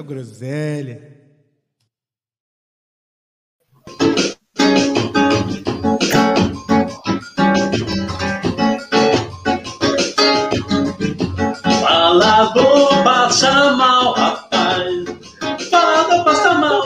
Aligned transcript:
muita 0.00 0.02
groselha. 0.02 1.20
Falador 11.80 13.04
passa 13.04 13.72
mal, 13.74 14.12
rapaz. 14.14 15.04
Falador 15.70 16.24
passa 16.24 16.54
mal. 16.54 16.82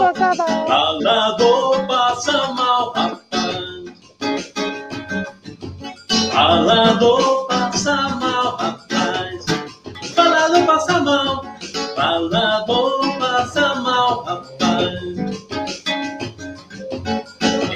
Falador 0.67 1.87
passa 1.87 2.53
mal, 2.53 2.93
rapaz. 2.93 3.95
Falador 6.33 7.47
passa 7.49 7.97
mal, 8.21 8.57
rapaz. 8.57 9.45
Falador 10.15 10.67
passa 10.67 11.01
mal. 11.01 11.45
Falador 11.95 12.64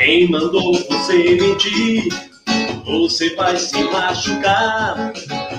Quem 0.09 0.27
mandou 0.31 0.73
você 0.73 1.37
mentir? 1.39 2.09
Você 2.87 3.37
vai 3.37 3.59
se 3.59 3.85
machucar. 3.85 5.13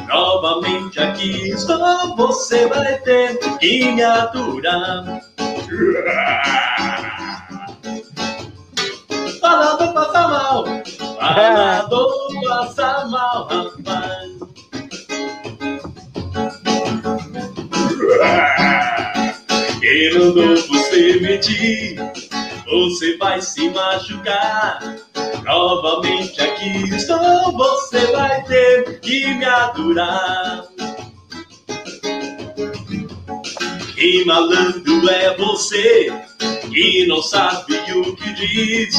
Novamente 0.08 1.00
aqui 1.00 1.52
estou, 1.52 2.16
você 2.16 2.66
vai 2.66 2.98
ter 3.02 3.38
que 3.60 3.92
me 3.92 4.02
aturar. 4.02 5.22
Falador 9.40 9.94
passa 9.94 10.28
mal, 10.28 10.66
falador 11.20 12.28
passa 12.48 13.06
mal, 13.06 13.48
rapaz. 13.48 14.32
Quem 19.80 20.18
mandou 20.18 20.56
você 20.56 21.20
mentir? 21.22 22.29
Você 22.70 23.18
vai 23.18 23.42
se 23.42 23.70
machucar. 23.70 24.80
Novamente 25.44 26.40
aqui 26.40 26.84
estou, 26.96 27.52
você 27.54 28.06
vai 28.12 28.44
ter 28.44 29.00
que 29.00 29.34
me 29.34 29.46
aturar. 29.46 30.66
Que 33.96 34.24
malandro 34.24 35.10
é 35.10 35.36
você 35.36 36.14
que 36.70 37.08
não 37.08 37.24
sabe 37.24 37.76
o 37.92 38.16
que 38.16 38.34
diz? 38.34 38.96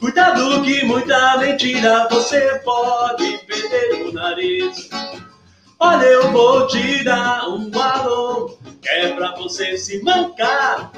Cuidado 0.00 0.62
que 0.62 0.84
muita 0.84 1.36
mentira 1.36 2.08
você 2.10 2.58
pode 2.64 3.38
perder 3.46 4.06
o 4.06 4.12
nariz. 4.12 4.88
Olha, 5.78 6.04
eu 6.04 6.32
vou 6.32 6.66
te 6.68 7.04
dar 7.04 7.48
um 7.48 7.70
que 8.80 8.88
é 8.88 9.12
pra 9.12 9.34
você 9.36 9.76
se 9.76 10.02
mancar. 10.02 10.90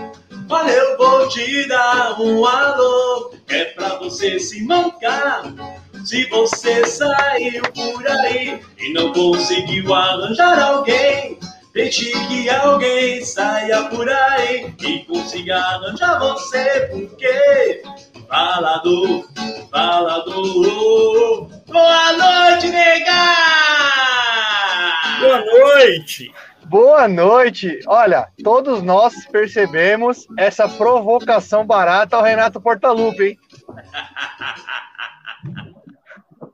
Olha, 0.48 0.70
eu 0.70 0.96
vou 0.98 1.28
te 1.28 1.66
dar 1.68 2.20
um 2.20 2.44
alô, 2.44 3.32
é 3.48 3.64
pra 3.66 3.96
você 3.96 4.38
se 4.38 4.62
mancar. 4.64 5.42
Se 6.04 6.26
você 6.26 6.84
saiu 6.86 7.62
por 7.72 8.06
aí 8.06 8.60
e 8.78 8.92
não 8.92 9.12
conseguiu 9.12 9.94
arranjar 9.94 10.62
alguém, 10.62 11.38
deixe 11.72 12.12
que 12.28 12.50
alguém 12.50 13.24
saia 13.24 13.84
por 13.84 14.06
aí 14.08 14.74
e 14.80 14.98
consiga 15.04 15.56
arranjar 15.56 16.18
você, 16.18 16.88
porque 16.92 17.82
falador, 18.28 19.26
falador. 19.70 21.48
Boa 21.66 22.12
noite, 22.12 22.68
nega! 22.68 23.12
Boa 25.20 25.40
noite! 25.40 26.30
Boa 26.66 27.06
noite! 27.06 27.80
Olha, 27.86 28.28
todos 28.42 28.82
nós 28.82 29.26
percebemos 29.26 30.26
essa 30.38 30.68
provocação 30.68 31.66
barata 31.66 32.16
ao 32.16 32.22
Renato 32.22 32.60
Portaluppi, 32.60 33.22
hein? 33.24 33.38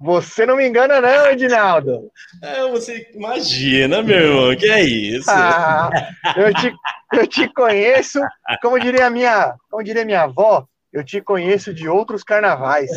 Você 0.00 0.46
não 0.46 0.56
me 0.56 0.66
engana, 0.66 0.98
não, 0.98 1.26
Edinaldo. 1.26 2.10
É, 2.42 2.66
você 2.70 3.06
imagina, 3.14 4.02
meu 4.02 4.16
irmão, 4.16 4.56
que 4.56 4.70
é 4.70 4.82
isso? 4.82 5.30
Ah, 5.30 5.90
eu, 6.36 6.54
te, 6.54 6.74
eu 7.12 7.26
te 7.26 7.48
conheço, 7.52 8.18
como 8.62 8.80
diria 8.80 9.10
minha, 9.10 9.54
como 9.70 9.84
diria 9.84 10.06
minha 10.06 10.22
avó, 10.22 10.66
eu 10.92 11.04
te 11.04 11.20
conheço 11.20 11.72
de 11.72 11.88
outros 11.88 12.22
carnavais. 12.22 12.90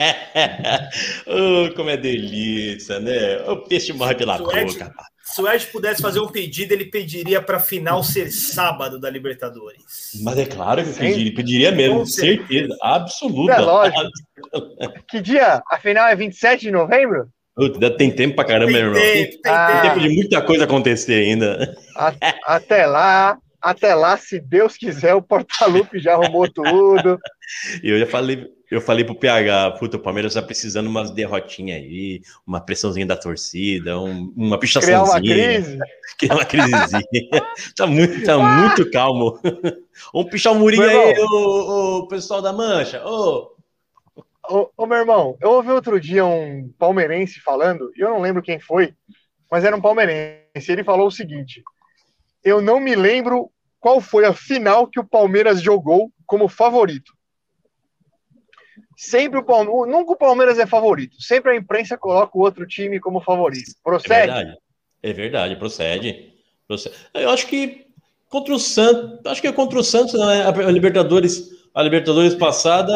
oh, 1.26 1.74
como 1.74 1.90
é 1.90 1.96
delícia, 1.96 2.98
né? 3.00 3.38
O 3.48 3.58
peixe 3.58 3.92
morre 3.92 4.14
pela 4.14 4.36
Suede, 4.38 4.72
boca. 4.78 4.92
Se 5.22 5.40
o 5.40 5.48
Ed 5.48 5.64
pudesse 5.66 6.02
fazer 6.02 6.18
um 6.20 6.26
pedido, 6.26 6.72
ele 6.72 6.86
pediria 6.86 7.40
para 7.40 7.58
a 7.58 7.60
final 7.60 8.02
ser 8.02 8.32
sábado 8.32 8.98
da 8.98 9.08
Libertadores. 9.08 10.10
Mas 10.22 10.38
é 10.38 10.46
claro 10.46 10.82
que 10.82 10.88
eu 10.90 10.94
pediria, 10.94 11.34
pediria 11.34 11.72
mesmo, 11.72 11.98
Com 12.00 12.06
certeza, 12.06 12.48
certeza. 12.48 12.76
absoluta. 12.82 13.52
É 13.52 13.58
lógico. 13.60 14.00
Que 15.08 15.20
dia? 15.20 15.62
Afinal 15.70 16.08
é 16.08 16.16
27 16.16 16.62
de 16.62 16.70
novembro? 16.72 17.28
Puta, 17.54 17.74
ainda 17.74 17.96
tem 17.96 18.10
tempo 18.10 18.34
pra 18.34 18.44
caramba, 18.44 18.72
meu 18.72 18.80
irmão. 18.80 18.94
Tem, 19.00 19.24
tempo, 19.30 19.42
tem 19.42 19.52
Ah. 19.52 19.66
tem 19.66 19.74
tempo. 19.82 19.94
tempo 19.94 20.08
de 20.08 20.14
muita 20.16 20.42
coisa 20.42 20.64
acontecer 20.64 21.14
ainda. 21.14 21.76
A- 21.96 22.14
até 22.46 22.86
lá, 22.86 23.38
até 23.60 23.94
lá, 23.94 24.16
se 24.16 24.40
Deus 24.40 24.76
quiser, 24.76 25.14
o 25.14 25.22
Portalupe 25.22 25.98
já 25.98 26.14
arrumou 26.14 26.50
tudo. 26.50 27.18
Eu 27.82 27.98
já 27.98 28.06
falei, 28.06 28.46
eu 28.70 28.80
falei 28.80 29.04
pro 29.04 29.14
PH, 29.18 29.72
puta, 29.72 29.96
o 29.96 30.00
Palmeiras 30.00 30.34
tá 30.34 30.42
precisando 30.42 30.86
umas 30.88 31.10
derrotinhas 31.10 31.78
aí, 31.78 32.20
uma 32.46 32.60
pressãozinha 32.60 33.06
da 33.06 33.16
torcida, 33.16 33.98
um- 34.00 34.32
uma 34.36 34.58
Criar 34.58 35.02
uma 35.02 35.20
pichaçãozinha. 35.20 35.34
crise. 35.34 35.78
Criar 36.18 36.34
uma 36.34 36.44
crisezinha. 36.44 37.02
tá 37.76 37.86
muito, 37.86 38.24
tá 38.24 38.38
muito 38.38 38.90
calmo. 38.90 39.38
Vamos 40.12 40.30
pichar 40.30 40.52
o 40.52 40.56
murinho 40.58 40.82
Meu 40.86 41.00
aí, 41.08 41.14
o 41.18 42.06
pessoal 42.08 42.40
da 42.40 42.52
Mancha. 42.52 43.02
Ô, 43.04 43.50
Ô, 44.48 44.68
ô, 44.76 44.86
meu 44.86 44.98
irmão, 44.98 45.36
eu 45.40 45.50
ouvi 45.52 45.70
outro 45.70 46.00
dia 46.00 46.24
um 46.24 46.72
palmeirense 46.76 47.40
falando, 47.40 47.92
e 47.96 48.00
eu 48.00 48.08
não 48.10 48.20
lembro 48.20 48.42
quem 48.42 48.58
foi, 48.58 48.94
mas 49.48 49.64
era 49.64 49.76
um 49.76 49.80
palmeirense. 49.80 50.40
Ele 50.72 50.82
falou 50.82 51.06
o 51.06 51.10
seguinte: 51.12 51.62
Eu 52.44 52.60
não 52.60 52.80
me 52.80 52.94
lembro 52.94 53.50
qual 53.78 54.00
foi 54.00 54.24
a 54.24 54.32
final 54.32 54.86
que 54.86 55.00
o 55.00 55.04
Palmeiras 55.04 55.62
jogou 55.62 56.10
como 56.26 56.48
favorito. 56.48 57.12
Sempre 58.96 59.38
o 59.38 59.42
Palmeiras, 59.42 59.88
nunca 59.88 60.12
o 60.12 60.16
Palmeiras 60.16 60.58
é 60.58 60.66
favorito. 60.66 61.20
Sempre 61.20 61.52
a 61.52 61.56
imprensa 61.56 61.96
coloca 61.96 62.36
o 62.36 62.42
outro 62.42 62.66
time 62.66 63.00
como 63.00 63.20
favorito. 63.20 63.70
É 63.70 63.82
Procede? 63.82 64.26
verdade. 64.26 64.58
É 65.02 65.12
verdade, 65.12 65.56
procede. 65.56 66.34
procede. 66.68 66.94
Eu 67.14 67.30
acho 67.30 67.46
que 67.46 67.86
contra 68.28 68.54
o 68.54 68.58
Santos, 68.58 69.20
acho 69.24 69.40
que 69.40 69.48
é 69.48 69.52
contra 69.52 69.78
o 69.78 69.82
Santos, 69.82 70.12
né? 70.14 70.44
a 70.46 70.70
Libertadores, 70.70 71.50
a 71.74 71.82
Libertadores 71.82 72.34
passada, 72.34 72.92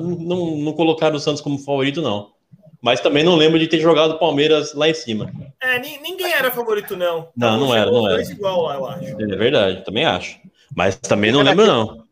não, 0.00 0.56
não 0.56 0.72
colocaram 0.72 1.16
o 1.16 1.20
Santos 1.20 1.40
como 1.40 1.58
favorito, 1.58 2.02
não. 2.02 2.32
Mas 2.80 3.00
também 3.00 3.24
não 3.24 3.36
lembro 3.36 3.58
de 3.58 3.66
ter 3.66 3.80
jogado 3.80 4.12
o 4.12 4.18
Palmeiras 4.18 4.74
lá 4.74 4.88
em 4.88 4.94
cima. 4.94 5.32
É, 5.60 5.78
ni- 5.78 5.98
ninguém 5.98 6.32
era 6.32 6.50
favorito, 6.52 6.96
não. 6.96 7.28
Não, 7.36 7.58
não 7.58 7.68
Chegou 7.68 7.76
era, 7.76 7.90
não 7.90 8.06
era. 8.06 8.14
dois 8.16 8.30
igual 8.30 8.62
lá, 8.62 8.74
eu 8.74 8.86
acho. 8.86 9.22
É 9.22 9.36
verdade, 9.36 9.84
também 9.84 10.04
acho. 10.04 10.38
Mas 10.74 10.96
também 10.96 11.32
não 11.32 11.42
lembro, 11.42 11.66
não. 11.66 12.04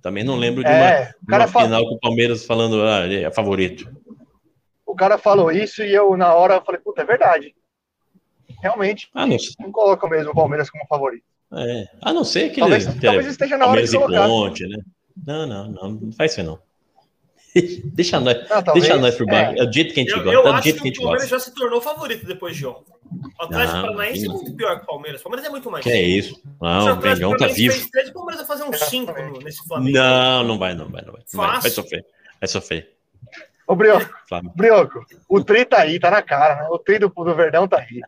Também 0.00 0.22
não 0.22 0.36
lembro 0.36 0.62
de 0.62 0.70
uma, 0.70 0.90
É, 0.90 1.10
o 1.20 1.20
de 1.20 1.26
cara, 1.26 1.46
uma 1.46 1.60
final 1.62 1.84
com 1.88 1.94
o 1.94 2.00
Palmeiras 2.00 2.44
falando, 2.46 2.82
ah, 2.84 3.04
ele 3.04 3.24
é 3.24 3.30
favorito. 3.30 3.90
o 4.86 4.94
cara 4.94 5.18
falou 5.18 5.50
isso 5.50 5.82
e 5.82 5.92
eu, 5.92 6.16
na 6.16 6.32
hora, 6.34 6.60
falei, 6.60 6.80
puta, 6.80 7.02
é 7.02 7.04
verdade. 7.04 7.54
Realmente, 8.62 9.08
Ah, 9.14 9.26
não, 9.26 9.36
não 9.60 9.72
coloca 9.72 10.08
mesmo 10.08 10.30
o 10.30 10.34
Palmeiras 10.34 10.70
como 10.70 10.86
favorito. 10.86 11.24
é, 11.52 11.88
a 12.02 12.12
não 12.12 12.24
ser 12.24 12.50
que 12.50 12.60
Talvez, 12.60 12.86
ele, 12.86 13.00
talvez 13.00 13.26
esteja 13.26 13.56
na 13.58 13.66
hora 13.66 13.82
de 13.82 13.90
Palmeiras 13.92 14.16
colocar. 14.16 14.28
Ponte, 14.28 14.66
né? 14.66 14.76
Não, 15.26 15.46
não, 15.46 15.68
não, 15.70 15.90
não 15.90 16.12
faz 16.12 16.32
isso 16.32 16.42
não. 16.42 16.58
Deixa 17.94 18.20
nós, 18.20 18.36
Não, 18.48 18.62
talvez, 18.62 18.84
deixa 18.86 18.98
nós 19.00 19.14
por 19.16 19.26
baixo. 19.26 19.52
é. 19.58 19.62
É. 19.62 19.66
do 19.66 19.72
jeito 19.72 19.94
que 19.94 20.00
a 20.00 20.02
gente 20.02 20.12
Eu, 20.12 20.18
gosta. 20.24 20.32
eu 20.34 20.42
do 20.42 20.48
acho 20.50 20.62
jeito 20.64 20.82
que 20.82 20.90
que 20.90 20.98
o 20.98 21.02
Palmeiras 21.02 21.30
gosta. 21.30 21.38
já 21.38 21.44
se 21.50 21.54
tornou 21.54 21.80
favorito 21.80 22.26
depois 22.26 22.56
de 22.56 22.66
ontem. 22.66 22.92
O 23.38 23.42
Atlético 23.44 23.76
Não, 23.76 23.82
Paranaense 23.86 24.24
é 24.24 24.28
não. 24.28 24.34
muito 24.34 24.54
pior 24.54 24.76
que 24.78 24.82
o 24.82 24.86
Palmeiras. 24.86 25.20
O 25.20 25.24
Palmeiras 25.24 25.46
é 25.46 25.50
muito 25.50 25.70
mais. 25.70 25.84
Que 25.84 25.90
é 25.90 26.02
isso? 26.02 26.42
Não, 26.60 26.92
o 26.92 26.96
Mengão 27.00 27.36
tá 27.36 27.46
vivo. 27.46 27.90
três, 27.90 28.08
o 28.08 28.12
Palmeiras 28.12 28.46
vai 28.46 28.58
fazer 28.58 28.68
uns 28.68 28.80
cinco 28.88 29.12
no- 29.12 29.38
nesse 29.38 29.66
Flamengo. 29.66 29.96
Não, 29.96 30.44
não 30.44 30.58
vai, 30.58 30.74
não 30.74 30.88
vai, 30.88 31.02
não 31.02 31.12
vai. 31.12 31.22
Não 31.32 31.44
vai, 31.44 31.60
vai 31.60 31.70
sofrer. 31.70 32.04
Vai 32.40 32.48
sofrer. 32.48 32.92
Ô, 33.66 33.74
Brioco. 33.74 34.08
Brioco, 34.54 35.04
o 35.28 35.42
tri 35.42 35.64
tá 35.64 35.78
aí, 35.80 35.98
tá 35.98 36.10
na 36.10 36.22
cara, 36.22 36.62
né? 36.62 36.68
O 36.70 36.78
tri 36.78 36.98
do, 36.98 37.08
do 37.08 37.34
Verdão 37.34 37.66
tá 37.66 37.78
aí. 37.78 38.00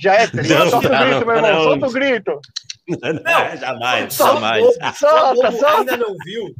Já 0.00 0.14
é 0.14 0.26
triste. 0.26 0.52
Não, 0.54 0.70
solta 0.70 0.88
o 0.88 0.90
não, 0.90 0.98
grito, 1.10 1.26
meu 1.26 1.36
irmão. 1.36 1.52
não. 1.52 1.62
Solta 1.64 1.86
o 1.86 1.92
grito. 1.92 2.40
Não, 2.88 3.56
jamais, 3.58 4.14
Só 4.14 4.34
jamais. 4.34 4.64
bobo, 4.64 4.74
só 4.96 5.34
Solta, 5.34 5.52
solta. 5.52 5.78
ainda 5.78 5.96
não 5.98 6.14
viu. 6.24 6.54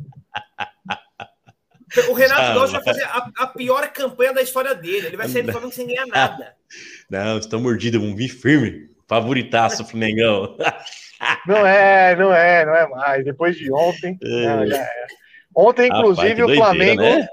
O 2.08 2.12
Renato 2.12 2.40
Jamais. 2.40 2.54
Gaúcho 2.54 2.72
vai 2.72 2.84
fazer 2.84 3.04
a, 3.04 3.30
a 3.38 3.46
pior 3.46 3.88
campanha 3.92 4.32
da 4.32 4.42
história 4.42 4.74
dele. 4.74 5.08
Ele 5.08 5.16
vai 5.16 5.28
sair 5.28 5.42
do 5.42 5.52
Flamengo 5.52 5.72
sem 5.72 5.86
ganhar 5.86 6.06
nada. 6.06 6.54
Não, 7.10 7.38
estão 7.38 7.60
mordidos, 7.60 8.00
vamos 8.00 8.16
vir 8.16 8.28
firme. 8.28 8.90
Favoritaço, 9.06 9.84
Flamengão. 9.84 10.56
Não 11.46 11.64
é, 11.64 12.16
não 12.16 12.34
é, 12.34 12.66
não 12.66 12.74
é 12.74 12.88
mais. 12.88 13.24
Depois 13.24 13.56
de 13.56 13.72
ontem. 13.72 14.18
não, 14.20 14.66
já 14.66 14.82
é. 14.82 15.06
Ontem, 15.54 15.86
inclusive, 15.86 16.40
Rapaz, 16.40 16.42
o 16.42 16.46
doideira, 16.46 16.64
Flamengo. 16.64 17.02
né? 17.02 17.28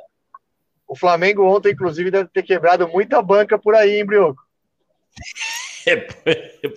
O 0.87 0.95
Flamengo 0.95 1.43
ontem, 1.55 1.71
inclusive, 1.71 2.11
deve 2.11 2.29
ter 2.29 2.43
quebrado 2.43 2.87
muita 2.87 3.19
banca 3.19 3.57
por 3.57 3.73
aí, 3.73 3.97
hein, 3.97 4.05
Brioco? 4.05 4.41
É, 5.87 5.95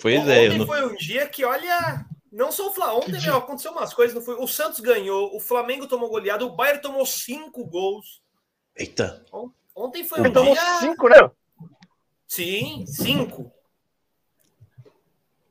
pois 0.01 0.27
é, 0.27 0.47
Ontem 0.47 0.59
não... 0.59 0.67
foi 0.67 0.87
um 0.87 0.95
dia 0.95 1.27
que, 1.27 1.45
olha, 1.45 2.07
não 2.33 2.51
só 2.51 2.69
o 2.69 2.73
Flamengo. 2.73 2.99
Ontem 3.01 3.21
meu, 3.21 3.37
aconteceu 3.37 3.73
umas 3.73 3.93
coisas. 3.95 4.15
Não 4.15 4.23
foi? 4.23 4.35
O 4.37 4.47
Santos 4.49 4.81
ganhou, 4.81 5.35
o 5.37 5.39
Flamengo 5.41 5.87
tomou 5.87 6.09
goleada, 6.09 6.45
o 6.45 6.57
Bayern 6.57 6.81
tomou 6.83 7.05
cinco 7.07 7.65
gols. 7.67 8.23
Eita, 8.77 9.25
Ontem 9.77 10.03
foi 10.05 10.21
um 10.21 10.33
tomou 10.33 10.55
dia. 10.55 10.63
cinco, 10.81 11.09
né? 11.09 11.31
Sim, 12.27 12.85
cinco. 12.87 13.53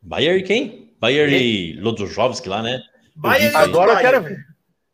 Bayer 0.02 0.44
quem? 0.46 0.94
Bayer 1.00 1.30
e 1.32 1.80
Lodojovski 1.80 2.50
lá, 2.50 2.62
né? 2.62 2.82
Bayern 3.16 3.52
e 3.54 3.56
Agora 3.56 3.92
eu 3.92 3.96
Bayern. 3.96 4.12
quero 4.12 4.24
ver. 4.24 4.46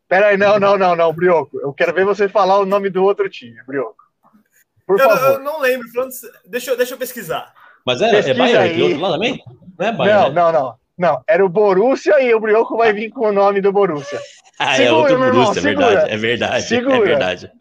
Pera 0.07 0.27
aí, 0.27 0.37
não, 0.37 0.57
não, 0.59 0.77
não, 0.77 0.95
não, 0.95 1.13
Brioco. 1.13 1.59
Eu 1.59 1.73
quero 1.73 1.93
ver 1.93 2.05
você 2.05 2.29
falar 2.29 2.59
o 2.59 2.65
nome 2.65 2.89
do 2.89 3.03
outro 3.03 3.29
time, 3.29 3.61
Brioco. 3.65 3.97
Por 4.85 4.99
Eu, 4.99 5.09
eu 5.09 5.17
favor. 5.17 5.39
não 5.41 5.59
lembro. 5.59 5.85
Deixa, 6.45 6.71
eu- 6.71 6.77
deixa 6.77 6.93
eu 6.93 6.97
pesquisar. 6.97 7.53
Mas 7.85 8.01
é, 8.01 8.07
é 8.07 8.11
Pesquisa 8.11 8.37
Bayer 8.39 8.59
aí. 8.59 8.69
aquele 8.69 8.83
outro 8.83 8.99
lá 9.01 9.11
também? 9.11 9.43
Não 9.77 9.85
é 9.87 9.91
Bayer, 9.91 10.15
Não, 10.15 10.29
né? 10.29 10.35
não, 10.41 10.51
não. 10.51 10.79
Não, 10.97 11.21
era 11.27 11.45
o 11.45 11.49
Borussia 11.49 12.19
e 12.21 12.33
o 12.33 12.39
Brioco 12.39 12.75
vai 12.77 12.91
vir 12.91 13.09
com 13.09 13.27
o 13.27 13.31
nome 13.31 13.61
do 13.61 13.71
Borussia. 13.71 14.19
Ah, 14.59 14.73
é 14.73 14.77
Segura, 14.77 14.95
outro 14.95 15.19
meu 15.19 15.27
irmão, 15.27 15.43
Borussia, 15.43 15.59
é 15.59 15.63
segura. 15.63 15.87
verdade, 15.87 16.11
é 16.11 16.17
verdade, 16.17 16.55
é 16.55 16.61
Segura. 16.61 17.05
verdade. 17.05 17.51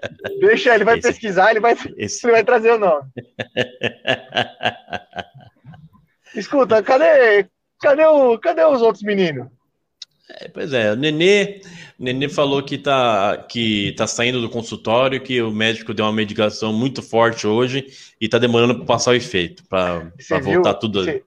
Deixa 0.40 0.74
ele, 0.74 0.84
vai 0.84 0.98
Esse- 0.98 1.08
pesquisar, 1.08 1.50
ele 1.50 1.60
vai, 1.60 1.76
Esse... 1.98 2.26
ele 2.26 2.32
vai 2.32 2.44
trazer 2.44 2.72
o 2.72 2.78
nome. 2.78 3.04
Escuta, 6.34 6.82
cadê, 6.82 7.46
cadê, 7.80 8.04
o, 8.06 8.38
cadê 8.38 8.64
os 8.64 8.82
outros 8.82 9.02
meninos? 9.02 9.48
É, 10.28 10.48
pois 10.48 10.72
é, 10.72 10.92
o 10.92 10.96
Nenê, 10.96 11.60
o 11.98 12.04
Nenê 12.04 12.28
falou 12.28 12.62
que 12.62 12.76
tá, 12.76 13.44
que 13.48 13.94
tá 13.96 14.06
saindo 14.06 14.40
do 14.40 14.50
consultório, 14.50 15.20
que 15.20 15.40
o 15.40 15.50
médico 15.52 15.94
deu 15.94 16.04
uma 16.04 16.12
medicação 16.12 16.72
muito 16.72 17.00
forte 17.02 17.46
hoje 17.46 17.86
e 18.20 18.28
tá 18.28 18.38
demorando 18.38 18.74
para 18.76 18.84
passar 18.86 19.12
o 19.12 19.14
efeito, 19.14 19.62
para 19.68 20.10
voltar 20.42 20.74
tudo. 20.74 21.04
você, 21.04 21.22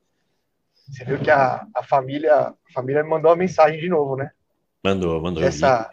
você 0.90 1.06
viu 1.06 1.20
que 1.20 1.30
a, 1.32 1.66
a 1.76 1.84
família 1.84 2.34
a 2.36 2.54
família 2.74 3.04
me 3.04 3.10
mandou 3.10 3.30
uma 3.32 3.38
mensagem 3.38 3.80
de 3.80 3.88
novo, 3.90 4.16
né? 4.16 4.32
Mandou, 4.84 5.22
mandou. 5.22 5.44
Essa- 5.44 5.90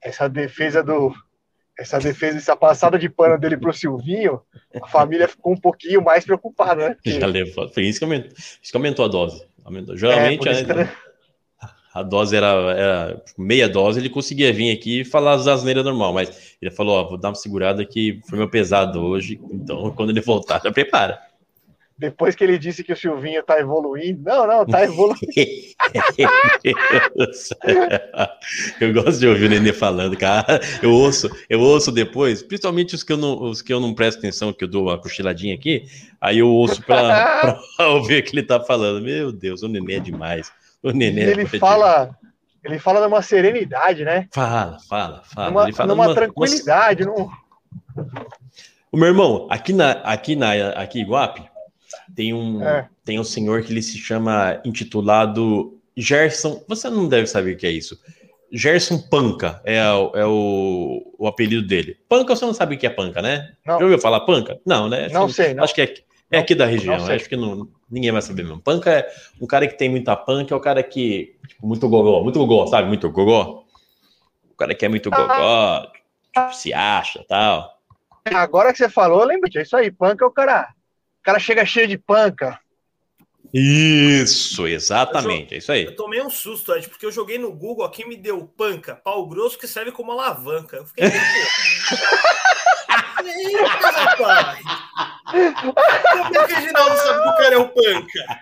Essa 0.00 0.28
defesa 0.28 0.82
do 0.82 1.12
essa 1.78 1.98
defesa, 1.98 2.36
essa 2.36 2.54
passada 2.54 2.98
de 2.98 3.08
pano 3.08 3.38
dele 3.38 3.56
pro 3.56 3.72
Silvinho, 3.72 4.40
a 4.80 4.86
família 4.86 5.26
ficou 5.26 5.52
um 5.54 5.56
pouquinho 5.56 6.02
mais 6.02 6.24
preocupada, 6.24 6.88
né? 6.90 6.94
Porque- 6.94 7.18
Já 7.18 7.26
levou. 7.26 7.68
Foi 7.70 7.84
isso 7.84 7.98
que 7.98 8.04
aumentou, 8.04 8.30
isso 8.36 8.70
que 8.70 8.76
aumentou 8.76 9.04
a 9.04 9.08
dose. 9.08 9.44
Aumentou. 9.64 9.94
é, 9.94 9.98
Geralmente 9.98 10.48
isso 10.50 10.64
que- 10.66 10.72
a, 11.60 12.00
a 12.00 12.02
dose 12.02 12.36
era, 12.36 12.46
era 12.76 13.22
meia 13.38 13.68
dose, 13.68 13.98
ele 14.00 14.10
conseguia 14.10 14.52
vir 14.52 14.70
aqui 14.76 15.00
e 15.00 15.04
falar 15.04 15.32
as 15.32 15.46
asneiras 15.46 15.84
normal, 15.84 16.12
mas 16.12 16.56
ele 16.60 16.70
falou: 16.70 16.96
Ó, 16.96 17.08
vou 17.08 17.18
dar 17.18 17.28
uma 17.30 17.34
segurada 17.34 17.84
que 17.86 18.20
foi 18.28 18.38
meu 18.38 18.50
pesado 18.50 19.00
hoje, 19.02 19.40
então 19.50 19.90
quando 19.92 20.10
ele 20.10 20.20
voltar, 20.20 20.60
já 20.62 20.70
prepara. 20.70 21.20
Depois 22.02 22.34
que 22.34 22.42
ele 22.42 22.58
disse 22.58 22.82
que 22.82 22.92
o 22.92 22.96
Silvinho 22.96 23.44
tá 23.44 23.60
evoluindo, 23.60 24.20
não, 24.24 24.44
não, 24.44 24.66
tá 24.66 24.82
evoluindo. 24.82 25.20
eu 28.80 28.92
gosto 28.92 29.20
de 29.20 29.28
ouvir 29.28 29.44
o 29.44 29.48
Nenê 29.48 29.72
falando, 29.72 30.16
cara. 30.16 30.60
Eu 30.82 30.90
ouço, 30.90 31.30
eu 31.48 31.60
ouço 31.60 31.92
depois, 31.92 32.42
principalmente 32.42 32.96
os 32.96 33.04
que 33.04 33.12
eu 33.12 33.16
não, 33.16 33.40
os 33.40 33.62
que 33.62 33.72
eu 33.72 33.78
não 33.78 33.94
presto 33.94 34.18
atenção, 34.18 34.52
que 34.52 34.64
eu 34.64 34.68
dou 34.68 34.88
uma 34.88 34.98
cochiladinha 34.98 35.54
aqui, 35.54 35.84
aí 36.20 36.40
eu 36.40 36.48
ouço 36.48 36.82
pra, 36.82 37.60
pra 37.78 37.86
ouvir 37.90 38.20
o 38.20 38.24
que 38.24 38.34
ele 38.34 38.42
tá 38.42 38.58
falando. 38.58 39.00
Meu 39.00 39.30
Deus, 39.30 39.62
o 39.62 39.68
Nenê 39.68 39.94
é 39.94 40.00
demais. 40.00 40.50
O 40.82 40.90
E 40.90 40.94
Nenê 40.94 41.20
é 41.20 41.24
ele 41.30 41.44
demais. 41.44 41.60
fala, 41.60 42.10
ele 42.64 42.80
fala 42.80 43.00
numa 43.00 43.22
serenidade, 43.22 44.04
né? 44.04 44.26
Fala, 44.34 44.78
fala, 44.88 45.22
fala. 45.32 45.50
numa 45.50 45.62
ele 45.62 45.72
fala 45.72 45.88
numa 45.88 46.04
numa- 46.06 46.14
tranquilidade, 46.16 47.04
num... 47.04 47.30
O 48.90 48.96
meu 48.96 49.08
irmão, 49.08 49.46
aqui 49.48 49.72
na 49.72 49.92
aqui 49.92 50.34
na 50.36 50.52
aqui 50.72 50.98
em 50.98 51.02
Iguape, 51.02 51.51
tem 52.14 52.32
um 52.34 52.62
É. 52.62 52.88
tem 53.04 53.18
um 53.18 53.24
senhor 53.24 53.62
que 53.62 53.72
ele 53.72 53.82
se 53.82 53.98
chama 53.98 54.60
intitulado 54.64 55.78
Gerson. 55.96 56.62
Você 56.68 56.88
não 56.90 57.08
deve 57.08 57.26
saber 57.26 57.54
o 57.54 57.56
que 57.56 57.66
é 57.66 57.70
isso. 57.70 57.98
Gerson 58.52 58.98
Panca 58.98 59.62
é, 59.64 59.82
o, 59.92 60.12
é 60.14 60.26
o, 60.26 61.14
o 61.18 61.26
apelido 61.26 61.66
dele. 61.66 61.96
Panca, 62.08 62.36
você 62.36 62.44
não 62.44 62.52
sabe 62.52 62.74
o 62.74 62.78
que 62.78 62.86
é 62.86 62.90
panca, 62.90 63.22
né? 63.22 63.52
Não. 63.66 63.78
Já 63.78 63.84
ouviu 63.84 63.98
falar 63.98 64.20
panca? 64.20 64.60
Não, 64.66 64.88
né? 64.90 65.06
Acho 65.06 65.14
Não 65.14 65.26
que- 65.26 65.32
sei, 65.32 65.54
não. 65.54 65.64
Acho 65.64 65.74
que 65.74 65.80
é, 65.80 65.94
é 66.30 66.38
aqui 66.38 66.54
da 66.54 66.66
região. 66.66 66.94
Acho 66.96 67.28
que 67.28 67.36
não, 67.36 67.66
ninguém 67.90 68.12
vai 68.12 68.20
saber 68.20 68.42
mesmo. 68.42 68.60
Panca 68.60 68.90
é 68.90 69.10
um 69.40 69.46
cara 69.46 69.66
que 69.66 69.78
tem 69.78 69.88
muita 69.88 70.14
panca, 70.14 70.52
é 70.52 70.56
o 70.56 70.60
cara 70.60 70.82
que. 70.82 71.34
Tipo, 71.48 71.66
muito 71.66 71.88
gogó, 71.88 72.22
muito 72.22 72.38
gogó, 72.38 72.66
sabe? 72.66 72.88
Muito 72.88 73.10
gogó. 73.10 73.64
O 74.50 74.54
cara 74.54 74.74
que 74.74 74.84
é 74.84 74.88
muito 74.88 75.08
gogó, 75.10 75.90
tipo, 76.32 76.52
se 76.54 76.74
acha 76.74 77.24
tal. 77.26 77.78
Agora 78.26 78.70
que 78.70 78.78
você 78.78 78.88
falou, 78.88 79.20
eu 79.22 79.26
lembro 79.26 79.50
que 79.50 79.58
é 79.58 79.62
isso 79.62 79.76
aí, 79.76 79.90
panca 79.90 80.24
é 80.24 80.28
o 80.28 80.30
cara. 80.30 80.68
O 81.22 81.24
cara 81.24 81.38
chega 81.38 81.64
cheio 81.64 81.86
de 81.86 81.96
panca. 81.96 82.58
Isso, 83.54 84.66
exatamente, 84.66 85.54
é 85.54 85.58
isso 85.58 85.70
aí. 85.70 85.84
Eu 85.84 85.94
tomei 85.94 86.20
um 86.20 86.28
susto, 86.28 86.74
Ed, 86.74 86.88
porque 86.88 87.06
eu 87.06 87.12
joguei 87.12 87.38
no 87.38 87.52
Google 87.52 87.84
aqui 87.84 88.04
me 88.04 88.16
deu 88.16 88.44
panca, 88.44 88.96
pau 88.96 89.28
grosso 89.28 89.56
que 89.56 89.68
serve 89.68 89.92
como 89.92 90.10
alavanca. 90.10 90.78
Eu 90.78 90.86
fiquei. 90.86 91.04
Eita, 93.24 93.90
rapaz! 93.92 94.58
Como 95.30 95.74
é 95.78 96.30
que 96.30 96.38
o 96.38 96.46
Reginaldo 96.46 96.96
sabe 96.96 97.22
que 97.22 97.28
o 97.28 97.36
cara 97.36 97.54
é 97.54 97.58
o 97.58 97.68
panca? 97.68 98.40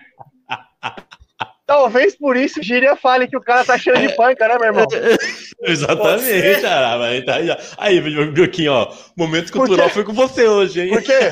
Talvez 1.67 2.15
por 2.15 2.35
isso 2.35 2.59
o 2.59 2.63
Gíria 2.63 2.95
fale 2.95 3.27
que 3.27 3.37
o 3.37 3.41
cara 3.41 3.63
tá 3.63 3.77
cheio 3.77 3.99
de 3.99 4.15
panca, 4.15 4.47
né, 4.47 4.57
meu 4.57 4.67
irmão? 4.69 4.87
Exatamente, 5.61 6.23
ser. 6.23 6.61
cara. 6.61 6.97
mas 6.97 7.23
tá 7.25 7.35
aí, 7.35 7.49
ó. 7.51 7.57
Aí, 7.77 8.01
Bioquinho, 8.31 8.73
ó. 8.73 8.91
Momento 9.15 9.51
cultural 9.51 9.87
foi 9.89 10.03
com 10.03 10.13
você 10.13 10.47
hoje, 10.47 10.81
hein? 10.81 10.89
Por 10.89 11.03
quê? 11.03 11.19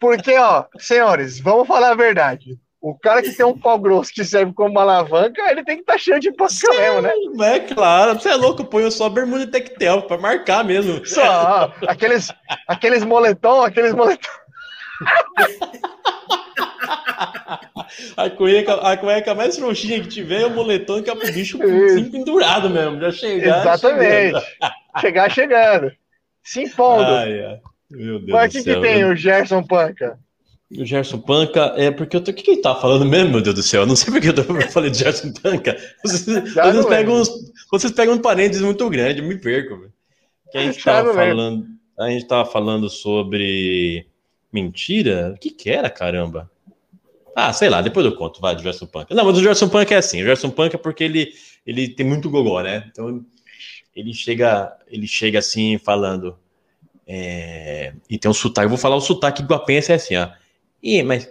Porque, 0.00 0.36
ó, 0.38 0.64
senhores, 0.78 1.40
vamos 1.40 1.66
falar 1.66 1.90
a 1.90 1.96
verdade. 1.96 2.58
O 2.80 2.96
cara 2.96 3.20
que 3.22 3.32
tem 3.32 3.44
um 3.44 3.58
pau 3.58 3.78
grosso 3.78 4.12
que 4.12 4.24
serve 4.24 4.52
como 4.52 4.78
alavanca, 4.78 5.50
ele 5.50 5.64
tem 5.64 5.76
que 5.76 5.82
estar 5.82 5.98
cheio 5.98 6.20
de 6.20 6.30
panca 6.30 6.52
mesmo, 6.70 7.02
né? 7.02 7.10
É 7.54 7.60
claro, 7.60 8.14
você 8.14 8.28
é 8.28 8.34
louco, 8.34 8.64
põe 8.64 8.88
só 8.90 9.08
bermuda 9.08 9.42
e 9.42 9.46
tectel 9.48 10.02
pra 10.02 10.18
marcar 10.18 10.62
mesmo. 10.62 11.04
Só, 11.04 11.22
ó, 11.22 11.72
aqueles, 11.88 12.32
aqueles 12.68 13.04
moletom, 13.04 13.62
aqueles 13.62 13.92
moletom. 13.92 14.30
A 18.16 18.28
cueca, 18.30 18.74
a 18.74 18.96
cueca 18.96 19.34
mais 19.34 19.56
frouxinha 19.56 20.00
que 20.00 20.08
tiver 20.08 20.42
é 20.42 20.46
o 20.46 20.50
moletom 20.50 21.02
que 21.02 21.10
é 21.10 21.14
pro 21.14 21.32
bicho 21.32 21.58
assim, 21.62 22.10
pendurado 22.10 22.68
mesmo. 22.68 23.00
Já 23.00 23.12
chegar. 23.12 23.60
Exatamente. 23.60 24.46
Chegar 25.00 25.30
chegando. 25.30 25.92
Se 26.42 26.62
impondo. 26.62 27.10
Ai, 27.14 27.44
ai. 27.44 27.60
Meu 27.90 28.18
Deus 28.18 28.30
Mas 28.30 28.54
o 28.54 28.58
que, 28.58 28.64
que 28.64 28.80
tem 28.80 29.04
o 29.04 29.14
Gerson 29.14 29.62
Panca? 29.62 30.18
O 30.70 30.84
Gerson 30.84 31.20
Panca 31.20 31.74
é 31.76 31.90
porque 31.90 32.16
eu 32.16 32.20
tô. 32.20 32.32
O 32.32 32.34
que, 32.34 32.42
que 32.42 32.50
ele 32.50 32.60
tá 32.60 32.74
falando 32.74 33.04
mesmo, 33.04 33.30
meu 33.30 33.40
Deus 33.40 33.54
do 33.54 33.62
céu? 33.62 33.82
Eu 33.82 33.86
não 33.86 33.94
sei 33.94 34.12
porque 34.12 34.28
eu, 34.28 34.34
tô, 34.34 34.40
eu 34.40 34.68
falei 34.68 34.90
de 34.90 34.98
Gerson 34.98 35.32
Panca. 35.32 35.76
Vocês, 36.02 36.24
vocês 36.24 36.86
pegam 36.86 37.14
uns, 37.14 37.30
vocês 37.70 37.92
pegam 37.92 38.14
um 38.14 38.18
parênteses 38.18 38.62
muito 38.62 38.88
grande, 38.90 39.20
eu 39.20 39.28
me 39.28 39.38
perco, 39.38 39.76
velho. 39.76 39.92
Que 40.50 40.58
a 40.58 40.62
gente 40.62 40.78
Já 40.82 40.84
tava 40.84 41.12
lembro. 41.12 41.26
falando. 41.26 41.66
A 41.98 42.10
gente 42.10 42.26
tava 42.26 42.50
falando 42.50 42.90
sobre 42.90 44.06
mentira? 44.52 45.32
O 45.34 45.38
que 45.38 45.50
que 45.50 45.70
era, 45.70 45.88
caramba? 45.88 46.50
Ah, 47.34 47.52
sei 47.52 47.68
lá, 47.68 47.80
depois 47.80 48.04
eu 48.04 48.16
conto, 48.16 48.40
vai, 48.40 48.56
do 48.56 48.62
Gerson 48.62 48.86
Panca. 48.86 49.14
Não, 49.14 49.24
mas 49.24 49.36
o 49.36 49.42
Gerson 49.42 49.68
Panca 49.68 49.94
é 49.94 49.98
assim. 49.98 50.22
O 50.22 50.24
Gerson 50.24 50.50
Panca 50.50 50.76
é 50.76 50.78
porque 50.78 51.04
ele, 51.04 51.32
ele 51.66 51.88
tem 51.88 52.04
muito 52.04 52.30
gogó, 52.30 52.60
né? 52.62 52.88
Então 52.90 53.24
ele 53.94 54.12
chega, 54.12 54.76
ele 54.88 55.06
chega 55.06 55.38
assim 55.38 55.78
falando. 55.78 56.36
É, 57.06 57.92
e 58.10 58.18
tem 58.18 58.30
um 58.30 58.34
sotaque, 58.34 58.66
eu 58.66 58.70
vou 58.70 58.78
falar 58.78 58.96
o 58.96 59.00
sotaque 59.00 59.42
guapense 59.42 59.92
é 59.92 59.94
assim, 59.94 60.16
ó. 60.16 60.28
Ih, 60.82 61.02
mas 61.02 61.28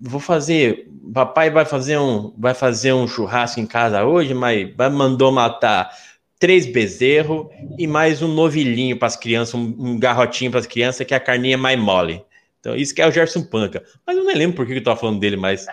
vou 0.00 0.20
fazer. 0.20 0.88
Papai 1.12 1.50
vai 1.50 1.64
fazer 1.64 1.98
um, 1.98 2.32
vai 2.38 2.54
fazer 2.54 2.92
um 2.92 3.06
churrasco 3.06 3.60
em 3.60 3.66
casa 3.66 4.04
hoje, 4.04 4.32
mas 4.34 4.74
vai 4.76 4.88
mandou 4.88 5.30
matar 5.32 5.90
três 6.38 6.64
bezerros 6.66 7.46
e 7.78 7.86
mais 7.86 8.22
um 8.22 8.28
novilhinho 8.28 8.96
para 8.98 9.08
as 9.08 9.16
crianças, 9.16 9.54
um, 9.54 9.74
um 9.78 9.98
garrotinho 9.98 10.50
para 10.50 10.60
as 10.60 10.66
crianças, 10.66 11.06
que 11.06 11.12
é 11.12 11.16
a 11.16 11.20
carninha 11.20 11.58
mais 11.58 11.78
mole. 11.78 12.24
Então, 12.60 12.76
isso 12.76 12.94
que 12.94 13.02
é 13.02 13.06
o 13.06 13.10
Gerson 13.10 13.42
Panca. 13.44 13.82
Mas 14.06 14.16
eu 14.16 14.24
nem 14.24 14.36
lembro 14.36 14.56
por 14.56 14.66
que 14.66 14.72
eu 14.74 14.82
tava 14.82 14.98
falando 15.00 15.18
dele, 15.18 15.36
mas. 15.36 15.66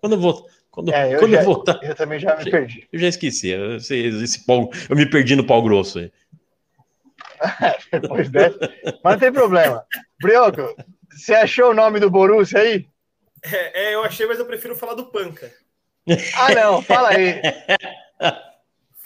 Quando 0.00 0.12
eu 0.14 0.20
vou. 0.20 0.46
Quando, 0.70 0.92
É, 0.92 1.14
eu 1.14 1.18
quando 1.20 1.32
já- 1.32 1.40
eu 1.40 1.44
voltar. 1.44 1.80
Eu 1.82 1.94
também 1.94 2.18
já 2.20 2.36
me 2.36 2.44
perdi. 2.50 2.86
Eu 2.92 2.98
já 2.98 3.08
esqueci. 3.08 3.48
eu- 3.48 3.76
Esse, 3.76 3.94
esse 3.96 4.44
pau, 4.44 4.70
eu 4.90 4.94
me 4.96 5.08
perdi 5.08 5.34
no 5.34 5.44
pau 5.46 5.62
grosso 5.62 5.98
aí. 5.98 6.12
Depois 7.92 8.28
dessa. 8.30 8.58
Mas 9.02 9.14
não 9.14 9.18
tem 9.18 9.32
problema. 9.32 9.84
Brioco, 10.20 10.74
você 11.10 11.34
achou 11.34 11.70
o 11.70 11.74
nome 11.74 12.00
do 12.00 12.10
Borussia 12.10 12.60
aí? 12.60 12.86
É, 13.42 13.90
é, 13.90 13.94
eu 13.94 14.02
achei, 14.02 14.26
mas 14.26 14.38
eu 14.38 14.46
prefiro 14.46 14.74
falar 14.74 14.94
do 14.94 15.06
Panca. 15.06 15.52
Ah, 16.36 16.54
não, 16.54 16.82
fala 16.82 17.10
aí. 17.10 17.40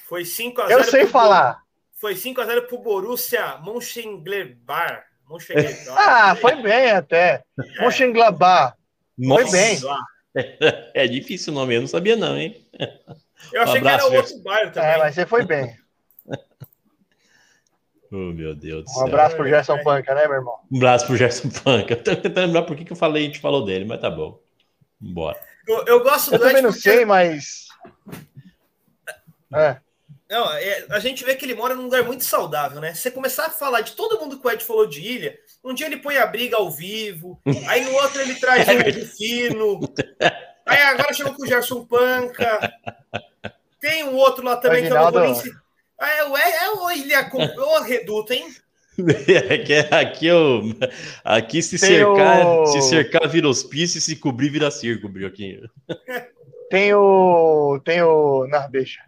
Foi 0.09 0.23
5x0. 0.23 0.71
Eu 0.71 0.85
sei 0.85 1.07
falar. 1.07 1.63
Foi 1.95 2.15
5x0 2.15 2.67
pro 2.67 2.79
Borussia 2.79 3.59
Mönchengladbach. 3.59 5.05
Mönchengladbach. 5.29 5.97
Ah, 5.97 6.35
foi 6.37 6.57
bem 6.57 6.91
até. 6.91 7.43
Mönchengladbach. 7.81 8.75
Foi 9.17 9.27
Nossa, 9.45 9.53
bem. 9.53 9.79
É 10.95 11.07
difícil 11.07 11.53
o 11.53 11.57
nome, 11.57 11.75
eu 11.75 11.81
não 11.81 11.89
sabia 11.89 12.17
não, 12.17 12.37
hein? 12.37 12.67
Eu 13.53 13.63
achei 13.63 13.81
Um 13.81 13.83
que 13.83 13.89
era 13.89 14.05
abraço, 14.05 14.17
outro 14.17 14.43
bairro 14.43 14.73
também. 14.73 14.91
É, 14.91 14.99
mas 14.99 15.15
você 15.15 15.27
foi 15.27 15.45
bem. 15.45 15.77
Oh, 18.13 18.33
meu 18.33 18.55
Deus 18.57 18.85
do 18.85 18.91
Um 18.91 18.95
céu. 18.95 19.07
abraço 19.07 19.37
pro 19.37 19.49
Gerson 19.49 19.83
Panca, 19.85 20.15
né, 20.15 20.27
meu 20.27 20.37
irmão? 20.39 20.59
Um 20.71 20.77
abraço 20.79 21.07
pro 21.07 21.17
Gerson 21.17 21.49
Punk. 21.49 21.91
Eu 21.91 22.03
tô 22.03 22.17
tentando 22.17 22.47
lembrar 22.47 22.63
por 22.63 22.77
que 22.77 22.85
que 22.85 22.93
eu 22.93 22.97
falei, 22.97 23.23
a 23.23 23.27
gente 23.27 23.39
falou 23.41 23.65
dele, 23.65 23.85
mas 23.85 24.01
tá 24.01 24.11
bom. 24.11 24.41
Bora. 25.01 25.39
Eu, 25.69 25.85
eu 25.87 26.03
gosto 26.03 26.33
Eu 26.35 26.39
do 26.39 26.45
Ed 26.45 26.49
também 26.49 26.63
não 26.63 26.71
porque- 26.73 26.91
sei, 26.91 27.05
mas. 27.05 27.69
É. 29.55 29.77
Não, 30.29 30.53
é, 30.53 30.87
a 30.91 31.01
gente 31.01 31.25
vê 31.25 31.35
que 31.35 31.45
ele 31.45 31.55
mora 31.57 31.75
num 31.75 31.83
lugar 31.85 32.05
muito 32.05 32.25
saudável, 32.25 32.81
né? 32.81 32.95
Se 32.95 33.01
você 33.03 33.11
começar 33.11 33.47
a 33.47 33.51
falar 33.51 33.81
de 33.81 33.93
todo 33.93 34.19
mundo 34.21 34.39
que 34.39 34.47
o 34.47 34.51
Ed 34.51 34.63
falou 34.65 34.87
de 34.87 35.01
ilha, 35.01 35.37
um 35.65 35.75
dia 35.75 35.87
ele 35.87 35.97
põe 35.97 36.17
a 36.19 36.27
briga 36.27 36.57
ao 36.57 36.71
vivo, 36.71 37.41
aí 37.69 37.85
no 37.85 37.93
outro 37.95 38.21
ele 38.21 38.37
traz 38.37 38.65
o 38.69 39.01
Rufino, 39.01 39.81
aí 40.67 40.83
agora 40.83 41.13
chegou 41.13 41.35
com 41.35 41.43
o 41.43 41.47
Gerson 41.47 41.85
Panca, 41.85 42.73
tem 43.81 44.05
um 44.05 44.15
outro 44.15 44.45
lá 44.45 44.57
também 44.57 44.83
que 44.87 44.93
eu 44.93 44.95
não 44.97 45.11
vou 45.11 45.21
nem 45.21 45.35
citar. 45.35 45.60
É, 46.01 46.25
o- 46.25 46.37
é, 46.37 46.51
é 46.65 46.71
o 46.71 46.91
Ilha 46.91 47.25
com 47.25 47.39
o 47.45 47.83
Reduto, 47.83 48.33
hein? 48.33 48.49
Aqui, 49.51 49.95
aqui, 49.95 50.27
eu, 50.27 50.63
aqui 51.25 51.63
se 51.63 51.79
Tem 51.79 51.89
cercar, 51.89 52.47
o- 52.47 52.67
se 52.67 52.83
cercar 52.83 53.29
vira 53.29 53.49
hospício 53.49 53.99
e 53.99 54.01
se 54.01 54.17
cobrir 54.17 54.51
vira 54.51 54.71
circo, 54.71 55.09
Brioquinho. 55.09 55.69
Tem 56.71 56.95
o. 56.95 57.81
Tem 57.85 58.01
o. 58.03 58.47
Não, 58.49 58.71
deixa. 58.71 59.01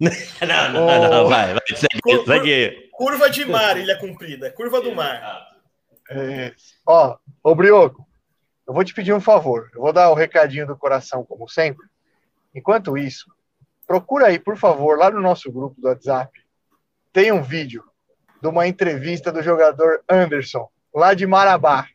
Não, 0.00 0.72
não, 0.72 1.10
não, 1.10 1.28
vai, 1.28 1.52
vai, 1.52 1.62
segue, 1.76 2.24
segue. 2.26 2.88
Curva 2.92 3.28
de 3.28 3.44
mar, 3.44 3.76
Ilha 3.76 3.98
Comprida, 3.98 4.50
curva 4.50 4.80
do 4.80 4.94
mar. 4.94 5.46
É, 6.10 6.52
ó, 6.86 7.16
ô 7.44 7.54
Brioco, 7.54 8.06
eu 8.66 8.72
vou 8.72 8.82
te 8.82 8.94
pedir 8.94 9.12
um 9.12 9.20
favor. 9.20 9.70
Eu 9.74 9.82
vou 9.82 9.92
dar 9.92 10.10
o 10.10 10.14
recadinho 10.14 10.66
do 10.66 10.74
coração, 10.76 11.22
como 11.24 11.46
sempre. 11.48 11.86
Enquanto 12.54 12.96
isso, 12.96 13.26
procura 13.90 14.28
aí, 14.28 14.38
por 14.38 14.56
favor, 14.56 14.96
lá 14.96 15.10
no 15.10 15.20
nosso 15.20 15.50
grupo 15.50 15.80
do 15.80 15.88
WhatsApp, 15.88 16.30
tem 17.12 17.32
um 17.32 17.42
vídeo 17.42 17.82
de 18.40 18.46
uma 18.46 18.68
entrevista 18.68 19.32
do 19.32 19.42
jogador 19.42 20.04
Anderson, 20.08 20.70
lá 20.94 21.12
de 21.12 21.26
Marabá. 21.26 21.88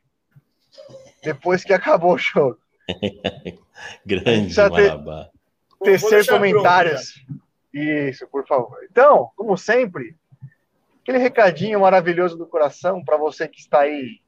Depois 1.24 1.64
que 1.64 1.72
acabou 1.72 2.16
o 2.16 2.18
jogo. 2.18 2.60
Grande 4.06 4.54
Precisa 4.54 4.70
ter- 4.70 4.90
Marabá. 4.90 5.30
Vou 5.80 5.86
tecer 5.90 6.10
deixar 6.10 6.38
pronto 6.38 6.52
comentários. 6.52 7.26
Isso, 7.74 8.28
por 8.28 8.46
favor. 8.46 8.78
Então, 8.92 9.32
como 9.38 9.56
sempre, 9.58 10.18
aquele 11.02 11.18
recadinho 11.18 11.80
maravilhoso 11.80 12.38
do 12.38 12.46
coração 12.46 13.06
para 13.06 13.16
você 13.16 13.48
que 13.48 13.62
está 13.62 13.80
aí 13.80 14.20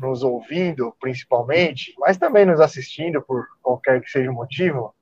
nos 0.00 0.22
ouvindo, 0.22 0.94
principalmente, 1.00 1.92
mas 1.98 2.16
também 2.16 2.46
nos 2.46 2.60
assistindo 2.60 3.20
por 3.20 3.48
qualquer 3.60 4.00
que 4.00 4.08
seja 4.08 4.30
o 4.30 4.34
motivo. 4.34 4.94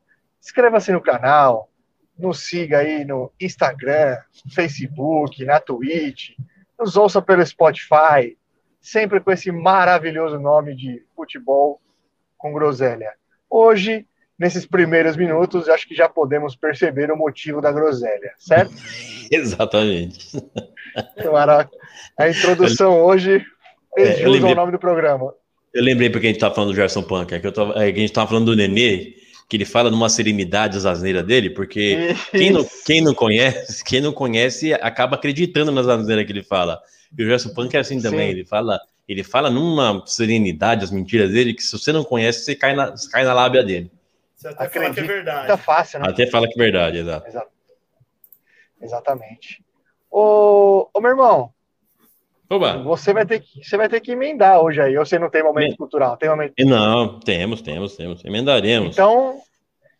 Inscreva-se 0.42 0.92
no 0.92 1.00
canal, 1.00 1.68
nos 2.18 2.40
siga 2.46 2.78
aí 2.78 3.04
no 3.04 3.30
Instagram, 3.40 4.16
Facebook, 4.54 5.44
na 5.44 5.60
Twitch, 5.60 6.30
nos 6.78 6.96
ouça 6.96 7.20
pelo 7.20 7.44
Spotify, 7.44 8.36
sempre 8.80 9.20
com 9.20 9.30
esse 9.30 9.50
maravilhoso 9.50 10.38
nome 10.38 10.74
de 10.74 11.02
futebol 11.14 11.80
com 12.36 12.52
groselha. 12.52 13.12
Hoje, 13.50 14.06
nesses 14.38 14.64
primeiros 14.64 15.16
minutos, 15.16 15.68
acho 15.68 15.86
que 15.88 15.94
já 15.94 16.08
podemos 16.08 16.54
perceber 16.54 17.10
o 17.10 17.16
motivo 17.16 17.60
da 17.60 17.72
groselha, 17.72 18.32
certo? 18.38 18.72
Exatamente. 19.30 20.28
Mara- 21.30 21.68
A 22.18 22.28
introdução 22.28 23.00
hoje 23.02 23.44
É, 23.96 24.04
fez 24.14 24.18
jus 24.20 24.44
ao 24.44 24.54
nome 24.54 24.72
do 24.72 24.78
programa. 24.78 25.34
Eu 25.74 25.82
lembrei 25.82 26.08
porque 26.08 26.26
a 26.28 26.30
gente 26.30 26.40
tava 26.40 26.54
falando 26.54 26.70
do 26.70 26.76
Gerson 26.76 27.02
Punk, 27.02 27.32
é 27.34 27.38
que, 27.40 27.46
eu 27.46 27.52
tava, 27.52 27.72
é 27.82 27.92
que 27.92 27.98
a 27.98 28.00
gente 28.00 28.12
tava 28.12 28.28
falando 28.28 28.46
do 28.46 28.56
Nenê, 28.56 29.14
que 29.48 29.56
ele 29.56 29.64
fala 29.64 29.90
numa 29.90 30.08
serenidade 30.10 30.76
as 30.76 30.84
asneiras 30.84 31.24
dele, 31.24 31.50
porque 31.50 32.14
quem 32.32 32.50
não, 32.52 32.64
quem 32.84 33.00
não 33.00 33.14
conhece, 33.14 33.82
quem 33.82 34.00
não 34.00 34.12
conhece 34.12 34.74
acaba 34.74 35.16
acreditando 35.16 35.72
nas 35.72 35.88
asneiras 35.88 36.26
que 36.26 36.32
ele 36.32 36.42
fala. 36.42 36.80
E 37.16 37.22
o 37.24 37.26
Gerson 37.26 37.54
Punk 37.54 37.74
é 37.74 37.80
assim 37.80 38.00
também, 38.00 38.26
Sim. 38.30 38.34
ele 38.38 38.44
fala, 38.44 38.78
ele 39.08 39.24
fala 39.24 39.48
numa 39.50 40.04
serenidade 40.06 40.84
as 40.84 40.90
mentiras 40.90 41.30
dele, 41.32 41.54
que 41.54 41.62
se 41.62 41.72
você 41.72 41.90
não 41.92 42.04
conhece, 42.04 42.44
você 42.44 42.54
cai 42.54 42.74
na, 42.74 42.90
você 42.90 43.10
cai 43.10 43.24
na 43.24 43.32
lábia 43.32 43.64
dele. 43.64 43.90
Você 44.36 44.48
até 44.48 44.68
fala 44.68 44.94
que 44.94 45.00
é 45.00 45.02
verdade. 45.02 45.46
Tá 45.48 45.56
fácil, 45.56 46.00
né? 46.00 46.06
Até 46.08 46.26
fala 46.26 46.46
que 46.46 46.60
é 46.60 46.62
verdade, 46.62 46.98
exato. 46.98 47.26
Exa- 47.26 47.46
Exatamente. 48.80 49.64
Ô, 50.10 50.88
ô, 50.92 51.00
meu 51.00 51.10
irmão, 51.10 51.52
Oba! 52.50 52.82
você 52.82 53.12
vai, 53.12 53.26
ter 53.26 53.40
que, 53.40 53.62
você 53.62 53.76
vai 53.76 53.88
ter 53.88 54.00
que 54.00 54.12
emendar 54.12 54.62
hoje 54.62 54.80
aí, 54.80 54.96
ou 54.96 55.04
você 55.04 55.18
não 55.18 55.28
tem 55.28 55.42
momento 55.42 55.72
Sim. 55.72 55.76
cultural? 55.76 56.16
Tem 56.16 56.30
momento... 56.30 56.54
Não, 56.60 57.20
temos, 57.20 57.60
temos, 57.60 57.94
temos. 57.94 58.24
Emendaremos. 58.24 58.94
Então, 58.94 59.38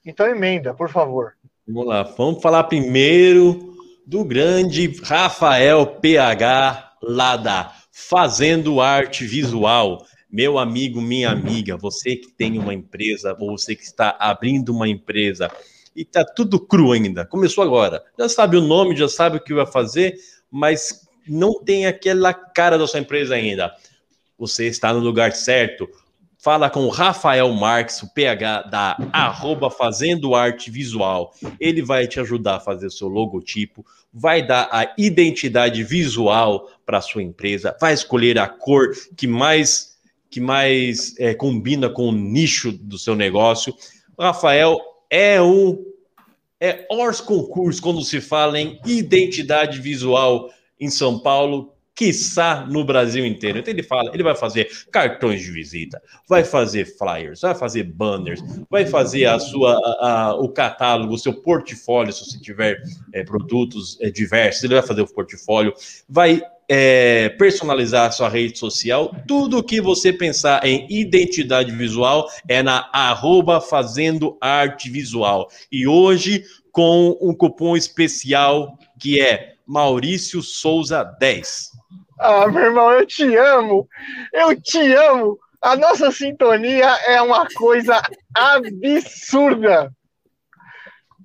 então 0.05 0.27
emenda, 0.27 0.73
por 0.73 0.89
favor. 0.89 1.35
Vamos 1.67 1.87
lá, 1.87 2.03
vamos 2.03 2.41
falar 2.41 2.65
primeiro 2.65 3.77
do 4.07 4.25
grande 4.25 4.91
Rafael 5.03 5.87
PH, 5.87 6.97
lá 7.03 7.37
da 7.37 7.75
Fazendo 7.93 8.81
Arte 8.81 9.27
Visual. 9.27 10.03
Meu 10.31 10.59
amigo, 10.59 11.03
minha 11.03 11.31
amiga, 11.31 11.77
você 11.77 12.17
que 12.17 12.31
tem 12.31 12.59
uma 12.59 12.73
empresa, 12.73 13.37
ou 13.39 13.59
você 13.59 13.77
que 13.77 13.83
está 13.83 14.17
abrindo 14.19 14.71
uma 14.71 14.89
empresa 14.89 15.51
e 15.95 16.05
tá 16.05 16.25
tudo 16.25 16.59
cru 16.59 16.93
ainda, 16.93 17.27
começou 17.27 17.63
agora, 17.63 18.03
já 18.19 18.29
sabe 18.29 18.57
o 18.57 18.61
nome, 18.61 18.97
já 18.97 19.09
sabe 19.09 19.37
o 19.37 19.41
que 19.41 19.53
vai 19.53 19.67
fazer, 19.67 20.15
mas 20.51 21.08
não 21.29 21.63
tem 21.63 21.87
aquela 21.87 22.33
cara 22.33 22.79
da 22.79 22.87
sua 22.87 23.01
empresa 23.01 23.35
ainda. 23.35 23.73
Você 24.39 24.67
está 24.67 24.93
no 24.93 25.01
lugar 25.01 25.33
certo. 25.33 25.89
Fala 26.41 26.71
com 26.71 26.85
o 26.85 26.89
Rafael 26.89 27.53
Marques, 27.53 28.01
o 28.03 28.15
PH 28.15 28.63
da 28.63 28.97
arroba 29.13 29.71
Fazendo 29.71 30.37
Arte 30.37 30.71
Visual. 30.71 31.35
Ele 31.59 31.83
vai 31.83 32.07
te 32.07 32.21
ajudar 32.21 32.57
a 32.57 32.61
fazer 32.61 32.91
seu 32.91 33.09
logotipo, 33.09 33.85
vai 34.13 34.47
dar 34.47 34.69
a 34.71 34.95
identidade 34.97 35.83
visual 35.83 36.71
para 36.87 36.99
a 36.99 37.03
sua 37.03 37.25
empresa, 37.25 37.77
vai 37.81 37.93
escolher 37.93 38.39
a 38.39 38.47
cor 38.47 38.93
que 39.17 39.27
mais 39.27 39.99
que 40.31 40.41
mais 40.41 41.19
é, 41.19 41.35
combina 41.35 41.89
com 41.89 42.09
o 42.09 42.13
nicho 42.13 42.71
do 42.71 42.99
seu 42.99 43.17
negócio. 43.17 43.75
O 44.17 44.23
Rafael 44.23 44.79
é 45.11 45.41
um 45.41 45.85
é 46.61 46.87
hors 46.91 47.21
concurso 47.21 47.81
quando 47.81 48.03
se 48.03 48.21
fala 48.21 48.61
em 48.61 48.81
identidade 48.85 49.81
visual 49.81 50.51
em 50.81 50.89
São 50.91 51.19
Paulo, 51.19 51.73
quiçá 51.95 52.65
no 52.71 52.85
Brasil 52.85 53.27
inteiro. 53.27 53.59
Então 53.59 53.73
ele 53.75 53.83
fala, 53.83 54.13
ele 54.15 54.23
vai 54.23 54.37
fazer 54.37 54.69
cartões 54.93 55.41
de 55.43 55.51
visita, 55.51 56.01
vai 56.29 56.45
fazer 56.45 56.85
flyers, 56.97 57.41
vai 57.41 57.57
fazer 57.57 57.83
banners, 57.83 58.41
vai 58.71 58.87
fazer 58.87 59.25
a 59.25 59.41
sua, 59.41 59.73
a- 59.73 60.29
a- 60.29 60.35
o 60.37 60.49
catálogo, 60.49 61.15
o 61.15 61.19
seu 61.19 61.35
portfólio, 61.35 62.13
se 62.13 62.25
você 62.25 62.39
tiver 62.41 62.81
é, 63.13 63.25
produtos 63.25 63.99
é, 64.01 64.11
diversos, 64.11 64.63
ele 64.63 64.75
vai 64.75 64.83
fazer 64.87 65.01
o 65.03 65.13
portfólio, 65.13 65.75
vai 66.09 66.41
é, 66.71 67.31
personalizar 67.31 68.07
a 68.07 68.11
sua 68.13 68.29
rede 68.29 68.57
social, 68.59 69.13
tudo 69.27 69.63
que 69.65 69.81
você 69.81 70.13
pensar 70.13 70.65
em 70.65 70.87
identidade 70.91 71.73
visual 71.73 72.29
é 72.47 72.63
na 72.63 72.89
arroba 72.93 73.59
fazendo 73.61 74.37
arte 74.41 74.89
visual. 74.91 75.49
E 75.73 75.87
hoje 75.89 76.45
com 76.71 77.17
um 77.21 77.35
cupom 77.35 77.75
especial 77.77 78.79
que 79.01 79.19
é 79.21 79.55
Maurício 79.69 80.41
Souza 80.43 81.05
10. 81.05 81.69
Ah, 82.19 82.49
meu 82.49 82.65
irmão, 82.65 82.91
eu 82.91 83.07
te 83.07 83.37
amo! 83.37 83.87
Eu 84.33 84.61
te 84.61 84.81
amo! 84.95 85.39
A 85.61 85.77
nossa 85.77 86.11
sintonia 86.11 86.87
é 87.07 87.21
uma 87.21 87.47
coisa 87.55 88.01
absurda! 88.35 89.93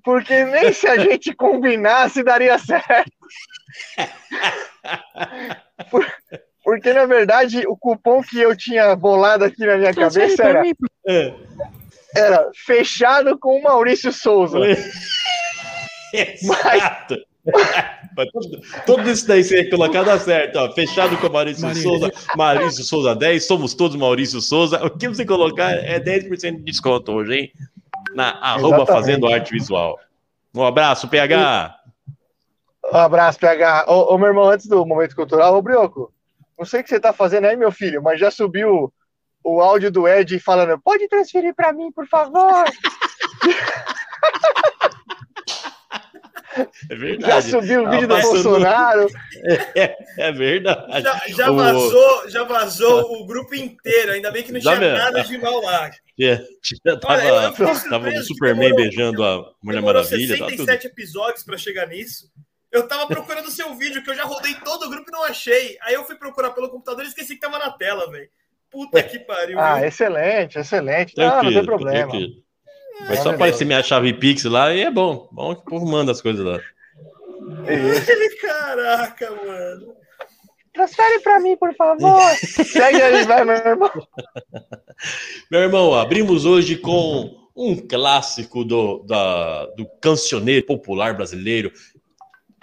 Porque 0.04 0.44
nem 0.44 0.70
se 0.72 0.86
a 0.86 0.98
gente 0.98 1.34
combinasse 1.34 2.22
daria 2.22 2.58
certo. 2.58 3.10
Por- 5.90 6.06
Porque, 6.62 6.92
na 6.92 7.06
verdade, 7.06 7.66
o 7.66 7.76
cupom 7.76 8.22
que 8.22 8.38
eu 8.40 8.54
tinha 8.56 8.94
bolado 8.96 9.44
aqui 9.44 9.64
na 9.66 9.76
minha 9.76 9.94
cabeça 9.94 10.42
era, 10.44 10.62
era 12.14 12.50
fechado 12.66 13.38
com 13.38 13.58
o 13.58 13.62
Maurício 13.62 14.12
Souza. 14.12 14.58
Exato. 16.12 17.16
Mas 17.16 17.18
tudo, 18.32 18.60
tudo 18.86 19.10
isso 19.10 19.26
daí 19.26 19.44
você 19.44 19.68
colocar 19.68 20.02
dá 20.02 20.18
certo, 20.18 20.56
ó. 20.56 20.72
Fechado 20.72 21.16
com 21.18 21.28
Maurício 21.28 21.62
Maria. 21.62 21.82
Souza, 21.82 22.12
Maurício 22.36 22.84
Souza 22.84 23.14
10, 23.14 23.46
somos 23.46 23.74
todos 23.74 23.96
Maurício 23.96 24.40
Souza. 24.40 24.84
O 24.84 24.90
que 24.90 25.08
você 25.08 25.26
colocar 25.26 25.72
é 25.72 26.00
10% 26.00 26.56
de 26.56 26.62
desconto 26.62 27.12
hoje, 27.12 27.34
hein? 27.34 27.52
Na 28.14 28.30
arroba 28.40 28.76
Exatamente. 28.76 28.92
Fazendo 28.92 29.28
Arte 29.28 29.52
Visual. 29.52 29.98
Um 30.54 30.64
abraço, 30.64 31.08
PH. 31.08 31.78
Um 32.92 32.96
abraço, 32.96 33.38
PH. 33.38 33.86
Ô, 33.88 34.14
ô, 34.14 34.18
meu 34.18 34.28
irmão, 34.28 34.48
antes 34.48 34.66
do 34.66 34.86
momento 34.86 35.16
cultural, 35.16 35.56
ô, 35.56 35.62
Brioco, 35.62 36.12
não 36.58 36.64
sei 36.64 36.80
o 36.80 36.84
que 36.84 36.88
você 36.88 37.00
tá 37.00 37.12
fazendo 37.12 37.46
aí, 37.46 37.56
meu 37.56 37.72
filho, 37.72 38.02
mas 38.02 38.20
já 38.20 38.30
subiu 38.30 38.92
o 39.42 39.60
áudio 39.60 39.90
do 39.90 40.08
Ed 40.08 40.38
falando: 40.38 40.78
pode 40.78 41.08
transferir 41.08 41.54
pra 41.54 41.72
mim, 41.72 41.90
por 41.92 42.06
favor. 42.06 42.64
É 46.90 46.94
Já 46.94 46.96
verdade. 46.96 47.50
subiu 47.50 47.84
o 47.84 47.90
vídeo 47.90 48.08
do 48.08 48.14
Ah, 48.16 48.20
Bolsonaro. 48.22 49.06
É, 49.76 49.96
é 50.18 50.32
verdade. 50.32 51.02
Já, 51.02 51.20
já 51.28 51.50
O- 51.50 51.56
vazou, 51.56 52.28
já 52.30 52.44
vazou 52.44 53.12
o 53.22 53.26
grupo 53.26 53.54
inteiro. 53.54 54.12
Ainda 54.12 54.30
bem 54.30 54.42
que 54.42 54.52
não 54.52 54.60
Já 54.60 54.76
tinha 54.76 54.80
mesmo. 54.80 54.98
nada 54.98 55.22
de 55.24 55.38
mal 55.38 55.60
lá. 55.62 55.90
Já, 56.18 56.40
já 56.86 56.96
tava, 56.98 57.14
Olha, 57.14 57.52
tava 57.52 58.08
o 58.08 58.22
Superman 58.22 58.68
demorou- 58.70 58.76
beijando 58.76 59.24
a 59.24 59.52
Mulher 59.62 59.82
Maravilha. 59.82 60.38
Tá 60.38 60.44
tudo. 60.46 60.56
67 60.56 60.86
episódios 60.86 61.42
pra 61.42 61.56
chegar 61.56 61.88
nisso. 61.88 62.30
Eu 62.70 62.88
tava 62.88 63.06
procurando 63.06 63.46
o 63.46 63.50
seu 63.52 63.74
vídeo, 63.74 64.02
que 64.02 64.10
eu 64.10 64.14
já 64.16 64.24
rodei 64.24 64.54
todo 64.64 64.84
o 64.86 64.90
grupo 64.90 65.08
e 65.08 65.12
não 65.12 65.24
achei. 65.24 65.76
Aí 65.82 65.94
eu 65.94 66.04
fui 66.04 66.16
procurar 66.16 66.50
pelo 66.50 66.68
computador 66.68 67.04
e 67.04 67.08
esqueci 67.08 67.34
que 67.34 67.40
tava 67.40 67.58
na 67.58 67.70
tela, 67.70 68.10
velho. 68.10 68.28
Puta 68.70 69.00
que 69.02 69.20
pariu. 69.20 69.58
Ah, 69.60 69.76
viu? 69.76 69.84
excelente, 69.86 70.58
excelente. 70.58 71.14
Não, 71.16 71.24
não 71.24 71.30
Tranquilo, 71.32 71.54
tem 71.54 71.64
problema. 71.64 72.10
tranquilo. 72.10 72.43
Vai 73.00 73.16
só 73.16 73.24
Maravilhoso. 73.24 73.28
aparecer 73.34 73.64
minha 73.64 73.82
chave 73.82 74.12
Pix 74.14 74.44
lá 74.44 74.72
e 74.74 74.80
é 74.82 74.90
bom. 74.90 75.28
Bom 75.32 75.54
que 75.54 75.62
o 75.62 75.64
povo 75.64 75.86
manda 75.86 76.12
as 76.12 76.22
coisas 76.22 76.44
lá. 76.44 76.60
Caraca, 78.40 79.30
mano. 79.30 79.94
Transfere 80.72 81.20
pra 81.20 81.38
mim, 81.40 81.56
por 81.56 81.74
favor. 81.74 82.20
Segue 82.66 83.00
aí, 83.00 83.24
vai, 83.24 83.44
meu 83.44 83.54
irmão. 83.56 83.90
Meu 85.50 85.60
irmão, 85.60 85.92
abrimos 85.94 86.44
hoje 86.46 86.76
com 86.76 87.36
um 87.54 87.76
clássico 87.76 88.64
do, 88.64 89.02
da- 89.04 89.66
do 89.76 89.86
cancioneiro 90.00 90.64
popular 90.64 91.14
brasileiro, 91.14 91.70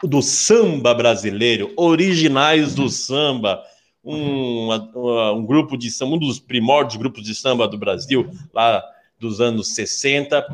do 0.04 0.22
samba 0.22 0.94
brasileiro, 0.94 1.72
originais 1.78 2.74
do 2.74 2.90
samba, 2.90 3.62
um, 4.04 4.66
uma- 4.66 5.32
um 5.34 5.46
grupo 5.46 5.78
de 5.78 5.92
samba, 5.92 6.16
um 6.16 6.20
dos 6.20 6.40
primórdios 6.40 6.98
grupos 6.98 7.24
de 7.24 7.36
samba 7.36 7.68
do 7.68 7.78
Brasil, 7.78 8.30
lá 8.54 8.84
dos 9.22 9.40
anos 9.40 9.76
60, 9.76 10.46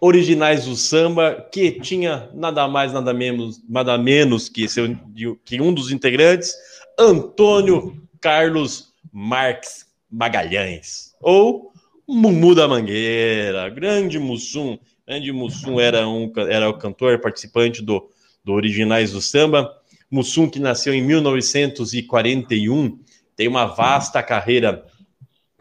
originais 0.00 0.64
do 0.64 0.76
samba, 0.76 1.46
que 1.52 1.72
tinha 1.72 2.30
nada 2.32 2.66
mais, 2.68 2.92
nada 2.92 3.12
menos, 3.12 3.60
nada 3.68 3.98
menos 3.98 4.48
que, 4.48 4.68
seu, 4.68 4.96
que 5.44 5.60
um 5.60 5.74
dos 5.74 5.90
integrantes, 5.90 6.54
Antônio 6.96 8.00
Carlos 8.20 8.92
Marques 9.12 9.84
Magalhães, 10.10 11.12
ou 11.20 11.72
Mumu 12.06 12.54
da 12.54 12.68
Mangueira, 12.68 13.68
grande 13.68 14.18
Mussum, 14.18 14.78
grande 15.06 15.32
Mussum 15.32 15.78
era, 15.80 16.08
um, 16.08 16.32
era 16.48 16.70
o 16.70 16.74
cantor 16.74 17.20
participante 17.20 17.82
do, 17.82 18.08
do 18.44 18.52
Originais 18.52 19.12
do 19.12 19.20
Samba, 19.20 19.76
Mussum 20.10 20.48
que 20.48 20.60
nasceu 20.60 20.94
em 20.94 21.02
1941, 21.02 22.98
tem 23.36 23.48
uma 23.48 23.66
vasta 23.66 24.22
carreira 24.22 24.86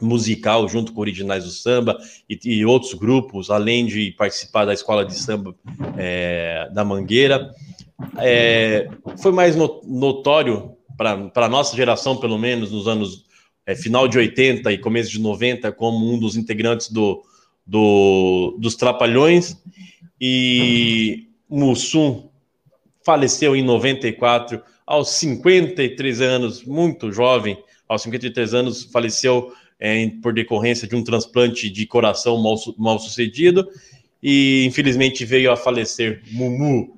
musical 0.01 0.68
junto 0.70 0.94
com 0.94 1.01
Originais 1.01 1.44
do 1.44 1.50
Samba 1.50 1.98
e, 2.30 2.39
e 2.44 2.66
outros 2.66 2.94
grupos, 2.94 3.50
além 3.50 3.86
de 3.86 4.12
participar 4.12 4.66
da 4.66 4.74
escola 4.74 5.06
de 5.06 5.16
samba 5.16 5.56
é, 5.98 6.70
da 6.74 6.86
Mangueira. 6.86 7.51
É, 8.20 8.88
foi 9.22 9.32
mais 9.32 9.56
no- 9.56 9.82
notório 9.86 10.74
para 10.96 11.46
a 11.46 11.50
nossa 11.50 11.75
geração, 11.75 12.18
pelo 12.18 12.38
menos 12.38 12.72
nos 12.72 12.88
anos 12.88 13.25
é, 13.66 13.75
final 13.75 14.08
de 14.08 14.18
80 14.18 14.72
e 14.72 14.77
começo 14.77 15.12
de 15.12 15.20
90, 15.20 15.72
como 15.72 16.12
um 16.13 16.18
dos 16.20 16.38
integrantes 16.38 16.89
do, 16.92 17.24
do- 17.66 18.56
dos 18.60 18.76
Trapalhões. 18.76 19.58
E 20.22 21.28
Mussum 21.50 22.30
faleceu 23.06 23.56
em 23.56 23.63
94, 23.63 24.62
aos 24.86 25.10
53 25.12 26.22
anos, 26.22 26.63
muito 26.63 27.12
jovem, 27.12 27.58
aos 27.88 28.02
53 28.04 28.54
anos, 28.54 28.84
faleceu 28.84 29.54
é, 29.80 30.10
por 30.22 30.34
decorrência 30.34 30.88
de 30.88 30.96
um 30.96 31.04
transplante 31.04 31.70
de 31.70 31.86
coração 31.86 32.38
mal, 32.38 32.56
mal 32.78 33.00
sucedido. 33.00 33.68
E 34.22 34.66
infelizmente 34.66 35.24
veio 35.26 35.52
a 35.52 35.58
falecer 35.58 36.22
Mumu. 36.32 36.98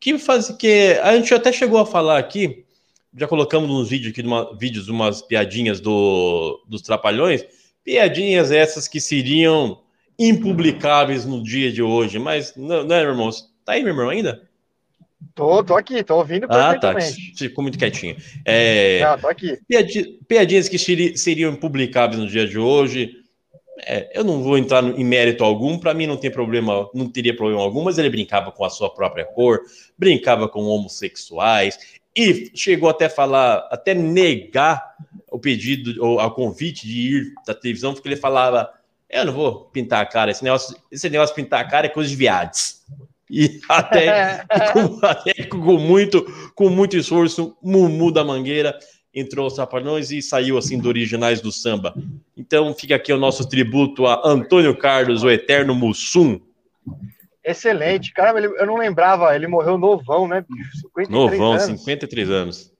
Que 0.00 0.18
faz 0.18 0.50
que 0.50 0.98
a 1.02 1.16
gente 1.16 1.32
até 1.34 1.52
chegou 1.52 1.78
a 1.78 1.86
falar 1.86 2.18
aqui, 2.18 2.64
já 3.16 3.26
colocamos 3.26 3.68
nos 3.68 3.88
vídeos 3.88 4.12
aqui, 4.12 4.22
numa, 4.22 4.56
vídeos, 4.56 4.88
umas 4.88 5.20
piadinhas 5.20 5.80
do, 5.80 6.62
dos 6.68 6.82
Trapalhões, 6.82 7.44
piadinhas 7.84 8.50
essas 8.50 8.86
que 8.86 9.00
seriam 9.00 9.80
impublicáveis 10.18 11.24
no 11.24 11.42
dia 11.42 11.70
de 11.72 11.82
hoje, 11.82 12.18
mas 12.18 12.54
não, 12.56 12.84
não 12.84 12.96
é, 12.96 13.02
meu 13.02 13.10
irmão? 13.10 13.30
Tá 13.64 13.72
aí, 13.72 13.82
meu 13.82 13.92
irmão, 13.92 14.08
ainda? 14.08 14.47
Tô, 15.34 15.62
tô 15.62 15.76
aqui, 15.76 16.02
tô 16.02 16.16
ouvindo 16.16 16.44
Ah, 16.44 16.74
tá, 16.74 16.92
perfeitamente. 16.94 17.32
ficou 17.36 17.62
muito 17.62 17.78
quietinho. 17.78 18.16
É, 18.44 19.00
Não, 19.04 19.18
tô 19.18 19.28
aqui. 19.28 19.58
piadi- 19.68 20.18
piadinhas 20.26 20.68
que 20.68 20.78
seri- 20.78 21.16
seriam 21.16 21.52
impublicáveis 21.52 22.20
no 22.20 22.26
dia 22.28 22.46
de 22.46 22.58
hoje. 22.58 23.12
É, 23.80 24.10
eu 24.18 24.24
não 24.24 24.42
vou 24.42 24.58
entrar 24.58 24.82
em 24.82 25.04
mérito 25.04 25.44
algum, 25.44 25.78
para 25.78 25.94
mim 25.94 26.06
não 26.06 26.16
tem 26.16 26.30
problema, 26.30 26.88
não 26.92 27.08
teria 27.08 27.34
problema 27.36 27.62
algum, 27.62 27.84
mas 27.84 27.96
ele 27.98 28.10
brincava 28.10 28.50
com 28.50 28.64
a 28.64 28.70
sua 28.70 28.92
própria 28.92 29.24
cor, 29.24 29.60
brincava 29.96 30.48
com 30.48 30.64
homossexuais 30.64 31.78
e 32.14 32.50
chegou 32.54 32.88
até 32.88 33.08
falar, 33.08 33.68
até 33.70 33.94
negar 33.94 34.96
o 35.30 35.38
pedido 35.38 36.02
ou 36.04 36.20
o 36.20 36.30
convite 36.32 36.86
de 36.86 37.00
ir 37.00 37.34
da 37.46 37.54
televisão, 37.54 37.94
porque 37.94 38.08
ele 38.08 38.16
falava: 38.16 38.68
Eu 39.08 39.26
não 39.26 39.32
vou 39.32 39.66
pintar 39.66 40.02
a 40.02 40.06
cara, 40.06 40.32
esse 40.32 40.42
negócio, 40.42 40.76
esse 40.90 41.08
negócio 41.08 41.34
de 41.36 41.42
pintar 41.42 41.60
a 41.60 41.68
cara 41.68 41.86
é 41.86 41.90
coisa 41.90 42.10
de 42.10 42.16
viados. 42.16 42.82
E 43.30 43.60
até, 43.68 44.44
com, 44.72 44.98
até 45.06 45.44
com 45.44 45.78
muito, 45.78 46.24
com 46.54 46.68
muito 46.70 46.96
esforço, 46.96 47.56
Mumu 47.62 48.10
da 48.12 48.24
Mangueira 48.24 48.78
entrou 49.14 49.46
os 49.46 49.54
Trapalhões 49.54 50.10
e 50.10 50.22
saiu 50.22 50.56
assim 50.58 50.78
do 50.78 50.88
originais 50.88 51.40
do 51.40 51.50
samba. 51.50 51.94
Então 52.36 52.72
fica 52.74 52.94
aqui 52.94 53.12
o 53.12 53.18
nosso 53.18 53.48
tributo 53.48 54.06
a 54.06 54.22
Antônio 54.24 54.76
Carlos, 54.76 55.22
o 55.22 55.30
eterno 55.30 55.74
Mussum. 55.74 56.40
Excelente. 57.44 58.12
Cara, 58.12 58.38
ele- 58.38 58.54
eu 58.60 58.66
não 58.66 58.76
lembrava, 58.76 59.34
ele 59.34 59.46
morreu 59.46 59.78
novão, 59.78 60.28
né, 60.28 60.44
bicho? 60.48 60.70
53 60.82 61.08
Novão, 61.08 61.52
anos. 61.52 61.80
53 61.80 62.30
anos. 62.30 62.72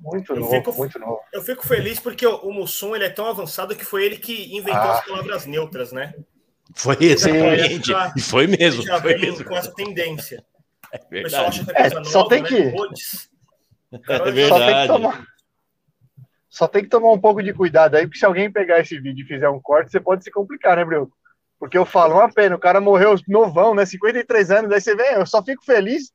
Muito 0.00 0.32
Eu 0.32 0.40
novo, 0.40 0.50
fico- 0.54 0.72
muito 0.74 0.98
novo. 0.98 1.20
Eu 1.32 1.42
fico 1.42 1.66
feliz 1.66 1.98
porque 1.98 2.24
o, 2.26 2.36
o 2.36 2.52
Mussum 2.52 2.94
ele 2.94 3.04
é 3.04 3.10
tão 3.10 3.26
avançado 3.26 3.74
que 3.74 3.84
foi 3.84 4.04
ele 4.04 4.16
que 4.16 4.54
inventou 4.56 4.80
Ah. 4.82 4.98
as 4.98 5.04
palavras 5.06 5.46
neutras, 5.46 5.90
né? 5.90 6.14
Foi 6.74 6.96
exatamente. 7.00 7.90
E 8.16 8.20
foi 8.20 8.46
mesmo. 8.46 8.82
Já 8.82 9.00
Foi 9.00 9.16
mesmo. 9.18 9.44
com 9.44 9.56
essa 9.56 9.74
tendência. 9.74 10.44
É 10.92 10.96
O 10.98 11.08
pessoal 11.08 11.50
verdade. 11.50 11.60
acha 11.60 11.64
que 11.64 11.70
é 11.72 11.86
É, 12.00 12.04
só 12.04 12.18
nova, 12.18 12.28
tem 12.30 12.42
né? 12.42 12.48
que-. 12.48 12.54
É 12.56 13.98
Só 14.06 14.18
tem, 14.18 14.24
que 14.24 14.30
verdade. 14.32 14.86
tomar... 14.92 15.24
Só 16.50 16.66
tem 16.68 16.82
que 16.82 16.88
tomar 16.88 17.12
um 17.12 17.18
pouco 17.20 17.42
de 17.42 17.52
cuidado 17.52 17.94
aí, 17.96 18.06
porque 18.06 18.18
se 18.18 18.24
alguém 18.26 18.50
pegar 18.50 18.80
esse 18.80 18.98
vídeo 19.00 19.24
e 19.24 19.28
fizer 19.28 19.48
um 19.48 19.60
corte, 19.60 19.90
você 19.90 20.00
pode 20.00 20.24
se 20.24 20.30
complicar, 20.30 20.76
né, 20.76 20.84
Bruno? 20.84 21.10
Porque 21.58 21.76
eu 21.78 21.84
falo, 21.86 22.14
uma 22.14 22.32
pena, 22.32 22.56
o 22.56 22.58
cara 22.58 22.80
morreu 22.80 23.14
novão, 23.28 23.74
né? 23.74 23.84
53 23.86 24.50
anos, 24.50 24.70
daí 24.70 24.80
você 24.80 24.94
vem, 24.94 25.12
eu 25.12 25.26
só 25.26 25.42
fico 25.42 25.64
feliz. 25.64 26.10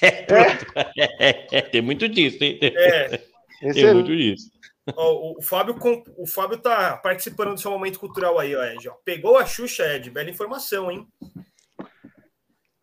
É, 0.00 0.22
pronto. 0.22 0.66
É, 0.96 1.46
é, 1.58 1.60
tem 1.62 1.80
muito 1.82 2.08
disso, 2.08 2.38
tem, 2.38 2.58
tem- 2.58 2.72
É, 2.76 3.20
é- 3.62 3.94
muito 3.94 4.14
disso. 4.16 4.50
Ó, 4.96 5.12
o, 5.12 5.38
o 5.38 5.42
Fábio, 5.42 5.76
o 6.16 6.26
Fábio 6.26 6.58
tá 6.58 6.96
participando 6.96 7.54
do 7.54 7.60
seu 7.60 7.70
momento 7.70 7.98
cultural 8.00 8.38
aí, 8.38 8.54
ó, 8.54 8.62
Ed. 8.64 8.88
ó. 8.88 8.94
Pegou 9.04 9.36
a 9.38 9.46
Xuxa, 9.46 9.84
Ed. 9.94 10.10
Bela 10.10 10.30
informação, 10.30 10.90
hein? 10.90 11.06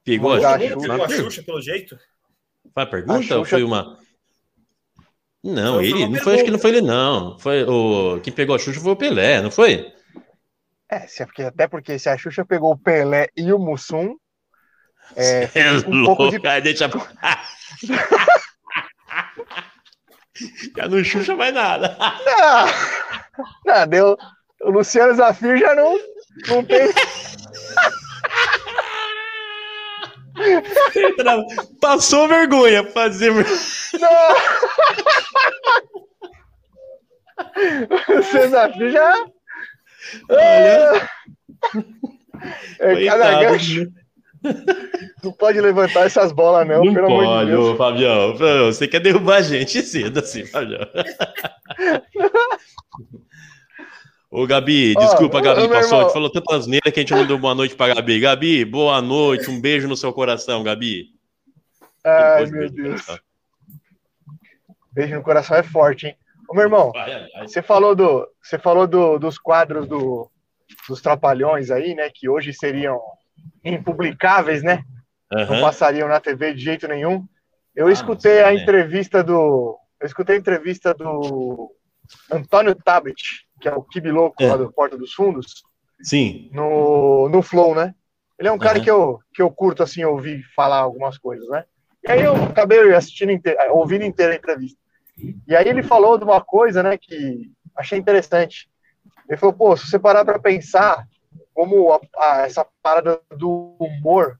Pegou 0.03 0.31
a 0.33 0.37
a 0.37 0.59
Xuxa? 0.59 0.77
pegou 0.77 1.03
a 1.03 1.07
Foi 1.07 1.17
Xuxa, 1.17 1.43
pelo 1.43 1.61
jeito? 1.61 1.99
uma 2.75 2.85
pergunta 2.85 3.33
A 3.35 3.37
ou 3.37 3.43
Xuxa- 3.45 3.49
foi 3.57 3.63
uma. 3.63 3.99
Não, 5.43 5.75
Foi- 5.75 5.89
foi 5.89 6.01
ele 6.01 6.09
não 6.09 6.19
foi, 6.19 6.33
acho 6.35 6.43
que 6.43 6.51
não 6.51 6.59
foi 6.59 6.69
ele, 6.71 6.81
não. 6.81 7.39
Foi 7.39 7.63
o 7.63 8.19
quem 8.21 8.33
pegou 8.33 8.55
a 8.55 8.59
Xuxa 8.59 8.81
foi 8.81 8.91
o 8.91 8.95
Pelé, 8.95 9.41
não 9.41 9.49
foi? 9.51 9.91
É, 10.89 11.07
se 11.07 11.21
é 11.23 11.25
porque, 11.25 11.43
até 11.43 11.67
porque 11.67 11.97
se 11.99 12.09
a 12.09 12.17
Xuxa 12.17 12.43
pegou 12.43 12.71
o 12.73 12.77
Pelé 12.77 13.27
e 13.37 13.53
o 13.53 13.59
Mussum, 13.59 14.15
é, 15.15 15.49
É 15.55 15.71
um 15.71 16.03
pouco 16.05 16.23
louco, 16.23 16.39
de- 16.39 16.47
aí 16.47 16.61
deixa. 16.61 16.89
Já 20.75 20.87
não 20.87 21.03
Xuxa 21.03 21.35
mais 21.35 21.53
nada. 21.53 21.95
Ah, 21.99 22.65
não, 23.65 23.87
deu. 23.87 24.17
O 24.61 24.69
Luciano 24.71 25.15
Zafir 25.15 25.57
já 25.57 25.75
não, 25.75 25.97
não 26.47 26.63
tem. 26.65 26.89
Passou 31.81 32.27
vergonha 32.27 32.83
fazer. 32.91 33.31
Não. 33.31 34.35
O 37.89 38.17
Luciano 38.17 38.51
Zafir 38.51 38.91
já. 38.91 39.13
Olha, 40.29 41.09
É, 42.79 43.05
cada 43.05 43.43
gancho. 43.43 43.87
Não 45.23 45.31
pode 45.33 45.59
levantar 45.59 46.05
essas 46.05 46.31
bolas, 46.31 46.65
não, 46.67 46.83
Não 46.83 46.93
pelo 46.93 47.07
amor 47.07 47.21
de 47.21 47.27
pode, 47.29 47.49
Deus. 47.51 47.77
Fabião. 47.77 48.35
Você 48.65 48.87
quer 48.87 48.99
derrubar 49.01 49.37
a 49.37 49.41
gente 49.41 49.81
cedo 49.81 50.19
assim, 50.19 50.45
Fabião. 50.45 50.79
Ô, 54.31 54.45
Gabi, 54.45 54.93
desculpa, 54.95 55.39
ô, 55.39 55.41
Gabi, 55.41 55.67
passou. 55.67 56.03
Gente 56.03 56.13
falou 56.13 56.29
tanta 56.29 56.55
asneira 56.55 56.91
que 56.91 56.99
a 56.99 57.01
gente 57.03 57.13
não 57.13 57.25
deu 57.25 57.37
boa 57.39 57.55
noite 57.55 57.75
pra 57.75 57.95
Gabi. 57.95 58.19
Gabi, 58.19 58.63
boa 58.63 59.01
noite, 59.01 59.49
um 59.49 59.59
beijo 59.59 59.87
no 59.87 59.97
seu 59.97 60.13
coração, 60.13 60.63
Gabi. 60.63 61.07
Ai, 62.05 62.45
Depois, 62.45 62.51
meu 62.51 62.63
no 62.63 62.69
Deus. 62.69 63.01
coração. 63.01 63.19
Beijo 64.91 65.15
no 65.15 65.23
coração 65.23 65.57
é 65.57 65.63
forte, 65.63 66.07
hein? 66.07 66.15
Ô, 66.47 66.53
meu 66.53 66.63
irmão, 66.63 66.91
Ai, 66.95 67.11
ai, 67.13 67.27
ai. 67.35 67.47
você 67.47 67.61
falou, 67.63 67.95
do, 67.95 68.27
você 68.41 68.59
falou 68.59 68.85
do- 68.87 69.17
dos 69.17 69.37
quadros 69.39 69.87
do, 69.87 70.29
dos 70.87 71.01
Trapalhões 71.01 71.71
aí, 71.71 71.95
né? 71.95 72.09
Que 72.13 72.29
hoje 72.29 72.53
seriam 72.53 72.99
impublicáveis, 73.63 74.63
né? 74.63 74.83
Não 75.31 75.41
Aham. 75.41 75.61
passariam 75.61 76.07
na 76.07 76.19
TV 76.19 76.53
de 76.53 76.63
jeito 76.63 76.87
nenhum. 76.87 77.25
Eu 77.75 77.87
Ah, 77.87 77.91
escutei 77.91 78.41
a 78.41 78.47
né? 78.47 78.61
entrevista 78.61 79.23
do. 79.23 79.77
Eu 79.99 80.07
escutei 80.07 80.35
a 80.35 80.39
entrevista 80.39 80.93
do 80.93 81.71
Antônio 82.31 82.73
Tabet, 82.75 83.21
que 83.61 83.67
é 83.67 83.73
o 83.73 83.83
Kibiloco 83.83 84.41
É. 84.41 84.47
lá 84.47 84.57
do 84.57 84.71
Porta 84.71 84.97
dos 84.97 85.13
Fundos, 85.13 85.63
Sim. 86.01 86.49
no, 86.53 87.29
no 87.29 87.41
Flow, 87.41 87.75
né? 87.75 87.93
Ele 88.37 88.47
é 88.47 88.51
um 88.51 88.57
cara 88.57 88.79
que, 88.79 88.89
eu, 88.89 89.19
que 89.33 89.41
eu 89.41 89.51
curto, 89.51 89.83
assim, 89.83 90.03
ouvir 90.05 90.41
falar 90.55 90.77
algumas 90.77 91.17
coisas, 91.17 91.47
né? 91.49 91.65
E 92.07 92.09
aí 92.11 92.23
eu 92.23 92.33
acabei 92.45 92.79
assistindo, 92.93 93.31
inte- 93.33 93.55
ouvindo 93.71 94.05
inteira 94.05 94.31
a 94.31 94.35
entrevista. 94.37 94.79
E 95.45 95.53
aí 95.53 95.67
ele 95.67 95.83
falou 95.83 96.17
de 96.17 96.23
uma 96.23 96.39
coisa, 96.39 96.81
né, 96.81 96.97
que 96.97 97.51
achei 97.75 97.99
interessante. 97.99 98.69
Ele 99.27 99.37
falou, 99.37 99.53
pô, 99.53 99.75
se 99.75 99.87
você 99.89 99.99
parar 99.99 100.23
para 100.23 100.39
pensar 100.39 101.05
como 101.59 101.91
a- 101.91 101.99
a- 102.17 102.41
essa 102.45 102.65
parada 102.81 103.21
do 103.35 103.75
humor 103.81 104.39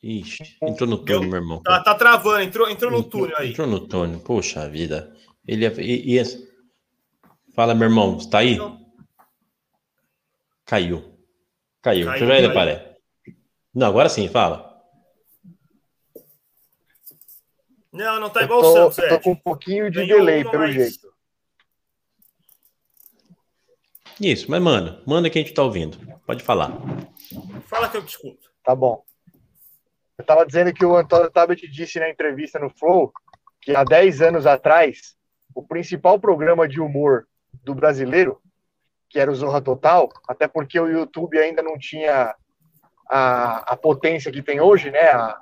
Ixi, 0.00 0.56
entrou 0.62 0.88
no 0.88 0.98
túnel, 1.04 1.22
meu 1.28 1.40
irmão. 1.40 1.60
Tá, 1.62 1.82
tá 1.82 1.94
travando, 1.94 2.40
entrou, 2.40 2.70
entrou 2.70 2.90
no 2.90 3.02
túnel 3.02 3.36
aí. 3.36 3.50
Entrou 3.50 3.66
no 3.66 3.80
túnel. 3.86 4.20
Poxa 4.20 4.68
vida. 4.68 5.12
Ele 5.46 5.66
ia, 5.66 5.72
e- 5.82 6.14
ia- 6.14 6.24
Fala, 7.52 7.74
meu 7.74 7.88
irmão. 7.88 8.18
Você 8.18 8.30
tá 8.30 8.38
aí? 8.38 8.56
Caiu. 10.64 11.02
Caiu. 11.82 12.06
Caiu, 12.06 12.06
Deixa 12.06 12.24
eu 12.24 12.28
ver 12.28 12.44
ele 12.44 12.54
caiu. 12.54 12.96
Não, 13.74 13.88
agora 13.88 14.08
sim, 14.08 14.28
fala. 14.28 14.69
Não, 17.92 18.20
não 18.20 18.30
tá 18.30 18.42
igual 18.42 18.60
o 18.60 18.62
tô, 18.62 18.72
Santos, 18.72 18.98
eu 18.98 19.08
tô 19.08 19.14
Ed. 19.16 19.24
com 19.24 19.30
um 19.32 19.36
pouquinho 19.36 19.90
de 19.90 19.98
Ganhou 20.06 20.18
delay, 20.20 20.44
pelo 20.44 20.58
mas- 20.62 20.74
jeito. 20.74 21.10
Isso, 24.20 24.50
mas 24.50 24.60
manda. 24.62 25.02
Manda 25.06 25.30
que 25.30 25.38
a 25.38 25.42
gente 25.42 25.54
tá 25.54 25.62
ouvindo. 25.62 25.98
Pode 26.26 26.42
falar. 26.44 26.72
Fala 27.66 27.88
que 27.88 27.96
eu 27.96 28.04
te 28.04 28.10
escuto. 28.10 28.50
Tá 28.62 28.74
bom. 28.74 29.02
Eu 30.18 30.24
tava 30.24 30.44
dizendo 30.44 30.72
que 30.74 30.84
o 30.84 30.94
Antônio 30.94 31.30
Tabet 31.30 31.66
disse 31.68 31.98
na 31.98 32.10
entrevista 32.10 32.58
no 32.58 32.68
Flow 32.68 33.12
que 33.62 33.74
há 33.74 33.82
10 33.82 34.20
anos 34.20 34.46
atrás, 34.46 35.16
o 35.54 35.62
principal 35.62 36.18
programa 36.20 36.68
de 36.68 36.80
humor 36.80 37.26
do 37.64 37.74
brasileiro, 37.74 38.40
que 39.08 39.18
era 39.18 39.30
o 39.30 39.34
Zorra 39.34 39.60
Total, 39.62 40.08
até 40.28 40.46
porque 40.46 40.78
o 40.78 40.86
YouTube 40.86 41.38
ainda 41.38 41.62
não 41.62 41.78
tinha 41.78 42.34
a, 43.08 43.72
a 43.72 43.76
potência 43.76 44.30
que 44.30 44.42
tem 44.42 44.60
hoje, 44.60 44.90
né? 44.90 45.00
A- 45.10 45.40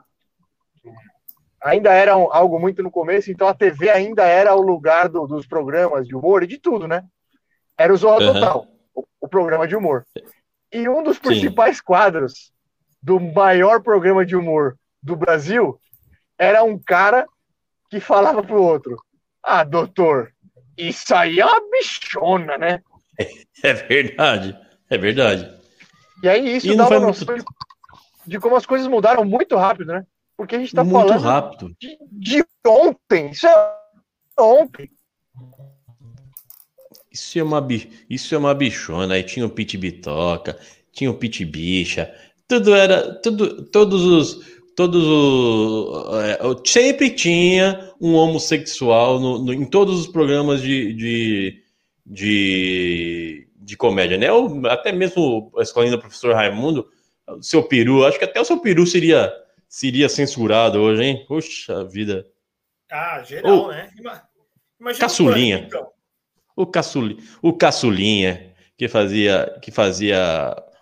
ainda 1.62 1.92
era 1.92 2.16
um- 2.16 2.32
algo 2.32 2.58
muito 2.58 2.82
no 2.82 2.90
começo, 2.90 3.30
então 3.30 3.48
a 3.48 3.54
TV 3.54 3.90
ainda 3.90 4.24
era 4.24 4.54
o 4.54 4.60
lugar 4.62 5.08
do- 5.08 5.26
dos 5.26 5.46
programas 5.46 6.06
de 6.06 6.14
humor 6.14 6.42
e 6.42 6.46
de 6.46 6.58
tudo, 6.58 6.86
né? 6.86 7.04
Era 7.76 7.92
o 7.92 7.96
Zorra 7.96 8.22
Aham. 8.24 8.32
Total, 8.34 8.66
o, 8.94 9.04
o 9.20 9.28
programa 9.28 9.66
de 9.66 9.76
humor. 9.76 10.04
E 10.72 10.88
um 10.88 11.02
dos 11.02 11.16
Sim. 11.16 11.22
principais 11.22 11.80
quadros 11.80 12.52
do 13.02 13.18
maior 13.20 13.82
programa 13.82 14.24
de 14.26 14.36
humor 14.36 14.76
do 15.02 15.16
Brasil 15.16 15.80
era 16.36 16.62
um 16.62 16.78
cara 16.78 17.26
que 17.90 18.00
falava 18.00 18.42
pro 18.42 18.62
outro: 18.62 18.96
Ah, 19.42 19.64
doutor, 19.64 20.32
isso 20.76 21.14
aí 21.14 21.40
é 21.40 21.46
uma 21.46 21.60
bichona, 21.70 22.58
né? 22.58 22.82
É 23.64 23.72
verdade. 23.72 24.56
É 24.88 24.96
verdade. 24.96 25.58
E 26.22 26.28
aí 26.28 26.56
isso 26.56 26.72
E 26.72 26.76
dá 26.76 26.86
uma 26.86 27.00
noção 27.00 27.34
de, 27.36 27.44
de 28.26 28.38
como 28.38 28.54
as 28.54 28.64
coisas 28.64 28.86
mudaram 28.86 29.24
muito 29.24 29.56
rápido, 29.56 29.92
né? 29.92 30.06
Porque 30.38 30.54
a 30.54 30.58
gente 30.60 30.72
tá 30.74 30.84
Muito 30.84 31.08
falando 31.08 31.20
rápido. 31.22 31.76
de, 31.80 31.98
de 32.12 32.44
ontem. 32.64 33.30
Isso 33.30 33.46
é 33.46 33.78
ontem. 34.40 34.88
Isso 37.12 37.38
é 37.38 37.42
uma, 37.42 37.66
isso 38.08 38.34
é 38.34 38.38
uma 38.38 38.54
bichona. 38.54 39.14
Aí 39.14 39.24
tinha 39.24 39.44
o 39.44 39.50
Pit 39.50 39.76
Bitoca, 39.76 40.56
tinha 40.92 41.10
o 41.10 41.14
Pit 41.14 41.44
Bicha. 41.44 42.14
Tudo 42.46 42.72
era. 42.74 43.20
Tudo, 43.20 43.64
todos 43.64 44.04
os. 44.04 44.58
Todos 44.76 45.04
os. 45.04 46.14
é, 46.22 46.38
sempre 46.64 47.10
tinha 47.10 47.92
um 48.00 48.14
homossexual 48.14 49.18
no- 49.18 49.38
no- 49.44 49.52
em 49.52 49.64
todos 49.64 49.98
os 49.98 50.06
programas 50.06 50.62
de, 50.62 50.94
de, 50.94 51.62
de, 52.06 53.48
de 53.56 53.76
comédia, 53.76 54.16
né? 54.16 54.30
Ou 54.30 54.64
até 54.68 54.92
mesmo 54.92 55.50
a 55.58 55.62
escolinha 55.62 55.96
do 55.96 55.98
professor 56.00 56.32
Raimundo, 56.32 56.86
o 57.26 57.42
seu 57.42 57.64
peru, 57.64 58.06
acho 58.06 58.20
que 58.20 58.24
até 58.24 58.40
o 58.40 58.44
seu 58.44 58.58
peru 58.60 58.86
seria, 58.86 59.32
seria 59.68 60.08
censurado 60.08 60.80
hoje, 60.80 61.02
hein? 61.04 61.24
Puxa 61.26 61.84
vida. 61.84 62.26
Ah, 62.90 63.22
geral, 63.22 63.68
né? 63.68 63.90
Ima- 63.98 64.22
Imagina 64.80 65.00
caçulinha. 65.06 65.58
o 65.58 65.64
então. 65.66 65.92
O, 66.56 66.66
caçuli, 66.66 67.18
o 67.42 67.52
caçulinha, 67.52 68.54
que 68.76 68.88
fazia, 68.88 69.58
que 69.62 69.70
fazia 69.70 70.16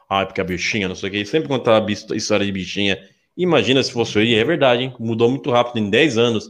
a 0.08 0.22
época 0.22 0.42
bichinha, 0.44 0.88
não 0.88 0.94
sei 0.94 1.08
o 1.08 1.12
que, 1.12 1.24
sempre 1.26 1.48
contava 1.48 1.84
história 1.90 2.46
de 2.46 2.52
bichinha. 2.52 2.96
Imagina 3.36 3.82
se 3.82 3.92
fosse 3.92 4.18
ele, 4.18 4.34
é 4.34 4.44
verdade, 4.44 4.84
hein? 4.84 4.96
Mudou 4.98 5.28
muito 5.30 5.50
rápido, 5.50 5.78
em 5.78 5.90
10 5.90 6.16
anos. 6.16 6.48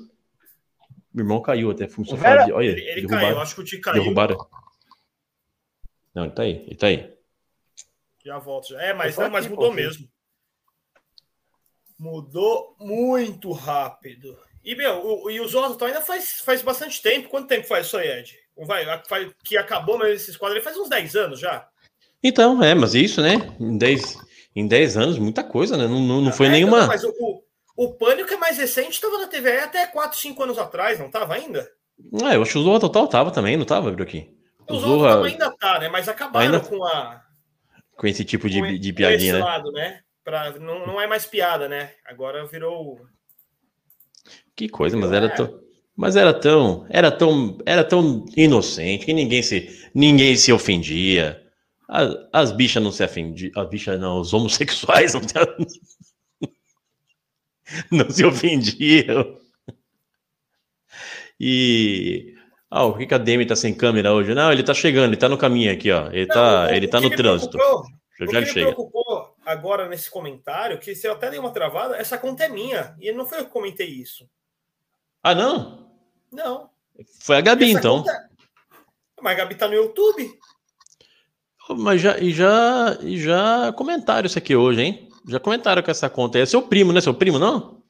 Meu 1.12 1.24
irmão 1.24 1.40
caiu 1.40 1.70
até, 1.70 1.88
um 1.98 2.04
Vera- 2.16 2.44
de... 2.44 2.52
Olha, 2.52 2.66
Ele, 2.68 2.82
ele 2.82 2.94
derrubaram, 3.00 3.26
caiu, 3.28 3.40
acho 3.40 3.54
que 3.54 3.60
o 3.62 3.64
Ti 3.64 3.78
caiu. 3.80 4.02
derrubaram. 4.02 4.36
Não, 6.14 6.24
ele 6.24 6.32
tá 6.34 6.42
aí, 6.42 6.62
ele 6.66 6.74
tá 6.76 6.86
aí. 6.86 7.12
Já 8.24 8.38
volto. 8.38 8.68
já. 8.68 8.80
É, 8.82 8.92
mas, 8.94 9.16
Eu 9.16 9.24
não, 9.24 9.30
mas 9.30 9.44
aqui, 9.46 9.54
mudou 9.54 9.70
pô, 9.70 9.74
mesmo. 9.74 10.08
Mudou 11.98 12.76
muito 12.78 13.52
rápido. 13.52 14.36
E, 14.64 14.74
meu, 14.74 15.04
o, 15.04 15.30
e 15.30 15.40
o 15.40 15.48
Zorro 15.48 15.68
Total 15.72 15.88
ainda 15.88 16.00
faz, 16.00 16.42
faz 16.44 16.60
bastante 16.62 17.00
tempo. 17.00 17.28
Quanto 17.28 17.48
tempo 17.48 17.66
faz 17.66 17.86
isso 17.86 17.96
aí, 17.96 18.08
Ed? 18.08 18.36
Vai, 18.58 18.84
faz, 19.06 19.30
que 19.44 19.56
acabou, 19.56 19.98
mas 19.98 20.10
esses 20.22 20.36
quadros 20.36 20.62
faz 20.64 20.76
uns 20.76 20.88
10 20.88 21.14
anos 21.16 21.38
já. 21.40 21.68
Então, 22.22 22.62
é, 22.62 22.74
mas 22.74 22.94
isso, 22.94 23.20
né? 23.22 23.34
Em 23.60 23.76
10, 23.78 24.18
em 24.54 24.66
10 24.66 24.96
anos, 24.96 25.18
muita 25.18 25.44
coisa, 25.44 25.76
né? 25.76 25.86
Não, 25.86 26.00
não, 26.00 26.20
não 26.20 26.32
foi 26.32 26.46
É, 26.46 26.50
nenhuma. 26.50 26.80
não, 26.80 26.86
Mas 26.88 27.04
o, 27.04 27.10
o, 27.18 27.42
o 27.76 27.94
Pânico 27.94 28.32
é 28.32 28.36
mais 28.36 28.58
recente, 28.58 28.90
estava 28.92 29.18
na 29.18 29.26
TV 29.28 29.58
até 29.58 29.86
4, 29.86 30.18
5 30.18 30.42
anos 30.42 30.58
atrás, 30.58 30.98
não 30.98 31.06
estava 31.06 31.34
ainda? 31.34 31.68
Ah, 32.22 32.34
eu 32.34 32.42
acho 32.42 32.52
que 32.52 32.58
o 32.58 32.62
Zorra 32.62 32.80
Total 32.80 33.06
tava 33.08 33.30
também, 33.30 33.56
não 33.56 33.64
tava, 33.64 33.90
aqui. 34.02 34.34
O 34.68 34.78
Zorra, 34.78 35.24
ainda 35.24 35.50
tá, 35.52 35.78
né? 35.78 35.88
Mas 35.88 36.08
acabaram 36.08 36.56
Ainda- 36.56 36.60
com 36.60 36.82
a. 36.84 37.22
com 37.96 38.06
esse 38.06 38.24
tipo 38.24 38.50
de, 38.50 38.78
de 38.78 38.92
piadinha, 38.92 39.30
esse 39.30 39.38
né? 39.38 39.44
lado, 39.44 39.70
né? 39.70 40.00
Pra, 40.26 40.58
não, 40.58 40.84
não 40.84 41.00
é 41.00 41.06
mais 41.06 41.24
piada, 41.24 41.68
né? 41.68 41.92
Agora 42.04 42.44
virou. 42.48 43.00
Que 44.56 44.68
coisa, 44.68 44.96
mas 44.96 45.12
era 45.12 45.28
tão, 45.32 45.60
mas 45.94 46.16
era 46.16 46.34
tão, 46.34 46.84
era 46.90 47.12
tão, 47.12 47.58
era 47.64 47.84
tão 47.84 48.26
inocente 48.36 49.06
que 49.06 49.12
ninguém 49.12 49.40
se, 49.40 49.88
ninguém 49.94 50.36
se 50.36 50.52
ofendia. 50.52 51.40
As, 51.88 52.10
as 52.32 52.50
bichas 52.50 52.82
não 52.82 52.90
se 52.90 53.04
ofendiam, 53.04 53.52
as 53.54 53.68
bichas 53.68 54.00
não, 54.00 54.18
os 54.20 54.34
homossexuais 54.34 55.14
não, 55.14 55.22
se- 55.22 55.80
não 57.92 58.10
se 58.10 58.24
ofendiam. 58.24 59.38
E 61.38 62.34
ah, 62.68 62.84
o 62.86 62.98
que 62.98 63.06
que 63.06 63.14
a 63.14 63.18
Demi 63.18 63.46
tá 63.46 63.54
sem 63.54 63.72
câmera 63.72 64.12
hoje? 64.12 64.34
Não, 64.34 64.50
ele 64.50 64.64
tá 64.64 64.74
chegando, 64.74 65.10
ele 65.10 65.16
tá 65.16 65.28
no 65.28 65.38
caminho 65.38 65.72
aqui, 65.72 65.92
ó. 65.92 66.10
Ele 66.10 66.26
tá, 66.26 66.64
Não, 66.64 66.72
o- 66.72 66.74
ele 66.74 66.88
tá 66.88 67.00
no 67.00 67.10
trânsito. 67.10 67.56
Já 68.18 68.38
ele 68.38 68.46
chega. 68.46 68.72
preocupou 68.72 69.04
agora 69.46 69.88
nesse 69.88 70.10
comentário, 70.10 70.78
que 70.78 70.94
se 70.94 71.06
eu 71.06 71.12
até 71.12 71.30
dei 71.30 71.38
uma 71.38 71.52
travada, 71.52 71.96
essa 71.96 72.18
conta 72.18 72.44
é 72.44 72.48
minha. 72.48 72.94
E 73.00 73.10
não 73.12 73.24
foi 73.26 73.38
eu 73.40 73.44
que 73.46 73.50
comentei 73.52 73.86
isso. 73.88 74.28
Ah, 75.22 75.34
não? 75.34 75.90
Não. 76.30 76.68
Foi 77.20 77.36
a 77.36 77.40
Gabi, 77.40 77.70
Essa 77.70 77.78
então. 77.78 77.98
conta- 77.98 78.30
Mas 79.22 79.32
a 79.32 79.36
Gabi 79.36 79.54
tá 79.54 79.68
no 79.68 79.74
YouTube. 79.74 80.38
Mas 81.78 82.00
já, 82.00 82.18
e 82.18 82.30
já, 82.32 82.98
e 83.02 83.18
já 83.20 83.72
comentaram 83.72 84.26
isso 84.26 84.38
aqui 84.38 84.54
hoje, 84.54 84.82
hein? 84.82 85.08
Já 85.28 85.40
comentaram 85.40 85.82
com 85.82 85.90
essa 85.90 86.08
conta. 86.08 86.38
É 86.38 86.46
seu 86.46 86.62
primo, 86.62 86.92
né? 86.92 87.00
Seu 87.00 87.12
primo, 87.14 87.38
não? 87.38 87.82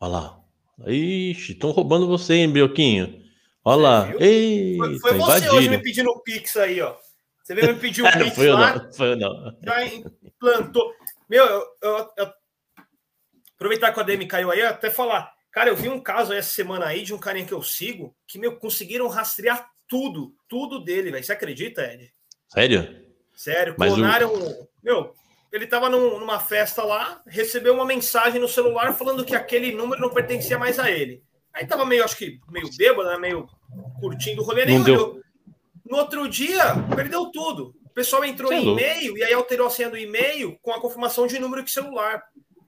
Olha 0.00 0.10
lá. 0.12 0.44
Ixi, 0.86 1.52
estão 1.52 1.70
roubando 1.70 2.06
você, 2.06 2.34
hein, 2.34 2.50
Brioquinho? 2.50 3.20
Olha 3.64 3.80
lá. 3.82 4.12
Eita, 4.20 4.78
Foi, 4.84 4.98
foi 4.98 5.12
você 5.18 5.32
hoje 5.32 5.46
invadiram. 5.48 5.76
me 5.76 5.82
pedindo 5.82 6.10
o 6.10 6.20
Pix 6.20 6.56
aí, 6.56 6.80
ó. 6.80 6.94
Você 7.42 7.54
veio 7.54 7.74
me 7.74 7.80
pedir 7.80 8.02
o 8.02 8.04
não 8.04 8.12
Pix 8.12 8.34
foi 8.36 8.48
lá, 8.48 8.76
não. 8.76 8.92
Foi 8.92 9.12
eu, 9.12 9.16
não. 9.16 9.58
já 9.64 9.84
implantou. 9.86 10.92
Meu, 11.28 11.44
eu, 11.44 11.66
eu- 11.82 12.10
eu- 12.18 12.32
aproveitar 13.56 13.92
que 13.92 14.00
a 14.00 14.02
Demi 14.02 14.26
caiu 14.26 14.50
aí, 14.50 14.62
até 14.62 14.90
falar. 14.90 15.32
Cara, 15.50 15.68
eu 15.70 15.76
vi 15.76 15.88
um 15.88 16.00
caso 16.00 16.32
essa 16.32 16.50
semana 16.50 16.86
aí 16.86 17.02
de 17.02 17.12
um 17.12 17.18
carinha 17.18 17.46
que 17.46 17.52
eu 17.52 17.62
sigo 17.62 18.14
que, 18.26 18.38
meu, 18.38 18.56
conseguiram 18.56 19.06
rastrear 19.08 19.68
tudo, 19.86 20.34
tudo 20.48 20.82
dele, 20.82 21.10
velho. 21.10 21.22
Você 21.22 21.32
acredita, 21.32 21.82
Ed? 21.82 22.12
Sério? 22.48 23.06
Sério, 23.34 23.74
Mas 23.78 23.92
o- 23.92 23.96
clonaram. 23.96 24.68
Meu, 24.82 25.14
ele 25.52 25.66
tava 25.66 25.88
num- 25.90 26.18
numa 26.18 26.40
festa 26.40 26.82
lá, 26.82 27.22
recebeu 27.26 27.74
uma 27.74 27.84
mensagem 27.84 28.40
no 28.40 28.48
celular 28.48 28.94
falando 28.94 29.24
que 29.24 29.34
aquele 29.34 29.72
número 29.72 30.00
não 30.00 30.10
pertencia 30.10 30.58
mais 30.58 30.78
a 30.78 30.90
ele. 30.90 31.22
Aí 31.52 31.66
tava 31.66 31.84
meio, 31.84 32.02
acho 32.04 32.16
que 32.16 32.40
meio 32.50 32.68
bêbado, 32.76 33.10
né? 33.10 33.18
Meio 33.18 33.46
curtindo 34.00 34.40
o 34.40 34.44
rolê, 34.44 34.64
nem 34.64 34.80
olhou. 34.80 35.21
No 35.92 35.98
outro 35.98 36.26
dia, 36.26 36.74
perdeu 36.96 37.26
tudo. 37.26 37.74
O 37.84 37.90
pessoal 37.90 38.24
entrou 38.24 38.48
Cê 38.48 38.54
é 38.54 38.60
em 38.60 38.64
louco. 38.64 38.80
e-mail 38.80 39.18
e 39.18 39.22
aí 39.22 39.34
alterou 39.34 39.66
a 39.66 39.70
senha 39.70 39.90
do 39.90 39.98
e-mail 39.98 40.58
com 40.62 40.72
a 40.72 40.80
confirmação 40.80 41.26
de 41.26 41.38
número 41.38 41.62
de 41.62 41.70
celular. 41.70 42.22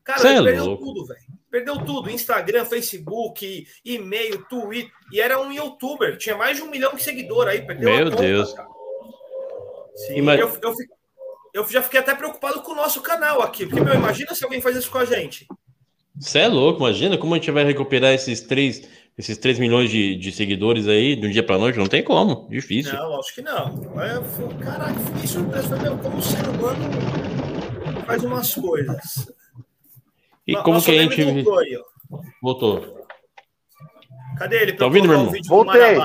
Cara, 0.05 0.19
Cê 0.19 0.29
é 0.29 0.37
ele 0.37 0.45
perdeu 0.45 0.67
louco. 0.67 0.85
tudo, 0.85 1.07
velho. 1.07 1.21
Perdeu 1.51 1.79
tudo. 1.87 2.11
Instagram, 2.11 2.67
Facebook, 2.67 3.67
e-mail, 3.83 4.45
Twitter. 4.45 4.93
E 5.11 5.23
era 5.23 5.41
um 5.41 5.51
youtuber. 5.51 6.19
Tinha 6.19 6.37
mais 6.37 6.59
de 6.59 6.63
um 6.63 6.71
milhão 6.71 6.95
de 6.95 7.03
seguidor 7.03 7.49
aí. 7.49 7.63
Perdeu 7.63 7.89
Meu 7.89 8.11
conta, 8.11 8.23
Deus. 8.23 8.53
cara. 8.53 8.69
Sim, 9.97 10.17
Ima- 10.19 10.35
eu, 10.37 10.49
eu, 10.63 10.75
eu 11.55 11.67
já 11.67 11.81
fiquei 11.81 12.01
até 12.01 12.15
preocupado 12.15 12.61
com 12.61 12.73
o 12.73 12.77
nosso 12.77 13.01
canal 13.01 13.41
aqui. 13.41 13.65
Porque, 13.65 13.83
meu, 13.83 13.95
imagina 13.95 14.35
se 14.35 14.45
alguém 14.45 14.61
faz 14.61 14.77
isso 14.77 14.91
com 14.91 14.99
a 14.99 15.07
gente. 15.07 15.47
Você 16.21 16.41
é 16.41 16.49
louco, 16.49 16.81
imagina 16.81 17.17
como 17.17 17.35
a 17.35 17.39
gente 17.39 17.51
vai 17.51 17.65
recuperar 17.65 18.13
esses 18.13 18.43
3, 18.43 18.87
esses 19.17 19.39
3 19.39 19.59
milhões 19.59 19.91
de, 19.91 20.17
de 20.17 20.33
seguidores 20.33 20.89
aí 20.89 21.15
de 21.17 21.27
um 21.27 21.31
dia 21.31 21.43
pra 21.45 21.59
noite? 21.59 21.79
Não 21.79 21.87
tem 21.87 22.03
como, 22.03 22.49
difícil. 22.51 22.93
Não, 22.95 23.19
acho 23.21 23.35
que 23.35 23.43
não. 23.43 24.01
É, 24.01 24.23
foi- 24.23 24.55
caraca, 24.59 24.95
fiquei 24.99 25.27
surpreso. 25.27 25.77
Meu, 25.81 25.99
como 25.99 26.17
o 26.19 26.23
ser 26.23 26.49
humano 26.49 28.05
faz 28.07 28.23
umas 28.25 28.55
coisas. 28.55 29.33
E 30.47 30.55
como 30.57 30.83
que 30.83 30.91
a 30.91 31.03
gente 31.03 31.25
voltou 31.25 31.59
aí, 31.59 31.77
ó. 31.77 32.21
voltou? 32.43 33.07
Cadê 34.37 34.63
ele? 34.63 34.73
Tá 34.73 34.85
ouvindo, 34.87 35.09
meu 35.09 35.17
irmão? 35.19 35.33
Voltei. 35.49 35.97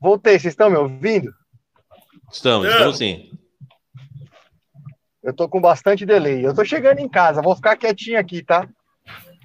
Voltei, 0.00 0.38
vocês 0.38 0.52
estão 0.54 0.70
me 0.70 0.76
ouvindo? 0.76 1.30
Estamos, 2.32 2.66
É. 2.66 2.70
estamos 2.70 2.96
sim. 2.98 3.30
Eu 5.22 5.34
tô 5.34 5.46
com 5.48 5.60
bastante 5.60 6.06
delay. 6.06 6.44
Eu 6.44 6.54
tô 6.54 6.64
chegando 6.64 6.98
em 7.00 7.08
casa, 7.08 7.42
vou 7.42 7.54
ficar 7.54 7.76
quietinho 7.76 8.18
aqui, 8.18 8.42
tá? 8.42 8.66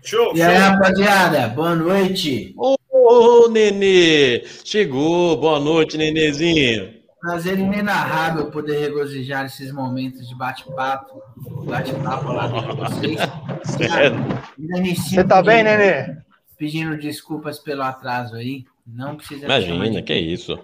Show, 0.05 0.35
E 0.35 0.41
aí, 0.43 0.55
show. 0.55 0.69
rapaziada, 0.69 1.47
boa 1.49 1.73
noite. 1.75 2.53
Ô, 2.57 2.75
ô, 2.91 3.49
Nenê! 3.49 4.45
Chegou, 4.63 5.35
boa 5.35 5.59
noite, 5.59 5.97
Nenezinho. 5.97 6.93
Prazer 7.19 7.57
inenarrável 7.57 8.51
poder 8.51 8.77
regozijar 8.77 9.47
esses 9.47 9.71
momentos 9.71 10.29
de 10.29 10.35
bate-papo, 10.35 11.23
bate-papo 11.65 12.31
lá 12.33 12.47
com 12.49 12.75
vocês. 12.75 13.17
Você 14.95 15.23
tá 15.23 15.41
bem, 15.41 15.63
Nenê? 15.63 16.17
Pedindo 16.55 16.95
desculpas 16.97 17.57
pelo 17.57 17.81
atraso 17.81 18.35
aí. 18.35 18.63
Não 18.85 19.15
precisa 19.15 19.45
Imagina, 19.45 20.03
que 20.03 20.13
é 20.13 20.19
isso. 20.19 20.59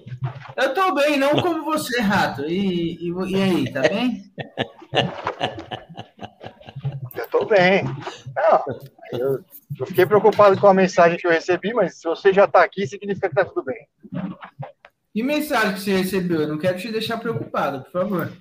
Eu 0.56 0.72
tô 0.76 0.94
bem, 0.94 1.18
não 1.18 1.32
como 1.42 1.66
você, 1.66 2.00
Rato. 2.00 2.46
E, 2.46 2.94
e, 3.02 3.10
e 3.10 3.42
aí, 3.42 3.74
tá 3.74 3.82
bem? 3.82 4.22
Eu 7.16 7.28
tô 7.32 7.46
bem. 7.46 7.84
Não, 7.84 8.64
eu, 9.12 9.44
eu 9.80 9.86
fiquei 9.86 10.06
preocupado 10.06 10.60
com 10.60 10.68
a 10.68 10.74
mensagem 10.74 11.18
que 11.18 11.26
eu 11.28 11.32
recebi, 11.32 11.74
mas 11.74 11.96
se 11.96 12.04
você 12.08 12.32
já 12.34 12.48
tá 12.48 12.64
aqui, 12.64 12.86
significa 12.88 13.30
que 13.30 13.36
tá 13.36 13.46
tudo 13.46 13.64
bem. 13.64 13.88
Que 15.14 15.22
mensagem 15.24 15.74
que 15.74 15.82
você 15.82 15.96
recebeu? 15.98 16.42
Eu 16.42 16.48
não 16.48 16.58
quero 16.58 16.78
te 16.78 16.92
deixar 16.92 17.18
preocupado, 17.18 17.84
por 17.84 17.92
favor. 17.92 18.32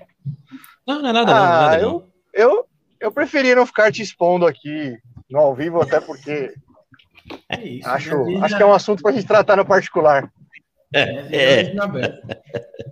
Não, 0.87 1.03
não 1.03 1.11
é 1.11 1.13
nada, 1.13 1.33
não. 1.35 1.41
não 1.41 1.45
é 1.45 1.47
Ah, 1.47 1.61
nada, 1.71 1.79
não. 1.83 1.89
eu, 1.91 2.09
eu, 2.33 2.67
eu 3.01 3.13
preferi 3.13 3.55
não 3.55 3.67
ficar 3.67 3.91
te 3.93 4.03
expondo 4.03 4.47
aqui 4.47 4.97
no 5.31 5.39
ao 5.39 5.55
vivo, 5.55 5.81
até 5.81 6.01
porque 6.01 6.53
É 7.49 7.61
isso. 7.65 7.89
acho, 7.89 8.11
minha 8.17 8.25
vida 8.35 8.47
acho 8.47 8.57
que 8.57 8.63
é 8.63 8.67
um 8.67 8.73
assunto 8.75 9.03
pra 9.03 9.13
gente 9.13 9.27
tratar 9.27 9.57
no 9.57 9.65
particular. 9.67 10.31
é 10.95 11.63
É. 11.63 11.73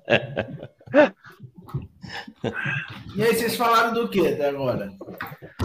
E 3.16 3.22
aí, 3.22 3.34
vocês 3.34 3.56
falaram 3.56 3.92
do 3.92 4.08
que 4.08 4.26
até 4.26 4.48
agora? 4.48 4.90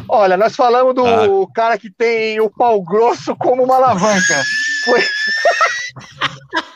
Olha, 0.09 0.35
nós 0.35 0.55
falamos 0.55 0.93
do 0.95 1.05
Ah. 1.05 1.47
cara 1.53 1.77
que 1.77 1.89
tem 1.89 2.39
o 2.41 2.49
pau 2.49 2.81
grosso 2.83 3.35
como 3.35 3.63
uma 3.63 3.75
alavanca. 3.77 4.43
Foi, 4.85 4.99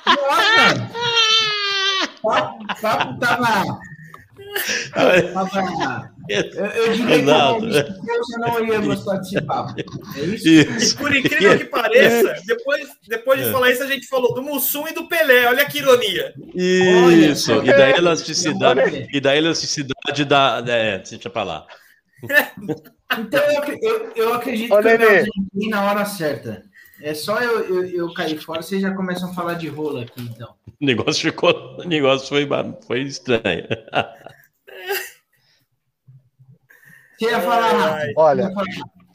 Nossa! 0.05 0.89
O 2.23 2.29
papo 2.81 3.19
tava. 3.19 3.19
tava 3.19 3.79
eu, 6.29 6.65
eu 6.65 6.93
diria 6.93 7.15
Exato. 7.15 7.59
que 7.61 8.17
você 8.17 8.37
não 8.39 8.65
ia 8.65 8.79
gostar 8.79 9.17
desse 9.17 9.41
papo. 9.41 9.73
É 10.15 10.19
isso? 10.21 10.47
E 10.47 10.61
Isso. 10.77 10.97
por 10.97 11.15
incrível 11.15 11.57
que 11.57 11.65
pareça, 11.65 12.35
depois, 12.45 12.87
depois 13.07 13.41
de 13.41 13.47
É. 13.47 13.51
falar 13.51 13.71
isso, 13.71 13.83
a 13.83 13.87
gente 13.87 14.07
falou 14.07 14.33
do 14.33 14.41
Mussum 14.41 14.87
e 14.87 14.93
do 14.93 15.07
Pelé. 15.07 15.47
Olha 15.47 15.65
que 15.65 15.79
ironia. 15.79 16.33
Isso. 16.53 17.53
Olha, 17.53 17.71
E 17.71 17.77
da 17.77 17.89
elasticidade, 17.91 18.79
Olha. 18.79 19.07
e 19.11 19.19
da 19.19 19.35
elasticidade 19.35 20.25
da. 20.25 20.63
É, 20.67 20.97
deixa 20.99 21.29
pra 21.29 21.43
lá. 21.43 21.65
Então 23.19 23.39
eu, 23.41 23.79
eu, 23.81 24.11
eu 24.17 24.33
acredito 24.33 24.73
Ô, 24.73 24.81
que 24.81 24.89
eu 24.89 25.25
me 25.53 25.69
na 25.69 25.89
hora 25.89 26.03
certa. 26.03 26.61
É 27.01 27.13
só 27.13 27.39
eu, 27.39 27.59
eu, 27.61 27.85
eu 27.85 28.13
cair 28.13 28.37
fora, 28.37 28.61
vocês 28.61 28.81
já 28.81 28.93
começam 28.93 29.29
a 29.29 29.33
falar 29.33 29.53
de 29.53 29.69
rola 29.69 30.01
aqui, 30.01 30.21
então. 30.21 30.53
O 30.81 30.85
negócio 30.85 31.21
ficou. 31.21 31.77
O 31.79 31.83
negócio 31.85 32.27
foi, 32.27 32.45
foi 32.85 33.01
estranho. 33.03 33.65
Você 37.17 37.25
ia 37.25 37.41
falar. 37.41 38.07
Olha, 38.15 38.51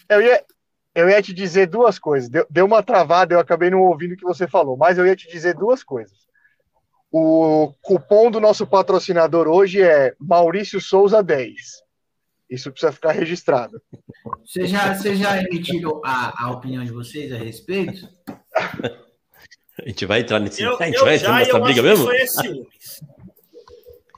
eu 0.09 0.21
ia, 0.21 0.45
eu 0.95 1.09
ia 1.09 1.23
te 1.23 1.33
dizer 1.33 1.67
duas 1.67 1.99
coisas. 1.99 2.29
Deu, 2.29 2.47
deu 2.51 2.67
uma 2.67 2.83
travada, 2.83 3.35
eu 3.35 3.41
acabei 3.41 3.71
não 3.71 3.81
ouvindo 3.81 4.13
o 4.13 4.17
que 4.17 4.25
você 4.25 4.47
falou, 4.47 4.77
mas 4.77 4.99
eu 4.99 5.07
ia 5.07 5.17
te 5.17 5.29
dizer 5.29 5.55
duas 5.55 5.83
coisas. 5.83 6.23
O 7.11 7.75
cupom 7.83 8.31
do 8.31 8.41
nosso 8.41 8.67
patrocinador 8.67 9.47
hoje 9.47 9.83
é 9.83 10.15
Maurício 10.19 10.81
Souza 10.81 11.23
10. 11.23 11.83
Isso 12.49 12.71
precisa 12.71 12.93
ficar 12.93 13.13
registrado. 13.13 13.81
Você 14.45 14.67
já, 14.67 14.95
você 14.95 15.15
já 15.15 15.39
emitiram 15.39 16.01
a, 16.05 16.45
a 16.45 16.51
opinião 16.51 16.85
de 16.85 16.93
vocês 16.93 17.33
a 17.33 17.37
respeito? 17.37 18.09
A 19.79 19.89
gente 19.89 20.05
vai 20.05 20.21
entrar 20.21 20.39
nesse. 20.39 20.63
Eu, 20.63 20.77
a 20.79 20.85
gente 20.85 20.99
eu 20.99 21.05
vai 21.05 21.17
entrar 21.17 21.39
nessa 21.39 21.59
briga 21.59 21.83
mesmo? 21.83 22.13
isso 22.13 22.41
é. 22.41 22.53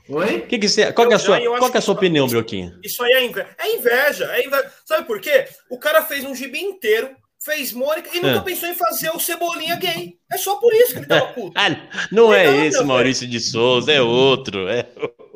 Oi? 0.09 0.41
Que 0.41 0.59
que 0.59 0.69
você, 0.69 0.91
qual 0.93 1.07
que 1.07 1.13
é 1.13 1.15
a 1.15 1.19
sua, 1.19 1.39
qual 1.57 1.71
que 1.71 1.77
é 1.77 1.79
a 1.79 1.81
sua 1.81 1.95
opinião, 1.95 2.27
Brioquinho? 2.27 2.77
Isso 2.83 3.03
aí 3.03 3.11
é 3.13 3.25
inveja. 3.25 3.47
É 3.57 3.75
inveja. 3.75 4.25
É 4.33 4.45
inveja. 4.45 4.71
Sabe 4.85 5.07
por 5.07 5.19
quê? 5.19 5.45
O 5.69 5.79
cara 5.79 6.03
fez 6.03 6.23
um 6.23 6.35
gibi 6.35 6.59
inteiro, 6.59 7.09
fez 7.43 7.73
Mônica 7.73 8.09
e 8.13 8.19
nunca 8.19 8.37
É. 8.37 8.41
pensou 8.41 8.69
em 8.69 8.75
fazer 8.75 9.09
o 9.09 9.19
Cebolinha 9.19 9.75
gay. 9.77 10.13
É 10.31 10.37
só 10.37 10.57
por 10.57 10.71
isso 10.73 10.93
que 10.93 10.99
ele 10.99 11.05
tava 11.07 11.27
puto. 11.33 11.53
Ah, 11.55 11.69
não 12.11 12.31
é 12.33 12.45
Não, 12.45 12.65
esse 12.65 12.83
Maurício 12.83 13.27
de 13.27 13.39
Souza, 13.39 13.91
é 13.91 14.01
outro. 14.01 14.67
É... 14.67 14.87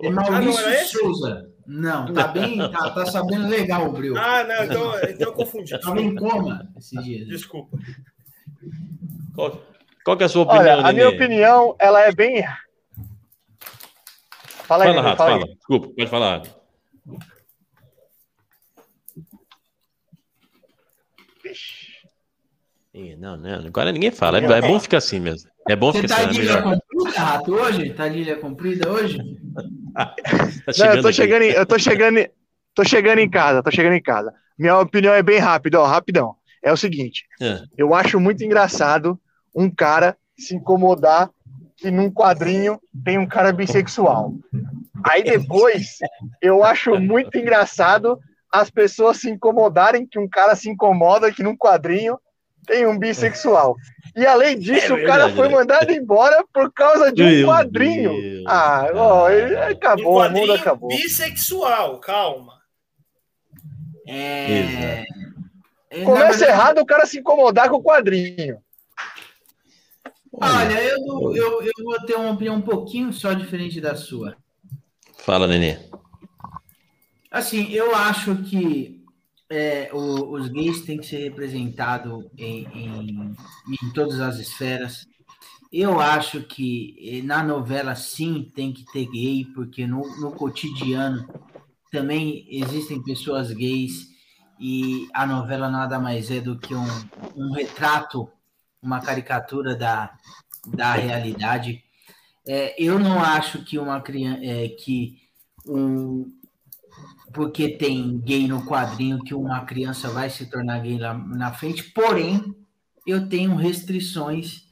É 0.03 0.09
Maurício 0.09 0.65
Ah, 0.67 0.69
não? 0.71 0.85
Souza. 0.85 1.45
Não, 1.71 2.11
tá 2.13 2.27
bem, 2.27 2.57
tá, 2.71 2.89
tá 2.89 3.05
sabendo 3.05 3.47
legal 3.47 3.87
o 3.87 3.91
Bril. 3.91 4.17
Ah, 4.17 4.43
não, 4.43 4.63
então, 4.63 4.99
então 5.03 5.27
eu 5.29 5.33
confundi. 5.33 5.79
Tava 5.79 6.01
em 6.01 6.15
coma 6.15 6.67
esses 6.79 7.03
dias. 7.03 7.27
Desculpa. 7.27 7.77
Qual, 9.35 9.61
qual 10.03 10.17
que 10.17 10.23
é 10.23 10.25
a 10.25 10.29
sua 10.29 10.43
opinião, 10.43 10.61
Olha, 10.79 10.87
a 10.87 10.91
minha 10.93 11.09
opinião, 11.09 11.75
ela 11.79 12.01
é 12.03 12.11
bem. 12.11 12.43
Fala 14.69 14.83
aí, 14.83 14.89
Fala, 14.91 15.01
Nenê, 15.01 15.09
Rato, 15.09 15.17
fala 15.17 15.45
aí. 15.45 15.55
Desculpa, 15.55 15.87
pode 15.87 16.09
falar. 16.11 16.41
Vixe. 21.43 21.87
Não, 23.17 23.35
não, 23.35 23.65
agora 23.65 23.91
ninguém 23.91 24.11
fala. 24.11 24.39
É, 24.39 24.43
é 24.43 24.61
bom 24.61 24.79
ficar 24.79 24.97
assim 24.97 25.19
mesmo. 25.19 25.49
É 25.67 25.75
bom 25.75 25.91
Você 25.91 26.03
ficar 26.03 26.15
tá 26.17 26.29
assim, 26.29 26.33
de 26.33 26.39
é 26.41 26.43
ilha 26.43 26.61
melhor. 26.61 26.77
comprida, 26.87 27.19
Rato, 27.19 27.51
hoje? 27.55 27.93
Tá 27.93 28.07
de 28.09 28.35
comprida 28.35 28.91
hoje? 28.91 29.17
Tá 29.95 30.15
Não, 30.77 30.85
eu 30.93 31.01
tô 31.01 31.07
aqui. 31.07 31.13
chegando, 31.17 31.41
em, 31.41 31.49
eu 31.49 31.65
tô 31.65 31.79
chegando, 31.79 32.19
em- 32.19 32.29
tô 32.75 32.85
chegando 32.85 33.19
em 33.19 33.29
casa, 33.29 33.63
tô 33.63 33.71
chegando 33.71 33.93
em 33.95 34.01
casa. 34.01 34.31
Minha 34.57 34.77
opinião 34.77 35.13
é 35.15 35.23
bem 35.23 35.39
rápida, 35.39 35.81
ó, 35.81 35.85
rapidão. 35.87 36.35
É 36.63 36.71
o 36.71 36.77
seguinte, 36.77 37.25
É. 37.41 37.63
eu 37.75 37.93
acho 37.95 38.19
muito 38.19 38.43
engraçado 38.43 39.19
um 39.55 39.67
cara 39.69 40.15
se 40.37 40.55
incomodar 40.55 41.29
que 41.79 41.89
num 41.89 42.11
quadrinho 42.11 42.79
tem 43.03 43.17
um 43.17 43.25
cara 43.27 43.51
bissexual. 43.53 44.33
Aí 45.03 45.23
depois, 45.23 45.97
eu 46.41 46.63
acho 46.63 46.99
muito 46.99 47.37
engraçado 47.37 48.19
as 48.51 48.69
pessoas 48.69 49.17
se 49.17 49.29
incomodarem 49.29 50.05
que 50.05 50.19
um 50.19 50.27
cara 50.27 50.55
se 50.55 50.69
incomoda 50.69 51.31
que 51.31 51.41
num 51.43 51.55
quadrinho 51.55 52.19
tem 52.67 52.85
um 52.85 52.97
bissexual. 52.99 53.75
E 54.15 54.25
além 54.25 54.59
disso, 54.59 54.93
É 54.93 55.03
o 55.03 55.05
cara 55.07 55.29
foi 55.29 55.47
né? 55.47 55.55
mandado 55.55 55.91
embora 55.91 56.43
por 56.53 56.71
causa 56.73 57.11
de 57.11 57.23
um 57.23 57.45
quadrinho. 57.47 58.11
Deus. 58.11 58.43
Ah, 58.47 58.87
ó, 58.93 59.29
ele- 59.29 59.55
Um 59.55 59.61
acabou, 59.71 60.19
o 60.25 60.29
mundo 60.29 60.53
acabou. 60.53 60.89
bissexual, 60.89 61.99
calma. 61.99 62.53
É. 64.07 65.05
é, 65.91 66.03
Começa 66.03 66.45
errado 66.45 66.79
o 66.79 66.85
cara 66.85 67.05
se 67.05 67.19
incomodar 67.19 67.69
com 67.69 67.77
o 67.77 67.83
quadrinho. 67.83 68.57
Olha, 70.41 70.81
eu, 70.83 71.35
eu, 71.35 71.61
eu 71.61 71.71
vou 71.83 71.99
ter 72.05 72.15
uma 72.15 72.31
opinião 72.31 72.55
um 72.55 72.61
pouquinho 72.61 73.11
só 73.11 73.33
diferente 73.33 73.79
da 73.81 73.95
sua. 73.95 74.35
Fala, 75.17 75.47
Nenê. 75.47 75.77
Assim, 77.31 77.69
eu 77.71 77.93
acho 77.93 78.35
que 78.43 79.03
é, 79.49 79.89
o- 79.93 80.31
os 80.33 80.47
gays 80.47 80.81
têm 80.81 80.97
que 80.97 81.05
ser 81.07 81.17
representados 81.23 82.25
em, 82.37 82.65
em, 82.73 83.35
em 83.83 83.93
todas 83.93 84.19
as 84.19 84.37
esferas. 84.39 85.05
Eu 85.71 85.99
acho 85.99 86.41
que 86.43 86.95
eh, 86.99 87.21
na 87.21 87.43
novela 87.43 87.93
sim 87.95 88.51
tem 88.55 88.73
que 88.73 88.83
ter 88.85 89.05
gay, 89.07 89.45
porque 89.53 89.85
no, 89.85 90.01
no 90.19 90.31
cotidiano 90.31 91.27
também 91.91 92.45
existem 92.49 93.03
pessoas 93.03 93.51
gays 93.51 94.07
e 94.59 95.07
a 95.13 95.27
novela 95.27 95.69
nada 95.69 95.99
mais 95.99 96.31
é 96.31 96.39
do 96.39 96.57
que 96.57 96.73
um, 96.73 96.85
um 97.35 97.51
retrato, 97.53 98.27
uma 98.81 99.01
caricatura 99.01 99.75
da, 99.75 100.17
da 100.67 100.93
realidade. 100.93 101.83
É, 102.47 102.75
eu 102.81 102.97
não 102.97 103.21
acho 103.21 103.63
que 103.63 103.77
uma 103.77 104.01
criança. 104.01 104.43
É, 104.43 104.67
que 104.69 105.21
um, 105.67 106.31
porque 107.33 107.69
tem 107.69 108.19
gay 108.19 108.47
no 108.47 108.65
quadrinho 108.65 109.19
que 109.19 109.35
uma 109.35 109.63
criança 109.65 110.09
vai 110.09 110.29
se 110.29 110.49
tornar 110.49 110.79
gay 110.79 110.97
lá 110.97 111.13
na 111.13 111.53
frente, 111.53 111.83
porém, 111.83 112.55
eu 113.05 113.29
tenho 113.29 113.55
restrições 113.55 114.67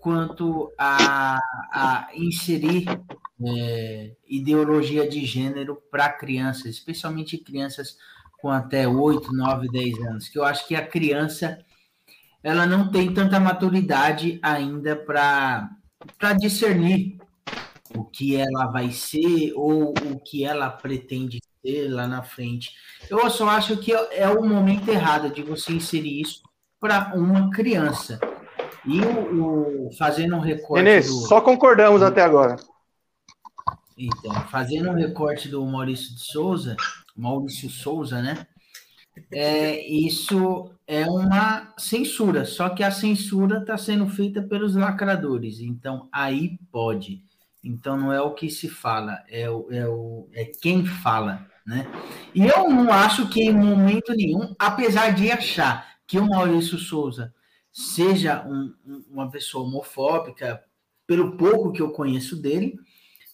quanto 0.00 0.72
a, 0.76 1.38
a 1.70 2.08
inserir 2.14 2.86
é, 3.44 4.16
ideologia 4.26 5.08
de 5.08 5.24
gênero 5.24 5.80
para 5.90 6.08
crianças, 6.08 6.66
especialmente 6.66 7.38
crianças 7.38 7.96
com 8.40 8.50
até 8.50 8.88
8, 8.88 9.32
9, 9.32 9.68
10 9.68 9.98
anos, 10.00 10.28
que 10.28 10.36
eu 10.36 10.44
acho 10.44 10.66
que 10.66 10.74
a 10.74 10.84
criança 10.84 11.64
ela 12.42 12.66
não 12.66 12.90
tem 12.90 13.12
tanta 13.12 13.38
maturidade 13.38 14.38
ainda 14.42 14.96
para 14.96 15.68
discernir 16.38 17.18
o 17.96 18.04
que 18.04 18.36
ela 18.36 18.66
vai 18.66 18.90
ser 18.90 19.52
ou 19.54 19.90
o 19.90 20.18
que 20.18 20.44
ela 20.44 20.70
pretende 20.70 21.40
ser 21.64 21.88
lá 21.88 22.06
na 22.06 22.22
frente. 22.22 22.72
Eu 23.08 23.28
só 23.30 23.48
acho 23.50 23.76
que 23.76 23.92
é 23.92 24.28
o 24.28 24.44
momento 24.44 24.88
errado 24.88 25.30
de 25.30 25.42
você 25.42 25.72
inserir 25.72 26.20
isso 26.20 26.42
para 26.80 27.12
uma 27.14 27.50
criança. 27.50 28.18
E 28.84 29.00
o, 29.00 29.86
o 29.86 29.92
fazendo 29.92 30.34
um 30.34 30.40
recorte. 30.40 30.82
Renê, 30.82 31.00
do... 31.00 31.12
só 31.12 31.40
concordamos 31.40 32.02
até 32.02 32.22
agora. 32.22 32.56
Então, 33.96 34.32
fazendo 34.48 34.90
um 34.90 34.94
recorte 34.94 35.48
do 35.48 35.64
Maurício 35.64 36.14
de 36.14 36.20
Souza, 36.22 36.76
Maurício 37.14 37.70
Souza, 37.70 38.20
né? 38.20 38.46
É, 39.30 39.86
isso 39.88 40.70
é 40.86 41.06
uma 41.06 41.74
censura, 41.78 42.44
só 42.44 42.68
que 42.70 42.82
a 42.82 42.90
censura 42.90 43.58
está 43.58 43.76
sendo 43.76 44.06
feita 44.06 44.42
pelos 44.42 44.74
lacradores, 44.74 45.60
então 45.60 46.08
aí 46.12 46.58
pode. 46.70 47.22
Então 47.62 47.96
não 47.96 48.12
é 48.12 48.20
o 48.20 48.34
que 48.34 48.50
se 48.50 48.68
fala, 48.68 49.22
é, 49.28 49.48
o, 49.48 49.70
é, 49.70 49.86
o, 49.86 50.28
é 50.32 50.44
quem 50.44 50.84
fala, 50.84 51.46
né? 51.64 51.86
E 52.34 52.46
eu 52.46 52.68
não 52.68 52.92
acho 52.92 53.28
que 53.28 53.42
em 53.42 53.52
momento 53.52 54.12
nenhum, 54.12 54.54
apesar 54.58 55.14
de 55.14 55.30
achar 55.30 55.96
que 56.06 56.18
o 56.18 56.28
Maurício 56.28 56.78
Souza 56.78 57.32
seja 57.72 58.44
um, 58.46 58.74
uma 59.08 59.30
pessoa 59.30 59.64
homofóbica, 59.64 60.62
pelo 61.06 61.36
pouco 61.36 61.72
que 61.72 61.80
eu 61.80 61.90
conheço 61.90 62.36
dele, 62.36 62.78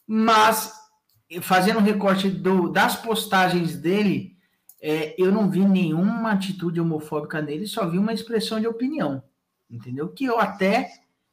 mas 0.06 0.72
fazendo 1.42 1.80
recorte 1.80 2.30
do, 2.30 2.68
das 2.68 2.96
postagens 2.96 3.76
dele, 3.76 4.37
é, 4.80 5.14
eu 5.18 5.32
não 5.32 5.50
vi 5.50 5.64
nenhuma 5.64 6.32
atitude 6.32 6.80
homofóbica 6.80 7.42
nele, 7.42 7.66
só 7.66 7.88
vi 7.88 7.98
uma 7.98 8.12
expressão 8.12 8.60
de 8.60 8.66
opinião, 8.66 9.22
entendeu? 9.70 10.08
Que 10.08 10.24
eu 10.24 10.38
até 10.38 10.90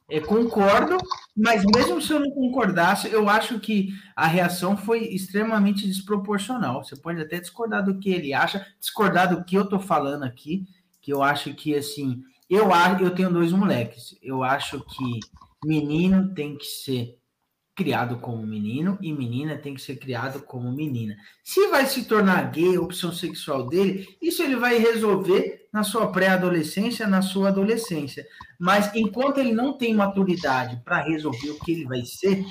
é, 0.10 0.20
concordo, 0.20 0.98
mas 1.36 1.64
mesmo 1.66 2.02
se 2.02 2.12
eu 2.12 2.20
não 2.20 2.32
concordasse, 2.32 3.12
eu 3.12 3.28
acho 3.30 3.60
que 3.60 3.90
a 4.16 4.28
reação 4.28 4.78
foi 4.78 5.06
extremamente 5.06 5.88
desproporcional. 5.88 6.84
Você 6.84 6.96
pode 6.96 7.22
até 7.22 7.40
discordar 7.40 7.84
do 7.84 8.00
que 8.00 8.12
ele 8.12 8.34
acha, 8.34 8.66
discordar 8.80 9.36
do 9.36 9.44
que 9.44 9.56
eu 9.56 9.68
tô 9.68 9.80
falando 9.80 10.24
aqui, 10.24 10.68
que 11.02 11.12
eu 11.12 11.22
acho 11.22 11.54
que 11.54 11.76
assim, 11.76 12.24
eu 12.50 12.74
acho, 12.74 13.04
eu 13.04 13.14
tenho 13.14 13.32
dois 13.32 13.52
moleques. 13.52 14.18
Eu 14.22 14.44
acho 14.44 14.80
que 14.82 15.20
menino 15.64 16.34
tem 16.34 16.58
que 16.58 16.66
ser 16.66 17.18
criado 17.76 18.18
como 18.18 18.48
menino 18.48 18.98
e 19.02 19.12
menina 19.12 19.58
tem 19.58 19.74
que 19.74 19.82
ser 19.82 19.98
criado 19.98 20.42
como 20.42 20.72
menina. 20.72 21.16
Se 21.44 21.68
vai 21.68 21.86
se 21.86 22.06
tornar 22.06 22.50
gay, 22.50 22.78
opção 22.78 23.12
sexual 23.12 23.68
dele, 23.68 24.08
isso 24.22 24.42
ele 24.42 24.56
vai 24.56 24.78
resolver 24.78 25.68
na 25.74 25.84
sua 25.84 26.08
pré-adolescência, 26.08 27.06
na 27.06 27.22
sua 27.22 27.50
adolescência. 27.50 28.26
Mas 28.58 28.96
enquanto 28.96 29.40
ele 29.40 29.52
não 29.52 29.78
tem 29.78 29.94
maturidade 29.94 30.82
para 30.86 31.04
resolver 31.04 31.50
o 31.50 31.60
que 31.60 31.74
ele 31.74 31.86
vai 31.86 32.02
ser, 32.06 32.46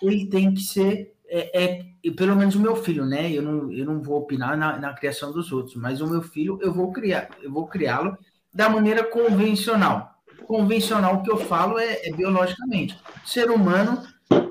ele 0.00 0.26
tem 0.26 0.54
que 0.54 0.62
ser 0.62 1.12
é, 1.28 1.64
é, 1.64 2.10
pelo 2.10 2.34
menos 2.34 2.54
o 2.54 2.60
meu 2.60 2.76
filho, 2.76 3.04
né? 3.04 3.30
Eu 3.30 3.42
não, 3.42 3.72
eu 3.72 3.84
não 3.84 4.02
vou 4.02 4.18
opinar 4.18 4.56
na, 4.56 4.78
na 4.78 4.94
criação 4.94 5.32
dos 5.32 5.52
outros, 5.52 5.76
mas 5.76 6.00
o 6.00 6.06
meu 6.06 6.22
filho 6.22 6.58
eu 6.62 6.72
vou 6.72 6.92
criar, 6.92 7.28
eu 7.42 7.52
vou 7.52 7.66
criá-lo 7.66 8.16
da 8.52 8.68
maneira 8.68 9.04
convencional. 9.04 10.12
Convencional 10.46 11.22
que 11.22 11.30
eu 11.30 11.36
falo 11.38 11.78
é, 11.78 12.06
é 12.06 12.12
biologicamente. 12.12 12.98
O 13.24 13.28
ser 13.28 13.50
humano 13.50 14.02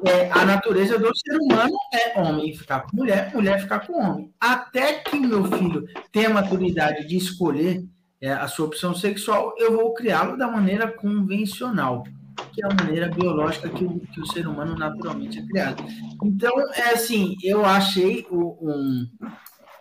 é, 0.06 0.32
a 0.32 0.46
natureza 0.46 0.98
do 0.98 1.12
ser 1.16 1.38
humano 1.38 1.76
é 1.94 2.20
homem 2.20 2.54
ficar 2.56 2.82
com 2.82 2.98
mulher, 2.98 3.32
mulher 3.34 3.62
ficar 3.62 3.80
com 3.86 3.94
homem. 3.94 4.34
Até 4.40 4.94
que 5.00 5.18
o 5.18 5.22
meu 5.22 5.46
filho 5.46 5.86
tenha 6.12 6.30
maturidade 6.30 7.08
de 7.08 7.18
escolher 7.18 7.84
é, 8.20 8.32
a 8.32 8.48
sua 8.48 8.68
opção 8.68 8.94
sexual, 8.94 9.54
eu 9.58 9.76
vou 9.76 9.94
criá-lo 9.94 10.38
da 10.38 10.48
maneira 10.48 10.88
convencional, 10.88 12.04
que 12.54 12.64
é 12.64 12.68
a 12.68 12.74
maneira 12.74 13.10
biológica 13.10 13.70
que 13.70 13.84
o, 13.84 14.00
que 14.00 14.22
o 14.22 14.26
ser 14.28 14.48
humano 14.48 14.76
naturalmente 14.78 15.40
é 15.40 15.46
criado. 15.46 15.84
Então, 16.24 16.52
é 16.76 16.94
assim, 16.94 17.36
eu 17.44 17.66
achei 17.66 18.28
um, 18.32 19.10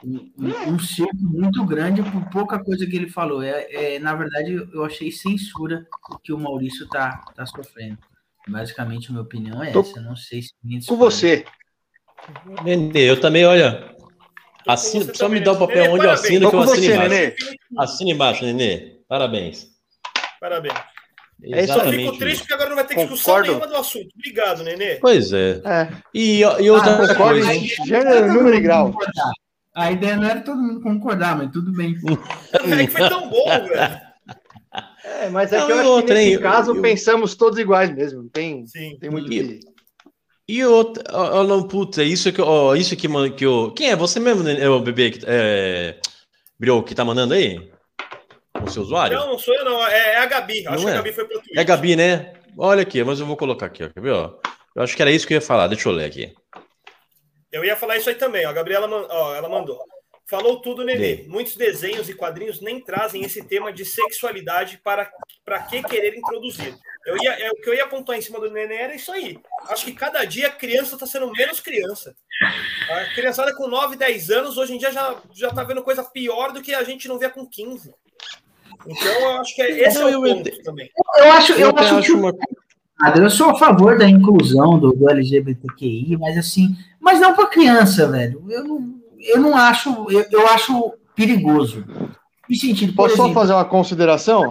um, 0.04 0.68
um 0.68 0.78
circo 0.78 1.16
muito 1.16 1.64
grande 1.64 2.02
por 2.02 2.30
pouca 2.30 2.58
coisa 2.58 2.86
que 2.86 2.96
ele 2.96 3.10
falou. 3.10 3.42
É, 3.42 3.66
é, 3.70 3.98
na 3.98 4.14
verdade, 4.14 4.68
eu 4.72 4.84
achei 4.84 5.12
censura 5.12 5.86
que 6.24 6.32
o 6.32 6.38
Maurício 6.38 6.84
está 6.84 7.22
tá 7.34 7.44
sofrendo. 7.44 7.98
Basicamente, 8.50 9.08
a 9.08 9.12
minha 9.12 9.22
opinião 9.22 9.62
é 9.62 9.70
Tô 9.70 9.80
essa. 9.80 10.00
não 10.00 10.16
sei 10.16 10.42
se. 10.42 10.52
Com 10.86 10.96
você. 10.96 11.44
Nenê, 12.62 13.10
eu 13.10 13.20
também, 13.20 13.46
olha. 13.46 13.94
Assina, 14.66 15.12
só 15.14 15.28
me 15.28 15.40
dá 15.40 15.52
o 15.52 15.58
papel 15.58 15.84
Nenê, 15.84 15.88
onde 15.88 16.06
parabéns. 16.06 16.30
eu 16.30 16.48
assino, 16.48 16.50
que 16.50 16.56
eu 16.56 16.60
assino 16.60 16.76
você, 16.76 16.94
embaixo. 16.94 17.08
Nenê. 17.08 17.36
Assina 17.78 18.10
embaixo, 18.10 18.44
Nenê. 18.44 19.00
Parabéns. 19.08 19.66
Parabéns. 20.40 20.74
É 21.42 21.64
isso, 21.64 21.72
eu 21.72 21.92
fico 21.92 22.18
triste 22.18 22.40
porque 22.40 22.54
agora 22.54 22.68
não 22.68 22.76
vai 22.76 22.86
ter 22.86 22.94
Concordo. 22.94 23.14
discussão 23.14 23.40
nenhuma 23.40 23.66
do 23.66 23.76
assunto. 23.76 24.08
Obrigado, 24.14 24.62
Nenê. 24.62 24.96
Pois 24.96 25.32
é. 25.32 25.62
é. 25.64 25.88
E, 26.14 26.40
e 26.40 26.70
outra 26.70 27.02
ah, 27.02 27.14
coisa. 27.14 27.52
Gênero, 27.86 28.32
número 28.34 28.56
e 28.56 28.60
grau. 28.60 28.94
A 29.74 29.90
ideia 29.90 30.16
não 30.16 30.28
era 30.28 30.40
todo 30.40 30.60
mundo 30.60 30.82
concordar, 30.82 31.36
mas 31.38 31.50
tudo 31.50 31.72
bem. 31.72 31.94
é 32.52 32.86
que 32.86 32.92
foi 32.92 33.08
tão 33.08 33.30
bom, 33.30 33.44
velho. 33.46 34.09
É, 35.18 35.28
mas 35.28 35.52
é 35.52 35.58
não, 35.58 35.66
que 35.66 35.72
eu 35.72 35.78
acho 35.78 36.06
que 36.06 36.14
nesse 36.14 36.32
eu, 36.34 36.40
caso 36.40 36.74
eu, 36.74 36.82
pensamos 36.82 37.34
todos 37.34 37.58
iguais 37.58 37.94
mesmo. 37.94 38.28
Tem, 38.30 38.66
Sim. 38.66 38.96
tem 39.00 39.10
muito 39.10 39.30
e, 39.32 39.58
que... 39.58 39.60
E 40.48 40.64
outra, 40.64 41.04
oh, 41.16 41.44
não, 41.44 41.66
putz, 41.66 41.98
é 41.98 42.04
isso 42.04 42.32
que, 42.32 42.40
oh, 42.40 42.74
isso 42.74 42.96
que, 42.96 43.08
que 43.36 43.46
eu. 43.46 43.72
Quem 43.72 43.90
é? 43.90 43.96
Você 43.96 44.18
mesmo, 44.18 44.42
né, 44.42 44.68
o 44.68 44.80
bebê 44.80 45.12
que, 45.12 45.24
é, 45.26 45.96
que 46.84 46.94
tá 46.94 47.04
mandando 47.04 47.34
aí? 47.34 47.70
O 48.60 48.68
seu 48.68 48.82
usuário? 48.82 49.16
Não, 49.16 49.28
não 49.28 49.38
sou 49.38 49.54
eu, 49.54 49.64
não. 49.64 49.86
É, 49.86 50.14
é 50.14 50.18
a 50.18 50.26
Gabi. 50.26 50.66
Acho 50.66 50.78
não 50.78 50.84
que 50.84 50.88
é? 50.88 50.92
a 50.92 50.96
Gabi 50.96 51.12
foi 51.12 51.24
pro 51.24 51.34
Twitter. 51.34 51.56
É 51.56 51.60
a 51.60 51.64
Gabi, 51.64 51.96
né? 51.96 52.32
Olha 52.58 52.82
aqui, 52.82 53.02
mas 53.04 53.20
eu 53.20 53.26
vou 53.26 53.36
colocar 53.36 53.66
aqui, 53.66 53.84
ó. 53.84 53.88
Quer 53.88 54.00
ver, 54.00 54.12
ó? 54.12 54.34
Eu 54.74 54.82
acho 54.82 54.96
que 54.96 55.02
era 55.02 55.10
isso 55.10 55.26
que 55.26 55.34
eu 55.34 55.36
ia 55.36 55.40
falar. 55.40 55.68
Deixa 55.68 55.88
eu 55.88 55.92
ler 55.92 56.06
aqui. 56.06 56.34
Eu 57.52 57.64
ia 57.64 57.76
falar 57.76 57.96
isso 57.96 58.08
aí 58.08 58.16
também, 58.16 58.44
ó. 58.44 58.50
A 58.50 58.52
Gabriela 58.52 58.88
ó, 58.88 59.34
ela 59.34 59.48
mandou. 59.48 59.78
Falou 60.30 60.60
tudo, 60.60 60.84
Nenê. 60.84 61.24
Muitos 61.26 61.56
desenhos 61.56 62.08
e 62.08 62.14
quadrinhos 62.14 62.60
nem 62.60 62.78
trazem 62.80 63.24
esse 63.24 63.42
tema 63.42 63.72
de 63.72 63.84
sexualidade 63.84 64.78
para, 64.78 65.10
para 65.44 65.60
que 65.64 65.82
querer 65.82 66.16
introduzir. 66.16 66.72
Eu 67.04 67.16
ia, 67.20 67.32
é, 67.32 67.50
o 67.50 67.56
que 67.56 67.68
eu 67.68 67.74
ia 67.74 67.82
apontar 67.82 68.16
em 68.16 68.20
cima 68.20 68.38
do 68.38 68.48
Nenê 68.48 68.76
era 68.76 68.94
isso 68.94 69.10
aí. 69.10 69.36
Acho 69.66 69.84
que 69.84 69.92
cada 69.92 70.24
dia 70.24 70.46
a 70.46 70.52
criança 70.52 70.94
está 70.94 71.04
sendo 71.04 71.32
menos 71.32 71.58
criança. 71.58 72.14
A 72.90 73.12
criançada 73.12 73.52
com 73.56 73.66
9, 73.66 73.96
10 73.96 74.30
anos, 74.30 74.56
hoje 74.56 74.72
em 74.72 74.78
dia 74.78 74.92
já, 74.92 75.20
já 75.34 75.50
tá 75.50 75.64
vendo 75.64 75.82
coisa 75.82 76.04
pior 76.04 76.52
do 76.52 76.62
que 76.62 76.72
a 76.72 76.84
gente 76.84 77.08
não 77.08 77.18
vê 77.18 77.28
com 77.28 77.44
15. 77.44 77.92
Então, 78.86 79.12
eu 79.12 79.40
acho 79.40 79.52
que 79.56 79.62
é, 79.62 79.80
esse 79.80 79.98
não, 79.98 80.08
é 80.08 80.16
o 80.16 80.22
ponto 80.22 80.48
eu, 80.48 80.62
também. 80.62 80.88
Eu 81.16 81.32
acho, 81.32 81.52
eu, 81.54 81.70
eu 81.70 81.76
acho, 81.76 81.94
acho 81.96 82.16
uma... 82.16 82.32
Eu 83.16 83.30
sou 83.30 83.50
a 83.50 83.58
favor 83.58 83.98
da 83.98 84.08
inclusão 84.08 84.78
do, 84.78 84.92
do 84.92 85.10
LGBTQI, 85.10 86.16
mas 86.18 86.38
assim, 86.38 86.76
mas 87.00 87.18
não 87.18 87.34
para 87.34 87.48
criança, 87.48 88.06
velho. 88.06 88.44
Eu 88.48 88.62
não 88.62 88.99
eu 89.20 89.40
não 89.40 89.56
acho, 89.56 90.10
eu, 90.10 90.26
eu 90.30 90.46
acho 90.48 90.94
perigoso. 91.14 91.84
Que 92.46 92.56
sentido? 92.56 92.94
Posso 92.94 93.14
exemplo, 93.14 93.28
só 93.28 93.34
fazer 93.34 93.52
uma 93.52 93.64
consideração? 93.64 94.48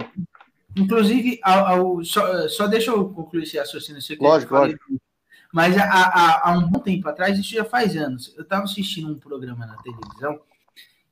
Inclusive, 0.76 1.38
ao, 1.42 1.66
ao, 1.66 2.04
só, 2.04 2.48
só 2.48 2.66
deixa 2.66 2.90
eu 2.90 3.08
concluir 3.08 3.42
esse 3.42 3.58
raciocínio. 3.58 4.00
Lógico, 4.20 4.54
lógico. 4.54 4.84
Mas 5.52 5.76
há, 5.76 5.84
há, 5.84 6.48
há, 6.48 6.58
um 6.58 6.68
bom 6.68 6.78
tempo 6.78 7.08
atrás, 7.08 7.38
isso 7.38 7.50
já 7.52 7.64
faz 7.64 7.96
anos, 7.96 8.32
eu 8.36 8.44
estava 8.44 8.62
assistindo 8.62 9.12
um 9.12 9.18
programa 9.18 9.66
na 9.66 9.76
televisão 9.78 10.40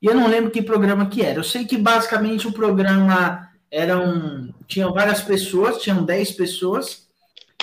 e 0.00 0.06
eu 0.06 0.14
não 0.14 0.28
lembro 0.28 0.50
que 0.50 0.62
programa 0.62 1.06
que 1.06 1.22
era. 1.22 1.40
Eu 1.40 1.44
sei 1.44 1.64
que 1.64 1.76
basicamente 1.76 2.46
o 2.46 2.52
programa 2.52 3.48
eram. 3.70 4.54
Tinham 4.66 4.92
várias 4.92 5.20
pessoas, 5.20 5.78
tinham 5.78 6.04
10 6.04 6.32
pessoas, 6.32 7.08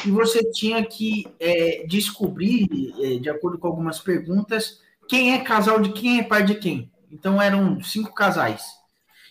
e 0.05 0.11
você 0.11 0.43
tinha 0.51 0.83
que 0.85 1.25
é, 1.39 1.85
descobrir, 1.87 2.93
é, 2.99 3.17
de 3.19 3.29
acordo 3.29 3.57
com 3.57 3.67
algumas 3.67 3.99
perguntas, 3.99 4.81
quem 5.07 5.33
é 5.33 5.43
casal 5.43 5.79
de 5.79 5.91
quem 5.93 6.19
é 6.19 6.23
pai 6.23 6.43
de 6.43 6.55
quem. 6.55 6.91
Então 7.11 7.41
eram 7.41 7.81
cinco 7.83 8.13
casais. 8.13 8.63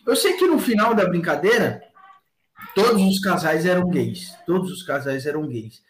Eu 0.07 0.16
sei 0.16 0.35
que 0.35 0.47
no 0.47 0.59
final 0.59 0.95
da 0.95 1.07
brincadeira, 1.07 1.83
todos 2.75 3.03
os 3.03 3.18
casais 3.20 3.66
eram 3.66 3.89
gays. 3.89 4.35
Todos 4.47 4.70
os 4.70 4.83
casais 4.83 5.27
eram 5.27 5.47
gays. 5.47 5.83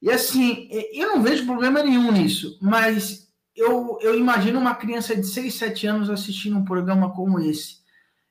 E 0.00 0.10
assim, 0.10 0.68
eu 0.92 1.08
não 1.08 1.22
vejo 1.22 1.46
problema 1.46 1.82
nenhum 1.82 2.12
nisso, 2.12 2.58
mas 2.60 3.24
eu, 3.56 3.98
eu 4.02 4.18
imagino 4.18 4.58
uma 4.58 4.74
criança 4.74 5.16
de 5.16 5.26
6, 5.26 5.54
7 5.54 5.86
anos 5.86 6.10
assistindo 6.10 6.58
um 6.58 6.64
programa 6.64 7.14
como 7.14 7.40
esse. 7.40 7.78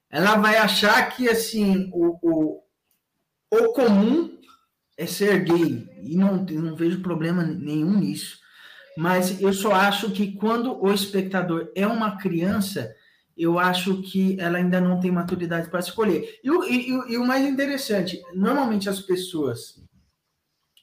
Ela 0.10 0.36
vai 0.36 0.58
achar 0.58 1.10
que 1.10 1.28
assim 1.28 1.90
o, 1.92 2.20
o, 2.22 2.64
o 3.52 3.74
comum 3.74 4.38
é 4.98 5.08
ser 5.08 5.44
gay. 5.44 5.88
E 6.04 6.16
não, 6.16 6.46
não 6.46 6.76
vejo 6.76 7.02
problema 7.02 7.44
nenhum 7.44 8.00
nisso. 8.00 8.43
Mas 8.98 9.42
eu 9.42 9.54
só 9.54 9.74
acho 9.74 10.12
que 10.12 10.34
quando 10.34 10.82
o 10.84 10.94
espectador 10.94 11.72
é 11.76 11.86
uma 11.88 12.18
criança, 12.18 12.94
eu 13.36 13.58
acho 13.58 14.02
que 14.02 14.40
ela 14.40 14.58
ainda 14.58 14.80
não 14.80 15.00
tem 15.00 15.12
maturidade 15.12 15.70
para 15.70 15.80
escolher. 15.80 16.40
E 16.44 16.52
o, 16.52 16.64
e, 16.64 16.90
e 17.14 17.18
o 17.18 17.26
mais 17.26 17.46
interessante, 17.46 18.22
normalmente 18.34 18.90
as 18.90 19.00
pessoas 19.00 19.84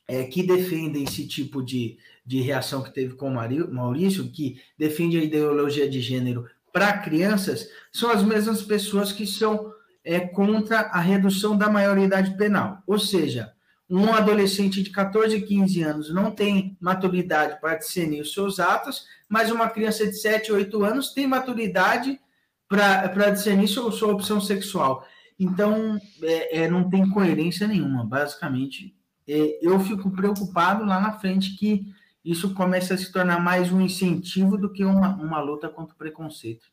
é, 0.08 0.24
que 0.24 0.42
defendem 0.42 1.04
esse 1.04 1.26
tipo 1.26 1.62
de, 1.62 1.96
de 2.26 2.40
reação 2.40 2.82
que 2.82 2.92
teve 2.92 3.14
com 3.14 3.28
o 3.28 3.72
Maurício, 3.72 4.30
que 4.30 4.60
defende 4.76 5.16
a 5.16 5.22
ideologia 5.22 5.88
de 5.88 6.00
gênero 6.00 6.46
para 6.72 6.98
crianças, 6.98 7.68
são 7.92 8.10
as 8.10 8.22
mesmas 8.22 8.62
pessoas 8.62 9.12
que 9.12 9.26
são 9.26 9.72
é, 10.04 10.20
contra 10.20 10.80
a 10.80 11.00
redução 11.00 11.56
da 11.56 11.68
maioridade 11.68 12.36
penal. 12.36 12.82
Ou 12.86 12.98
seja, 12.98 13.52
um 13.90 14.14
adolescente 14.14 14.82
de 14.82 14.90
14, 14.90 15.40
15 15.40 15.82
anos 15.82 16.14
não 16.14 16.30
tem 16.30 16.76
maturidade 16.80 17.60
para 17.60 17.74
discernir 17.74 18.20
os 18.20 18.32
seus 18.32 18.60
atos, 18.60 19.04
mas 19.28 19.50
uma 19.50 19.68
criança 19.68 20.06
de 20.06 20.16
7, 20.16 20.52
8 20.52 20.84
anos 20.84 21.12
tem 21.12 21.26
maturidade 21.26 22.20
para 22.68 23.30
discernir 23.30 23.66
sua, 23.66 23.90
sua 23.90 24.12
opção 24.12 24.40
sexual. 24.40 25.04
Então, 25.36 25.98
é, 26.22 26.60
é, 26.60 26.70
não 26.70 26.88
tem 26.88 27.10
coerência 27.10 27.66
nenhuma, 27.66 28.04
basicamente. 28.04 28.94
É, 29.26 29.58
eu 29.60 29.80
fico 29.80 30.08
preocupado 30.10 30.84
lá 30.84 31.00
na 31.00 31.18
frente 31.18 31.56
que 31.56 31.92
isso 32.24 32.54
comece 32.54 32.92
a 32.92 32.98
se 32.98 33.10
tornar 33.10 33.40
mais 33.40 33.72
um 33.72 33.80
incentivo 33.80 34.56
do 34.56 34.72
que 34.72 34.84
uma, 34.84 35.16
uma 35.16 35.40
luta 35.40 35.68
contra 35.68 35.94
o 35.94 35.98
preconceito. 35.98 36.66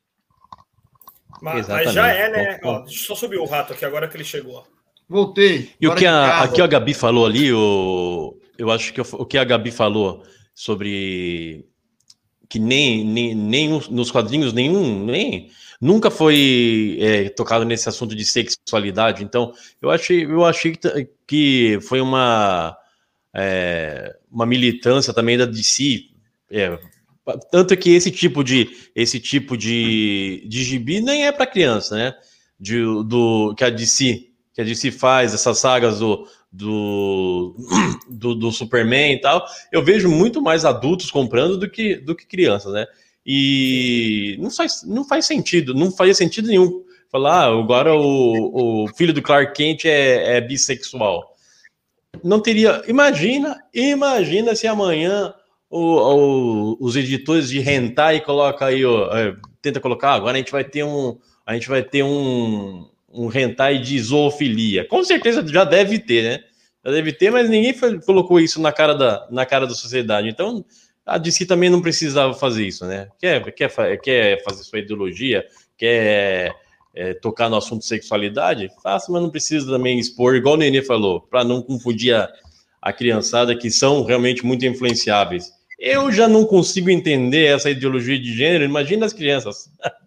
Mas, 1.42 1.68
mas 1.68 1.94
já 1.94 2.08
é, 2.10 2.30
né? 2.30 2.60
Ó, 2.64 2.80
deixa 2.82 3.04
eu 3.04 3.08
só 3.08 3.16
subir 3.16 3.38
o 3.38 3.46
rato 3.46 3.74
aqui 3.74 3.86
agora 3.86 4.08
que 4.08 4.18
ele 4.18 4.24
chegou. 4.24 4.68
Voltei. 5.10 5.70
E 5.80 5.88
o 5.88 5.96
que 5.96 6.06
a, 6.06 6.42
aqui 6.42 6.62
a 6.62 6.68
Gabi 6.68 6.94
falou 6.94 7.26
ali, 7.26 7.52
o, 7.54 8.38
eu 8.58 8.70
acho 8.70 8.94
que 8.94 9.02
o 9.02 9.26
que 9.26 9.38
a 9.38 9.44
Gabi 9.44 9.72
falou 9.72 10.24
sobre 10.54 11.66
que 12.50 12.60
nem, 12.60 13.06
nem, 13.06 13.36
nem 13.36 13.70
nos 13.90 14.12
quadrinhos 14.12 14.54
nenhum, 14.54 15.06
nem 15.06 15.50
nunca 15.80 16.10
foi 16.10 16.98
é, 17.00 17.30
tocado 17.30 17.64
nesse 17.64 17.88
assunto 17.88 18.16
de 18.16 18.26
sexualidade. 18.26 19.24
Então, 19.24 19.54
eu 19.82 19.90
achei, 19.90 20.26
eu 20.26 20.44
achei 20.44 20.76
que, 20.76 21.10
que 21.26 21.80
foi 21.82 22.02
uma, 22.02 22.76
é, 23.34 24.16
uma 24.32 24.46
militância 24.46 25.14
também 25.14 25.38
da 25.38 25.46
DC. 25.46 26.06
É, 26.50 26.78
tanto 27.52 27.76
que 27.78 27.92
esse 27.92 28.10
tipo 28.10 28.44
de 28.44 28.70
esse 28.96 29.20
tipo 29.20 29.58
de, 29.58 30.46
de 30.48 30.64
gibi 30.64 31.02
nem 31.02 31.28
é 31.28 31.32
para 31.32 31.46
criança, 31.46 31.96
né? 31.96 32.14
De, 32.60 32.82
do 33.04 33.54
que 33.56 33.64
a 33.64 33.70
DC 33.70 34.28
que 34.58 34.62
a 34.62 34.64
DC 34.64 34.90
faz 34.90 35.36
essas 35.36 35.60
sagas 35.60 36.00
do, 36.00 36.28
do, 36.52 37.56
do, 38.10 38.34
do 38.34 38.52
Superman 38.52 39.14
e 39.14 39.22
tal, 39.22 39.46
eu 39.72 39.84
vejo 39.84 40.10
muito 40.10 40.42
mais 40.42 40.66
adultos 40.66 41.12
comprando 41.12 41.60
do 41.60 41.70
que, 41.70 41.98
do 41.98 42.16
que 42.16 42.26
crianças, 42.26 42.74
né? 42.74 42.88
E 43.24 44.36
não 44.40 44.50
faz, 44.50 44.82
não 44.84 45.08
faz 45.08 45.28
sentido, 45.28 45.76
não 45.76 45.92
faz 45.92 46.18
sentido 46.18 46.48
nenhum 46.48 46.84
falar, 47.12 47.44
ah, 47.44 47.60
agora 47.60 47.94
o, 47.94 48.86
o 48.86 48.88
filho 48.96 49.14
do 49.14 49.22
Clark 49.22 49.54
Kent 49.54 49.86
é, 49.86 50.38
é 50.38 50.42
bissexual. 50.42 51.36
Não 52.24 52.40
teria. 52.40 52.82
Imagina, 52.88 53.64
imagina 53.72 54.56
se 54.56 54.66
amanhã 54.66 55.36
o, 55.70 55.80
o, 55.80 56.78
os 56.80 56.96
editores 56.96 57.50
de 57.50 57.60
rentar 57.60 58.16
e 58.16 58.22
coloca 58.22 58.66
aí, 58.66 58.84
ó, 58.84 59.16
é, 59.16 59.36
tenta 59.62 59.80
colocar, 59.80 60.14
agora 60.14 60.34
a 60.34 60.40
gente 60.40 60.52
vai 60.52 60.64
ter 60.64 60.84
um. 60.84 61.20
A 61.46 61.54
gente 61.54 61.70
vai 61.70 61.84
ter 61.84 62.04
um, 62.04 62.90
um 63.18 63.32
hentai 63.36 63.80
de 63.80 64.00
zoofilia. 64.00 64.86
Com 64.88 65.04
certeza 65.04 65.46
já 65.46 65.64
deve 65.64 66.00
ter, 66.00 66.24
né? 66.24 66.44
Já 66.86 66.92
deve 66.92 67.12
ter, 67.12 67.32
mas 67.32 67.50
ninguém 67.50 67.74
foi, 67.74 68.00
colocou 68.00 68.40
isso 68.40 68.62
na 68.62 68.72
cara 68.72 68.94
da, 68.94 69.28
na 69.32 69.46
cara 69.46 69.66
da 69.66 69.74
sociedade. 69.74 70.30
Então, 70.30 70.64
a 71.06 71.18
DC 71.18 71.46
também 71.46 71.70
não 71.70 71.82
precisava 71.82 72.34
fazer 72.34 72.66
isso, 72.66 72.86
né? 72.86 73.08
Quer, 73.20 73.52
quer, 73.52 73.98
quer 74.02 74.44
fazer 74.44 74.64
sua 74.64 74.80
ideologia, 74.80 75.46
quer 75.78 76.54
é, 76.94 77.14
tocar 77.16 77.50
no 77.50 77.58
assunto 77.58 77.84
sexualidade? 77.84 78.70
Faça, 78.84 79.12
mas 79.12 79.22
não 79.22 79.30
precisa 79.30 79.72
também 79.72 80.00
expor, 80.00 80.36
igual 80.36 80.56
o 80.56 80.58
Nenê 80.58 80.82
falou, 80.82 81.22
para 81.22 81.44
não 81.44 81.62
confundir 81.62 82.14
a, 82.14 82.30
a 82.82 82.94
criançada 82.94 83.56
que 83.56 83.72
são 83.72 84.04
realmente 84.04 84.46
muito 84.46 84.66
influenciáveis. 84.66 85.52
Eu 85.80 86.12
já 86.12 86.28
não 86.28 86.46
consigo 86.46 86.90
entender 86.90 87.46
essa 87.46 87.70
ideologia 87.70 88.20
de 88.20 88.36
gênero, 88.36 88.64
imagina 88.64 89.06
as 89.06 89.14
crianças. 89.14 89.70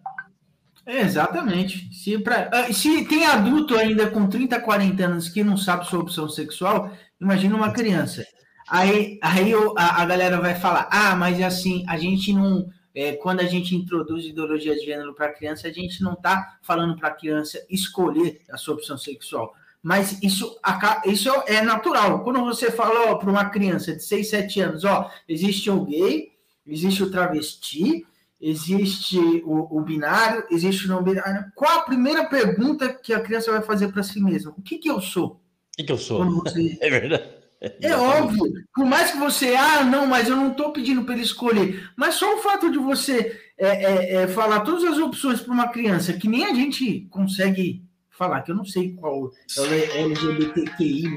Exatamente. 0.91 1.93
Se, 1.93 2.17
pra, 2.19 2.49
ah, 2.51 2.73
se 2.73 3.05
tem 3.05 3.25
adulto 3.25 3.77
ainda 3.77 4.09
com 4.09 4.27
30, 4.27 4.59
40 4.59 5.05
anos 5.05 5.29
que 5.29 5.43
não 5.43 5.55
sabe 5.55 5.87
sua 5.87 5.99
opção 5.99 6.27
sexual, 6.27 6.91
imagina 7.19 7.55
uma 7.55 7.71
criança. 7.71 8.25
Aí, 8.69 9.17
aí 9.21 9.53
a, 9.77 10.01
a 10.01 10.05
galera 10.05 10.41
vai 10.41 10.55
falar: 10.55 10.89
ah, 10.91 11.15
mas 11.15 11.39
é 11.39 11.43
assim, 11.43 11.85
a 11.87 11.97
gente 11.97 12.33
não. 12.33 12.69
É, 12.93 13.13
quando 13.13 13.39
a 13.39 13.45
gente 13.45 13.73
introduz 13.73 14.25
ideologia 14.25 14.75
de 14.75 14.83
gênero 14.83 15.13
para 15.13 15.31
criança, 15.31 15.65
a 15.65 15.71
gente 15.71 16.03
não 16.03 16.11
está 16.11 16.57
falando 16.61 16.97
para 16.97 17.07
a 17.07 17.15
criança 17.15 17.57
escolher 17.69 18.41
a 18.51 18.57
sua 18.57 18.73
opção 18.73 18.97
sexual. 18.97 19.53
Mas 19.81 20.21
isso, 20.21 20.59
isso 21.05 21.29
é 21.47 21.61
natural. 21.61 22.21
Quando 22.21 22.43
você 22.43 22.69
fala 22.69 23.17
para 23.17 23.29
uma 23.29 23.45
criança 23.45 23.95
de 23.95 24.03
6, 24.03 24.29
7 24.29 24.59
anos, 24.59 24.83
ó, 24.83 25.09
existe 25.27 25.71
o 25.71 25.85
gay, 25.85 26.31
existe 26.67 27.01
o 27.01 27.09
travesti, 27.09 28.05
existe 28.41 29.17
o, 29.45 29.77
o, 29.77 29.81
binário, 29.81 30.43
existe 30.49 30.85
o 30.85 30.89
não 30.89 31.03
binário. 31.03 31.45
Qual 31.53 31.79
a 31.79 31.83
primeira 31.83 32.25
pergunta 32.25 32.91
que 32.91 33.13
a 33.13 33.19
criança 33.19 33.51
vai 33.51 33.61
fazer 33.61 33.89
para 33.89 34.03
si 34.03 34.19
mesma? 34.19 34.53
O 34.57 34.61
que, 34.61 34.77
que 34.77 34.89
eu 34.89 34.99
sou? 34.99 35.27
O 35.27 35.77
que, 35.77 35.83
que 35.83 35.91
eu 35.91 35.97
sou? 35.97 36.25
Você... 36.41 36.77
É 36.81 36.89
verdade. 36.89 37.41
É 37.79 37.95
óbvio, 37.95 38.51
por 38.73 38.87
mais 38.87 39.11
que 39.11 39.19
você, 39.19 39.55
ah, 39.55 39.83
não, 39.83 40.07
mas 40.07 40.27
eu 40.27 40.35
não 40.35 40.49
estou 40.49 40.73
pedindo 40.73 41.03
para 41.03 41.13
ele 41.13 41.21
escolher, 41.21 41.91
mas 41.95 42.15
só 42.15 42.33
o 42.33 42.39
fato 42.39 42.71
de 42.71 42.79
você 42.79 43.39
é, 43.55 43.67
é, 43.67 44.13
é, 44.15 44.27
falar 44.27 44.61
todas 44.61 44.83
as 44.83 44.97
opções 44.97 45.41
para 45.41 45.53
uma 45.53 45.67
criança, 45.67 46.13
que 46.13 46.27
nem 46.27 46.43
a 46.43 46.55
gente 46.55 47.01
consegue 47.11 47.83
falar, 48.09 48.41
que 48.41 48.49
eu 48.49 48.55
não 48.55 48.65
sei 48.65 48.93
qual 48.93 49.31
é 49.57 49.61
o 49.61 50.05
LGBTQI, 50.07 51.13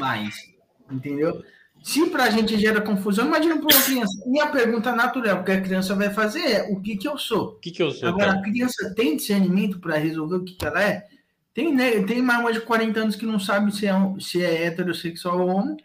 entendeu? 0.91 1.43
Se 1.85 2.07
para 2.07 2.25
a 2.25 2.31
gente 2.31 2.59
gera 2.59 2.81
confusão, 2.81 3.27
imagina 3.27 3.59
para 3.59 3.77
uma 3.77 3.85
criança. 3.85 4.19
E 4.27 4.41
a 4.41 4.47
pergunta 4.47 4.97
natural 4.97 5.45
que 5.45 5.53
a 5.53 5.61
criança 5.61 5.95
vai 5.95 6.09
fazer 6.09 6.41
é: 6.41 6.63
o 6.71 6.81
que, 6.81 6.97
que 6.97 7.07
eu 7.07 7.19
sou? 7.19 7.49
O 7.49 7.59
que, 7.59 7.71
que 7.71 7.83
eu 7.83 7.91
sou? 7.91 8.09
Agora, 8.09 8.29
cara? 8.29 8.39
a 8.39 8.43
criança 8.43 8.95
tem 8.95 9.19
discernimento 9.19 9.79
para 9.79 9.99
resolver 9.99 10.37
o 10.37 10.45
que, 10.45 10.55
que 10.55 10.65
ela 10.65 10.83
é? 10.83 11.07
Tem, 11.53 11.75
né, 11.75 12.03
tem 12.05 12.23
mais 12.23 12.55
de 12.55 12.63
40 12.63 12.99
anos 12.99 13.17
que 13.17 13.27
não 13.27 13.39
sabe 13.39 13.71
se 13.71 13.87
é, 13.87 13.93
se 14.19 14.43
é 14.43 14.65
heterossexual 14.65 15.39
ou 15.39 15.49
homo. 15.49 15.77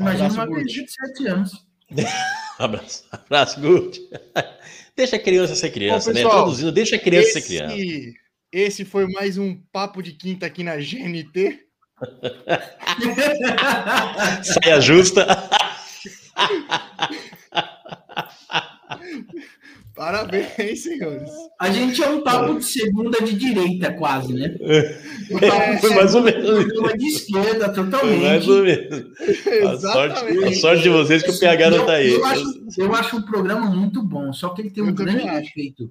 Imagina 0.00 0.28
abraço, 0.28 0.40
uma 0.40 0.46
criança 0.46 0.82
de 0.82 0.92
7 1.14 1.26
anos. 1.28 1.66
abraço, 2.58 3.04
abraço, 3.12 3.60
Gucci. 3.60 4.08
Deixa 4.96 5.16
a 5.16 5.18
criança 5.18 5.54
ser 5.54 5.70
criança, 5.70 6.08
Bom, 6.08 6.14
pessoal, 6.14 6.34
né? 6.34 6.40
Traduzindo, 6.40 6.72
deixa 6.72 6.96
a 6.96 6.98
criança 6.98 7.28
esse, 7.28 7.40
ser 7.40 7.46
criança. 7.46 8.18
Esse 8.50 8.84
foi 8.84 9.08
mais 9.08 9.36
um 9.36 9.56
papo 9.70 10.00
de 10.00 10.12
quinta 10.12 10.46
aqui 10.46 10.62
na 10.62 10.76
GNT. 10.76 11.66
Saia 14.42 14.80
justa. 14.80 15.26
Parabéns, 19.94 20.82
senhores. 20.82 21.30
A 21.60 21.70
gente 21.70 22.02
é 22.02 22.08
um 22.08 22.22
papo 22.22 22.58
de 22.58 22.64
segunda 22.64 23.22
de 23.22 23.32
direita, 23.32 23.92
quase, 23.92 24.34
né? 24.34 24.56
É, 24.60 25.78
foi 25.80 25.90
mais 25.90 26.14
ou 26.16 26.22
menos. 26.22 26.66
de 26.98 27.06
esquerda, 27.06 27.72
totalmente. 27.72 28.18
Foi 28.18 28.28
mais 28.28 28.48
ou 28.48 28.62
menos. 28.64 29.04
A 29.68 29.78
sorte, 29.78 30.44
a 30.44 30.52
sorte 30.54 30.82
de 30.82 30.88
vocês 30.88 31.22
que 31.22 31.30
o 31.30 31.38
PH 31.38 31.70
não 31.70 31.86
tá 31.86 31.92
aí. 31.92 32.12
Eu 32.12 32.24
acho, 32.24 32.44
eu 32.76 32.94
acho 32.94 33.16
um 33.18 33.22
programa 33.22 33.70
muito 33.70 34.02
bom, 34.02 34.32
só 34.32 34.48
que 34.48 34.62
ele 34.62 34.70
tem 34.70 34.82
um 34.82 34.88
eu 34.88 34.94
grande 34.94 35.30
defeito 35.30 35.88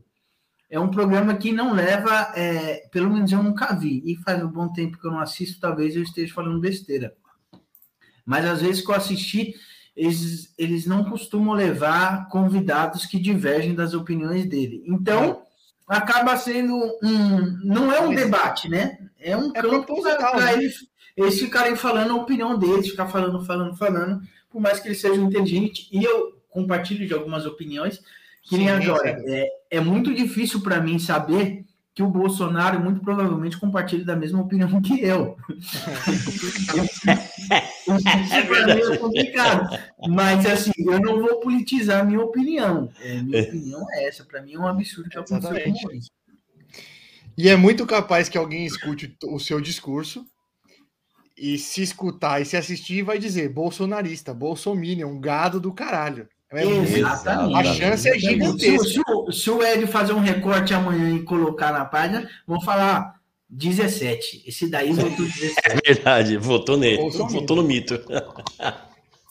é 0.74 0.80
um 0.80 0.90
programa 0.90 1.36
que 1.36 1.52
não 1.52 1.72
leva, 1.72 2.34
é, 2.36 2.88
pelo 2.92 3.14
menos 3.14 3.32
eu 3.32 3.44
nunca 3.44 3.76
vi, 3.76 4.02
e 4.08 4.16
faz 4.24 4.44
um 4.44 4.48
bom 4.48 4.74
tempo 4.74 4.98
que 4.98 5.06
eu 5.06 5.12
não 5.12 5.20
assisto, 5.20 5.60
talvez 5.60 5.96
eu 5.96 6.02
esteja 6.02 6.34
falando 6.34 6.60
besteira. 6.60 7.14
Mas 8.26 8.44
às 8.44 8.60
vezes 8.60 8.84
que 8.84 8.90
eu 8.90 8.96
assisti, 8.96 9.54
eles, 9.96 10.52
eles 10.58 10.88
não 10.88 11.04
costumam 11.04 11.54
levar 11.54 12.28
convidados 12.28 13.06
que 13.06 13.20
divergem 13.20 13.76
das 13.76 13.94
opiniões 13.94 14.48
dele. 14.48 14.84
Então, 14.88 15.44
acaba 15.88 16.36
sendo 16.38 16.74
um. 17.04 17.60
Não 17.64 17.94
é 17.94 18.02
um 18.02 18.16
debate, 18.16 18.68
né? 18.68 18.98
É 19.20 19.38
um 19.38 19.52
é 19.54 19.62
campo 19.62 20.02
para 20.02 20.38
né? 20.38 20.54
eles, 20.54 20.88
eles 21.16 21.38
ficarem 21.38 21.76
falando 21.76 22.14
a 22.14 22.16
opinião 22.16 22.58
deles, 22.58 22.90
ficar 22.90 23.06
falando, 23.06 23.46
falando, 23.46 23.78
falando, 23.78 24.24
por 24.50 24.60
mais 24.60 24.80
que 24.80 24.88
eles 24.88 25.00
sejam 25.00 25.26
inteligentes, 25.26 25.88
e 25.92 26.04
eu 26.04 26.42
compartilho 26.50 27.06
de 27.06 27.14
algumas 27.14 27.46
opiniões 27.46 28.02
que 28.44 28.58
nem 28.58 28.70
agora. 28.70 29.22
É, 29.26 29.48
é 29.72 29.80
muito 29.80 30.14
difícil 30.14 30.62
para 30.62 30.82
mim 30.82 31.00
saber 31.00 31.66
que 31.96 32.02
o 32.02 32.10
Bolsonaro 32.10 32.80
muito 32.80 33.02
provavelmente 33.02 33.58
compartilha 33.58 34.04
da 34.04 34.16
mesma 34.16 34.42
opinião 34.42 34.82
que 34.82 35.00
eu. 35.02 35.38
Isso 35.50 37.02
para 38.48 38.66
mim 38.66 38.82
é 38.82 38.98
complicado. 38.98 39.80
Mas 40.10 40.46
assim, 40.46 40.72
eu 40.78 41.00
não 41.00 41.22
vou 41.22 41.40
politizar 41.40 42.02
a 42.02 42.04
minha 42.04 42.22
opinião. 42.22 42.90
É, 43.00 43.22
minha 43.22 43.40
é. 43.40 43.44
opinião 43.44 43.86
é 43.92 44.08
essa. 44.08 44.26
Para 44.26 44.42
mim 44.42 44.56
é 44.56 44.60
um 44.60 44.68
absurdo 44.68 45.10
que 45.10 45.18
aconteceu 45.18 45.52
com 45.52 45.92
isso. 45.92 46.10
E 47.38 47.48
é 47.48 47.56
muito 47.56 47.86
capaz 47.86 48.28
que 48.28 48.38
alguém 48.38 48.66
escute 48.66 49.16
o 49.26 49.40
seu 49.40 49.62
discurso 49.62 50.26
e 51.38 51.58
se 51.58 51.82
escutar 51.82 52.42
e 52.42 52.46
se 52.46 52.56
assistir, 52.56 53.04
vai 53.04 53.20
dizer 53.20 53.50
bolsonarista, 53.50 54.34
bolsominion, 54.34 55.10
um 55.10 55.20
gado 55.20 55.60
do 55.60 55.74
caralho. 55.74 56.28
É 56.54 56.64
Exatamente. 56.66 57.56
A 57.56 57.64
chance 57.74 58.08
é 58.10 58.14
Se, 58.14 58.20
gigantesca. 58.20 58.88
se 58.88 59.02
o- 59.08 59.32
se 59.32 59.50
o 59.50 59.64
Ed 59.64 59.88
fazer 59.88 60.14
um 60.14 60.20
recorte 60.20 60.74
amanhã 60.74 61.16
e 61.16 61.24
colocar 61.24 61.72
na 61.72 61.84
página, 61.86 62.30
vão 62.46 62.62
falar 62.62 63.16
ah, 63.16 63.20
17. 63.50 64.44
Esse 64.48 64.70
daí 64.70 64.92
votou 64.94 65.26
17. 65.26 65.56
É 65.66 65.76
verdade, 65.94 66.38
votou 66.38 66.78
nele. 66.78 66.98
Bolsonaro. 66.98 67.34
Votou 67.34 67.56
no 67.58 67.64
mito. 67.64 68.00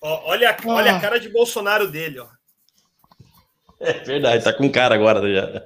Ó, 0.02 0.30
olha, 0.30 0.50
a- 0.50 0.56
olha 0.68 0.92
Ah. 0.92 0.96
a 0.96 1.00
cara 1.00 1.20
de 1.20 1.28
Bolsonaro 1.28 1.90
dele, 1.90 2.18
ó. 2.18 2.26
É 3.78 3.92
verdade, 4.04 4.44
tá 4.44 4.52
com 4.52 4.70
cara 4.70 4.94
agora 4.94 5.20
já. 5.32 5.62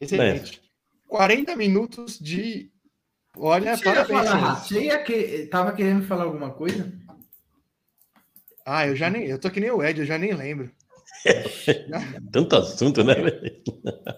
Excelente. 0.00 0.60
40 1.06 1.56
minutos 1.56 2.18
de. 2.18 2.70
Olha, 3.36 3.76
Você 3.76 3.84
ia 3.88 3.94
parabéns. 3.94 4.08
falar, 4.28 4.56
senhores. 4.56 4.62
você 4.66 4.80
ia 4.84 4.98
que... 5.02 5.46
tava 5.50 5.72
querendo 5.72 6.06
falar 6.06 6.24
alguma 6.24 6.50
coisa? 6.50 6.92
Ah, 8.70 8.86
eu 8.86 8.94
já 8.94 9.08
nem. 9.08 9.24
Eu 9.24 9.38
tô 9.38 9.50
que 9.50 9.60
nem 9.60 9.70
o 9.70 9.82
Ed, 9.82 9.98
eu 10.00 10.06
já 10.06 10.18
nem 10.18 10.34
lembro. 10.34 10.70
Tanto 12.30 12.56
assunto, 12.56 13.02
né? 13.02 13.14
velho? 13.14 13.52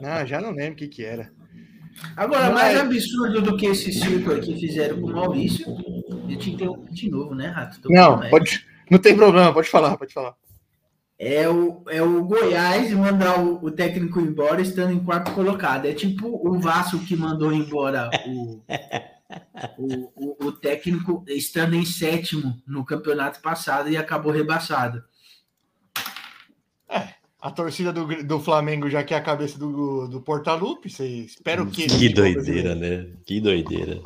Não, 0.00 0.26
já 0.26 0.40
não 0.40 0.50
lembro 0.50 0.72
o 0.72 0.76
que, 0.76 0.88
que 0.88 1.04
era. 1.04 1.30
Agora, 2.16 2.50
Mas- 2.50 2.74
mais 2.74 2.80
absurdo 2.80 3.42
do 3.42 3.56
que 3.56 3.66
esse 3.66 3.92
circo 3.92 4.32
aqui 4.32 4.58
fizeram 4.58 5.00
com 5.00 5.06
o 5.08 5.12
Maurício, 5.12 5.66
eu 6.28 6.36
te 6.38 6.50
interrompi 6.50 6.92
de 6.94 7.10
novo, 7.10 7.34
né, 7.34 7.48
Rato? 7.48 7.80
Tô 7.80 7.88
Não, 7.92 8.20
com- 8.20 8.30
pode, 8.30 8.66
não 8.90 8.98
tem 8.98 9.14
problema, 9.16 9.52
pode 9.52 9.68
falar, 9.68 9.96
pode 9.96 10.12
falar. 10.12 10.34
É 11.18 11.46
o, 11.48 11.84
é 11.88 12.00
o 12.02 12.24
Goiás 12.24 12.90
mandar 12.92 13.38
o, 13.38 13.62
o 13.64 13.70
técnico 13.70 14.20
embora 14.20 14.62
estando 14.62 14.92
em 14.92 15.04
quarto 15.04 15.32
colocado. 15.32 15.84
É 15.86 15.92
tipo 15.92 16.26
o 16.28 16.58
Vasco 16.58 16.98
que 17.00 17.14
mandou 17.14 17.52
embora 17.52 18.08
o, 18.26 18.62
o, 19.78 20.12
o, 20.14 20.46
o 20.46 20.52
técnico 20.52 21.24
estando 21.28 21.74
em 21.74 21.84
sétimo 21.84 22.60
no 22.66 22.84
campeonato 22.84 23.40
passado 23.40 23.88
e 23.88 23.96
acabou 23.96 24.32
rebaixado. 24.32 25.02
A 27.40 27.50
torcida 27.50 27.92
do, 27.92 28.22
do 28.22 28.38
Flamengo 28.38 28.90
já 28.90 29.02
quer 29.02 29.16
a 29.16 29.22
cabeça 29.22 29.58
do, 29.58 30.06
do 30.08 30.20
Portalupe. 30.20 30.90
Você 30.90 31.06
espera 31.06 31.62
o 31.62 31.70
quê? 31.70 31.86
Que 31.86 32.10
doideira, 32.10 32.74
né? 32.74 33.06
Que 33.24 33.40
doideira. 33.40 34.00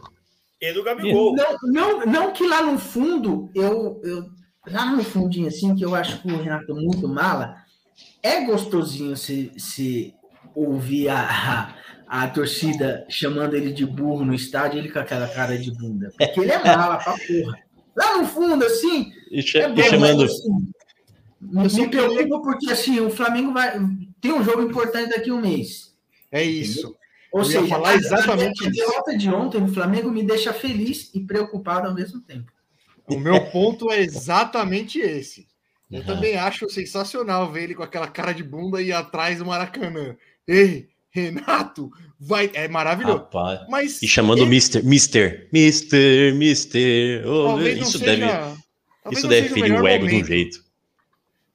E 0.61 0.73
do 0.73 0.85
Gabigol. 0.85 1.35
Não, 1.35 1.59
não, 1.65 2.07
não 2.07 2.33
que 2.33 2.47
lá 2.47 2.63
no 2.63 2.79
fundo, 2.79 3.51
eu, 3.55 4.01
eu 4.05 4.31
lá 4.67 4.87
no 4.93 5.03
fundinho 5.03 5.49
assim, 5.49 5.75
que 5.75 5.85
eu 5.85 5.95
acho 5.95 6.23
que 6.23 6.31
o 6.31 6.43
Renato 6.43 6.75
muito 6.75 7.09
mala, 7.09 7.57
é 8.23 8.45
gostosinho 8.45 9.17
se, 9.17 9.53
se 9.59 10.15
ouvir 10.55 11.09
a, 11.09 11.75
a, 12.23 12.29
torcida 12.29 13.07
chamando 13.09 13.55
ele 13.55 13.73
de 13.73 13.85
burro 13.85 14.25
no 14.25 14.35
estádio, 14.35 14.79
ele 14.79 14.91
com 14.91 14.99
aquela 14.99 15.27
cara 15.29 15.59
de 15.59 15.71
bunda. 15.73 16.13
Porque 16.19 16.41
ele 16.41 16.53
é 16.53 16.63
mala 16.65 16.97
pra 16.99 17.13
porra. 17.15 17.59
Lá 17.97 18.19
no 18.19 18.27
fundo, 18.27 18.65
assim, 18.65 19.13
E, 19.31 19.41
é 19.57 19.69
e 19.69 19.73
bom, 19.75 19.83
chamando. 19.83 20.21
mas, 20.21 20.33
assim, 20.33 21.81
me, 21.83 21.85
me 21.85 21.89
preocupa 21.91 22.41
porque 22.43 22.71
assim, 22.71 23.01
o 23.01 23.11
Flamengo 23.11 23.53
vai. 23.53 23.79
Tem 24.21 24.33
um 24.33 24.43
jogo 24.43 24.63
importante 24.63 25.11
daqui 25.11 25.31
a 25.31 25.35
um 25.35 25.41
mês. 25.41 25.95
É 26.33 26.43
isso. 26.43 26.97
Ou 27.33 27.43
Eu 27.43 27.47
ia 27.51 27.61
seja, 27.61 27.69
falar 27.69 27.91
a- 27.91 27.95
exatamente 27.95 28.67
a, 28.67 28.71
derrota 28.71 29.17
de 29.17 29.29
ontem 29.29 29.61
no 29.61 29.69
Flamengo 29.69 30.11
me 30.11 30.23
deixa 30.23 30.53
feliz 30.53 31.11
e 31.15 31.21
preocupado 31.21 31.89
ao 31.89 31.95
mesmo 31.95 32.21
tempo. 32.21 32.51
O 33.09 33.19
meu 33.19 33.41
ponto 33.51 33.91
é 33.91 34.01
exatamente 34.01 34.99
esse. 34.99 35.47
Eu 35.91 36.01
Uhum. 36.01 36.07
também 36.07 36.37
acho 36.37 36.69
sensacional 36.71 37.53
ver 37.53 37.65
ele 37.65 37.75
com 37.75 37.83
aquela 37.83 38.09
cara 38.09 38.33
de 38.33 38.43
bunda 38.43 38.81
e 38.81 38.93
atrás 38.93 39.39
do 39.39 39.45
Maracanã. 39.47 40.17
Ei, 40.49 40.89
Renato, 41.15 41.91
vai. 42.19 42.51
É 42.55 42.67
maravilhoso. 42.67 43.19
Rapaz. 43.19 43.61
Mas 43.69 44.03
E 44.03 44.09
chamando 44.09 44.39
o 44.41 44.43
ele 44.43 44.51
Mister, 44.51 44.85
Mister, 44.85 45.49
Mister, 45.53 46.35
Mister. 46.35 47.25
Oh, 47.29 47.61
isso 47.61 47.99
seja- 47.99 48.05
deve, 48.17 48.59
isso 49.13 49.29
deve 49.29 49.47
o 49.49 49.55
ferir 49.55 49.71
o 49.73 49.77
melhor 49.77 49.87
ego 49.89 50.07
de 50.07 50.11
um 50.11 50.15
momento. 50.17 50.27
jeito. 50.27 50.65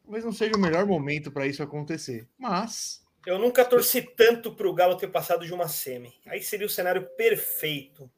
Talvez 0.06 0.24
não 0.26 0.32
seja 0.32 0.54
o 0.56 0.60
melhor 0.60 0.86
momento 0.86 1.30
para 1.32 1.46
isso 1.46 1.62
acontecer. 1.62 2.26
Mas 2.38 3.02
Eu 3.26 3.38
nunca 3.38 3.66
torci 3.66 4.02
tanto 4.02 4.54
pro 4.56 4.74
Galo 4.74 4.96
ter 4.96 5.08
passado 5.10 5.46
de 5.46 5.54
uma 5.54 5.68
semi. 5.68 6.14
Aí 6.26 6.42
seria 6.42 6.66
o 6.66 6.70
cenário 6.70 7.06
perfeito. 7.18 8.10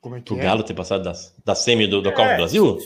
como 0.00 0.14
é 0.16 0.20
que 0.20 0.32
O 0.32 0.38
é? 0.38 0.42
Galo 0.42 0.62
ter 0.62 0.74
passado 0.74 1.02
da, 1.02 1.12
da 1.44 1.54
semi 1.56 1.86
do, 1.88 2.00
do 2.00 2.10
É. 2.10 2.12
Copa 2.12 2.30
do 2.30 2.36
Brasil? 2.36 2.78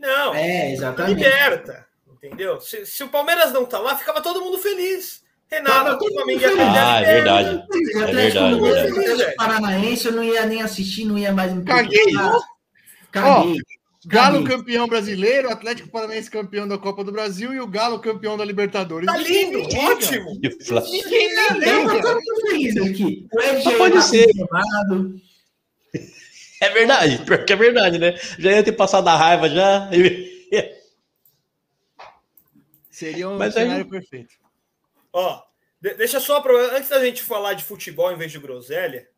Não, 0.00 0.34
É, 0.34 0.72
exatamente. 0.72 1.16
liberta. 1.18 1.84
Entendeu? 2.12 2.60
Se, 2.60 2.86
se 2.86 3.02
o 3.02 3.08
Palmeiras 3.08 3.52
não 3.52 3.66
tá 3.66 3.80
lá, 3.80 3.96
ficava 3.98 4.22
todo 4.22 4.40
mundo 4.40 4.58
feliz. 4.58 5.21
Renato, 5.52 5.98
todo 5.98 6.12
Flamengo 6.14 6.40
mundo 6.40 6.40
ia 6.40 6.48
perder 6.48 6.62
a 6.78 6.94
Ah, 6.94 7.00
é 7.02 7.16
liberta. 7.18 7.42
verdade. 7.42 7.48
Atlético 7.58 7.98
É 7.98 8.12
verdade, 8.12 8.54
Mineiro, 8.54 8.94
verdade. 8.94 9.12
Atlético 9.12 9.36
Paranaense, 9.36 10.06
eu 10.06 10.12
não 10.12 10.24
ia 10.24 10.46
nem 10.46 10.62
assistir, 10.62 11.04
não 11.04 11.18
ia 11.18 11.32
mais 11.32 11.52
me 11.52 11.64
Caguei. 11.64 12.04
Caguei. 13.10 13.56
Galo 14.04 14.42
campeão 14.44 14.88
brasileiro, 14.88 15.48
Atlético 15.48 15.88
Paranaense 15.90 16.28
campeão 16.28 16.66
da 16.66 16.76
Copa 16.76 17.04
do 17.04 17.12
Brasil 17.12 17.52
e 17.52 17.60
o 17.60 17.66
Galo 17.68 18.00
campeão 18.00 18.36
da 18.36 18.44
Libertadores. 18.44 19.06
Tá 19.06 19.16
lindo, 19.16 19.60
ótimo. 19.76 20.40
E 20.42 20.48
Ninguém 20.90 21.28
nem 21.60 21.68
Eu 21.68 22.00
tô 22.00 22.48
feliz 22.48 22.76
aqui. 22.78 23.26
Mas 23.32 23.62
já 23.62 23.76
pode 23.78 24.02
ser. 24.02 24.26
É 26.60 26.70
verdade, 26.70 27.18
pior 27.24 27.44
que 27.44 27.52
é 27.52 27.56
verdade, 27.56 27.98
né? 27.98 28.14
Já 28.38 28.52
ia 28.52 28.62
ter 28.64 28.72
passado 28.72 29.06
a 29.08 29.16
raiva 29.16 29.48
já. 29.48 29.88
Seria 32.90 33.28
um 33.28 33.38
Mas 33.38 33.56
aí- 33.56 33.64
cenário 33.64 33.88
perfeito. 33.88 34.34
Ó, 35.12 35.42
de- 35.80 35.94
deixa 35.94 36.18
só 36.20 36.42
antes 36.74 36.88
da 36.88 37.04
gente 37.04 37.22
falar 37.22 37.54
de 37.54 37.64
futebol 37.64 38.10
em 38.12 38.16
vez 38.16 38.30
de 38.32 38.38
groselha, 38.38 39.08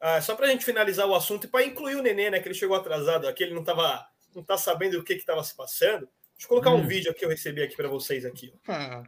ah, 0.00 0.20
só 0.20 0.34
pra 0.34 0.46
gente 0.48 0.64
finalizar 0.64 1.06
o 1.06 1.14
assunto 1.14 1.44
e 1.44 1.48
para 1.48 1.64
incluir 1.64 1.96
o 1.96 2.02
Nenê, 2.02 2.30
né, 2.30 2.40
que 2.40 2.46
ele 2.48 2.54
chegou 2.54 2.76
atrasado 2.76 3.26
aqui, 3.28 3.42
ele 3.42 3.54
não 3.54 3.64
tava 3.64 4.06
não 4.34 4.42
tá 4.42 4.56
sabendo 4.56 4.98
o 4.98 5.04
que 5.04 5.14
que 5.16 5.24
tava 5.24 5.44
se 5.44 5.54
passando. 5.56 6.08
Deixa 6.32 6.44
eu 6.44 6.48
colocar 6.48 6.70
um 6.70 6.78
Hum. 6.80 6.86
vídeo 6.88 7.14
que 7.14 7.24
eu 7.24 7.28
recebi 7.28 7.62
aqui 7.62 7.76
para 7.76 7.86
vocês 7.88 8.24
aqui. 8.24 8.52
ó. 8.68 8.72
Ah, 8.72 9.04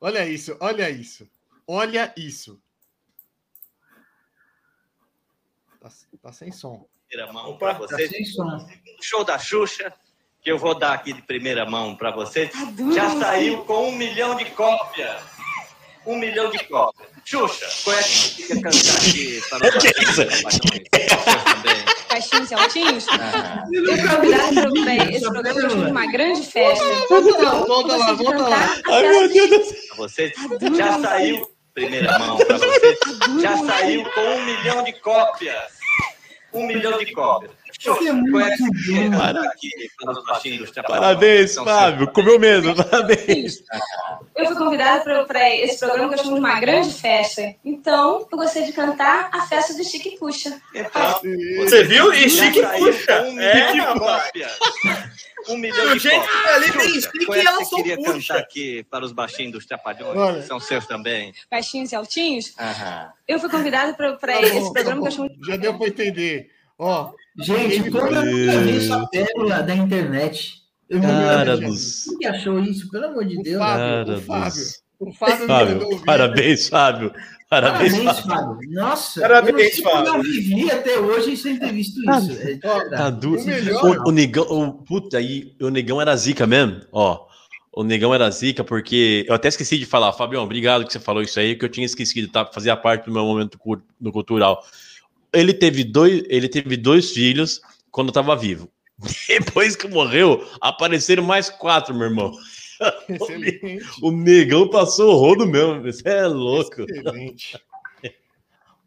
olha 0.00 0.24
isso, 0.26 0.56
olha 0.60 0.88
isso. 0.88 1.28
Olha 1.66 2.12
isso. 2.16 2.60
Tá, 5.80 5.88
tá 6.22 6.32
sem 6.32 6.52
som. 6.52 6.86
primeira 7.08 7.32
mão 7.32 7.56
para 7.58 7.72
Tá 7.74 7.78
vocês. 7.80 8.08
sem 8.10 8.24
som. 8.24 8.68
Show 9.02 9.24
da 9.24 9.36
Xuxa, 9.38 9.92
que 10.40 10.50
eu 10.52 10.56
vou 10.58 10.78
dar 10.78 10.92
aqui 10.92 11.12
de 11.12 11.22
primeira 11.22 11.66
mão 11.66 11.96
para 11.96 12.12
vocês. 12.12 12.50
Já 12.94 13.10
saiu 13.18 13.64
com 13.64 13.88
um 13.88 13.92
milhão 13.96 14.36
de 14.36 14.44
cópias. 14.52 15.20
Um 16.06 16.16
milhão 16.16 16.50
de 16.50 16.58
cópias. 16.64 17.08
Xuxa, 17.24 17.66
é 17.92 18.02
que 18.02 18.42
quer 18.46 18.62
cantar 18.62 18.96
aqui 18.96 19.40
para 19.50 19.68
os 19.68 19.74
Que 19.82 19.88
isso? 20.02 20.22
E 22.50 22.54
altinhos? 22.54 23.06
Ah, 23.08 23.64
esse 25.10 25.28
programa 25.28 25.68
de 25.68 25.74
uma 25.90 26.06
grande 26.06 26.42
festa. 26.42 26.84
Então, 26.84 27.22
Volta 27.66 27.96
lá, 27.96 28.12
volta 28.14 28.48
lá. 28.48 28.76
Ai, 28.88 29.02
meu 29.08 29.28
Deus 29.28 29.50
do 29.50 29.64
céu. 29.64 29.76
pra 29.88 29.96
vocês. 29.96 30.32
Já 30.76 30.98
saiu, 31.00 31.50
primeira 31.74 32.18
mão 32.18 32.36
para 32.38 32.58
vocês. 32.58 32.98
Já 33.40 33.56
saiu 33.58 34.04
com 34.10 34.20
um 34.20 34.44
milhão 34.44 34.82
de 34.82 34.92
cópias. 34.94 35.80
Um 36.52 36.66
milhão 36.66 36.98
de 36.98 37.12
cópias. 37.12 37.52
É? 37.82 37.90
Parabéns, 40.86 41.52
São 41.52 41.64
Fábio. 41.64 42.10
Comeu 42.12 42.38
mesmo, 42.38 42.74
parabéns. 42.76 43.62
Eu 44.36 44.46
fui 44.46 44.56
convidada 44.56 45.24
para 45.26 45.54
esse 45.56 45.78
programa 45.78 46.08
que 46.08 46.14
eu 46.20 46.24
chamo 46.24 46.34
de 46.34 46.40
uma 46.40 46.60
grande 46.60 46.92
festa. 46.92 47.54
Então, 47.64 48.26
eu 48.30 48.38
gostaria 48.38 48.66
de 48.66 48.72
cantar 48.72 49.30
a 49.32 49.46
festa 49.46 49.74
do 49.74 49.84
Chique 49.84 50.16
Puxa. 50.18 50.60
Então, 50.74 51.20
Você 51.58 51.84
viu? 51.84 52.12
E 52.12 52.28
Chique 52.28 52.60
puxa. 52.78 53.22
Um 53.22 53.40
É, 53.40 53.72
de. 53.72 53.80
Um 55.48 55.56
milhão 55.56 55.96
de 55.96 56.10
tá 56.10 56.54
ali 56.54 56.70
tem 56.72 57.00
Chique 57.00 57.26
e 57.34 57.46
ela 57.46 57.64
só 57.64 57.76
queria 57.76 57.96
puxa. 57.96 58.34
cantar 58.34 58.38
aqui 58.38 58.84
para 58.90 59.04
os 59.04 59.12
baixinhos 59.12 59.52
dos 59.52 59.66
Trapalhões? 59.66 60.16
Olha. 60.16 60.40
que 60.42 60.46
São 60.46 60.60
seus 60.60 60.86
também. 60.86 61.32
Baixinhos 61.50 61.92
e 61.92 61.96
altinhos. 61.96 62.52
Aham. 62.58 63.10
Eu 63.26 63.38
fui 63.40 63.48
convidada 63.48 63.94
para 63.94 64.16
Tá 64.16 64.40
esse 64.42 64.60
bom, 64.60 64.72
programa 64.72 65.02
tá 65.02 65.08
que 65.08 65.14
eu 65.14 65.16
chamo 65.16 65.28
bom. 65.30 65.44
Já 65.44 65.56
deu 65.56 65.78
para 65.78 65.86
entender. 65.88 66.50
Ó, 66.78 67.12
Gente, 67.38 67.90
como 67.90 68.06
eu 68.08 68.24
nunca 68.24 68.58
vi 68.60 68.76
essa 68.76 69.06
pérola 69.06 69.62
da 69.62 69.74
internet? 69.74 70.60
Eu 70.88 71.00
Cara 71.00 71.54
lembro. 71.54 71.68
dos. 71.70 72.04
Quem 72.04 72.18
que 72.18 72.26
achou 72.26 72.58
isso? 72.60 72.90
Pelo 72.90 73.06
amor 73.06 73.24
de 73.24 73.38
o 73.38 73.42
Deus. 73.42 73.58
Fábio, 73.58 74.04
Cara 74.06 74.18
o 74.18 74.20
Fábio. 74.22 74.50
dos- 74.50 74.82
O 74.98 75.12
Fábio, 75.14 75.46
Fábio, 75.46 76.02
parabéns, 76.04 76.68
Fábio. 76.68 77.12
Parabéns, 77.48 77.92
Parabéns, 77.92 78.18
Fábio. 78.20 78.34
Fábio. 78.54 78.70
Nossa, 78.72 79.20
Parabéns, 79.20 79.54
eu 79.58 79.64
não 79.64 79.70
sei 79.72 79.82
como 79.82 79.96
Fábio. 80.06 80.14
eu 80.14 80.22
vivi 80.22 80.70
até 80.70 80.98
hoje 80.98 81.36
sem 81.36 81.58
ter 81.58 81.72
visto 81.72 81.98
isso. 82.00 82.32
É. 82.42 82.56
Tá 82.58 83.10
duro. 83.10 83.40
O 83.40 83.44
melhor- 83.44 83.84
O, 84.04 84.08
o 84.08 84.12
negão, 84.12 84.44
o, 84.50 84.72
puta, 84.72 85.18
aí, 85.18 85.52
o 85.60 85.68
negão 85.70 86.00
era 86.00 86.14
zica 86.16 86.46
mesmo, 86.46 86.80
ó. 86.92 87.26
O 87.72 87.84
negão 87.84 88.12
era 88.12 88.28
zica 88.30 88.62
porque 88.64 89.24
eu 89.28 89.34
até 89.34 89.46
esqueci 89.48 89.78
de 89.78 89.86
falar, 89.86 90.12
Fabião, 90.12 90.42
obrigado 90.42 90.84
que 90.84 90.92
você 90.92 90.98
falou 91.00 91.22
isso 91.22 91.38
aí, 91.38 91.54
que 91.56 91.64
eu 91.64 91.68
tinha 91.68 91.86
esquecido, 91.86 92.28
tá? 92.28 92.44
Fazia 92.44 92.76
parte 92.76 93.06
do 93.06 93.12
meu 93.12 93.24
momento 93.24 93.56
cu- 93.58 93.80
no 94.00 94.10
cultural. 94.12 94.60
Ele 95.32 95.54
teve 95.54 95.84
dois, 95.84 96.22
ele 96.28 96.48
teve 96.48 96.76
dois 96.76 97.12
filhos 97.12 97.60
quando 97.90 98.08
estava 98.08 98.36
vivo. 98.36 98.70
Depois 99.28 99.76
que 99.76 99.88
morreu, 99.88 100.46
apareceram 100.60 101.22
mais 101.22 101.48
quatro, 101.48 101.94
meu 101.94 102.08
irmão. 102.08 102.32
Excelente. 103.08 103.80
O 104.02 104.10
negão 104.10 104.68
passou 104.68 105.14
o 105.14 105.18
rodo 105.18 105.46
mesmo, 105.46 105.82
você 105.82 106.08
é 106.08 106.26
louco. 106.26 106.82
Excelente. 106.82 107.58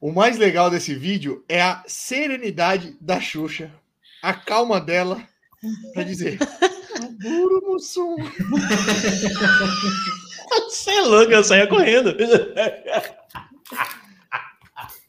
O 0.01 0.11
mais 0.11 0.37
legal 0.37 0.69
desse 0.69 0.93
vídeo 0.95 1.45
é 1.47 1.61
a 1.61 1.81
serenidade 1.87 2.97
da 2.99 3.21
Xuxa, 3.21 3.71
a 4.21 4.33
calma 4.33 4.81
dela 4.81 5.25
para 5.93 6.03
dizer: 6.03 6.37
Duro, 7.19 7.61
Mussum. 7.65 8.17
Você 10.49 10.91
é 10.91 11.01
louco, 11.01 11.31
eu 11.31 11.43
saía 11.43 11.67
correndo. 11.67 12.15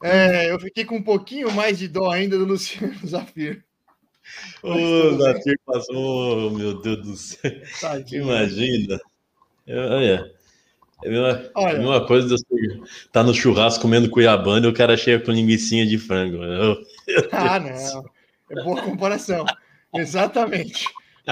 É, 0.07 0.51
eu 0.51 0.61
fiquei 0.61 0.85
com 0.85 0.97
um 0.97 1.03
pouquinho 1.03 1.51
mais 1.51 1.79
de 1.79 1.89
dó 1.89 2.11
ainda 2.11 2.37
do 2.37 2.45
Luciano 2.45 2.95
Zafir. 3.07 3.65
Ô, 4.63 5.17
Zafir 5.17 5.59
passou, 5.65 6.51
meu 6.51 6.79
Deus 6.83 6.99
do 6.99 7.17
céu. 7.17 7.51
Tadinho. 7.81 8.25
Imagina. 8.25 9.01
É, 9.67 9.79
Olha. 9.79 10.31
É 11.03 11.09
a 11.09 11.11
mesma, 11.11 11.51
Olha. 11.55 11.79
mesma 11.79 12.07
coisa 12.07 12.29
de 12.29 12.35
você 12.35 12.81
tá 13.11 13.23
no 13.23 13.33
churrasco 13.33 13.81
comendo 13.81 14.11
cuiabano 14.11 14.67
e 14.67 14.69
o 14.69 14.75
cara 14.75 14.95
chega 14.95 15.25
com 15.25 15.33
linguiçinha 15.33 15.87
de 15.87 15.97
frango. 15.97 16.39
Ah, 17.33 17.59
não. 17.59 18.05
É 18.51 18.63
boa 18.63 18.83
comparação. 18.83 19.47
Exatamente. 19.95 20.87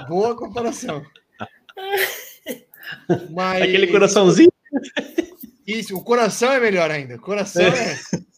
Boa 0.08 0.34
comparação. 0.34 1.04
Mas 3.30 3.62
Aquele 3.62 3.86
coraçãozinho. 3.88 4.50
isso, 5.66 5.94
o 5.94 6.02
coração 6.02 6.50
é 6.52 6.58
melhor 6.60 6.90
ainda. 6.90 7.16
O 7.16 7.20
coração 7.20 7.62
é. 7.64 7.92
É. 7.92 7.98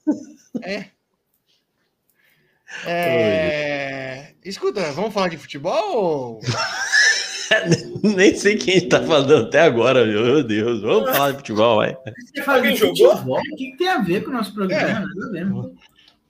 É, 2.87 4.35
Escuta, 4.45 4.93
vamos 4.93 5.15
falar 5.15 5.29
de 5.29 5.39
futebol? 5.39 5.97
ou- 5.97 6.41
Nem 8.03 8.35
sei 8.35 8.57
quem 8.57 8.89
tá 8.89 9.03
falando 9.05 9.47
até 9.47 9.61
agora, 9.61 10.05
meu, 10.05 10.43
Deus. 10.43 10.81
Vamos 10.83 11.11
falar 11.11 11.31
de 11.33 11.37
futebol, 11.39 11.77
vai. 11.77 11.97
Você 12.35 12.43
fala 12.43 12.63
de 12.63 12.77
futebol, 12.77 13.39
O 13.39 13.57
que, 13.57 13.77
tem 13.77 13.89
a 13.89 13.99
ver 13.99 14.25
com 14.25 14.31
o 14.31 14.33
nosso 14.33 14.53
programa? 14.55 15.01
Nada 15.01 15.27
a 15.27 15.31
ver. 15.31 15.45
não. 15.47 15.75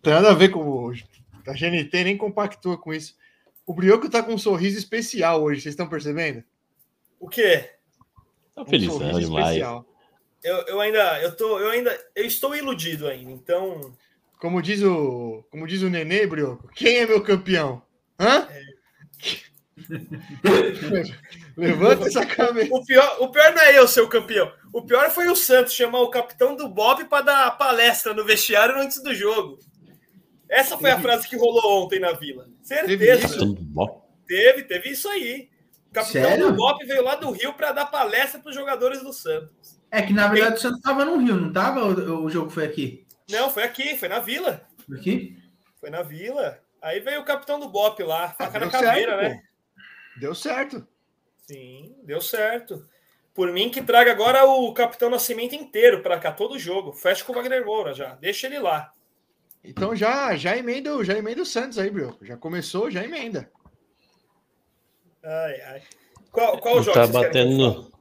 Tem 0.02 0.12
nada 0.12 0.30
a 0.30 0.34
ver 0.34 0.48
com 0.50 0.60
o. 0.60 0.92
A 1.46 1.52
GNT 1.52 2.04
nem 2.04 2.16
compactua 2.16 2.76
com 2.76 2.92
isso. 2.92 3.14
O 3.66 3.72
Brioco 3.72 4.10
tá 4.10 4.22
com 4.22 4.34
um 4.34 4.38
sorriso 4.38 4.78
especial 4.78 5.42
hoje, 5.42 5.62
vocês 5.62 5.72
estão 5.72 5.88
percebendo? 5.88 6.44
O 7.18 7.28
quê? 7.28 7.70
Tá 8.54 8.62
Um 8.62 8.66
felizão 8.66 8.98
sorriso 8.98 9.20
demais. 9.20 9.46
especial. 9.46 9.86
Eu, 10.42 10.56
eu 10.66 10.80
ainda, 10.80 11.22
eu 11.22 11.34
tô, 11.34 11.58
eu 11.58 11.70
ainda, 11.70 11.98
eu 12.14 12.26
estou 12.26 12.54
iludido 12.54 13.08
ainda. 13.08 13.30
Então, 13.30 13.94
Como 14.44 14.60
diz 14.60 14.82
o, 14.82 15.42
como 15.50 15.66
diz 15.66 15.80
o 15.80 15.88
Nenê, 15.88 16.26
Brioco, 16.26 16.68
quem 16.74 16.98
é 16.98 17.06
meu 17.06 17.22
campeão? 17.22 17.80
Hã? 18.20 18.46
Levanta 21.56 22.08
essa 22.08 22.26
cabeça. 22.26 22.68
o 22.74 22.84
pior, 22.84 23.22
o 23.22 23.28
pior 23.30 23.54
não 23.54 23.62
é 23.62 23.78
eu 23.78 23.88
ser 23.88 24.02
o 24.02 24.08
campeão. 24.08 24.52
O 24.70 24.82
pior 24.82 25.08
foi 25.08 25.28
o 25.28 25.34
Santos 25.34 25.72
chamar 25.72 26.00
o 26.00 26.10
capitão 26.10 26.54
do 26.54 26.68
Bob 26.68 27.06
para 27.06 27.24
dar 27.24 27.50
palestra 27.52 28.12
no 28.12 28.22
vestiário 28.22 28.78
antes 28.78 29.02
do 29.02 29.14
jogo. 29.14 29.58
Essa 30.46 30.76
foi 30.76 30.90
a 30.90 31.00
frase 31.00 31.26
que 31.26 31.38
rolou 31.38 31.82
ontem 31.82 31.98
na 31.98 32.12
Vila. 32.12 32.46
Certeza. 32.62 33.38
Teve, 34.28 34.64
teve 34.64 34.90
isso 34.90 35.08
aí. 35.08 35.48
O 35.88 35.94
capitão 35.94 36.22
Sério? 36.22 36.48
do 36.48 36.52
Bob 36.52 36.84
veio 36.84 37.02
lá 37.02 37.14
do 37.14 37.30
Rio 37.30 37.54
para 37.54 37.72
dar 37.72 37.86
palestra 37.86 38.38
para 38.38 38.50
os 38.50 38.54
jogadores 38.54 39.02
do 39.02 39.10
Santos. 39.10 39.80
É 39.90 40.02
que 40.02 40.12
na 40.12 40.28
verdade 40.28 40.56
o 40.56 40.60
Santos 40.60 40.80
estava 40.80 41.02
no 41.02 41.16
Rio, 41.16 41.36
não 41.36 41.48
estava? 41.48 41.82
O, 41.86 42.24
o 42.24 42.30
jogo 42.30 42.50
foi 42.50 42.66
aqui? 42.66 43.03
Não, 43.30 43.50
foi 43.50 43.62
aqui, 43.62 43.96
foi 43.96 44.08
na 44.08 44.20
Vila. 44.20 44.66
Foi 44.86 44.98
aqui? 44.98 45.36
Foi 45.80 45.90
na 45.90 46.02
Vila. 46.02 46.60
Aí 46.82 47.00
veio 47.00 47.20
o 47.20 47.24
capitão 47.24 47.58
do 47.58 47.68
Bop 47.68 48.02
lá, 48.02 48.28
faca 48.34 48.58
na 48.58 48.68
caveira, 48.70 49.18
certo, 49.18 49.22
né? 49.34 49.42
pô. 49.42 50.20
Deu 50.20 50.34
certo. 50.34 50.86
Sim, 51.46 51.94
deu 52.04 52.20
certo. 52.20 52.86
Por 53.34 53.50
mim, 53.52 53.68
que 53.70 53.82
traga 53.82 54.12
agora 54.12 54.44
o 54.44 54.72
Capitão 54.72 55.10
Nascimento 55.10 55.54
inteiro 55.54 56.02
para 56.02 56.18
cá, 56.20 56.30
todo 56.30 56.58
jogo. 56.58 56.92
Fecha 56.92 57.24
com 57.24 57.32
o 57.32 57.34
Wagner 57.34 57.64
Moura 57.64 57.92
já. 57.92 58.14
Deixa 58.14 58.46
ele 58.46 58.60
lá. 58.60 58.92
Então 59.64 59.96
já, 59.96 60.36
já 60.36 60.56
emenda, 60.56 60.94
o- 60.94 61.02
já 61.02 61.18
emenda 61.18 61.42
o 61.42 61.46
Santos 61.46 61.78
aí, 61.78 61.90
Brioco. 61.90 62.24
Já 62.24 62.36
começou, 62.36 62.90
já 62.90 63.02
emenda. 63.02 63.50
Ai, 65.24 65.60
ai. 65.62 65.82
Qual, 66.30 66.58
qual 66.60 66.82
jogo 66.82 66.92
tá 66.92 67.06
batendo. 67.06 67.72
fale? 67.82 67.93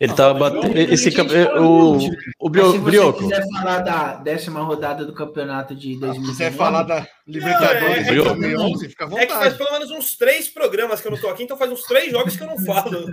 Ele 0.00 0.12
tava 0.12 0.38
batendo. 0.38 0.78
Esse 0.78 1.10
o, 1.58 1.96
o 1.96 1.98
Mas 1.98 2.50
Brio- 2.52 2.70
se 2.70 2.78
você 2.78 2.84
Brioco. 2.84 3.18
quiser 3.18 3.44
falar 3.52 3.80
da 3.80 4.14
décima 4.14 4.60
rodada 4.62 5.04
do 5.04 5.12
campeonato 5.12 5.74
de 5.74 5.94
Se 5.94 5.98
2019, 6.00 6.30
quiser 6.30 6.52
falar 6.52 6.84
da 6.84 7.04
Libertadores 7.26 8.06
de 8.06 8.10
é, 8.12 8.22
2011, 8.22 8.88
fica 8.90 9.04
à 9.04 9.08
É 9.08 9.26
que 9.26 9.32
faz 9.32 9.52
vontade. 9.52 9.58
pelo 9.58 9.72
menos 9.72 9.90
uns 9.90 10.16
três 10.16 10.48
programas 10.48 11.00
que 11.00 11.08
eu 11.08 11.10
não 11.10 11.18
tô 11.18 11.26
aqui, 11.28 11.42
então 11.42 11.56
faz 11.56 11.72
uns 11.72 11.82
três 11.82 12.12
jogos 12.12 12.36
que 12.36 12.42
eu 12.44 12.46
não 12.46 12.58
falo. 12.64 13.06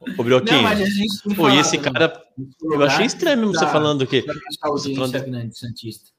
O 0.00 0.08
Não, 0.16 0.24
Brioquinho. 0.24 0.62
Pô, 1.34 1.50
e 1.50 1.58
esse 1.58 1.78
cara. 1.78 2.22
Eu 2.62 2.82
achei 2.84 3.06
estranho 3.06 3.38
mesmo 3.38 3.52
você 3.54 3.66
falando 3.66 4.06
que. 4.06 4.24
falando- 4.62 5.24
grande 5.24 5.58
Santista. 5.58 6.10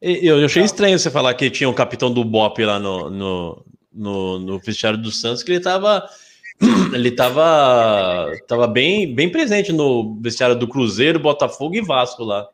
Eu 0.00 0.38
eu 0.40 0.44
achei 0.46 0.62
estranho 0.62 0.98
você 0.98 1.10
falar 1.10 1.34
que 1.34 1.50
tinha 1.50 1.68
um 1.68 1.74
capitão 1.74 2.12
do 2.12 2.24
Bop 2.24 2.62
lá 2.62 2.78
no, 2.78 3.08
no, 3.10 3.64
no, 3.92 4.38
no 4.38 4.58
vestiário 4.58 4.98
do 4.98 5.10
Santos, 5.12 5.42
que 5.42 5.52
ele 5.52 5.60
tava. 5.60 6.08
Ele 6.92 7.10
tava, 7.10 8.30
tava 8.46 8.66
bem, 8.66 9.14
bem 9.14 9.30
presente 9.30 9.72
no 9.72 10.18
vestiário 10.20 10.56
do 10.56 10.68
Cruzeiro, 10.68 11.18
Botafogo 11.18 11.74
e 11.74 11.82
Vasco 11.82 12.22
lá. 12.22 12.48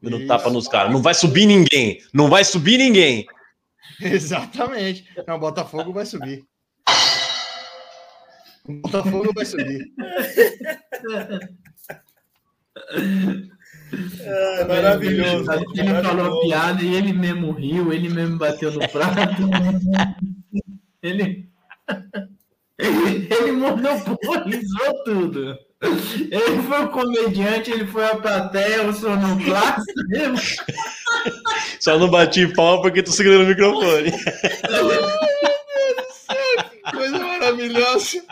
Dando 0.00 0.26
tapa 0.26 0.50
nos 0.50 0.68
caras. 0.68 0.92
Não 0.92 1.02
vai 1.02 1.14
subir 1.14 1.46
ninguém. 1.46 2.00
Não 2.12 2.28
vai 2.28 2.44
subir 2.44 2.78
ninguém. 2.78 3.26
Exatamente. 4.00 5.04
Não, 5.26 5.36
o 5.36 5.40
Botafogo 5.40 5.92
vai 5.92 6.06
subir. 6.06 6.44
O 8.68 8.74
Botafogo 8.74 9.32
vai 9.34 9.44
subir. 9.44 9.92
É, 14.20 14.64
maravilhoso. 14.64 15.50
Ele 15.50 15.88
falou 15.88 16.10
a 16.10 16.14
maravilhoso. 16.14 16.40
piada 16.42 16.82
e 16.82 16.94
ele 16.94 17.12
mesmo 17.12 17.50
riu, 17.52 17.92
ele 17.92 18.08
mesmo 18.08 18.38
bateu 18.38 18.70
no 18.70 18.86
prato. 18.88 19.16
ele. 21.02 21.48
Ele 22.80 23.52
monopolizou 23.52 25.04
tudo. 25.04 25.58
Ele 25.80 26.62
foi 26.66 26.84
o 26.84 26.88
comediante, 26.88 27.70
ele 27.70 27.86
foi 27.86 28.04
a 28.04 28.16
plateia, 28.16 28.88
o 28.88 28.92
sonoplasta. 28.92 29.84
Só 31.78 31.96
não 31.96 32.10
bati 32.10 32.52
pau 32.54 32.82
porque 32.82 33.00
tô 33.02 33.12
segurando 33.12 33.44
o 33.44 33.46
microfone. 33.46 34.10
Coisa 36.92 37.18
maravilhosa. 37.18 38.24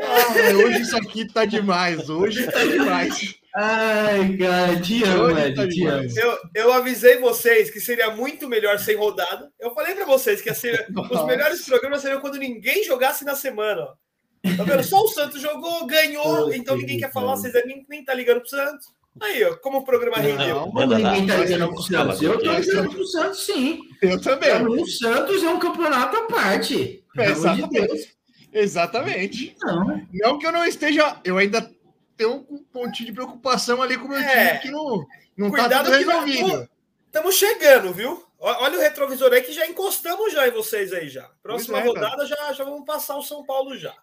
Ah, 0.00 0.56
hoje 0.56 0.82
isso 0.82 0.96
aqui 0.96 1.32
tá 1.32 1.44
demais. 1.44 2.10
Hoje 2.10 2.44
tá 2.50 2.64
demais. 2.64 3.36
Ai, 3.54 4.36
cara, 4.38 4.80
te 4.80 5.04
amo, 5.04 5.38
Ed, 5.38 5.68
te 5.68 5.86
amo. 5.86 6.08
Eu, 6.16 6.38
eu 6.54 6.72
avisei 6.72 7.18
vocês 7.18 7.70
que 7.70 7.80
seria 7.80 8.10
muito 8.10 8.48
melhor 8.48 8.78
sem 8.78 8.96
rodada. 8.96 9.50
Eu 9.60 9.74
falei 9.74 9.94
pra 9.94 10.06
vocês 10.06 10.40
que 10.40 10.52
ser, 10.54 10.86
os 11.10 11.26
melhores 11.26 11.64
programas 11.66 12.00
seriam 12.00 12.20
quando 12.20 12.38
ninguém 12.38 12.82
jogasse 12.82 13.24
na 13.24 13.34
semana. 13.34 13.82
ó. 13.82 14.56
Tá 14.56 14.64
vendo? 14.64 14.82
Só 14.82 15.02
o 15.02 15.08
Santos 15.08 15.40
jogou, 15.40 15.86
ganhou, 15.86 16.50
Ai, 16.50 16.56
então 16.56 16.76
ninguém 16.76 16.98
quer 16.98 17.12
falar, 17.12 17.36
vocês 17.36 17.52
nem, 17.66 17.84
nem 17.88 18.04
tá 18.04 18.14
ligando 18.14 18.40
pro 18.40 18.48
Santos. 18.48 18.86
Aí, 19.20 19.44
ó, 19.44 19.54
como 19.56 19.78
o 19.78 19.84
programa 19.84 20.16
rendeu. 20.16 20.56
Não, 20.56 20.70
Como 20.70 20.86
ninguém 20.86 21.26
tá 21.26 21.36
ligando 21.36 21.68
pro 21.68 21.82
Santos? 21.82 22.22
Eu 22.22 22.38
tô 22.38 22.52
ligando 22.52 22.90
pro 22.90 23.06
Santos, 23.06 23.44
sim. 23.44 23.80
eu 24.00 24.20
também. 24.20 24.66
O 24.66 24.86
Santos 24.86 25.42
é 25.44 25.48
um 25.50 25.58
campeonato 25.58 26.16
à 26.16 26.22
parte. 26.22 27.04
Pelo 27.14 27.48
amor 27.48 27.68
de 27.68 27.68
Deus. 27.68 27.90
Exatamente. 27.90 28.22
Exatamente. 28.52 29.56
Não. 29.62 30.06
Não 30.12 30.38
que 30.38 30.46
eu 30.46 30.52
não 30.52 30.64
esteja. 30.64 31.16
Eu 31.24 31.38
ainda 31.38 31.70
tenho 32.16 32.46
um 32.50 32.58
pontinho 32.72 33.06
de 33.06 33.12
preocupação 33.12 33.80
ali 33.82 33.96
com 33.96 34.06
o 34.06 34.08
meu 34.08 34.18
É. 34.18 34.46
time 34.58 34.60
que 34.62 34.70
não, 34.70 35.06
não 35.36 35.50
tá 35.50 35.58
Cuidado 35.60 35.84
tudo 35.86 35.98
que 35.98 36.04
vai- 36.04 36.24
resolvido. 36.26 36.68
Estamos 37.06 37.34
chegando, 37.34 37.92
viu? 37.92 38.24
Olha 38.38 38.76
o 38.78 38.80
retrovisor 38.80 39.32
aí 39.32 39.42
que 39.42 39.52
já 39.52 39.66
encostamos 39.68 40.32
já 40.32 40.48
em 40.48 40.50
vocês 40.50 40.92
aí 40.92 41.08
já. 41.08 41.28
Próxima 41.42 41.78
é, 41.78 41.84
rodada 41.86 42.26
já, 42.26 42.52
já 42.52 42.64
vamos 42.64 42.84
passar 42.84 43.16
o 43.16 43.22
São 43.22 43.44
Paulo 43.44 43.76
já. 43.76 43.94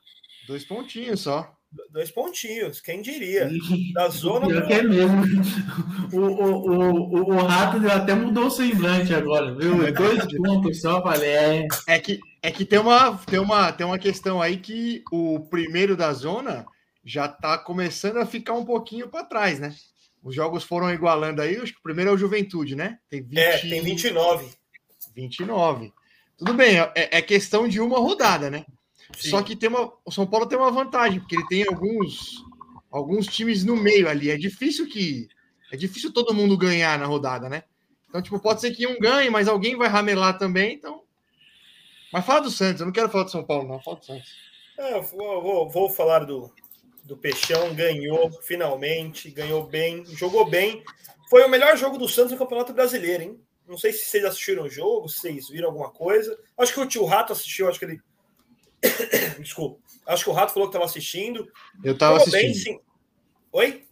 Dois 0.48 0.64
pontinhos 0.64 1.22
só. 1.22 1.52
Dois 1.92 2.10
pontinhos, 2.10 2.80
quem 2.80 3.02
diria? 3.02 3.50
Da 3.94 4.08
zona 4.10 4.48
Pior 4.48 4.66
que 4.68 4.74
é 4.74 4.82
mesmo. 4.84 5.22
O, 6.14 6.18
o, 6.18 6.70
o, 6.70 7.16
o, 7.32 7.36
o 7.36 7.46
rato 7.46 7.78
até 7.92 8.14
mudou 8.16 8.46
o 8.46 8.52
semblante 8.52 9.14
agora, 9.14 9.54
viu? 9.56 9.92
Dois 9.94 10.26
pontos 10.38 10.82
só, 10.82 11.02
falei. 11.02 11.30
É, 11.30 11.68
É 11.88 12.00
que, 12.00 12.20
é 12.42 12.52
que 12.52 12.66
tem, 12.66 12.80
uma, 12.80 13.18
tem, 13.18 13.40
uma, 13.40 13.72
tem 13.72 13.86
uma 13.86 14.00
questão 14.00 14.42
aí 14.42 14.58
que 14.58 15.04
o 15.12 15.42
primeiro 15.50 15.96
da 15.98 16.14
zona 16.14 16.66
já 17.10 17.28
tá 17.28 17.58
começando 17.58 18.18
a 18.18 18.26
ficar 18.26 18.54
um 18.54 18.64
pouquinho 18.66 19.10
para 19.10 19.24
trás, 19.26 19.60
né? 19.60 19.76
Os 20.22 20.36
jogos 20.36 20.64
foram 20.64 20.92
igualando 20.94 21.42
aí. 21.42 21.58
Acho 21.58 21.74
que 21.74 21.80
o 21.80 21.84
primeiro 21.84 22.12
é 22.12 22.14
o 22.14 22.18
Juventude, 22.18 22.76
né? 22.76 23.00
Tem 23.10 23.22
20, 23.24 23.38
É, 23.38 23.58
tem 23.60 23.82
29. 23.82 24.50
29. 25.16 25.94
Tudo 26.38 26.54
bem, 26.54 26.78
é, 26.80 26.92
é 26.96 27.22
questão 27.22 27.68
de 27.68 27.80
uma 27.82 27.98
rodada, 28.00 28.50
né? 28.50 28.66
Sim. 29.18 29.30
Só 29.30 29.42
que 29.42 29.56
tem 29.56 29.70
uma, 29.70 29.92
o 30.06 30.12
São 30.12 30.28
Paulo 30.28 30.46
tem 30.46 30.58
uma 30.58 30.72
vantagem, 30.72 31.20
porque 31.20 31.36
ele 31.36 31.48
tem 31.48 31.66
alguns, 31.68 32.44
alguns 32.92 33.26
times 33.28 33.64
no 33.64 33.76
meio 33.76 34.08
ali. 34.08 34.30
É 34.30 34.38
difícil 34.38 34.88
que. 34.88 35.28
É 35.72 35.78
difícil 35.78 36.12
todo 36.14 36.34
mundo 36.34 36.58
ganhar 36.58 36.98
na 37.00 37.06
rodada, 37.06 37.50
né? 37.50 37.64
Então, 38.08 38.22
tipo, 38.22 38.40
pode 38.40 38.62
ser 38.62 38.72
que 38.72 38.88
um 38.88 39.00
ganhe, 39.00 39.30
mas 39.30 39.48
alguém 39.48 39.76
vai 39.76 39.88
ramelar 39.88 40.38
também, 40.38 40.74
então. 40.76 41.02
Mas 42.12 42.26
fala 42.26 42.42
do 42.42 42.50
Santos, 42.50 42.82
eu 42.82 42.86
não 42.88 42.94
quero 42.94 43.10
falar 43.10 43.26
do 43.26 43.32
São 43.32 43.44
Paulo, 43.44 43.68
não. 43.68 43.80
Fala 43.80 43.98
do 43.98 44.06
Santos. 44.06 44.30
É, 44.78 45.00
vou, 45.02 45.42
vou- 45.42 45.70
vou 45.70 45.90
falar 45.90 46.26
do, 46.26 46.52
do 47.10 47.18
Peixão, 47.18 47.74
ganhou 47.74 48.32
finalmente, 48.44 49.32
ganhou 49.32 49.66
bem, 49.66 50.06
jogou 50.06 50.48
bem. 50.48 50.84
Foi 51.30 51.44
o 51.44 51.50
melhor 51.50 51.76
jogo 51.76 51.98
do 51.98 52.08
Santos 52.08 52.32
no 52.32 52.38
Campeonato 52.38 52.72
Brasileiro, 52.72 53.24
hein? 53.24 53.42
Não 53.68 53.78
sei 53.78 53.92
se 53.92 54.06
vocês 54.06 54.24
assistiram 54.24 54.64
o 54.64 54.70
jogo, 54.70 55.10
se 55.10 55.20
vocês 55.20 55.50
viram 55.50 55.68
alguma 55.70 55.92
coisa. 55.92 56.40
Acho 56.58 56.74
que 56.74 56.80
o 56.80 56.88
tio 56.88 57.06
Rato 57.06 57.34
assistiu, 57.34 57.68
acho 57.68 57.80
que 57.80 57.86
ele. 57.86 58.02
Desculpa. 59.40 59.80
Acho 60.06 60.24
que 60.24 60.30
o 60.30 60.34
Rato 60.34 60.54
falou 60.54 60.70
que 60.70 60.76
estava 60.76 60.86
assistindo. 60.86 61.52
Eu 61.84 61.98
tava 61.98 62.20
Jogou 62.20 62.32
bem, 62.32 62.52
assistindo. 62.52 62.78
sim. 62.78 62.84
Oi? 63.52 63.84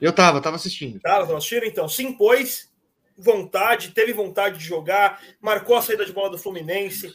Eu 0.00 0.12
tava, 0.12 0.40
tava 0.40 0.56
assistindo. 0.56 1.00
Tava, 1.00 1.26
tava 1.26 1.38
assistindo? 1.38 1.64
Então, 1.64 1.88
se 1.88 2.02
impôs, 2.02 2.70
vontade, 3.16 3.92
teve 3.92 4.12
vontade 4.12 4.58
de 4.58 4.64
jogar, 4.64 5.22
marcou 5.40 5.76
a 5.76 5.82
saída 5.82 6.04
de 6.04 6.12
bola 6.12 6.30
do 6.30 6.38
Fluminense. 6.38 7.12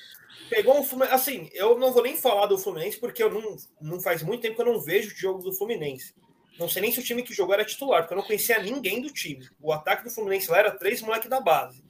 Pegou 0.52 0.78
um 0.78 0.84
Fluminense. 0.84 1.16
Assim, 1.16 1.50
eu 1.54 1.80
não 1.80 1.94
vou 1.94 2.04
nem 2.04 2.18
falar 2.18 2.46
do 2.46 2.58
Fluminense, 2.58 3.00
porque 3.00 3.24
eu 3.24 3.32
não, 3.32 3.56
não 3.80 4.02
faz 4.02 4.22
muito 4.22 4.42
tempo 4.42 4.56
que 4.58 4.62
eu 4.62 4.66
não 4.66 4.82
vejo 4.82 5.08
o 5.08 5.18
jogo 5.18 5.42
do 5.42 5.54
Fluminense. 5.54 6.14
Não 6.60 6.68
sei 6.68 6.82
nem 6.82 6.92
se 6.92 7.00
o 7.00 7.04
time 7.04 7.24
que 7.24 7.34
jogou 7.34 7.54
era 7.54 7.64
titular, 7.64 8.02
porque 8.02 8.14
eu 8.14 8.18
não 8.18 8.26
conhecia 8.26 8.62
ninguém 8.62 9.02
do 9.02 9.10
time. 9.10 9.48
O 9.62 9.72
ataque 9.72 10.04
do 10.04 10.10
Fluminense 10.10 10.52
lá 10.52 10.60
era 10.60 10.72
três 10.72 11.02
moleques 11.02 11.30
da 11.30 11.40
base. 11.40 11.82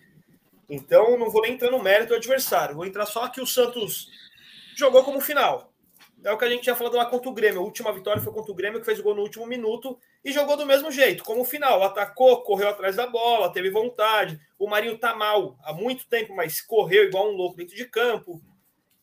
Então, 0.69 1.17
não 1.17 1.31
vou 1.31 1.41
nem 1.41 1.53
entrar 1.53 1.71
no 1.71 1.81
mérito 1.81 2.09
do 2.09 2.15
adversário. 2.15 2.75
Vou 2.75 2.85
entrar 2.85 3.07
só 3.07 3.27
que 3.29 3.41
o 3.41 3.47
Santos 3.47 4.07
jogou 4.75 5.03
como 5.03 5.19
final. 5.19 5.73
É 6.23 6.31
o 6.31 6.37
que 6.37 6.45
a 6.45 6.49
gente 6.49 6.61
tinha 6.61 6.75
falado 6.75 6.97
lá 6.97 7.07
contra 7.07 7.29
o 7.29 7.33
Grêmio. 7.33 7.61
A 7.61 7.63
última 7.63 7.91
vitória 7.91 8.21
foi 8.21 8.31
contra 8.31 8.51
o 8.51 8.55
Grêmio, 8.55 8.79
que 8.79 8.85
fez 8.85 8.99
o 8.99 9.03
gol 9.03 9.15
no 9.15 9.23
último 9.23 9.47
minuto 9.47 9.97
e 10.23 10.31
jogou 10.31 10.55
do 10.55 10.67
mesmo 10.67 10.91
jeito, 10.91 11.23
como 11.23 11.43
final. 11.43 11.81
Atacou, 11.81 12.43
correu 12.43 12.69
atrás 12.69 12.95
da 12.95 13.07
bola, 13.07 13.51
teve 13.51 13.71
vontade. 13.71 14.39
O 14.59 14.69
Marinho 14.69 14.99
tá 14.99 15.15
mal 15.15 15.57
há 15.63 15.73
muito 15.73 16.07
tempo, 16.07 16.35
mas 16.35 16.61
correu 16.61 17.05
igual 17.05 17.27
um 17.27 17.35
louco 17.35 17.57
dentro 17.57 17.75
de 17.75 17.85
campo. 17.85 18.39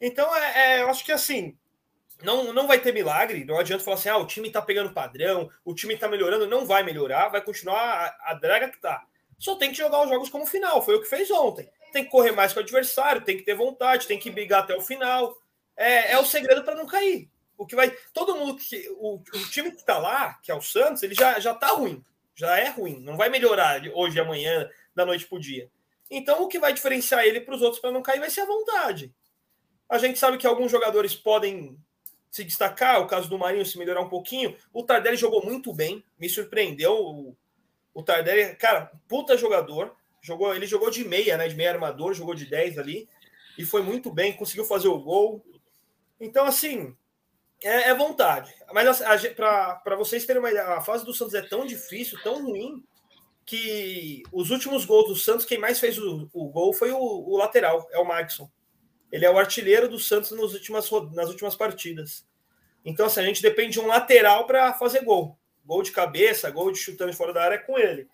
Então, 0.01 0.35
é, 0.37 0.79
é, 0.79 0.83
eu 0.83 0.89
acho 0.89 1.05
que 1.05 1.13
assim, 1.13 1.57
não, 2.23 2.53
não 2.53 2.67
vai 2.67 2.81
ter 2.81 2.93
milagre. 2.93 3.45
Não 3.45 3.59
adianta 3.59 3.85
falar 3.85 3.97
assim, 3.97 4.09
ah, 4.09 4.19
o 4.19 4.27
time 4.27 4.51
tá 4.51 4.61
pegando 4.61 4.93
padrão, 4.93 5.51
o 5.65 5.75
time 5.75 5.97
tá 5.97 6.09
melhorando. 6.09 6.47
Não 6.47 6.67
vai 6.67 6.83
melhorar, 6.83 7.29
vai 7.29 7.43
continuar 7.43 7.81
a, 7.81 8.31
a 8.31 8.35
draga 8.35 8.69
que 8.69 8.81
tá. 8.81 9.05
Só 9.39 9.55
tem 9.55 9.71
que 9.71 9.77
jogar 9.77 10.03
os 10.03 10.09
jogos 10.09 10.29
como 10.29 10.47
final. 10.47 10.85
Foi 10.85 10.97
o 10.97 11.01
que 11.01 11.09
fez 11.09 11.31
ontem. 11.31 11.71
Tem 11.93 12.05
que 12.05 12.11
correr 12.11 12.33
mais 12.33 12.53
com 12.53 12.61
o 12.61 12.63
adversário, 12.63 13.25
tem 13.25 13.37
que 13.37 13.45
ter 13.45 13.55
vontade, 13.55 14.07
tem 14.07 14.19
que 14.19 14.31
brigar 14.31 14.63
até 14.63 14.77
o 14.77 14.81
final. 14.81 15.37
É, 15.77 16.13
é 16.13 16.19
o 16.19 16.25
segredo 16.25 16.65
para 16.65 16.75
não 16.75 16.87
cair. 16.87 17.31
O 17.57 17.65
que 17.67 17.77
vai. 17.77 17.91
Todo 18.13 18.37
mundo 18.37 18.57
que. 18.57 18.89
O, 18.99 19.17
o 19.17 19.51
time 19.51 19.71
que 19.71 19.85
tá 19.85 19.99
lá, 19.99 20.35
que 20.43 20.51
é 20.51 20.55
o 20.55 20.61
Santos, 20.61 21.03
ele 21.03 21.15
já, 21.15 21.39
já 21.39 21.55
tá 21.55 21.69
ruim. 21.69 22.05
Já 22.35 22.59
é 22.59 22.69
ruim. 22.69 23.01
Não 23.01 23.17
vai 23.17 23.29
melhorar 23.29 23.81
hoje, 23.95 24.21
amanhã, 24.21 24.69
da 24.95 25.07
noite 25.07 25.27
pro 25.27 25.41
dia. 25.41 25.71
Então, 26.11 26.43
o 26.43 26.49
que 26.49 26.59
vai 26.59 26.73
diferenciar 26.73 27.25
ele 27.25 27.41
para 27.41 27.55
os 27.55 27.63
outros 27.63 27.81
para 27.81 27.93
não 27.93 28.03
cair 28.03 28.21
vai 28.21 28.31
ser 28.31 28.43
a 28.43 28.47
vontade. 28.47 29.13
A 29.89 29.99
gente 29.99 30.19
sabe 30.19 30.39
que 30.39 30.47
alguns 30.47 30.71
jogadores 30.71 31.15
podem 31.15 31.79
se 32.31 32.45
destacar, 32.45 33.01
o 33.01 33.07
caso 33.07 33.29
do 33.29 33.39
Marinho 33.39 33.65
se 33.65 33.79
melhorar 33.79 34.01
um 34.01 34.09
pouquinho. 34.09 34.57
O 34.73 34.83
Tardelli 34.83 35.17
jogou 35.17 35.45
muito 35.45 35.73
bem, 35.73 36.05
me 36.19 36.29
surpreendeu. 36.29 36.95
O, 36.95 37.37
o 37.95 38.03
Tardelli, 38.03 38.55
cara, 38.57 38.93
puta 39.09 39.37
jogador. 39.37 39.97
Jogou, 40.21 40.55
ele 40.55 40.67
jogou 40.67 40.91
de 40.91 41.05
meia, 41.05 41.37
né? 41.37 41.49
De 41.49 41.55
meia 41.55 41.73
armador, 41.73 42.13
jogou 42.13 42.35
de 42.35 42.45
10 42.45 42.79
ali. 42.79 43.09
E 43.57 43.65
foi 43.65 43.83
muito 43.83 44.13
bem, 44.13 44.37
conseguiu 44.37 44.65
fazer 44.65 44.89
o 44.89 45.01
gol. 45.01 45.45
Então, 46.21 46.45
assim, 46.45 46.95
é, 47.63 47.91
é 47.91 47.95
vontade. 47.95 48.55
Mas 48.73 49.01
para 49.35 49.97
vocês 49.97 50.25
terem 50.25 50.41
uma 50.41 50.51
ideia, 50.51 50.67
a 50.69 50.81
fase 50.81 51.05
do 51.05 51.15
Santos 51.15 51.35
é 51.35 51.43
tão 51.43 51.67
difícil, 51.67 52.21
tão 52.23 52.45
ruim, 52.45 52.85
que 53.45 54.23
os 54.31 54.51
últimos 54.51 54.85
gols 54.85 55.09
do 55.09 55.17
Santos, 55.17 55.47
quem 55.47 55.59
mais 55.59 55.81
fez 55.81 55.99
o, 55.99 56.29
o 56.35 56.49
gol 56.49 56.73
foi 56.75 56.93
o, 56.93 56.99
o, 56.99 57.37
lateral, 57.37 57.89
é 57.91 57.99
o 57.99 58.05
Maxson. 58.05 58.51
Ele 59.11 59.25
é 59.25 59.31
o 59.31 59.39
artilheiro 59.39 59.89
do 59.89 59.99
Santos 59.99 60.31
nas 60.33 60.53
últimas, 60.53 60.91
nas 61.13 61.29
últimas 61.29 61.55
partidas. 61.55 62.27
Então, 62.85 63.07
assim, 63.07 63.21
a 63.21 63.25
gente 63.25 63.43
depende 63.43 63.73
de 63.73 63.81
um 63.81 63.87
lateral 63.87 64.47
para 64.47 64.73
fazer 64.75 65.05
gol. 65.05 65.39
Gol 65.65 65.83
de 65.83 65.93
cabeça, 65.93 66.51
gol 66.51 66.73
de 66.73 66.79
chutando 66.79 67.11
de 67.11 67.17
fora 67.17 67.33
da 67.33 67.43
área 67.43 67.57
é 67.57 67.59
com 67.59 67.79
ele. 67.79 68.09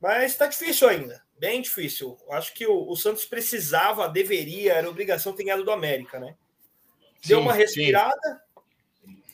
Mas 0.00 0.32
está 0.32 0.46
difícil 0.46 0.88
ainda, 0.88 1.22
bem 1.38 1.60
difícil. 1.60 2.16
Acho 2.30 2.54
que 2.54 2.66
o, 2.66 2.88
o, 2.88 2.96
Santos 2.96 3.24
precisava, 3.24 4.08
deveria, 4.08 4.74
era 4.74 4.88
obrigação 4.88 5.32
ter 5.32 5.44
ganhado 5.44 5.64
do 5.64 5.72
América, 5.72 6.20
né? 6.20 6.36
Deu 7.26 7.38
Sim, 7.38 7.44
uma 7.44 7.52
respirada. 7.52 8.42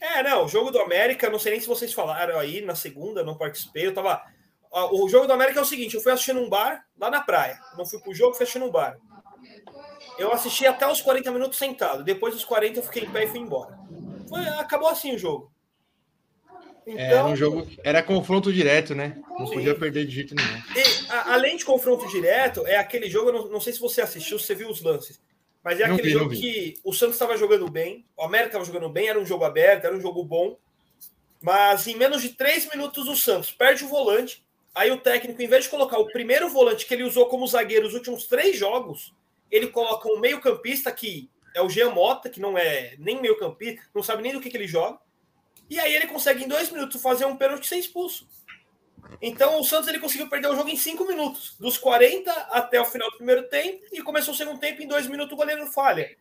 É, 0.00 0.22
não, 0.22 0.44
o 0.44 0.48
jogo 0.48 0.70
do 0.70 0.80
América, 0.80 1.30
não 1.30 1.38
sei 1.38 1.52
nem 1.52 1.60
se 1.60 1.66
vocês 1.66 1.92
falaram 1.92 2.38
aí 2.38 2.60
na 2.62 2.74
segunda, 2.74 3.22
não 3.22 3.36
participei. 3.36 3.86
Eu 3.86 3.94
tava. 3.94 4.22
O 4.90 5.08
jogo 5.08 5.26
do 5.26 5.32
América 5.32 5.60
é 5.60 5.62
o 5.62 5.66
seguinte: 5.66 5.94
eu 5.94 6.00
fui 6.00 6.12
assistir 6.12 6.32
num 6.32 6.48
bar 6.48 6.84
lá 6.98 7.10
na 7.10 7.20
praia. 7.20 7.60
Não 7.76 7.86
fui 7.86 8.00
pro 8.00 8.14
jogo, 8.14 8.34
fui 8.34 8.44
assistir 8.44 8.58
num 8.58 8.70
bar. 8.70 8.98
Eu 10.18 10.32
assisti 10.32 10.66
até 10.66 10.90
os 10.90 11.00
40 11.00 11.32
minutos 11.32 11.58
sentado. 11.58 12.04
Depois 12.04 12.34
dos 12.34 12.44
40 12.44 12.78
eu 12.78 12.82
fiquei 12.82 13.04
em 13.04 13.10
pé 13.10 13.24
e 13.24 13.28
fui 13.28 13.40
embora. 13.40 13.78
Foi, 14.28 14.40
acabou 14.48 14.88
assim 14.88 15.14
o 15.14 15.18
jogo. 15.18 15.52
Então, 16.86 17.02
era 17.04 17.24
um 17.24 17.36
jogo. 17.36 17.66
Era 17.82 18.02
confronto 18.02 18.52
direto, 18.52 18.94
né? 18.94 19.20
Não 19.38 19.46
sim. 19.46 19.54
podia 19.54 19.74
perder 19.74 20.06
de 20.06 20.14
jeito 20.14 20.34
nenhum. 20.34 20.62
E, 20.76 21.10
a, 21.10 21.34
além 21.34 21.56
de 21.56 21.64
confronto 21.64 22.06
direto, 22.08 22.66
é 22.66 22.76
aquele 22.76 23.08
jogo. 23.08 23.32
Não, 23.32 23.48
não 23.48 23.60
sei 23.60 23.72
se 23.72 23.80
você 23.80 24.02
assistiu, 24.02 24.38
se 24.38 24.46
você 24.46 24.54
viu 24.54 24.68
os 24.68 24.82
lances. 24.82 25.20
Mas 25.62 25.80
é 25.80 25.88
Não 25.88 25.94
aquele 25.94 26.08
vi, 26.08 26.14
jogo 26.14 26.30
que 26.30 26.74
o 26.84 26.92
Santos 26.92 27.14
estava 27.14 27.38
jogando 27.38 27.70
bem, 27.70 28.04
o 28.14 28.22
América 28.22 28.48
estava 28.48 28.64
jogando 28.66 28.90
bem, 28.90 29.08
era 29.08 29.18
um 29.18 29.24
jogo 29.24 29.44
aberto, 29.44 29.86
era 29.86 29.96
um 29.96 30.00
jogo 30.00 30.22
bom. 30.22 30.58
Mas 31.40 31.86
em 31.86 31.96
menos 31.96 32.20
de 32.20 32.30
três 32.30 32.68
minutos 32.68 33.08
o 33.08 33.16
Santos 33.16 33.50
perde 33.50 33.82
o 33.82 33.88
volante. 33.88 34.44
Aí 34.74 34.90
o 34.90 34.98
técnico, 34.98 35.40
em 35.40 35.46
vez 35.46 35.64
de 35.64 35.70
colocar 35.70 35.98
o 35.98 36.06
primeiro 36.06 36.50
volante 36.50 36.84
que 36.84 36.92
ele 36.92 37.04
usou 37.04 37.26
como 37.26 37.46
zagueiro 37.46 37.86
os 37.86 37.94
últimos 37.94 38.26
três 38.26 38.58
jogos, 38.58 39.14
ele 39.50 39.68
coloca 39.68 40.08
um 40.08 40.18
meio-campista 40.18 40.90
que 40.90 41.30
é 41.54 41.62
o 41.62 41.68
Jean 41.68 41.90
Mota, 41.90 42.28
que 42.28 42.40
não 42.40 42.58
é 42.58 42.96
nem 42.98 43.20
meio-campista, 43.20 43.82
não 43.94 44.02
sabe 44.02 44.22
nem 44.22 44.32
do 44.32 44.40
que, 44.40 44.50
que 44.50 44.56
ele 44.56 44.66
joga. 44.66 44.98
E 45.70 45.78
aí 45.78 45.94
ele 45.94 46.06
consegue 46.06 46.44
em 46.44 46.48
dois 46.48 46.70
minutos 46.70 47.00
fazer 47.00 47.24
um 47.24 47.36
pênalti 47.36 47.66
sem 47.66 47.78
expulso. 47.78 48.26
Então 49.22 49.60
o 49.60 49.64
Santos 49.64 49.88
ele 49.88 49.98
conseguiu 49.98 50.28
perder 50.28 50.48
o 50.48 50.56
jogo 50.56 50.68
em 50.68 50.76
cinco 50.76 51.06
minutos, 51.06 51.56
dos 51.58 51.78
40 51.78 52.30
até 52.50 52.80
o 52.80 52.84
final 52.84 53.10
do 53.10 53.16
primeiro 53.16 53.48
tempo, 53.48 53.84
e 53.92 54.02
começou 54.02 54.34
o 54.34 54.36
segundo 54.36 54.58
tempo 54.58 54.82
em 54.82 54.88
dois 54.88 55.06
minutos 55.06 55.32
o 55.32 55.36
goleiro 55.36 55.66
falha. 55.66 56.16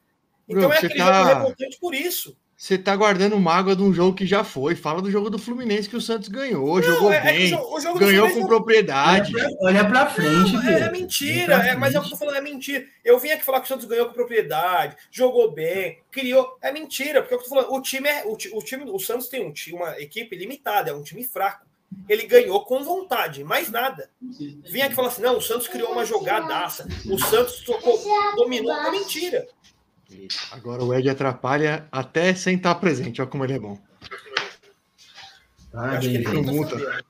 Então 0.48 0.70
Bruno, 0.70 0.74
é 0.74 0.78
aquele 0.78 0.96
tá- 0.96 1.14
jogo 1.14 1.28
revoltante 1.28 1.80
por 1.80 1.96
isso. 1.96 2.38
Você 2.64 2.78
tá 2.78 2.96
guardando 2.96 3.38
mágoa 3.38 3.76
de 3.76 3.82
um 3.84 3.94
jogo 3.94 4.16
que 4.16 4.26
já 4.26 4.42
foi. 4.42 4.74
Fala 4.74 5.02
do 5.02 5.12
jogo 5.12 5.30
do 5.30 5.38
Fluminense 5.38 5.90
que 5.90 5.98
o 5.98 6.02
Santos 6.02 6.30
ganhou, 6.30 6.82
jogou 6.82 7.12
é- 7.12 7.18
é 7.18 7.20
o 7.20 7.24
bem, 7.24 7.48
jogo- 7.48 7.76
o 7.76 7.80
jogo 7.82 8.00
ganhou 8.00 8.30
com 8.32 8.40
não- 8.40 8.48
propriedade. 8.48 9.34
Olha 9.60 9.84
pra 9.84 10.06
frente, 10.10 10.54
Não, 10.54 10.62
Pedro. 10.62 10.86
é 10.86 10.90
mentira, 10.94 11.56
é, 11.56 11.76
mas 11.76 11.94
é 11.94 12.00
o 12.00 12.02
que 12.02 12.08
eu 12.08 12.12
tô 12.12 12.18
falando, 12.18 12.38
é 12.38 12.42
mentira. 12.42 12.86
Eu 13.04 13.20
vim 13.20 13.32
aqui 13.32 13.44
falar 13.44 13.60
que 13.60 13.66
o 13.66 13.68
Santos 13.68 13.84
ganhou 13.86 14.06
com 14.06 14.14
propriedade, 14.14 14.96
jogou 15.12 15.52
bem, 15.52 16.00
criou. 16.10 16.58
É 16.62 16.72
mentira, 16.72 17.22
porque 17.22 17.34
é 17.34 17.38
o 17.38 17.40
que 17.42 17.46
eu 17.48 17.50
tô 17.50 17.56
falando, 17.56 17.74
o 17.78 17.82
time 17.82 18.08
é. 18.08 18.24
O, 18.26 18.32
o 18.32 18.62
time, 18.64 18.90
o 18.90 18.98
Santos 18.98 19.28
tem 19.28 19.46
um 19.46 19.52
time, 19.52 19.76
uma 19.76 20.00
equipe 20.00 20.34
limitada, 20.34 20.90
é 20.90 20.94
um 20.94 21.04
time 21.04 21.22
fraco. 21.26 21.66
Ele 22.08 22.26
ganhou 22.26 22.64
com 22.64 22.82
vontade, 22.82 23.44
mais 23.44 23.70
nada. 23.70 24.10
Vim 24.72 24.82
aqui 24.82 24.96
falar 24.96 25.10
assim: 25.10 25.22
não, 25.22 25.38
o 25.38 25.42
Santos 25.42 25.68
criou 25.68 25.92
uma 25.92 26.06
jogadaça, 26.06 26.88
o 27.12 27.20
Santos 27.20 27.60
tocou, 27.60 28.02
dominou. 28.38 28.72
É 28.74 28.90
mentira. 28.90 29.46
Agora 30.52 30.84
o 30.84 30.94
Ed 30.94 31.10
atrapalha 31.10 31.88
até 31.92 32.34
sem 32.34 32.56
estar 32.56 32.76
presente. 32.76 33.22
Olha 33.22 33.30
como 33.30 33.44
ele 33.44 33.54
é 33.54 33.60
bom. 33.60 33.78
Eu 35.74 35.80
acho 35.80 36.02
que 36.02 36.16
ele 36.16 36.24
Parabéns. 36.24 36.46
não 36.48 36.54
muta. 36.54 36.80
saber. 36.80 37.06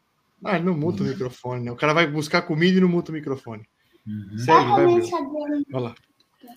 Ah, 0.45 0.55
ele 0.55 0.65
não 0.65 0.73
muta 0.73 1.03
o 1.03 1.05
microfone, 1.05 1.63
né? 1.63 1.71
O 1.71 1.75
cara 1.75 1.93
vai 1.93 2.07
buscar 2.07 2.41
comida 2.41 2.77
e 2.77 2.81
não 2.81 2.87
muta 2.89 3.11
o 3.11 3.13
microfone. 3.13 3.65
Uhum. 4.05 4.37
Segue, 4.37 4.69
vai. 4.69 4.85
Olha 4.85 5.79
lá. 5.79 5.95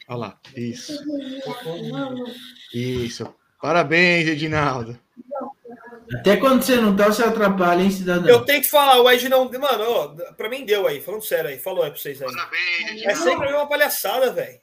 Olha 0.09 0.19
lá. 0.19 0.41
Isso. 0.57 0.93
Isso. 2.75 3.33
Parabéns, 3.61 4.29
Edinaldo. 4.29 4.99
Até 6.15 6.37
quando 6.37 6.63
você 6.63 6.77
não 6.77 6.95
tá, 6.95 7.07
você 7.07 7.23
atrapalha, 7.25 7.83
hein, 7.83 7.91
cidadão? 7.91 8.29
Eu 8.29 8.45
tenho 8.45 8.63
que 8.63 8.69
falar, 8.69 9.01
o 9.01 9.11
Ed 9.11 9.29
não. 9.29 9.45
Mano, 9.51 9.85
ó, 9.85 10.09
pra 10.37 10.49
mim 10.49 10.65
deu 10.65 10.87
aí, 10.87 11.01
falando 11.01 11.25
sério 11.25 11.51
aí, 11.51 11.59
falou 11.59 11.83
aí 11.83 11.91
pra 11.91 11.99
vocês 11.99 12.23
aí. 12.23 12.29
É 13.05 13.15
sempre 13.15 13.53
uma 13.53 13.67
palhaçada, 13.67 14.33
velho. 14.33 14.61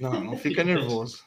Não, 0.00 0.24
não 0.24 0.36
fica 0.36 0.64
nervoso. 0.64 1.22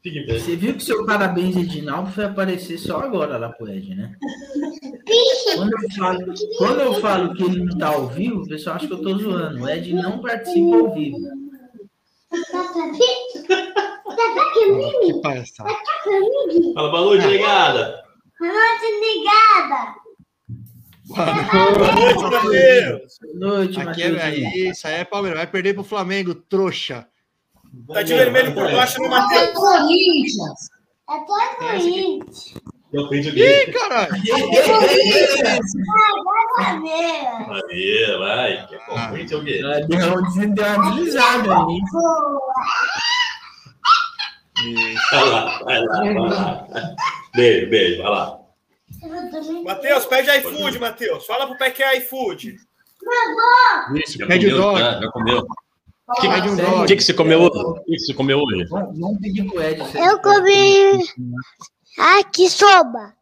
Fique 0.00 0.18
em 0.18 0.26
pé. 0.26 0.38
Você 0.38 0.54
viu 0.54 0.74
que 0.74 0.82
seu 0.82 1.04
parabéns, 1.04 1.56
Edinaldo, 1.56 2.12
foi 2.12 2.24
aparecer 2.24 2.78
só 2.78 3.00
agora 3.00 3.36
lá 3.36 3.48
pro 3.48 3.68
Ed, 3.68 3.94
né? 3.94 4.14
Quando 5.56 5.72
eu, 5.72 5.90
falo, 5.90 6.34
quando 6.58 6.80
eu 6.80 6.94
falo 7.00 7.34
que 7.34 7.42
ele 7.42 7.64
não 7.64 7.78
tá 7.78 7.88
ao 7.88 8.08
vivo, 8.08 8.42
o 8.42 8.48
pessoal 8.48 8.76
acha 8.76 8.86
que 8.86 8.92
eu 8.92 9.02
tô 9.02 9.18
zoando. 9.18 9.62
O 9.62 9.68
Ed 9.68 9.92
não 9.92 10.20
participa 10.20 10.76
ao 10.76 10.94
vivo. 10.94 11.18
Que 15.02 15.20
palhaçada. 15.22 15.70
Fala, 16.74 16.90
boa 16.90 17.00
noite, 17.00 17.26
ligada. 17.26 18.04
Boa 18.38 18.52
Boa 21.06 21.32
noite. 21.94 23.18
Boa 23.20 23.34
noite, 23.34 23.80
Aqui 23.80 24.02
é, 24.02 24.22
aí, 24.22 24.70
isso 24.70 24.86
aí 24.86 24.94
é 24.94 25.04
Palmeiras. 25.04 25.38
Vai 25.38 25.46
perder 25.46 25.74
pro 25.74 25.82
Flamengo, 25.82 26.34
trouxa. 26.34 27.08
Tá 27.92 28.02
de 28.02 28.14
vermelho 28.14 28.54
por 28.54 28.70
baixo 28.70 29.00
no 29.02 29.08
Matheus. 29.08 29.50
Corinthians. 29.52 30.70
É 31.10 31.18
por 31.18 31.56
Corinthians. 31.56 32.54
Eu 32.92 33.04
aprendi 33.06 33.28
o 33.28 33.32
Ih, 33.32 33.34
quê? 33.64 33.72
caralho. 33.72 34.12
Aí, 37.70 38.16
vai. 38.18 38.66
Que 38.68 38.74
é 38.76 38.78
convite 38.78 39.34
o 39.34 39.44
quê? 39.44 39.60
Deu 39.60 39.98
uma 39.98 40.22
deu 40.54 40.66
uma 40.66 40.90
deslizada. 40.90 41.54
Isso. 41.72 42.00
Vai 45.10 45.28
lá, 45.28 45.58
vai 45.64 45.84
lá, 45.84 45.98
vai 45.98 46.14
lá. 46.14 46.66
Beijo, 47.34 47.68
beijo, 47.68 48.02
vai 48.02 48.10
lá. 48.12 48.38
Matheus, 49.64 50.06
pede 50.06 50.30
iFood, 50.38 50.78
Matheus. 50.78 51.26
Fala 51.26 51.48
pro 51.48 51.58
pé 51.58 51.72
que 51.72 51.82
é 51.82 51.98
iFood. 51.98 52.56
Isso, 53.96 54.18
pede 54.26 54.46
o 54.46 54.56
dog. 54.56 54.78
Já, 54.78 55.00
já 55.00 55.10
comeu? 55.10 55.44
O 56.06 56.20
que, 56.20 56.26
um 56.26 56.52
o 56.52 56.56
dog. 56.56 56.86
que, 56.86 56.96
que 56.96 57.02
você 57.04 57.14
comeu 57.14 57.40
hoje? 57.42 57.58
O 57.58 57.74
que 57.84 57.92
que 57.92 57.98
você 58.00 58.14
comeu 58.14 58.38
hoje? 58.38 58.66
Ed. 59.60 59.80
Eu 59.96 60.20
comi. 60.20 61.06
Soba. 62.48 63.14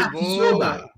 Ah, 0.00 0.10
que 0.10 0.24
soba. 0.24 0.90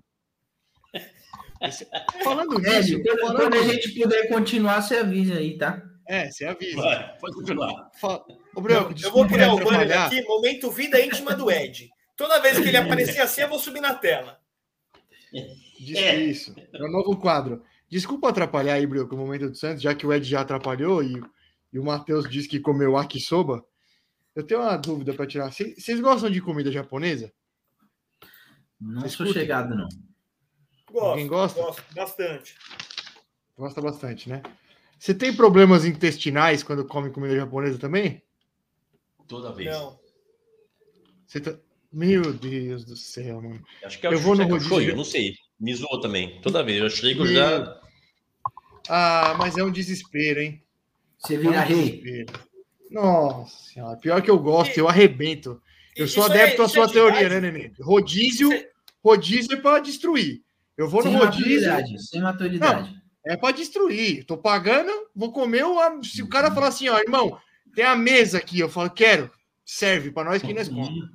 Esse- 1.61 1.87
Falando 2.24 2.59
nisso, 2.59 2.70
Ed, 3.01 3.03
quando, 3.20 3.37
quando 3.37 3.55
a 3.55 3.62
gente 3.64 3.93
puder 4.01 4.28
continuar, 4.28 4.81
você 4.81 4.97
avisa 4.99 5.35
aí, 5.35 5.59
tá? 5.59 5.83
é, 6.09 6.31
você 6.31 6.45
avisa. 6.47 6.76
Vai, 6.81 7.16
pode 7.18 7.35
continuar. 7.37 7.91
Fa- 8.01 8.24
Ô, 8.55 8.61
Branco, 8.61 8.95
Eu 9.03 9.12
vou 9.12 9.26
criar 9.26 9.53
o 9.55 9.59
banner 9.62 10.01
aqui, 10.07 10.22
momento 10.22 10.70
vida 10.70 11.01
íntima 11.05 11.35
do 11.35 11.51
Ed. 11.51 11.89
Toda 12.16 12.41
vez 12.41 12.59
que 12.59 12.66
ele 12.68 12.76
aparecer 12.76 13.20
assim, 13.20 13.43
eu 13.43 13.49
vou 13.49 13.59
subir 13.59 13.81
na 13.81 13.95
tela. 13.95 14.39
Diz 15.78 15.99
Isso, 15.99 16.55
é 16.72 16.83
um 16.85 16.91
novo 16.91 17.16
quadro. 17.16 17.62
Desculpa 17.91 18.28
atrapalhar 18.28 18.74
aí, 18.74 18.86
Brioco, 18.86 19.14
o 19.14 19.18
momento 19.18 19.49
do 19.51 19.57
Santos, 19.57 19.82
já 19.82 19.95
que 19.95 20.07
o 20.07 20.12
Ed 20.12 20.24
já 20.26 20.41
atrapalhou 20.43 21.03
e, 21.03 21.20
e 21.72 21.78
o 21.78 21.84
Matheus 21.84 22.28
disse 22.30 22.49
que 22.49 22.61
comeu 22.61 22.97
akisoba. 22.97 23.64
Eu 24.34 24.45
tenho 24.45 24.61
uma 24.61 24.76
dúvida 24.76 25.12
para 25.12 25.26
tirar. 25.26 25.51
Cê- 25.53 25.74
Vocês 25.76 26.01
gostam 26.01 26.30
de 26.30 26.41
comida 26.41 26.70
japonesa? 26.70 27.32
Não 28.80 29.01
sou 29.09 29.26
Escuta. 29.26 29.32
chegado, 29.32 29.74
não. 29.74 29.88
Gosto, 30.91 31.26
gosta? 31.28 31.61
gosto 31.62 31.95
bastante. 31.95 32.55
Gosta 33.57 33.80
bastante, 33.80 34.28
né? 34.28 34.43
Você 34.99 35.12
tem 35.14 35.34
problemas 35.34 35.84
intestinais 35.84 36.62
quando 36.62 36.84
come 36.86 37.11
comida 37.11 37.34
japonesa 37.36 37.78
também? 37.78 38.22
Toda 39.26 39.53
vez. 39.53 39.70
Não. 39.70 39.99
Você 41.26 41.41
tá... 41.41 41.57
Meu 41.93 42.32
Deus 42.32 42.84
do 42.84 42.95
céu, 42.97 43.43
mano. 43.43 43.64
Acho 43.84 43.99
que 43.99 44.07
é 44.07 44.11
o 44.11 44.12
Eu 44.12 44.20
vou 44.20 44.36
no 44.36 44.45
rodízio. 44.45 44.68
shoyu, 44.68 44.97
não 44.97 45.05
sei. 45.05 45.34
Me 45.59 45.74
zoou 45.74 46.01
também. 46.01 46.41
Toda 46.41 46.62
vez. 46.62 46.80
Eu 46.80 46.88
chego 46.88 47.24
Meu- 47.24 47.34
já. 47.34 47.80
Ah, 48.93 49.34
mas 49.38 49.57
é 49.57 49.62
um 49.62 49.70
desespero, 49.70 50.41
hein? 50.41 50.61
Você 51.18 51.34
É 51.34 51.38
um 51.38 51.43
vira 51.43 51.61
rei. 51.61 51.76
desespero. 52.03 52.41
Nossa 52.91 53.57
senhora, 53.72 53.97
pior 53.99 54.20
que 54.20 54.30
eu 54.30 54.38
gosto, 54.38 54.76
eu 54.76 54.88
arrebento. 54.88 55.62
Eu 55.97 56.09
sou 56.09 56.24
é- 56.24 56.26
adepto 56.26 56.62
à 56.62 56.64
é 56.64 56.68
sua 56.68 56.86
de 56.86 56.93
teoria, 56.95 57.28
né, 57.28 57.41
Nenê? 57.41 57.72
Rodízio, 57.80 58.51
rodízio 59.05 59.53
é 59.57 59.61
para 59.61 59.78
destruir. 59.80 60.41
Eu 60.76 60.88
vou 60.88 61.05
no 61.05 61.11
Sem 61.11 61.18
rodízio, 61.18 61.68
maturidade. 61.68 62.03
Sem 62.09 62.20
maturidade. 62.20 62.95
é 63.26 63.36
para 63.36 63.55
destruir. 63.55 64.24
Tô 64.24 64.36
pagando, 64.36 64.91
vou 65.14 65.30
comer. 65.30 65.64
o- 65.64 66.03
Se 66.03 66.22
o 66.22 66.28
cara 66.28 66.51
falar 66.51 66.68
assim, 66.68 66.88
ó, 66.88 66.99
irmão, 66.99 67.38
tem 67.74 67.84
a 67.84 67.95
mesa 67.95 68.38
aqui, 68.38 68.59
eu 68.59 68.68
falo, 68.68 68.91
quero, 68.91 69.30
serve 69.64 70.11
para 70.11 70.30
nós 70.30 70.43
que 70.43 70.53
nós 70.55 70.68
comemos. 70.68 71.11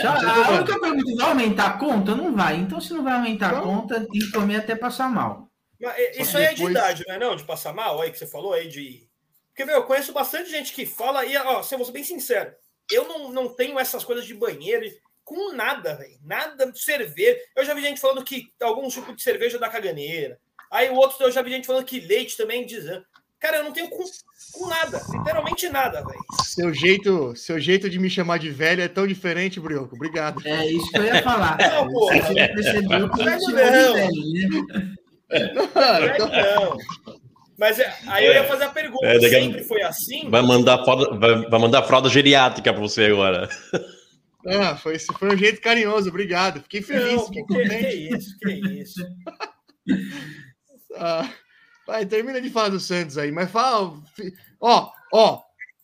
Só, 0.00 0.08
a 0.08 0.50
única 0.52 0.78
pergunta, 0.78 1.16
vai 1.16 1.28
aumentar 1.30 1.66
a 1.66 1.72
conta? 1.78 2.14
Não 2.14 2.34
vai. 2.36 2.56
Então, 2.56 2.80
se 2.80 2.92
não 2.92 3.02
vai 3.02 3.14
aumentar 3.14 3.50
a 3.50 3.52
Não. 3.58 3.62
conta, 3.62 4.00
tem 4.00 4.20
que 4.20 4.30
comer 4.32 4.56
até 4.56 4.74
passar 4.76 5.10
mal. 5.10 5.49
Mas, 5.80 6.16
isso 6.18 6.36
aí 6.36 6.44
é 6.44 6.48
de 6.50 6.56
depois- 6.56 6.72
idade, 6.74 7.04
não 7.06 7.14
é 7.14 7.18
não? 7.18 7.36
De 7.36 7.44
passar 7.44 7.72
mal 7.72 8.00
aí 8.00 8.10
que 8.10 8.18
você 8.18 8.26
falou 8.26 8.52
aí 8.52 8.68
de. 8.68 9.08
Porque, 9.48 9.64
meu, 9.64 9.76
eu 9.76 9.84
conheço 9.84 10.12
bastante 10.12 10.50
gente 10.50 10.72
que 10.72 10.86
fala, 10.86 11.24
e, 11.24 11.36
ó, 11.36 11.62
se 11.62 11.74
eu 11.74 11.78
vou 11.78 11.86
ser 11.86 11.92
bem 11.92 12.04
sincero, 12.04 12.52
eu 12.90 13.06
não, 13.08 13.30
não 13.32 13.48
tenho 13.48 13.78
essas 13.78 14.04
coisas 14.04 14.24
de 14.26 14.34
banheiro 14.34 14.86
com 15.24 15.52
nada, 15.52 15.94
velho. 15.94 16.18
Nada 16.24 16.70
de 16.70 16.78
cerveja. 16.82 17.38
Eu 17.56 17.64
já 17.64 17.74
vi 17.74 17.82
gente 17.82 18.00
falando 18.00 18.24
que 18.24 18.52
algum 18.60 18.88
tipo 18.88 19.14
de 19.14 19.22
cerveja 19.22 19.58
dá 19.58 19.68
caganeira. 19.68 20.38
Aí 20.70 20.88
o 20.88 20.94
outro, 20.94 21.24
eu 21.24 21.30
já 21.32 21.42
vi 21.42 21.50
gente 21.50 21.66
falando 21.66 21.84
que 21.84 22.00
leite 22.00 22.36
também 22.36 22.64
desanda. 22.66 23.04
Cara, 23.38 23.58
eu 23.58 23.64
não 23.64 23.72
tenho 23.72 23.88
com, 23.88 24.04
com 24.52 24.66
nada. 24.66 25.00
Literalmente 25.10 25.68
nada, 25.68 26.04
velho. 26.04 26.20
Seu 26.44 26.74
jeito, 26.74 27.34
seu 27.36 27.58
jeito 27.58 27.88
de 27.88 27.98
me 27.98 28.10
chamar 28.10 28.38
de 28.38 28.50
velho 28.50 28.82
é 28.82 28.88
tão 28.88 29.06
diferente, 29.06 29.58
Brioco. 29.58 29.94
Obrigado. 29.94 30.46
É 30.46 30.66
isso 30.66 30.90
que 30.90 30.98
eu 30.98 31.04
ia 31.04 31.22
falar. 31.22 31.56
Não, 31.58 31.88
porra. 31.88 32.16
Você 32.22 32.48
percebeu 32.48 33.10
que 33.10 33.22
eu 33.22 33.38
te 33.38 33.46
não. 33.46 33.54
velho, 33.54 34.66
né? 34.68 34.94
Velho, 35.30 36.18
não. 36.18 36.76
Mas 37.60 37.78
é, 37.78 37.94
aí 38.06 38.24
eu 38.26 38.32
ia 38.32 38.44
fazer 38.44 38.64
a 38.64 38.70
pergunta: 38.70 39.06
É, 39.06 39.20
sempre 39.20 39.62
foi 39.64 39.82
assim? 39.82 40.30
Vai 40.30 40.40
mandar, 40.40 40.82
fralda, 40.82 41.14
vai, 41.18 41.42
vai 41.48 41.60
mandar 41.60 41.82
fralda 41.82 42.08
geriátrica 42.08 42.72
pra 42.72 42.80
você 42.80 43.04
agora. 43.04 43.48
Ah, 44.46 44.74
foi, 44.74 44.98
foi 44.98 45.34
um 45.34 45.36
jeito 45.36 45.60
carinhoso, 45.60 46.08
obrigado. 46.08 46.62
Fiquei 46.62 46.80
feliz, 46.80 47.16
Não, 47.16 47.26
fiquei 47.26 47.44
que, 47.44 47.54
que 47.54 47.62
contente. 47.62 48.16
isso, 48.16 48.38
que 48.38 48.52
isso. 48.52 49.06
Ah, 50.96 51.30
vai, 51.86 52.06
termina 52.06 52.40
de 52.40 52.48
falar 52.48 52.70
do 52.70 52.80
Santos 52.80 53.18
aí, 53.18 53.30
mas 53.30 53.50
fala. 53.50 54.02
Ó, 54.58 54.90
ó, 55.12 55.42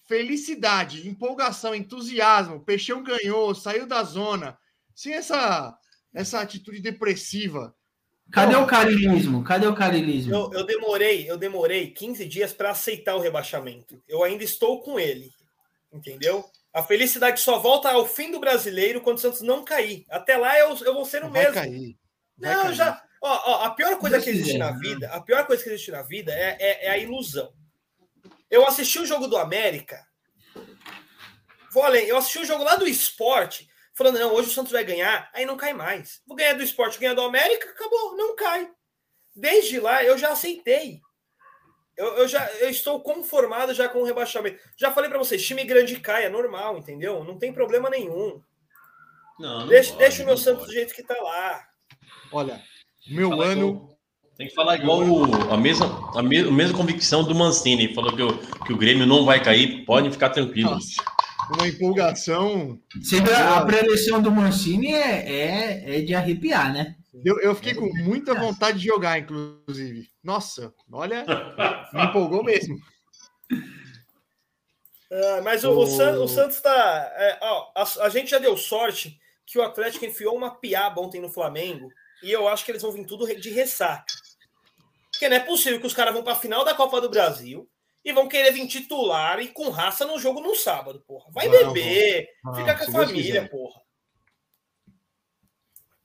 felicidade, 0.09 1.07
empolgação, 1.07 1.75
entusiasmo. 1.75 2.65
Peixão 2.65 3.03
ganhou, 3.03 3.55
saiu 3.55 3.87
da 3.87 4.03
zona. 4.03 4.57
Sem 4.95 5.13
essa, 5.13 5.77
essa 6.15 6.41
atitude 6.41 6.81
depressiva. 6.81 7.75
Cadê 8.33 8.57
o 8.57 8.67
carilismo? 8.67 9.45
Cadê 9.45 9.67
o 9.67 9.75
carilismo? 9.75 10.35
Eu, 10.35 10.51
eu 10.53 10.67
demorei, 10.67 11.31
eu 11.31 11.37
demorei 11.39 11.91
15 11.91 12.25
dias 12.27 12.53
para 12.53 12.71
aceitar 12.71 13.15
o 13.15 13.21
rebaixamento. 13.21 14.03
Eu 14.09 14.23
ainda 14.25 14.43
estou 14.45 14.81
com 14.83 14.99
ele. 14.99 15.31
Entendeu? 15.93 16.45
A 16.75 16.83
felicidade 16.83 17.41
só 17.41 17.59
volta 17.59 17.89
ao 17.91 18.07
fim 18.07 18.31
do 18.31 18.41
brasileiro 18.41 19.01
quando 19.01 19.17
o 19.17 19.21
Santos 19.21 19.41
não 19.41 19.65
cair. 19.65 20.05
Até 20.11 20.37
lá 20.37 20.59
eu, 20.59 20.77
eu 20.85 20.93
vou 20.93 21.05
ser 21.07 21.25
o 21.25 21.31
Vai 21.31 21.43
mesmo. 21.43 21.55
cair. 21.55 21.97
vai 22.37 22.55
Não, 22.55 22.63
cair. 22.65 22.75
já. 22.75 23.03
Ó, 23.23 23.29
ó, 23.53 23.65
a 23.65 23.71
pior 23.71 23.97
coisa 23.99 24.21
que 24.21 24.29
existe 24.29 24.59
na 24.59 24.73
né? 24.73 24.79
vida, 24.81 25.09
a 25.11 25.21
pior 25.23 25.47
coisa 25.47 25.63
que 25.63 25.71
existe 25.71 25.91
na 25.91 26.03
vida 26.03 26.33
é, 26.35 26.57
é- 26.61 26.87
é 26.87 26.91
a 26.91 26.99
ilusão. 26.99 27.51
Eu 28.51 28.67
assisti 28.67 28.99
o 28.99 29.07
jogo 29.07 29.27
do 29.27 29.39
América. 29.39 30.05
Vou 31.73 31.83
além, 31.83 32.07
eu 32.07 32.17
assisti 32.17 32.41
o 32.41 32.45
jogo 32.45 32.63
lá 32.65 32.77
do 32.77 32.87
esporte, 32.87 33.69
falando, 33.97 34.19
não, 34.19 34.33
hoje 34.35 34.49
o 34.49 34.53
Santos 34.53 34.73
vai 34.73 34.85
ganhar, 34.85 35.31
aí 35.35 35.45
não 35.47 35.57
cai 35.57 35.73
mais. 35.73 36.21
Vou 36.27 36.37
ganhar 36.37 36.53
do 36.55 36.63
esporte, 36.63 36.99
ganhar 36.99 37.15
do 37.15 37.23
América, 37.23 37.71
acabou, 37.71 38.17
não 38.17 38.37
cai. 38.37 38.69
Desde 39.35 39.81
lá 39.81 40.03
eu 40.05 40.17
já 40.19 40.31
aceitei. 40.31 41.01
Eu, 41.97 42.07
eu 42.19 42.29
já 42.29 42.47
eu 42.61 42.69
estou 42.69 43.01
conformado 43.01 43.73
já 43.73 43.89
com 43.89 44.01
o 44.01 44.05
rebaixamento. 44.05 44.59
Já 44.77 44.93
falei 44.93 45.09
para 45.09 45.19
vocês, 45.19 45.45
time 45.45 45.65
grande 45.65 45.99
cai, 45.99 46.27
é 46.27 46.29
normal, 46.29 46.77
entendeu? 46.79 47.25
Não 47.25 47.39
tem 47.39 47.53
problema 47.53 47.89
nenhum. 47.89 48.41
Não, 49.39 49.61
não 49.61 49.67
Deixa, 49.69 49.91
pode, 49.93 50.01
deixa 50.03 50.23
o 50.23 50.27
meu 50.27 50.35
não 50.35 50.43
Santos 50.43 50.61
pode. 50.61 50.71
do 50.73 50.75
jeito 50.75 50.95
que 50.95 51.03
tá 51.03 51.15
lá. 51.21 51.65
Olha, 52.33 52.63
meu 53.09 53.31
Fala 53.31 53.45
ano. 53.47 53.69
igual- 53.69 53.99
Tem 54.37 54.49
que 54.49 54.55
falar 54.55 54.77
igual 54.77 55.01
o- 55.01 55.53
a, 55.53 55.57
mesma, 55.57 55.87
a, 56.19 56.23
me- 56.23 56.41
a 56.49 56.51
mesma 56.51 56.77
convicção 56.77 57.23
do 57.25 57.35
Mancini. 57.35 57.95
Falou 57.95 58.15
que 58.15 58.23
o, 58.23 58.39
que 58.65 58.73
o 58.73 58.77
Grêmio 58.77 59.07
não 59.07 59.25
vai 59.25 59.43
cair, 59.43 59.85
podem 59.87 60.13
ficar 60.13 60.29
tranquilos. 60.31 60.97
Nossa, 60.97 61.03
uma 61.51 61.69
empolgação. 61.69 62.81
Sempre 63.03 63.33
a, 63.33 63.59
a 63.59 63.67
preleção 63.67 64.21
do 64.21 64.31
Mancini 64.31 64.93
é, 64.95 65.33
é, 65.33 65.99
é 65.99 66.01
de 66.01 66.15
arrepiar, 66.15 66.73
né? 66.73 66.97
Eu, 67.25 67.41
eu 67.41 67.55
fiquei 67.55 67.75
com 67.75 67.87
muita 68.05 68.35
vontade 68.35 68.79
de 68.79 68.87
jogar, 68.87 69.19
inclusive. 69.19 70.09
Nossa, 70.23 70.75
olha, 70.93 71.25
me 71.93 72.05
empolgou 72.05 72.43
mesmo. 72.45 72.77
Ah, 75.09 75.41
mas 75.43 75.63
o, 75.63 75.71
o 75.71 75.87
San- 75.87 76.19
o 76.19 76.27
Santos 76.27 76.61
tá. 76.61 77.13
é, 77.15 77.39
ó, 77.41 77.71
a, 77.77 78.07
a 78.07 78.09
gente 78.09 78.29
já 78.31 78.39
deu 78.39 78.57
sorte 78.57 79.17
que 79.47 79.57
o 79.57 79.63
Atlético 79.63 80.05
enfiou 80.05 80.35
uma 80.35 80.51
piaba 80.57 81.01
ontem 81.01 81.21
no 81.21 81.29
Flamengo 81.29 81.89
e 82.25 82.33
eu 82.33 82.49
acho 82.49 82.65
que 82.65 82.73
eles 82.73 82.83
vão 82.83 82.91
vir 82.91 83.07
tudo 83.07 83.25
de 83.25 83.51
ressaca. 83.51 84.13
Porque 85.13 85.29
não 85.29 85.37
é 85.37 85.41
possível 85.41 85.79
que 85.81 85.87
os 85.87 85.95
caras 85.95 86.13
vão 86.13 86.25
para 86.25 86.33
a 86.33 86.39
final 86.41 86.65
da 86.65 86.75
Copa 86.75 87.01
do 87.01 87.09
Brasil 87.09 87.69
e 88.07 88.13
vão 88.13 88.29
querer 88.29 88.53
vir 88.53 88.69
titular 88.69 89.41
e 89.41 89.49
com 89.49 89.69
raça 89.69 90.07
no 90.07 90.17
jogo 90.17 90.41
no 90.41 90.55
sábado, 90.55 91.03
porra. 91.09 91.29
Vai 91.33 91.49
Vão, 91.49 91.73
beber, 91.73 92.29
vão. 92.45 92.55
fica 92.55 92.73
com 92.77 92.83
a 92.85 92.87
Deus 92.87 92.93
família, 93.09 93.43
quiser. 93.43 93.51
porra. 93.51 93.81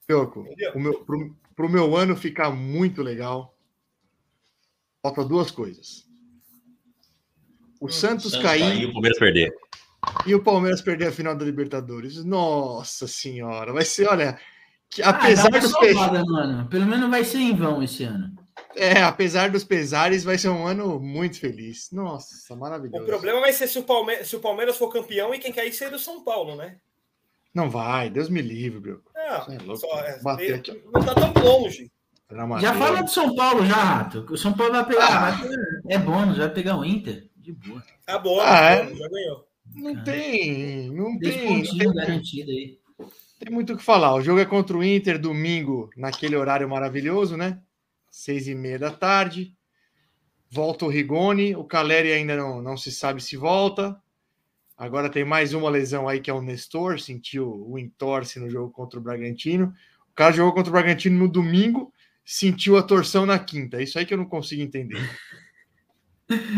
Pioco, 0.07 0.43
o 0.73 0.79
meu, 0.79 1.05
pro, 1.05 1.35
pro 1.55 1.69
meu 1.69 1.95
ano 1.95 2.15
ficar 2.17 2.49
muito 2.49 3.03
legal, 3.03 3.55
falta 5.03 5.23
duas 5.23 5.51
coisas. 5.51 6.09
O 7.79 7.87
Santos, 7.89 8.31
Santos 8.31 8.41
cair 8.43 8.61
cair, 8.61 8.85
o 8.89 8.93
Palmeiras 8.93 9.19
perder. 9.19 9.53
e 10.25 10.33
o 10.35 10.43
Palmeiras 10.43 10.81
perder 10.81 11.07
a 11.07 11.11
final 11.11 11.35
da 11.35 11.45
Libertadores. 11.45 12.25
Nossa 12.25 13.07
senhora, 13.07 13.71
vai 13.73 13.85
ser, 13.85 14.07
olha, 14.07 14.39
que, 14.89 15.03
Ah, 15.03 15.09
apesar 15.11 15.49
dá 15.51 15.57
uma 15.57 15.59
dos 15.59 15.73
pesares, 15.77 15.97
salvada 15.99 16.23
no 16.25 16.35
ano. 16.35 16.67
Pelo 16.67 16.85
menos 16.87 17.09
vai 17.11 17.23
ser 17.23 17.37
em 17.37 17.55
vão 17.55 17.81
esse 17.83 18.03
ano. 18.03 18.35
É, 18.75 19.01
apesar 19.03 19.49
dos 19.49 19.63
pesares, 19.63 20.23
vai 20.23 20.37
ser 20.37 20.49
um 20.49 20.65
ano 20.65 20.99
muito 20.99 21.39
feliz. 21.39 21.89
Nossa, 21.91 22.55
maravilhoso. 22.55 23.03
O 23.03 23.07
problema 23.07 23.39
vai 23.39 23.53
ser 23.53 23.67
se 23.67 23.79
o, 23.79 23.83
Palme 23.83 24.23
se 24.23 24.35
o 24.35 24.39
Palmeiras 24.39 24.77
for 24.77 24.91
campeão 24.91 25.33
e 25.33 25.39
quem 25.39 25.51
cair 25.51 25.73
ser 25.73 25.89
do 25.91 25.99
São 25.99 26.23
Paulo, 26.23 26.55
né? 26.55 26.77
Não 27.53 27.69
vai, 27.69 28.09
Deus 28.09 28.29
me 28.29 28.41
livre, 28.41 28.79
Brioco. 28.79 29.11
Não, 29.13 29.53
é 29.55 29.57
louco. 29.59 29.77
só, 29.77 29.99
é, 29.99 30.21
Bater 30.21 30.55
aqui. 30.55 30.81
não 30.93 31.03
tá 31.03 31.13
tão 31.13 31.33
longe. 31.43 31.91
Já 32.61 32.73
fala 32.73 33.03
do 33.03 33.09
São 33.09 33.35
Paulo, 33.35 33.65
já, 33.65 33.75
Rato. 33.75 34.25
O 34.29 34.37
São 34.37 34.53
Paulo 34.53 34.71
vai 34.71 34.85
pegar. 34.85 35.31
vai 35.31 35.49
pegar- 35.49 35.61
é 35.89 35.97
bônus, 35.97 36.37
vai 36.37 36.49
pegar 36.49 36.77
o 36.77 36.85
Inter. 36.85 37.27
De 37.35 37.51
boa. 37.51 37.83
Tá 38.05 38.17
bom, 38.19 38.39
Ah, 38.39 38.69
é? 38.71 38.95
já 38.95 39.09
ganhou. 39.09 39.47
Não 39.75 40.03
tem, 40.03 40.89
não 40.91 41.19
tem, 41.19 41.63
não 41.63 41.77
tem, 41.77 41.93
garantido 41.93 42.51
aí. 42.51 42.77
tem 43.39 43.53
muito 43.53 43.73
o 43.73 43.77
que 43.77 43.83
falar. 43.83 44.13
O 44.15 44.21
jogo 44.21 44.39
é 44.39 44.45
contra 44.45 44.77
o 44.77 44.83
Inter 44.83 45.17
domingo, 45.19 45.89
naquele 45.97 46.35
horário 46.37 46.69
maravilhoso, 46.69 47.35
né? 47.35 47.59
Seis 48.11 48.47
e 48.47 48.53
meia 48.53 48.77
da 48.77 48.91
tarde. 48.91 49.55
Volta 50.49 50.85
o 50.85 50.89
Rigoni, 50.89 51.55
o 51.55 51.63
Caleri 51.63 52.11
ainda 52.11 52.35
não, 52.35 52.61
não 52.61 52.75
se 52.75 52.91
sabe 52.91 53.23
se 53.23 53.37
volta. 53.37 53.97
Agora 54.77 55.09
tem 55.09 55.23
mais 55.23 55.53
uma 55.53 55.69
lesão 55.69 56.09
aí 56.09 56.19
que 56.19 56.29
é 56.29 56.33
o 56.33 56.41
Nestor, 56.41 56.99
sentiu 56.99 57.65
o 57.69 57.79
entorse 57.79 58.39
no 58.39 58.49
jogo 58.49 58.69
contra 58.69 58.99
o 58.99 59.01
Bragantino. 59.01 59.73
O 60.11 60.13
cara 60.13 60.33
jogou 60.33 60.53
contra 60.53 60.69
o 60.69 60.73
Bragantino 60.73 61.17
no 61.17 61.31
domingo, 61.31 61.93
sentiu 62.25 62.77
a 62.77 62.83
torção 62.83 63.25
na 63.25 63.39
quinta. 63.39 63.77
É 63.77 63.83
isso 63.83 63.97
aí 63.97 64.05
que 64.05 64.13
eu 64.13 64.17
não 64.17 64.25
consigo 64.25 64.61
entender. 64.61 64.99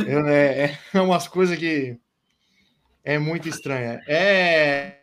Eu, 0.08 0.28
é, 0.28 0.80
é 0.94 1.02
umas 1.02 1.28
coisas 1.28 1.58
que 1.58 2.00
é 3.04 3.20
muito 3.20 3.50
estranha. 3.50 4.02
É, 4.08 5.02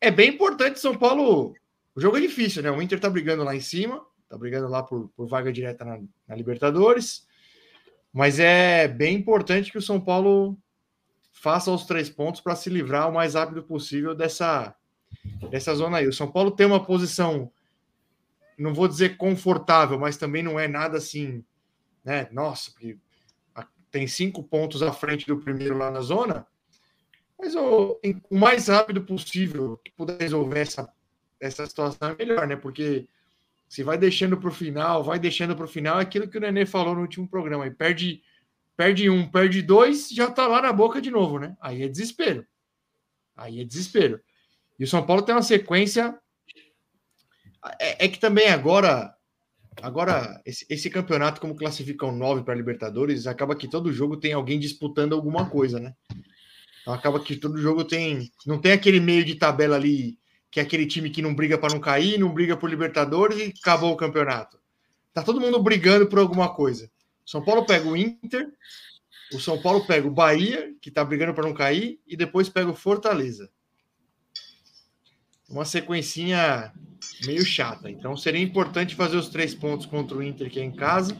é 0.00 0.10
bem 0.10 0.30
importante 0.30 0.80
São 0.80 0.96
Paulo. 0.96 1.54
O 1.94 2.00
jogo 2.00 2.18
é 2.18 2.20
difícil, 2.20 2.62
né? 2.62 2.70
O 2.70 2.82
Inter 2.82 3.00
tá 3.00 3.08
brigando 3.08 3.44
lá 3.44 3.54
em 3.54 3.60
cima, 3.60 4.04
tá 4.28 4.36
brigando 4.36 4.68
lá 4.68 4.82
por, 4.82 5.08
por 5.16 5.26
vaga 5.26 5.52
direta 5.52 5.84
na, 5.84 6.00
na 6.26 6.34
Libertadores. 6.34 7.26
Mas 8.12 8.38
é 8.38 8.88
bem 8.88 9.16
importante 9.16 9.70
que 9.70 9.78
o 9.78 9.82
São 9.82 10.00
Paulo 10.00 10.56
faça 11.32 11.70
os 11.70 11.84
três 11.84 12.08
pontos 12.08 12.40
para 12.40 12.56
se 12.56 12.70
livrar 12.70 13.08
o 13.08 13.12
mais 13.14 13.34
rápido 13.34 13.62
possível 13.62 14.14
dessa, 14.14 14.74
dessa 15.50 15.74
zona 15.74 15.98
aí. 15.98 16.06
O 16.06 16.12
São 16.12 16.30
Paulo 16.30 16.50
tem 16.50 16.66
uma 16.66 16.82
posição, 16.82 17.50
não 18.58 18.72
vou 18.72 18.88
dizer 18.88 19.16
confortável, 19.16 19.98
mas 19.98 20.16
também 20.16 20.42
não 20.42 20.58
é 20.58 20.66
nada 20.66 20.96
assim, 20.96 21.44
né? 22.02 22.28
Nossa, 22.32 22.70
porque 22.70 22.96
tem 23.90 24.06
cinco 24.06 24.42
pontos 24.42 24.82
à 24.82 24.92
frente 24.92 25.26
do 25.26 25.38
primeiro 25.38 25.76
lá 25.76 25.90
na 25.90 26.00
zona. 26.00 26.46
Mas 27.38 27.54
o, 27.54 28.00
o 28.30 28.38
mais 28.38 28.68
rápido 28.68 29.02
possível 29.02 29.78
que 29.84 29.92
puder 29.92 30.20
resolver 30.20 30.60
essa, 30.60 30.90
essa 31.38 31.66
situação 31.66 32.10
é 32.10 32.16
melhor, 32.16 32.46
né? 32.46 32.56
Porque 32.56 33.06
se 33.68 33.82
vai 33.82 33.98
deixando 33.98 34.36
para 34.36 34.48
o 34.48 34.52
final, 34.52 35.02
vai 35.02 35.18
deixando 35.18 35.56
para 35.56 35.64
o 35.64 35.68
final, 35.68 35.98
é 35.98 36.02
aquilo 36.02 36.28
que 36.28 36.38
o 36.38 36.40
Nenê 36.40 36.64
falou 36.64 36.94
no 36.94 37.00
último 37.00 37.28
programa, 37.28 37.66
e 37.66 37.70
perde, 37.70 38.22
perde 38.76 39.10
um, 39.10 39.28
perde 39.28 39.62
dois, 39.62 40.08
já 40.08 40.26
está 40.28 40.46
lá 40.46 40.62
na 40.62 40.72
boca 40.72 41.00
de 41.00 41.10
novo, 41.10 41.38
né? 41.38 41.56
Aí 41.60 41.82
é 41.82 41.88
desespero. 41.88 42.46
Aí 43.36 43.60
é 43.60 43.64
desespero. 43.64 44.20
E 44.78 44.84
o 44.84 44.88
São 44.88 45.04
Paulo 45.04 45.22
tem 45.22 45.34
uma 45.34 45.42
sequência. 45.42 46.16
É, 47.80 48.04
é 48.04 48.08
que 48.08 48.18
também 48.18 48.48
agora, 48.48 49.12
agora 49.82 50.40
esse, 50.46 50.64
esse, 50.70 50.88
campeonato, 50.88 51.40
como 51.40 51.56
classificam 51.56 52.12
nove 52.12 52.44
para 52.44 52.54
Libertadores, 52.54 53.26
acaba 53.26 53.56
que 53.56 53.68
todo 53.68 53.92
jogo 53.92 54.16
tem 54.16 54.32
alguém 54.32 54.58
disputando 54.60 55.14
alguma 55.14 55.50
coisa, 55.50 55.80
né? 55.80 55.94
Então 56.80 56.94
acaba 56.94 57.18
que 57.18 57.36
todo 57.36 57.60
jogo 57.60 57.84
tem. 57.84 58.30
Não 58.46 58.60
tem 58.60 58.72
aquele 58.72 59.00
meio 59.00 59.24
de 59.24 59.34
tabela 59.34 59.74
ali, 59.74 60.18
que 60.56 60.60
é 60.60 60.62
aquele 60.62 60.86
time 60.86 61.10
que 61.10 61.20
não 61.20 61.34
briga 61.34 61.58
para 61.58 61.74
não 61.74 61.78
cair, 61.78 62.18
não 62.18 62.32
briga 62.32 62.56
por 62.56 62.70
Libertadores 62.70 63.38
e 63.38 63.52
acabou 63.60 63.92
o 63.92 63.96
campeonato. 63.96 64.58
Tá 65.12 65.22
todo 65.22 65.38
mundo 65.38 65.62
brigando 65.62 66.06
por 66.06 66.18
alguma 66.18 66.54
coisa. 66.54 66.90
São 67.26 67.44
Paulo 67.44 67.66
pega 67.66 67.86
o 67.86 67.94
Inter, 67.94 68.48
o 69.34 69.38
São 69.38 69.60
Paulo 69.60 69.86
pega 69.86 70.08
o 70.08 70.10
Bahia, 70.10 70.74
que 70.80 70.90
tá 70.90 71.04
brigando 71.04 71.34
para 71.34 71.46
não 71.46 71.52
cair, 71.52 72.00
e 72.06 72.16
depois 72.16 72.48
pega 72.48 72.70
o 72.70 72.74
Fortaleza. 72.74 73.50
Uma 75.46 75.66
sequencinha 75.66 76.72
meio 77.26 77.44
chata. 77.44 77.90
Então 77.90 78.16
seria 78.16 78.40
importante 78.40 78.94
fazer 78.94 79.18
os 79.18 79.28
três 79.28 79.54
pontos 79.54 79.84
contra 79.84 80.16
o 80.16 80.22
Inter, 80.22 80.50
que 80.50 80.58
é 80.58 80.64
em 80.64 80.74
casa, 80.74 81.14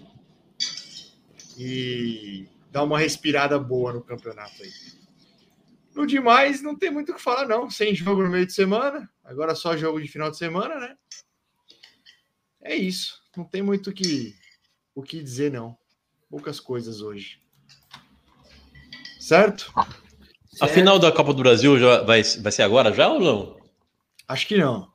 e 1.58 2.48
dar 2.72 2.84
uma 2.84 2.98
respirada 2.98 3.58
boa 3.58 3.92
no 3.92 4.00
campeonato 4.00 4.62
aí. 4.62 4.72
No 5.96 6.06
demais, 6.06 6.60
não 6.60 6.76
tem 6.76 6.90
muito 6.90 7.10
o 7.10 7.14
que 7.14 7.22
falar, 7.22 7.48
não. 7.48 7.70
Sem 7.70 7.94
jogo 7.94 8.22
no 8.22 8.28
meio 8.28 8.46
de 8.46 8.52
semana, 8.52 9.10
agora 9.24 9.54
só 9.54 9.74
jogo 9.74 9.98
de 9.98 10.06
final 10.06 10.30
de 10.30 10.36
semana, 10.36 10.78
né? 10.78 10.94
É 12.60 12.76
isso. 12.76 13.22
Não 13.34 13.44
tem 13.44 13.62
muito 13.62 13.88
o 13.88 13.92
que, 13.94 14.36
o 14.94 15.02
que 15.02 15.22
dizer, 15.22 15.50
não. 15.50 15.74
Poucas 16.28 16.60
coisas 16.60 17.00
hoje. 17.00 17.40
Certo? 19.18 19.72
A 20.60 20.68
final 20.68 20.98
da 20.98 21.10
Copa 21.10 21.32
do 21.32 21.42
Brasil 21.42 21.78
já 21.78 22.02
vai, 22.02 22.22
vai 22.22 22.52
ser 22.52 22.62
agora 22.62 22.92
já 22.92 23.08
ou 23.08 23.18
não? 23.18 23.56
Acho 24.28 24.46
que 24.48 24.58
não. 24.58 24.92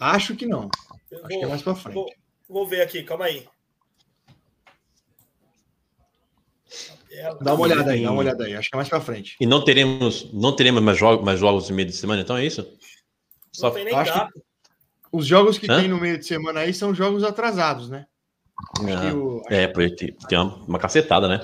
Acho 0.00 0.34
que 0.34 0.46
não. 0.46 0.68
Acho 1.12 1.28
que 1.28 1.44
é 1.44 1.46
mais 1.46 1.62
para 1.62 1.76
frente. 1.76 1.94
Vou, 1.94 2.12
vou 2.48 2.66
ver 2.66 2.80
aqui, 2.80 3.04
calma 3.04 3.26
aí. 3.26 3.46
Dá 7.40 7.54
uma 7.54 7.62
olhada 7.62 7.90
aí, 7.90 8.02
dá 8.04 8.10
uma 8.12 8.20
olhada 8.20 8.44
aí. 8.44 8.54
Acho 8.54 8.70
que 8.70 8.76
é 8.76 8.78
mais 8.78 8.88
para 8.88 9.00
frente. 9.00 9.36
E 9.40 9.46
não 9.46 9.64
teremos, 9.64 10.32
não 10.32 10.54
teremos 10.54 10.82
mais, 10.82 10.96
jogos, 10.96 11.24
mais 11.24 11.40
jogos 11.40 11.68
no 11.68 11.74
meio 11.74 11.88
de 11.88 11.94
semana, 11.94 12.22
então 12.22 12.36
é 12.36 12.44
isso? 12.44 12.66
Só... 13.52 13.68
Não 13.68 13.74
tem 13.74 13.84
nem 13.84 13.94
Acho 13.94 14.28
que 14.28 14.40
os 15.12 15.26
jogos 15.26 15.58
que 15.58 15.70
Hã? 15.70 15.80
tem 15.80 15.88
no 15.88 16.00
meio 16.00 16.18
de 16.18 16.24
semana 16.24 16.60
aí 16.60 16.72
são 16.72 16.94
jogos 16.94 17.24
atrasados, 17.24 17.90
né? 17.90 18.06
Ah, 18.78 19.14
o... 19.14 19.42
É, 19.48 19.66
porque 19.66 20.14
tem 20.28 20.38
uma, 20.38 20.54
uma 20.66 20.78
cacetada, 20.78 21.26
né? 21.26 21.40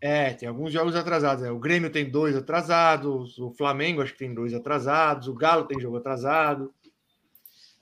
É, 0.00 0.32
tem 0.32 0.48
alguns 0.48 0.72
jogos 0.72 0.94
atrasados. 0.94 1.44
Né? 1.44 1.50
O 1.50 1.58
Grêmio 1.58 1.88
tem 1.88 2.10
dois 2.10 2.36
atrasados, 2.36 3.38
o 3.38 3.52
Flamengo 3.52 4.02
acho 4.02 4.12
que 4.12 4.18
tem 4.18 4.34
dois 4.34 4.52
atrasados, 4.52 5.28
o 5.28 5.34
Galo 5.34 5.64
tem 5.64 5.80
jogo 5.80 5.96
atrasado. 5.96 6.74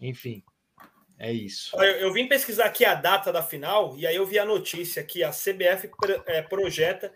Enfim, 0.01 0.43
é 1.21 1.31
isso. 1.31 1.77
Eu, 1.77 1.83
eu, 1.83 2.13
vim 2.15 2.27
pesquisar 2.27 2.65
aqui 2.65 2.83
a 2.83 2.95
data 2.95 3.31
da 3.31 3.43
final 3.43 3.95
e 3.99 4.07
aí 4.07 4.17
eu 4.17 4.25
vi 4.25 4.39
a 4.39 4.45
notícia 4.45 5.05
que 5.05 5.23
a 5.23 5.31
CBF 5.31 5.91
é, 6.27 6.41
projeta 6.41 7.13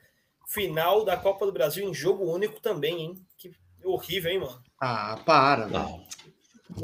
final 0.46 1.06
da 1.06 1.16
Copa 1.16 1.46
do 1.46 1.52
Brasil 1.52 1.88
em 1.88 1.94
jogo 1.94 2.30
único 2.30 2.60
também, 2.60 3.00
hein? 3.00 3.14
Que 3.38 3.50
horrível, 3.82 4.30
hein, 4.30 4.40
mano? 4.40 4.62
Ah, 4.78 5.18
para, 5.24 5.66
não. 5.68 6.04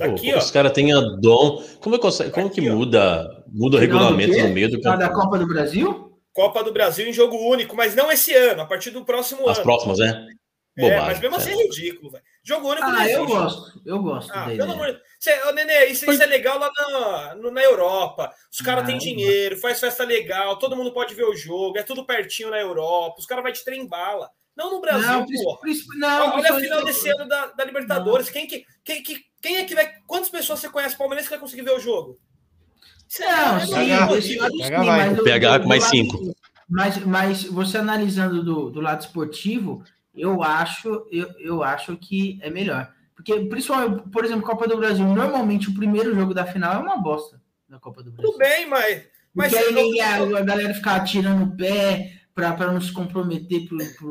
Aqui, 0.00 0.32
os 0.34 0.50
caras 0.50 0.72
têm 0.72 0.94
a 0.94 1.00
dom. 1.20 1.62
Como, 1.80 1.96
é, 1.96 2.30
como 2.30 2.46
aqui, 2.46 2.62
que 2.62 2.70
muda, 2.70 3.44
muda 3.48 3.76
o 3.76 3.80
regulamento 3.80 4.38
no 4.38 4.48
meio 4.48 4.70
do 4.70 4.80
campeonato? 4.80 5.00
da 5.00 5.22
Copa 5.22 5.38
do 5.38 5.46
Brasil? 5.46 6.18
Copa 6.32 6.64
do 6.64 6.72
Brasil 6.72 7.06
em 7.06 7.12
jogo 7.12 7.36
único, 7.36 7.76
mas 7.76 7.94
não 7.94 8.10
esse 8.10 8.32
ano, 8.34 8.62
a 8.62 8.66
partir 8.66 8.90
do 8.92 9.04
próximo 9.04 9.40
As 9.40 9.44
ano. 9.44 9.50
As 9.58 9.62
próximas, 9.62 9.98
né? 9.98 10.26
Bobagem, 10.74 10.98
é, 10.98 11.06
mas 11.06 11.20
mesmo 11.20 11.36
assim 11.36 11.50
é 11.50 11.62
ridículo, 11.64 12.10
velho. 12.12 12.24
Jogo 12.42 12.70
único 12.70 12.86
ah, 12.86 13.08
eu 13.08 13.26
gosto, 13.26 13.82
eu 13.84 14.02
gosto. 14.02 14.30
Ah, 14.32 14.46
pelo 14.46 14.72
amor 14.72 14.86
de 14.86 14.92
Deus. 14.92 15.09
Nenê, 15.54 15.86
isso, 15.86 16.10
isso, 16.10 16.22
é 16.22 16.26
legal 16.26 16.58
lá 16.58 16.70
na, 17.36 17.50
na 17.50 17.62
Europa. 17.62 18.32
Os 18.50 18.60
caras 18.60 18.86
têm 18.86 18.96
dinheiro, 18.96 19.58
faz 19.58 19.78
festa 19.78 20.02
legal, 20.02 20.58
todo 20.58 20.76
mundo 20.76 20.92
pode 20.92 21.14
ver 21.14 21.24
o 21.24 21.36
jogo, 21.36 21.76
é 21.78 21.82
tudo 21.82 22.06
pertinho 22.06 22.50
na 22.50 22.58
Europa, 22.58 23.16
os 23.18 23.26
caras 23.26 23.44
vão 23.44 23.52
te 23.52 23.64
trem 23.64 23.86
bala. 23.86 24.30
Não 24.56 24.70
no 24.70 24.80
Brasil, 24.80 25.08
não, 25.08 25.26
porra. 25.26 25.60
Não, 25.96 26.36
Olha 26.36 26.52
a 26.52 26.60
final 26.60 26.84
desse 26.84 27.08
ano 27.08 27.28
da, 27.28 27.46
da 27.46 27.64
Libertadores. 27.64 28.28
Quem, 28.30 28.46
que, 28.46 28.64
quem, 28.84 29.02
que, 29.02 29.24
quem 29.40 29.56
é 29.56 29.64
que 29.64 29.74
vai. 29.74 29.90
Quantas 30.06 30.28
pessoas 30.28 30.60
você 30.60 30.68
conhece 30.68 30.98
palmeirense 30.98 31.28
que 31.28 31.34
vai 31.34 31.40
conseguir 31.40 31.62
ver 31.62 31.72
o 31.72 31.80
jogo? 31.80 32.18
Não, 33.18 33.56
é 33.56 33.66
sim, 34.20 34.36
PH 35.24 35.60
com 35.60 35.68
mais 35.68 35.84
cinco. 35.84 36.34
Mas, 36.68 36.98
mas 36.98 37.44
você 37.44 37.78
analisando 37.78 38.44
do, 38.44 38.70
do 38.70 38.80
lado 38.80 39.00
esportivo, 39.00 39.82
eu 40.14 40.42
acho, 40.42 41.06
eu, 41.10 41.28
eu 41.38 41.62
acho 41.62 41.96
que 41.96 42.38
é 42.42 42.50
melhor. 42.50 42.92
Porque, 43.20 43.38
principalmente, 43.40 44.08
por 44.08 44.24
exemplo, 44.24 44.42
Copa 44.42 44.66
do 44.66 44.78
Brasil, 44.78 45.04
normalmente 45.04 45.68
o 45.68 45.74
primeiro 45.74 46.14
jogo 46.14 46.32
da 46.32 46.46
final 46.46 46.74
é 46.74 46.78
uma 46.78 46.96
bosta 46.96 47.40
na 47.68 47.78
Copa 47.78 48.02
do 48.02 48.10
Brasil. 48.10 48.32
Tudo 48.32 48.38
bem, 48.38 48.66
mas. 48.66 49.06
mas 49.34 49.52
Porque 49.52 49.78
aí 49.78 50.00
a, 50.00 50.38
a 50.38 50.42
galera 50.42 50.72
ficar 50.72 50.96
atirando 50.96 51.44
o 51.44 51.56
pé 51.56 52.14
para 52.34 52.72
não 52.72 52.80
se 52.80 52.90
comprometer 52.90 53.68
para 53.68 54.06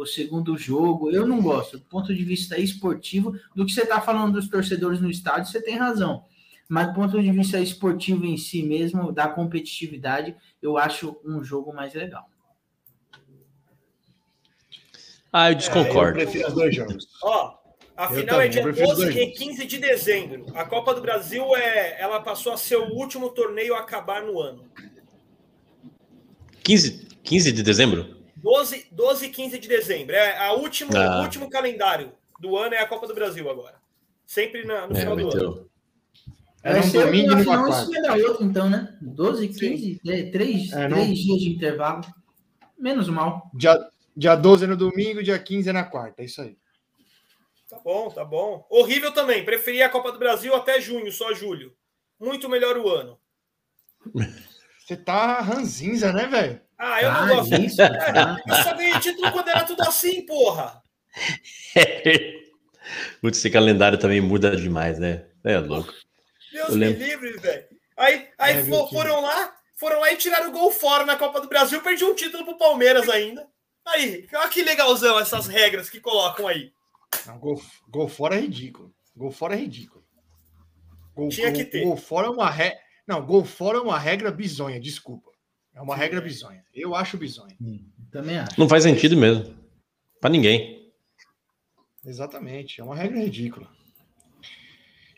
o 0.00 0.06
segundo 0.06 0.56
jogo. 0.56 1.10
Eu 1.10 1.26
não 1.26 1.42
gosto. 1.42 1.78
Do 1.78 1.84
ponto 1.84 2.14
de 2.14 2.24
vista 2.24 2.58
esportivo, 2.58 3.34
do 3.54 3.66
que 3.66 3.72
você 3.72 3.82
está 3.82 4.00
falando 4.00 4.32
dos 4.32 4.48
torcedores 4.48 5.02
no 5.02 5.10
estádio, 5.10 5.52
você 5.52 5.60
tem 5.60 5.76
razão. 5.76 6.24
Mas 6.66 6.88
do 6.88 6.94
ponto 6.94 7.20
de 7.20 7.30
vista 7.30 7.60
esportivo 7.60 8.24
em 8.24 8.38
si 8.38 8.62
mesmo, 8.62 9.12
da 9.12 9.28
competitividade, 9.28 10.34
eu 10.62 10.78
acho 10.78 11.20
um 11.22 11.44
jogo 11.44 11.74
mais 11.74 11.92
legal. 11.92 12.26
Ah, 15.30 15.50
eu 15.50 15.54
desconcordo. 15.54 16.18
É, 16.18 16.22
eu 16.22 16.26
prefiro 16.26 16.48
os 16.48 16.54
dois 16.54 16.74
jogos. 16.74 17.06
Ó, 17.22 17.65
a 17.96 18.04
eu 18.04 18.20
final 18.20 18.40
é 18.40 18.46
é 18.46 18.48
dia 18.48 18.72
12 18.72 19.08
e 19.10 19.26
15 19.32 19.66
de 19.66 19.78
dezembro. 19.78 20.46
A 20.54 20.64
Copa 20.64 20.94
do 20.94 21.00
Brasil 21.00 21.56
é, 21.56 22.00
ela 22.00 22.20
passou 22.20 22.52
a 22.52 22.56
ser 22.56 22.76
o 22.76 22.94
último 22.94 23.30
torneio 23.30 23.74
a 23.74 23.80
acabar 23.80 24.22
no 24.22 24.40
ano. 24.40 24.64
15, 26.62 27.06
15 27.22 27.52
de 27.52 27.62
dezembro? 27.62 28.16
12, 28.36 28.86
12 28.90 29.26
e 29.26 29.28
15 29.30 29.58
de 29.58 29.68
dezembro. 29.68 30.14
É 30.14 30.38
a 30.38 30.52
último, 30.52 30.96
ah. 30.96 31.20
o 31.20 31.22
último 31.22 31.48
calendário 31.48 32.12
do 32.40 32.56
ano 32.56 32.74
é 32.74 32.80
a 32.80 32.86
Copa 32.86 33.06
do 33.06 33.14
Brasil 33.14 33.48
agora. 33.48 33.76
Sempre 34.26 34.64
na, 34.64 34.86
no 34.86 34.96
é, 34.96 35.00
final 35.00 35.16
do 35.16 35.30
ano. 35.30 35.70
É 36.62 36.80
um 36.80 36.90
domingo 36.90 37.30
e 37.30 37.42
uma 37.42 37.64
quarta. 37.64 38.16
outro, 38.28 38.44
então, 38.44 38.68
né? 38.68 38.96
12, 39.00 39.48
15, 39.48 40.00
3, 40.02 40.30
3 40.32 40.72
é, 40.72 40.88
dias 40.88 41.40
de 41.40 41.50
intervalo. 41.50 42.02
Menos 42.78 43.08
mal. 43.08 43.50
Dia, 43.54 43.78
Dia 44.16 44.34
12 44.34 44.64
é 44.64 44.66
no 44.68 44.76
domingo, 44.76 45.22
dia 45.22 45.38
15 45.38 45.68
é 45.68 45.72
na 45.72 45.84
quarta. 45.84 46.22
É 46.22 46.24
isso 46.24 46.40
aí. 46.40 46.56
Tá 47.68 47.78
bom, 47.80 48.10
tá 48.10 48.24
bom. 48.24 48.64
Horrível 48.70 49.12
também. 49.12 49.44
Preferia 49.44 49.86
a 49.86 49.90
Copa 49.90 50.12
do 50.12 50.18
Brasil 50.18 50.54
até 50.54 50.80
junho, 50.80 51.10
só 51.10 51.34
julho. 51.34 51.76
Muito 52.18 52.48
melhor 52.48 52.78
o 52.78 52.88
ano. 52.88 53.18
Você 54.78 54.96
tá 54.96 55.40
ranzinza, 55.40 56.12
né, 56.12 56.26
velho? 56.26 56.60
Ah, 56.78 57.02
eu 57.02 57.10
não 57.10 57.20
ah, 57.20 57.26
gosto 57.26 57.58
disso. 57.58 57.82
É, 57.82 58.50
eu 58.50 58.62
só 58.62 58.74
ganhei 58.74 59.00
título 59.00 59.32
quando 59.32 59.48
era 59.48 59.64
tudo 59.64 59.82
assim, 59.82 60.24
porra. 60.24 60.80
Putz, 63.20 63.38
esse 63.38 63.50
calendário 63.50 63.98
também 63.98 64.20
muda 64.20 64.56
demais, 64.56 64.98
né? 64.98 65.26
É 65.42 65.58
louco. 65.58 65.92
Deus 66.52 66.68
eu 66.68 66.76
me 66.76 66.86
lembro... 66.86 67.04
livre, 67.04 67.32
velho. 67.38 67.64
Aí, 67.96 68.28
aí 68.38 68.58
é, 68.58 68.64
for, 68.64 68.88
foram 68.90 69.20
lá, 69.22 69.56
foram 69.74 70.00
lá 70.00 70.12
e 70.12 70.16
tiraram 70.16 70.50
o 70.50 70.52
gol 70.52 70.70
fora 70.70 71.04
na 71.04 71.16
Copa 71.16 71.40
do 71.40 71.48
Brasil, 71.48 71.80
perdi 71.80 72.04
um 72.04 72.14
título 72.14 72.44
pro 72.44 72.58
Palmeiras 72.58 73.08
ainda. 73.08 73.48
Aí, 73.84 74.26
olha 74.32 74.48
que 74.48 74.62
legalzão 74.62 75.18
essas 75.18 75.46
regras 75.46 75.90
que 75.90 76.00
colocam 76.00 76.46
aí. 76.46 76.72
Não, 77.26 77.38
gol, 77.38 77.60
gol 77.88 78.08
fora 78.08 78.36
é 78.36 78.40
ridículo. 78.40 78.94
Gol 79.16 79.30
fora 79.30 79.54
é 79.54 79.58
ridículo. 79.58 80.04
Gol, 81.14 81.28
Tinha 81.28 81.50
gol- 81.50 81.56
que 81.58 81.64
ter. 81.64 81.82
Gol 81.84 81.96
fora 81.96 82.26
é 82.26 82.30
uma 82.30 82.50
regra. 82.50 82.78
Não, 83.06 83.24
gol 83.24 83.44
fora 83.44 83.78
é 83.78 83.80
uma 83.80 83.98
regra 83.98 84.30
bizonha, 84.30 84.80
desculpa. 84.80 85.30
É 85.74 85.80
uma 85.80 85.94
regra 85.96 86.20
bizonha. 86.20 86.64
Eu 86.74 86.94
acho 86.94 87.16
bizonha. 87.16 87.56
Também 88.10 88.38
acho. 88.38 88.58
Não 88.58 88.68
faz 88.68 88.82
sentido 88.82 89.16
mesmo. 89.16 89.54
Pra 90.20 90.30
ninguém. 90.30 90.90
Exatamente. 92.04 92.80
É 92.80 92.84
uma 92.84 92.94
regra 92.96 93.18
ridícula. 93.20 93.68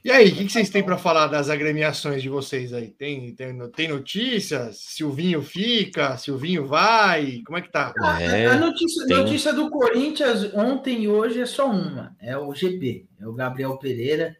E 0.08 0.10
aí, 0.10 0.30
o 0.30 0.34
que, 0.36 0.46
que 0.46 0.52
vocês 0.52 0.70
têm 0.70 0.82
para 0.82 0.96
falar 0.96 1.26
das 1.26 1.50
agremiações 1.50 2.22
de 2.22 2.30
vocês 2.30 2.72
aí? 2.72 2.88
Tem, 2.90 3.34
tem, 3.34 3.68
tem 3.72 3.88
notícias? 3.88 4.78
Silvinho 4.78 5.42
fica? 5.42 6.16
Silvinho 6.16 6.66
vai? 6.66 7.42
Como 7.44 7.58
é 7.58 7.60
que 7.60 7.70
tá? 7.70 7.92
É, 8.18 8.46
a 8.46 8.56
notícia, 8.56 9.06
tem- 9.06 9.16
notícia 9.18 9.52
do 9.52 9.68
Corinthians 9.68 10.50
ontem 10.54 11.02
e 11.02 11.08
hoje 11.08 11.42
é 11.42 11.44
só 11.44 11.68
uma. 11.70 12.16
É 12.22 12.34
o 12.38 12.54
GP. 12.54 13.04
É 13.20 13.26
o 13.28 13.34
Gabriel 13.34 13.76
Pereira, 13.76 14.34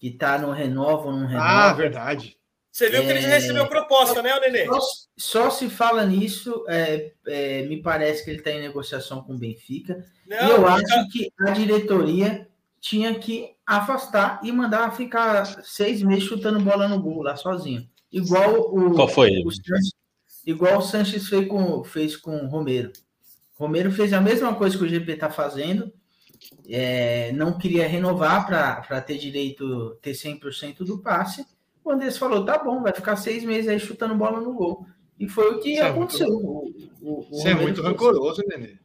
que 0.00 0.10
tá 0.10 0.36
no 0.36 0.50
renova 0.50 1.06
ou 1.06 1.12
não 1.12 1.28
renova. 1.28 1.46
Ah, 1.48 1.72
verdade. 1.74 2.36
Você 2.72 2.90
viu 2.90 3.02
que 3.02 3.08
ele 3.10 3.20
já 3.20 3.28
É. 3.28 3.34
recebeu 3.34 3.68
proposta, 3.68 4.20
né, 4.20 4.36
Nenê? 4.40 4.66
Só, 4.66 4.78
só 5.16 5.50
se 5.50 5.68
fala 5.70 6.04
nisso, 6.04 6.64
é, 6.68 7.12
é, 7.28 7.62
me 7.62 7.80
parece 7.80 8.24
que 8.24 8.30
ele 8.30 8.38
está 8.40 8.50
em 8.50 8.60
negociação 8.62 9.22
com 9.22 9.34
o 9.34 9.38
Benfica. 9.38 10.04
Não, 10.26 10.36
e 10.38 10.50
eu 10.50 10.56
fica- 10.56 10.72
acho 10.96 11.08
que 11.10 11.32
a 11.46 11.50
diretoria 11.52 12.48
tinha 12.80 13.14
que 13.16 13.56
afastar 13.76 14.40
e 14.42 14.50
mandar 14.50 14.96
ficar 14.96 15.44
seis 15.62 16.02
meses 16.02 16.24
chutando 16.24 16.58
bola 16.60 16.88
no 16.88 17.00
gol 17.02 17.22
lá 17.22 17.36
sozinho. 17.36 17.86
Igual 18.10 18.60
o, 18.74 18.94
Qual 18.94 19.08
foi? 19.08 19.42
o 19.44 19.50
Sanches, 19.50 19.92
igual 20.46 20.78
o 20.78 20.82
Sanches 20.82 21.28
fez 21.28 21.46
com, 21.46 21.84
fez 21.84 22.16
com 22.16 22.34
o 22.36 22.48
Romero. 22.48 22.90
Romero 23.58 23.90
fez 23.92 24.12
a 24.14 24.20
mesma 24.20 24.54
coisa 24.54 24.78
que 24.78 24.84
o 24.84 24.88
GP 24.88 25.12
está 25.12 25.28
fazendo. 25.28 25.92
é, 26.70 27.32
não 27.32 27.58
queria 27.58 27.86
renovar 27.88 28.46
para 28.46 29.00
ter 29.02 29.18
direito, 29.18 29.96
ter 30.00 30.12
100% 30.12 30.78
do 30.84 30.98
passe. 30.98 31.44
O 31.84 31.90
Andrés 31.90 32.16
falou: 32.16 32.44
tá 32.44 32.58
bom, 32.58 32.80
vai 32.82 32.92
ficar 32.94 33.16
seis 33.16 33.44
meses 33.44 33.68
aí 33.68 33.78
chutando 33.80 34.14
bola 34.14 34.40
no 34.40 34.54
gol. 34.54 34.86
E 35.18 35.28
foi 35.28 35.54
o 35.54 35.60
que 35.60 35.72
Isso 35.72 35.82
é 35.82 35.88
aconteceu. 35.88 36.28
muito- 36.30 36.46
O- 37.02 37.10
o- 37.10 37.20
o 37.20 37.22
Você 37.30 37.48
é 37.48 37.52
Romero 37.52 37.62
muito 37.62 37.82
rancoroso, 37.82 38.42
Nenê. 38.46 38.76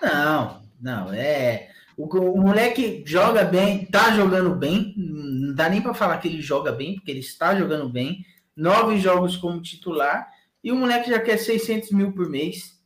Não, 0.00 0.62
não, 0.80 1.12
é. 1.12 1.70
O, 1.96 2.06
o 2.06 2.40
moleque 2.40 3.02
joga 3.06 3.44
bem, 3.44 3.86
tá 3.86 4.14
jogando 4.14 4.54
bem. 4.54 4.94
Não 4.96 5.54
dá 5.54 5.68
nem 5.68 5.80
para 5.82 5.94
falar 5.94 6.18
que 6.18 6.28
ele 6.28 6.40
joga 6.40 6.72
bem, 6.72 6.94
porque 6.94 7.10
ele 7.10 7.20
está 7.20 7.54
jogando 7.54 7.88
bem. 7.88 8.24
Nove 8.56 8.98
jogos 8.98 9.36
como 9.36 9.60
titular. 9.60 10.26
E 10.62 10.70
o 10.70 10.76
moleque 10.76 11.10
já 11.10 11.18
quer 11.18 11.38
600 11.38 11.90
mil 11.90 12.12
por 12.12 12.28
mês. 12.28 12.80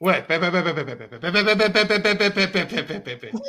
Ué, 0.00 0.20
pé, 0.22 0.38
pé, 0.38 0.50
pé, 0.50 0.62
pé, 0.62 0.74
pé, 0.74 0.84
pé, 0.84 0.94
pé, 0.94 1.06
pé, 1.06 1.18
pé, 1.18 1.46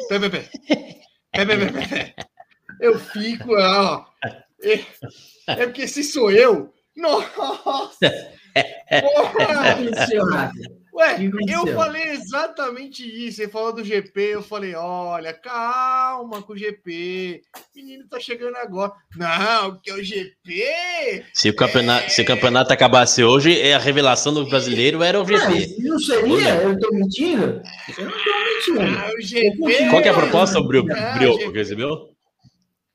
pé, 0.09 0.19
pé, 0.19 0.29
pé. 0.29 2.15
Eu 2.79 2.99
fico, 2.99 3.55
ó. 3.55 4.05
É 4.63 4.79
é 5.47 5.65
porque 5.65 5.87
se 5.87 6.03
sou 6.03 6.31
eu. 6.31 6.73
Nossa! 6.95 8.11
Porra! 9.01 10.51
Ué, 10.95 11.17
eu 11.49 11.67
falei 11.75 12.03
exatamente 12.11 13.03
isso. 13.03 13.35
Você 13.37 13.49
falou 13.49 13.73
do 13.73 13.83
GP, 13.83 14.21
eu 14.21 14.41
falei: 14.41 14.73
olha, 14.75 15.33
calma 15.33 16.41
com 16.41 16.53
o 16.53 16.57
GP. 16.57 17.41
Menino 17.75 18.07
tá 18.07 18.17
chegando 18.17 18.55
agora. 18.55 18.93
Não, 19.17 19.77
que 19.81 19.91
é 19.91 19.93
o 19.93 20.01
GP. 20.01 21.25
Se 21.33 21.49
o 21.49 21.55
campeonato, 21.55 22.09
se 22.09 22.21
o 22.21 22.25
campeonato 22.25 22.71
acabasse 22.71 23.21
hoje, 23.21 23.59
é 23.59 23.73
a 23.73 23.77
revelação 23.77 24.33
do 24.33 24.47
brasileiro 24.47 25.03
era 25.03 25.21
o 25.21 25.25
GP. 25.25 25.43
Mas 25.43 25.83
não 25.83 25.99
seria? 25.99 26.55
Eu 26.61 26.79
tô 26.79 26.89
mentindo? 26.93 27.61
Eu 27.97 28.05
não 28.05 28.11
tô 28.11 28.75
mentindo. 28.77 28.97
Ah, 28.97 29.11
o 29.13 29.21
GP. 29.21 29.89
Qual 29.89 30.01
que 30.01 30.07
é 30.07 30.11
a 30.11 30.15
proposta, 30.15 30.61
Brio, 30.61 30.85
Brioco, 30.85 31.39
GP. 31.39 31.51
que 31.51 31.57
recebeu? 31.57 32.15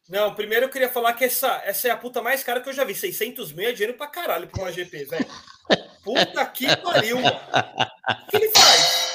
Não, 0.08 0.34
primeiro 0.34 0.64
eu 0.64 0.70
queria 0.70 0.88
falar 0.88 1.12
que 1.12 1.24
essa, 1.24 1.62
essa 1.64 1.86
é 1.86 1.90
a 1.92 1.96
puta 1.96 2.20
mais 2.20 2.42
cara 2.42 2.60
que 2.60 2.68
eu 2.68 2.72
já 2.72 2.82
vi. 2.82 2.94
600 2.94 3.52
mil 3.52 3.68
é 3.68 3.72
dinheiro 3.72 3.96
pra 3.96 4.08
caralho 4.08 4.48
pra 4.48 4.62
uma 4.62 4.72
GP, 4.72 5.04
velho. 5.04 5.26
Puta 6.04 6.46
que 6.46 6.74
pariu. 6.76 7.18
O 7.18 7.22
que 8.30 8.36
ele 8.36 8.50
faz? 8.50 9.10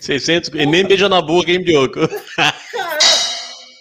600, 0.00 0.50
e 0.54 0.66
nem 0.66 0.86
beija 0.86 1.08
na 1.08 1.20
boca, 1.20 1.50
hein, 1.50 1.62
Brioco? 1.62 2.00
Caralho. 2.36 3.00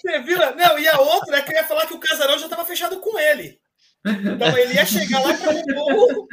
Você 0.01 0.19
viu? 0.21 0.37
Não, 0.55 0.79
e 0.79 0.87
a 0.87 0.99
outra 0.99 1.37
é 1.37 1.41
que 1.41 1.51
eu 1.51 1.55
ia 1.57 1.63
falar 1.65 1.85
que 1.85 1.93
o 1.93 1.99
casarão 1.99 2.37
já 2.39 2.47
tava 2.49 2.65
fechado 2.65 2.99
com 2.99 3.17
ele. 3.19 3.59
Então 4.05 4.57
ele 4.57 4.73
ia 4.73 4.85
chegar 4.85 5.19
lá 5.21 5.29
o. 5.29 6.27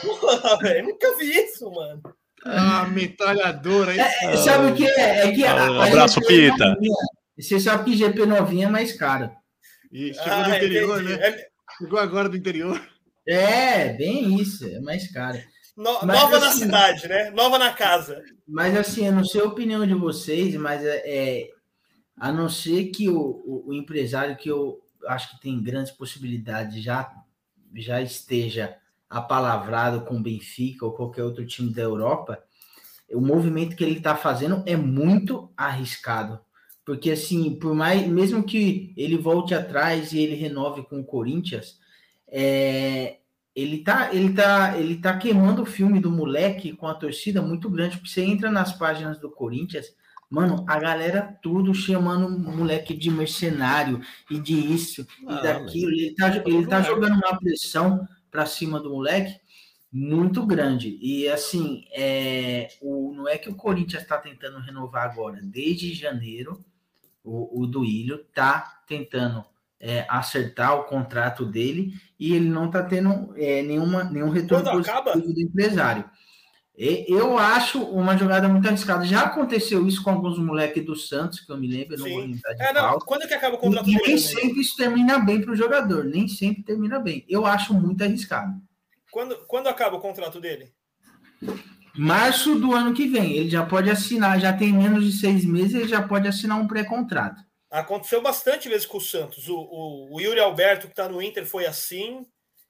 Porra, 0.00 0.58
velho. 0.58 0.86
Nunca 0.88 1.16
vi 1.18 1.30
isso, 1.44 1.70
mano. 1.70 2.02
Ah, 2.44 2.86
metralhadora. 2.86 3.92
hein? 3.94 4.00
É, 4.00 4.36
sabe 4.38 4.70
o 4.70 4.74
que 4.74 4.86
é? 4.86 5.28
É 5.28 5.32
que 5.32 5.44
Ah, 5.44 5.54
a 5.66 5.86
abraço, 5.86 6.20
Pita. 6.22 6.68
novinha- 6.74 6.94
Você 7.38 7.60
sabe 7.60 7.84
que 7.90 7.96
GP 7.96 8.26
novinha 8.26 8.66
é 8.66 8.70
mais 8.70 8.92
caro. 8.96 9.30
E 9.92 10.12
chegou 10.14 10.32
Ah, 10.32 10.42
do 10.42 10.54
interior, 10.56 11.00
entendi. 11.02 11.18
né? 11.18 11.28
É 11.28 11.54
Chegou 11.78 11.98
agora 11.98 12.28
do 12.28 12.36
interior. 12.36 12.80
É, 13.26 13.92
bem 13.94 14.40
isso, 14.40 14.64
é 14.66 14.80
mais 14.80 15.10
caro. 15.10 15.38
no- 15.76 16.00
Mas, 16.04 16.20
nova 16.20 16.38
na 16.38 16.48
assim, 16.48 16.58
cidade, 16.60 17.08
né? 17.08 17.30
Nova 17.30 17.58
na 17.58 17.72
casa. 17.72 18.22
Mas 18.46 18.76
assim, 18.76 19.06
eu 19.06 19.12
não 19.12 19.24
sei 19.24 19.40
a 19.40 19.44
opinião 19.44 19.86
de 19.86 19.94
vocês, 19.94 20.54
mas 20.56 20.84
é, 20.84 21.02
é- 21.06 21.50
a 22.16 22.30
não 22.30 22.48
ser 22.48 22.86
que 22.86 23.08
o, 23.08 23.18
o- 23.18 23.64
o 23.68 23.74
empresário 23.74 24.36
que 24.36 24.48
eu 24.48 24.80
acho 25.06 25.30
que 25.30 25.40
tem 25.40 25.62
grandes 25.62 25.92
possibilidades 25.92 26.82
já 26.82 27.12
já 27.76 28.00
esteja 28.00 28.76
apalavrado 29.10 30.02
com 30.02 30.16
o 30.16 30.22
Benfica 30.22 30.86
ou 30.86 30.92
qualquer 30.92 31.24
outro 31.24 31.44
time 31.44 31.72
da 31.74 31.82
Europa, 31.82 32.40
o 33.12 33.20
movimento 33.20 33.74
que 33.74 33.82
ele 33.82 33.96
está 33.98 34.14
fazendo 34.16 34.62
é 34.64 34.76
muito 34.76 35.50
arriscado. 35.56 36.38
Porque 36.84 37.10
assim, 37.10 37.56
por 37.58 37.74
mais, 37.74 38.06
mesmo 38.06 38.44
que 38.44 38.92
ele 38.96 39.16
volte 39.16 39.54
atrás 39.54 40.12
e 40.12 40.18
ele 40.20 40.36
renove 40.36 40.82
com 40.84 41.00
o 41.00 41.04
Corinthians, 41.04 41.78
é, 42.36 43.18
ele 43.54 43.84
tá, 43.84 44.12
ele 44.12 44.34
tá, 44.34 44.76
ele 44.76 44.96
tá 44.96 45.16
queimando 45.16 45.62
o 45.62 45.66
filme 45.66 46.00
do 46.00 46.10
moleque 46.10 46.72
com 46.72 46.88
a 46.88 46.94
torcida 46.94 47.40
muito 47.40 47.70
grande, 47.70 47.96
porque 47.96 48.10
você 48.10 48.24
entra 48.24 48.50
nas 48.50 48.72
páginas 48.76 49.20
do 49.20 49.30
Corinthians, 49.30 49.94
mano, 50.28 50.64
a 50.66 50.76
galera 50.76 51.38
tudo 51.40 51.72
chamando 51.72 52.26
o 52.26 52.56
moleque 52.56 52.92
de 52.92 53.08
mercenário 53.08 54.00
e 54.28 54.40
de 54.40 54.52
isso 54.52 55.06
Ah, 55.28 55.38
e 55.38 55.42
daquilo. 55.44 55.92
Ele 55.92 56.14
tá, 56.16 56.42
ele 56.44 56.66
tá 56.66 56.82
jogando 56.82 57.14
uma 57.14 57.38
pressão 57.38 58.04
para 58.32 58.46
cima 58.46 58.80
do 58.80 58.90
moleque 58.90 59.38
muito 59.92 60.44
grande. 60.44 60.98
E 61.00 61.28
assim, 61.28 61.84
é, 61.92 62.66
o, 62.82 63.12
não 63.14 63.28
é 63.28 63.38
que 63.38 63.48
o 63.48 63.54
Corinthians 63.54 64.02
está 64.02 64.18
tentando 64.18 64.58
renovar 64.58 65.08
agora, 65.08 65.38
desde 65.40 65.94
janeiro, 65.94 66.64
o, 67.22 67.62
o 67.62 67.64
Duílio 67.64 68.24
tá 68.34 68.82
tentando 68.88 69.44
é, 69.80 70.06
acertar 70.08 70.74
o 70.78 70.84
contrato 70.84 71.44
dele 71.44 71.92
e 72.18 72.34
ele 72.34 72.48
não 72.48 72.66
está 72.66 72.82
tendo 72.82 73.34
é, 73.36 73.62
nenhuma, 73.62 74.04
nenhum 74.04 74.30
retorno 74.30 74.64
Quando 74.64 74.76
positivo 74.76 74.98
acaba? 74.98 75.20
do 75.20 75.40
empresário. 75.40 76.04
E- 76.76 77.04
Eu 77.08 77.38
acho 77.38 77.80
uma 77.82 78.16
jogada 78.16 78.48
muito 78.48 78.66
arriscada. 78.66 79.04
Já 79.04 79.22
aconteceu 79.22 79.86
isso 79.86 80.02
com 80.02 80.10
alguns 80.10 80.38
moleques 80.38 80.84
do 80.84 80.96
Santos, 80.96 81.40
que 81.40 81.52
eu 81.52 81.56
me 81.56 81.68
lembro, 81.68 81.94
eu 81.94 81.98
não 82.00 82.08
vou 82.08 82.22
Sim. 82.22 82.32
lembrar 82.32 82.52
de 82.54 82.62
É, 82.62 82.72
não. 82.72 82.98
Quando 83.00 83.28
que 83.28 83.34
acaba 83.34 83.56
o 83.56 83.58
contrato 83.58 83.88
E 83.88 83.94
dele? 83.94 84.06
nem 84.08 84.18
sempre 84.18 84.60
isso 84.60 84.76
termina 84.76 85.18
bem 85.18 85.40
para 85.40 85.52
o 85.52 85.56
jogador, 85.56 86.04
nem 86.04 86.26
sempre 86.26 86.62
termina 86.64 86.98
bem. 86.98 87.24
Eu 87.28 87.46
acho 87.46 87.72
muito 87.74 88.02
arriscado. 88.02 88.52
Quando, 89.10 89.36
quando 89.46 89.68
acaba 89.68 89.96
o 89.96 90.00
contrato 90.00 90.40
dele? 90.40 90.72
Março 91.96 92.56
do 92.58 92.74
ano 92.74 92.92
que 92.92 93.06
vem, 93.06 93.34
ele 93.36 93.48
já 93.48 93.64
pode 93.64 93.88
assinar, 93.88 94.40
já 94.40 94.52
tem 94.52 94.72
menos 94.72 95.04
de 95.04 95.12
seis 95.12 95.44
meses, 95.44 95.74
ele 95.74 95.88
já 95.88 96.02
pode 96.02 96.26
assinar 96.26 96.58
um 96.60 96.66
pré-contrato. 96.66 97.40
Aconteceu 97.80 98.22
bastante 98.22 98.68
vezes 98.68 98.86
com 98.86 98.98
o 98.98 99.00
Santos. 99.00 99.48
O, 99.48 99.56
o, 99.56 100.14
o 100.14 100.20
Yuri 100.20 100.38
Alberto, 100.38 100.86
que 100.86 100.92
está 100.92 101.08
no 101.08 101.20
Inter, 101.20 101.44
foi 101.44 101.66
assim. 101.66 102.24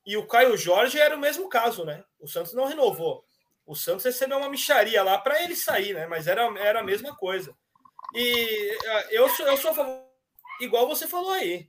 E 0.06 0.16
o 0.16 0.26
Caio 0.26 0.56
Jorge 0.56 0.98
era 0.98 1.14
o 1.14 1.20
mesmo 1.20 1.47
caso, 1.48 1.85
né? 1.85 2.02
O 2.18 2.26
Santos 2.26 2.55
não 2.55 2.64
renovou. 2.66 3.22
O 3.66 3.74
Santos 3.74 4.05
recebeu 4.05 4.39
uma 4.39 4.48
micharia 4.48 5.02
lá 5.02 5.18
para 5.18 5.43
ele 5.43 5.55
sair, 5.55 5.93
né? 5.94 6.06
Mas 6.06 6.26
era, 6.26 6.43
era 6.59 6.81
a 6.81 6.85
mesma 6.85 7.14
coisa. 7.14 7.55
E 8.14 8.78
ah, 8.86 9.05
eu 9.10 9.28
sou, 9.28 9.47
eu 9.47 9.56
sou 9.59 9.72
a 9.72 9.74
favor, 9.74 10.02
igual 10.60 10.89
você 10.89 11.06
falou 11.06 11.32
aí. 11.32 11.68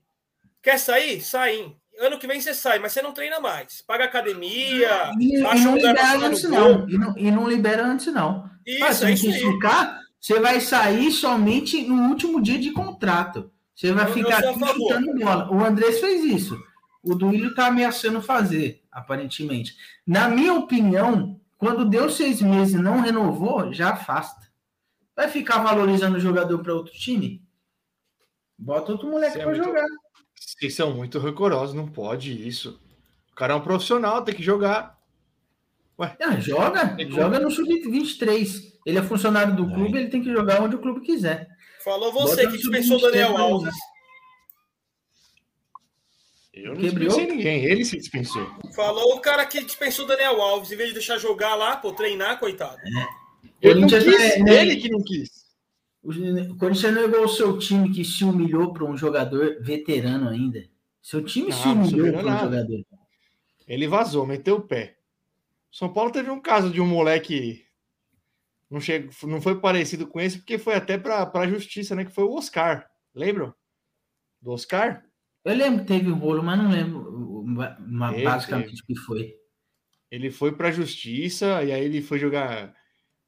Quer 0.62 0.80
sair? 0.80 1.22
Sai. 1.22 1.76
Ano 2.00 2.18
que 2.20 2.28
vem 2.28 2.40
você 2.40 2.54
sai, 2.54 2.80
mas 2.80 2.92
você 2.94 3.02
não 3.02 3.14
treina 3.14 3.40
mais. 3.40 3.82
Paga 3.82 4.06
academia. 4.06 5.12
E, 5.20 5.38
e 5.38 5.42
não 5.42 5.76
libera 5.76 6.12
antes, 6.18 6.44
não. 6.44 6.90
E, 6.90 6.98
não. 6.98 7.18
e 7.18 7.32
não 7.32 7.50
libera 7.50 7.86
antes, 7.86 8.08
não. 8.14 8.50
Isso, 8.66 8.84
Ah, 8.84 8.90
é 8.90 8.94
se 8.94 9.12
isso 9.14 9.32
você 9.32 9.38
aí. 9.38 9.52
ficar, 9.54 10.00
você 10.26 10.40
vai 10.40 10.60
sair 10.60 11.12
somente 11.12 11.84
no 11.84 12.10
último 12.10 12.42
dia 12.42 12.58
de 12.58 12.72
contrato. 12.72 13.52
Você 13.76 13.92
vai 13.94 14.10
Eu- 14.10 14.14
ficar 14.14 14.40
aqui 14.40 14.60
chutando 14.60 15.14
bola. 15.20 15.52
O 15.52 15.64
Andrés 15.64 16.00
fez 16.00 16.24
isso. 16.24 16.60
O 17.04 17.14
Duílio 17.14 17.50
está 17.50 17.68
ameaçando 17.68 18.20
fazer, 18.24 18.82
aparentemente. 18.92 19.76
Na 20.08 20.28
minha 20.28 20.56
opinião, 20.56 21.40
quando 21.60 21.86
deu 21.88 22.10
seis 22.10 22.42
meses 22.42 22.74
e 22.74 22.80
não 22.82 23.02
renovou, 23.02 23.72
já 23.72 23.92
afasta. 23.92 24.48
Vai 25.16 25.28
ficar 25.30 25.60
valorizando 25.60 26.18
o 26.18 26.20
jogador 26.20 26.58
para 26.64 26.74
outro 26.74 26.94
time? 26.94 27.44
Bota 28.58 28.94
outro 28.94 29.08
moleque 29.08 29.38
é 29.38 29.44
para 29.44 29.52
muito- 29.52 29.64
jogar. 29.64 29.86
Vocês 30.34 30.74
são 30.74 30.96
muito 30.96 31.20
rancorosos, 31.20 31.76
não 31.76 31.88
pode 31.88 32.48
isso. 32.48 32.82
O 33.32 33.36
cara 33.36 33.54
é 33.54 33.56
um 33.56 33.62
profissional, 33.62 34.24
tem 34.24 34.34
que 34.34 34.42
jogar. 34.42 34.98
Ah, 35.98 36.40
joga, 36.40 36.98
joga 37.10 37.40
no 37.40 37.50
sub-23. 37.50 38.74
Ele 38.86 38.98
é 39.00 39.02
funcionário 39.04 39.56
do 39.56 39.68
clube, 39.70 39.98
ele 39.98 40.10
tem 40.10 40.22
que 40.22 40.32
jogar 40.32 40.62
onde 40.62 40.76
o 40.76 40.80
clube 40.82 41.02
quiser. 41.02 41.48
Falou 41.84 42.12
você 42.12 42.48
que 42.48 42.58
dispensou 42.58 42.98
o 42.98 43.00
sub-23 43.00 43.12
Daniel 43.12 43.38
Alves. 43.38 43.74
Eu 46.54 46.74
não 46.74 46.82
Quebrou? 46.82 47.08
dispensei 47.08 47.28
ninguém, 47.36 47.66
ele 47.66 47.84
se 47.84 47.98
dispensou. 47.98 48.50
Falou 48.74 49.16
o 49.16 49.20
cara 49.20 49.46
que 49.46 49.64
dispensou 49.64 50.06
o 50.06 50.08
Daniel 50.08 50.42
Alves, 50.42 50.72
em 50.72 50.76
vez 50.78 50.90
de 50.90 50.96
deixar 50.96 51.18
jogar 51.18 51.54
lá, 51.56 51.76
pô, 51.76 51.92
treinar, 51.92 52.40
coitado. 52.40 52.78
Ele 53.62 53.82
não 53.82 53.88
quis, 53.90 54.06
é- 54.06 54.40
né? 54.40 54.62
ele 54.62 54.76
que 54.78 54.90
não 54.90 55.04
quis. 55.04 55.30
O 56.02 56.12
o 56.12 56.58
Corinthians 56.58 56.94
não 56.94 57.02
é 57.02 57.06
igual 57.06 57.24
o 57.24 57.30
seu 57.30 57.58
time 57.58 57.92
que 57.92 58.06
se 58.06 58.24
humilhou 58.24 58.72
para 58.72 58.86
um 58.86 58.96
jogador 58.96 59.58
veterano 59.60 60.30
ainda. 60.30 60.64
Seu 61.02 61.24
time 61.24 61.52
se 61.52 61.68
Não, 61.68 61.84
se 61.86 61.94
humilhou 61.96 62.14
para 62.14 62.22
um 62.22 62.26
nada. 62.26 62.44
jogador. 62.46 62.86
Ele 63.68 63.88
vazou, 63.88 64.26
meteu 64.26 64.58
o 64.58 64.62
pé. 64.62 64.95
São 65.76 65.92
Paulo 65.92 66.10
teve 66.10 66.30
um 66.30 66.40
caso 66.40 66.70
de 66.72 66.80
um 66.80 66.86
moleque 66.88 67.66
não, 68.70 68.80
chegou, 68.80 69.12
não 69.24 69.42
foi 69.42 69.60
parecido 69.60 70.08
com 70.08 70.22
esse, 70.22 70.38
porque 70.38 70.58
foi 70.58 70.74
até 70.74 70.98
para 70.98 71.30
a 71.34 71.48
justiça, 71.50 71.94
né? 71.94 72.06
Que 72.06 72.14
foi 72.14 72.24
o 72.24 72.32
Oscar. 72.34 72.90
Lembram? 73.14 73.54
Do 74.42 74.52
Oscar? 74.52 75.04
Eu 75.44 75.54
lembro 75.54 75.82
que 75.82 75.88
teve 75.88 76.10
um 76.10 76.16
rolo, 76.16 76.42
mas 76.42 76.58
não 76.58 76.70
lembro 76.70 77.00
o- 77.00 77.40
o- 77.42 77.46
ma- 77.46 78.12
Teve, 78.12 78.24
basicamente 78.24 78.82
o 78.82 78.86
que 78.86 78.96
foi. 78.96 79.36
Ele 80.10 80.32
foi 80.32 80.56
para 80.56 80.70
a 80.70 80.72
justiça 80.72 81.62
e 81.62 81.74
aí 81.74 81.84
ele 81.84 82.02
foi 82.02 82.20
jogar, 82.20 82.74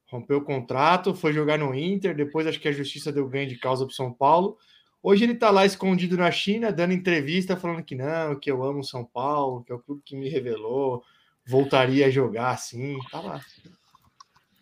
rompeu 0.05 0.37
o 0.37 0.43
contrato, 0.45 1.13
foi 1.13 1.33
jogar 1.33 1.59
no 1.59 1.75
Inter. 1.75 2.15
Depois 2.15 2.47
acho 2.47 2.61
que 2.61 2.69
a 2.69 2.71
justiça 2.71 3.11
deu 3.11 3.27
ganho 3.27 3.49
de 3.49 3.57
causa 3.57 3.85
para 3.85 3.93
São 3.93 4.13
Paulo. 4.13 4.57
Hoje 5.03 5.25
ele 5.25 5.35
tá 5.35 5.49
lá 5.49 5.65
escondido 5.65 6.15
na 6.15 6.31
China, 6.31 6.71
dando 6.71 6.93
entrevista, 6.93 7.57
falando 7.57 7.83
que 7.83 7.93
não, 7.93 8.39
que 8.39 8.49
eu 8.49 8.63
amo 8.63 8.85
São 8.85 9.03
Paulo, 9.03 9.65
que 9.65 9.71
é 9.73 9.75
o 9.75 9.79
clube 9.79 10.01
que 10.05 10.15
me 10.15 10.29
revelou, 10.29 11.03
voltaria 11.47 12.07
a 12.07 12.09
jogar 12.11 12.51
assim. 12.51 12.97
Tá 13.11 13.19
lá. 13.21 13.41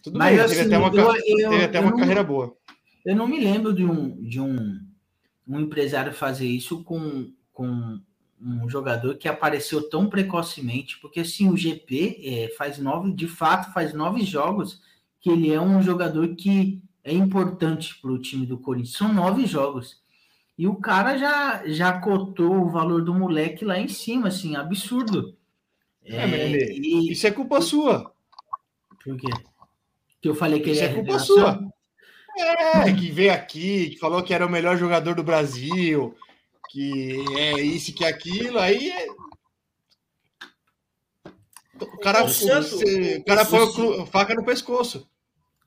Tudo 0.03 0.17
Mas, 0.19 0.37
bem, 0.37 0.47
teve 0.47 0.59
assim, 0.61 0.67
até 0.67 0.77
uma, 0.77 0.87
eu- 0.87 1.23
teve 1.49 1.63
até 1.63 1.77
eu 1.77 1.81
uma 1.81 1.91
não- 1.91 1.97
carreira 1.97 2.23
boa. 2.23 2.55
Eu 3.05 3.15
não 3.15 3.27
me 3.27 3.39
lembro 3.39 3.73
de 3.73 3.85
um, 3.85 4.21
de 4.23 4.39
um, 4.39 4.79
um 5.47 5.59
empresário 5.59 6.13
fazer 6.13 6.47
isso 6.47 6.83
com, 6.83 7.31
com 7.53 7.99
um 8.41 8.69
jogador 8.69 9.15
que 9.15 9.27
apareceu 9.27 9.89
tão 9.89 10.07
precocemente, 10.09 10.99
porque 10.99 11.19
assim, 11.19 11.49
o 11.49 11.57
GP 11.57 12.19
é, 12.23 12.55
faz 12.57 12.77
nove, 12.77 13.11
de 13.13 13.27
fato, 13.27 13.71
faz 13.73 13.93
nove 13.93 14.23
jogos 14.23 14.81
que 15.21 15.29
ele 15.29 15.51
é 15.51 15.59
um 15.61 15.81
jogador 15.81 16.35
que 16.35 16.81
é 17.03 17.13
importante 17.13 17.95
para 18.01 18.11
o 18.11 18.19
time 18.19 18.45
do 18.45 18.57
Corinthians. 18.57 18.97
São 18.97 19.13
nove 19.13 19.45
jogos. 19.45 19.99
E 20.57 20.67
o 20.67 20.75
cara 20.75 21.17
já, 21.17 21.63
já 21.67 21.99
cotou 21.99 22.55
o 22.63 22.69
valor 22.69 23.03
do 23.03 23.13
moleque 23.13 23.65
lá 23.65 23.77
em 23.79 23.87
cima, 23.87 24.29
assim, 24.29 24.55
absurdo. 24.55 25.35
É, 26.05 26.27
Nenê, 26.27 26.71
e- 26.73 27.11
Isso 27.11 27.25
é 27.27 27.31
culpa 27.31 27.59
sua. 27.61 28.13
Por 29.03 29.17
quê? 29.17 29.27
Que 30.21 30.29
eu 30.29 30.35
falei 30.35 30.59
que 30.59 30.69
Isso 30.71 30.81
ele 30.83 30.91
é 30.91 30.93
culpa 30.93 31.17
revelação? 31.17 31.35
sua. 31.35 31.75
É, 32.37 32.93
que 32.93 33.09
veio 33.11 33.33
aqui, 33.33 33.91
que 33.91 33.97
falou 33.97 34.21
que 34.21 34.33
era 34.33 34.45
o 34.45 34.49
melhor 34.49 34.77
jogador 34.77 35.15
do 35.15 35.23
Brasil, 35.23 36.15
que 36.69 37.15
é 37.37 37.61
isso 37.61 37.93
que 37.93 38.03
é 38.03 38.09
aquilo, 38.09 38.59
aí 38.59 38.89
é... 38.89 39.07
O 41.79 41.97
cara, 41.99 42.23
O 42.23 42.29
Santos- 42.29 42.73
o 42.81 43.23
cara 43.25 43.45
põe 43.45 44.05
faca 44.07 44.33
no 44.33 44.45
pescoço. 44.45 45.09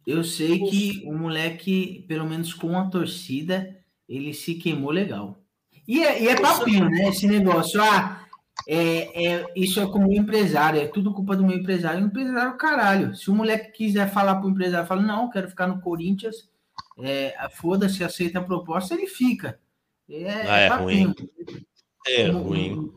Eu 0.07 0.25
sei 0.25 0.59
que 0.61 1.03
o 1.07 1.13
moleque, 1.13 2.05
pelo 2.09 2.27
menos 2.27 2.55
com 2.55 2.79
a 2.79 2.89
torcida, 2.89 3.77
ele 4.09 4.33
se 4.33 4.55
queimou 4.55 4.91
legal. 4.91 5.39
E 5.87 6.03
é, 6.03 6.23
e 6.23 6.29
é 6.29 6.41
papinho, 6.41 6.89
né? 6.89 7.09
Esse 7.09 7.27
negócio. 7.27 7.81
Ah, 7.83 8.27
é, 8.67 9.27
é, 9.27 9.47
isso 9.57 9.81
é 9.81 9.87
com 9.87 9.99
o 9.99 10.09
meu 10.09 10.13
empresário, 10.21 10.81
é 10.81 10.87
tudo 10.87 11.13
culpa 11.15 11.37
do 11.37 11.45
meu 11.47 11.57
empresário. 11.57 12.03
O 12.03 12.07
empresário, 12.07 12.57
caralho. 12.57 13.15
Se 13.17 13.31
o 13.31 13.35
moleque 13.35 13.73
quiser 13.73 14.11
falar 14.11 14.37
pro 14.37 14.51
empresário, 14.51 14.87
fala, 14.87 15.03
não, 15.03 15.31
quero 15.31 15.49
ficar 15.49 15.67
no 15.67 15.81
Corinthians, 15.81 16.49
é, 17.01 17.35
foda-se, 17.53 18.03
aceita 18.05 18.39
a 18.41 18.45
proposta, 18.45 18.95
ele 18.95 19.07
fica. 19.07 19.59
É, 20.11 20.31
Ah, 20.49 20.59
é 20.59 20.69
ruim. 20.69 21.15
É 22.07 22.27
ruim. 22.29 22.73
um- 22.73 22.93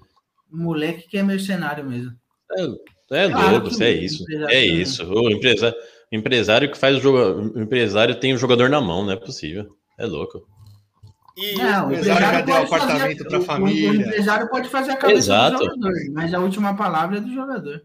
um 0.54 0.64
moleque 0.64 1.08
que 1.08 1.18
é 1.18 1.24
mercenário 1.24 1.86
mesmo. 1.86 2.12
É 3.12 3.30
Claro 3.30 3.52
louco, 3.52 3.68
que 3.68 3.74
isso 3.74 3.84
é 3.84 3.90
o 3.90 3.94
isso. 3.94 4.26
É 4.50 4.66
isso. 4.66 5.14
O 5.14 5.30
empresário, 5.30 5.76
o 6.12 6.16
empresário 6.16 6.72
que 6.72 6.78
faz 6.78 6.98
o 6.98 7.00
jogo. 7.02 7.58
O 7.58 7.62
empresário 7.62 8.20
tem 8.20 8.34
o 8.34 8.38
jogador 8.38 8.70
na 8.70 8.80
mão, 8.82 9.04
não 9.06 9.12
é 9.12 9.16
possível. 9.18 9.76
É 10.00 10.06
louco. 10.06 10.46
E 11.38 11.56
Não, 11.56 11.88
o 11.88 11.92
empresário 11.94 12.22
já 12.28 12.42
deu 12.42 12.56
apartamento 12.58 13.22
o- 13.34 13.38
o- 13.38 13.42
família. 13.42 13.92
O 13.92 13.96
empresário 13.96 14.50
pode 14.50 14.70
fazer 14.70 14.92
a 14.92 14.98
cabeça 14.98 15.18
Exato. 15.20 15.58
do 15.58 15.64
jogador, 15.66 15.92
mas 16.14 16.34
a 16.34 16.40
última 16.40 16.76
palavra 16.76 17.18
é 17.18 17.22
do 17.22 17.34
jogador. 17.34 17.82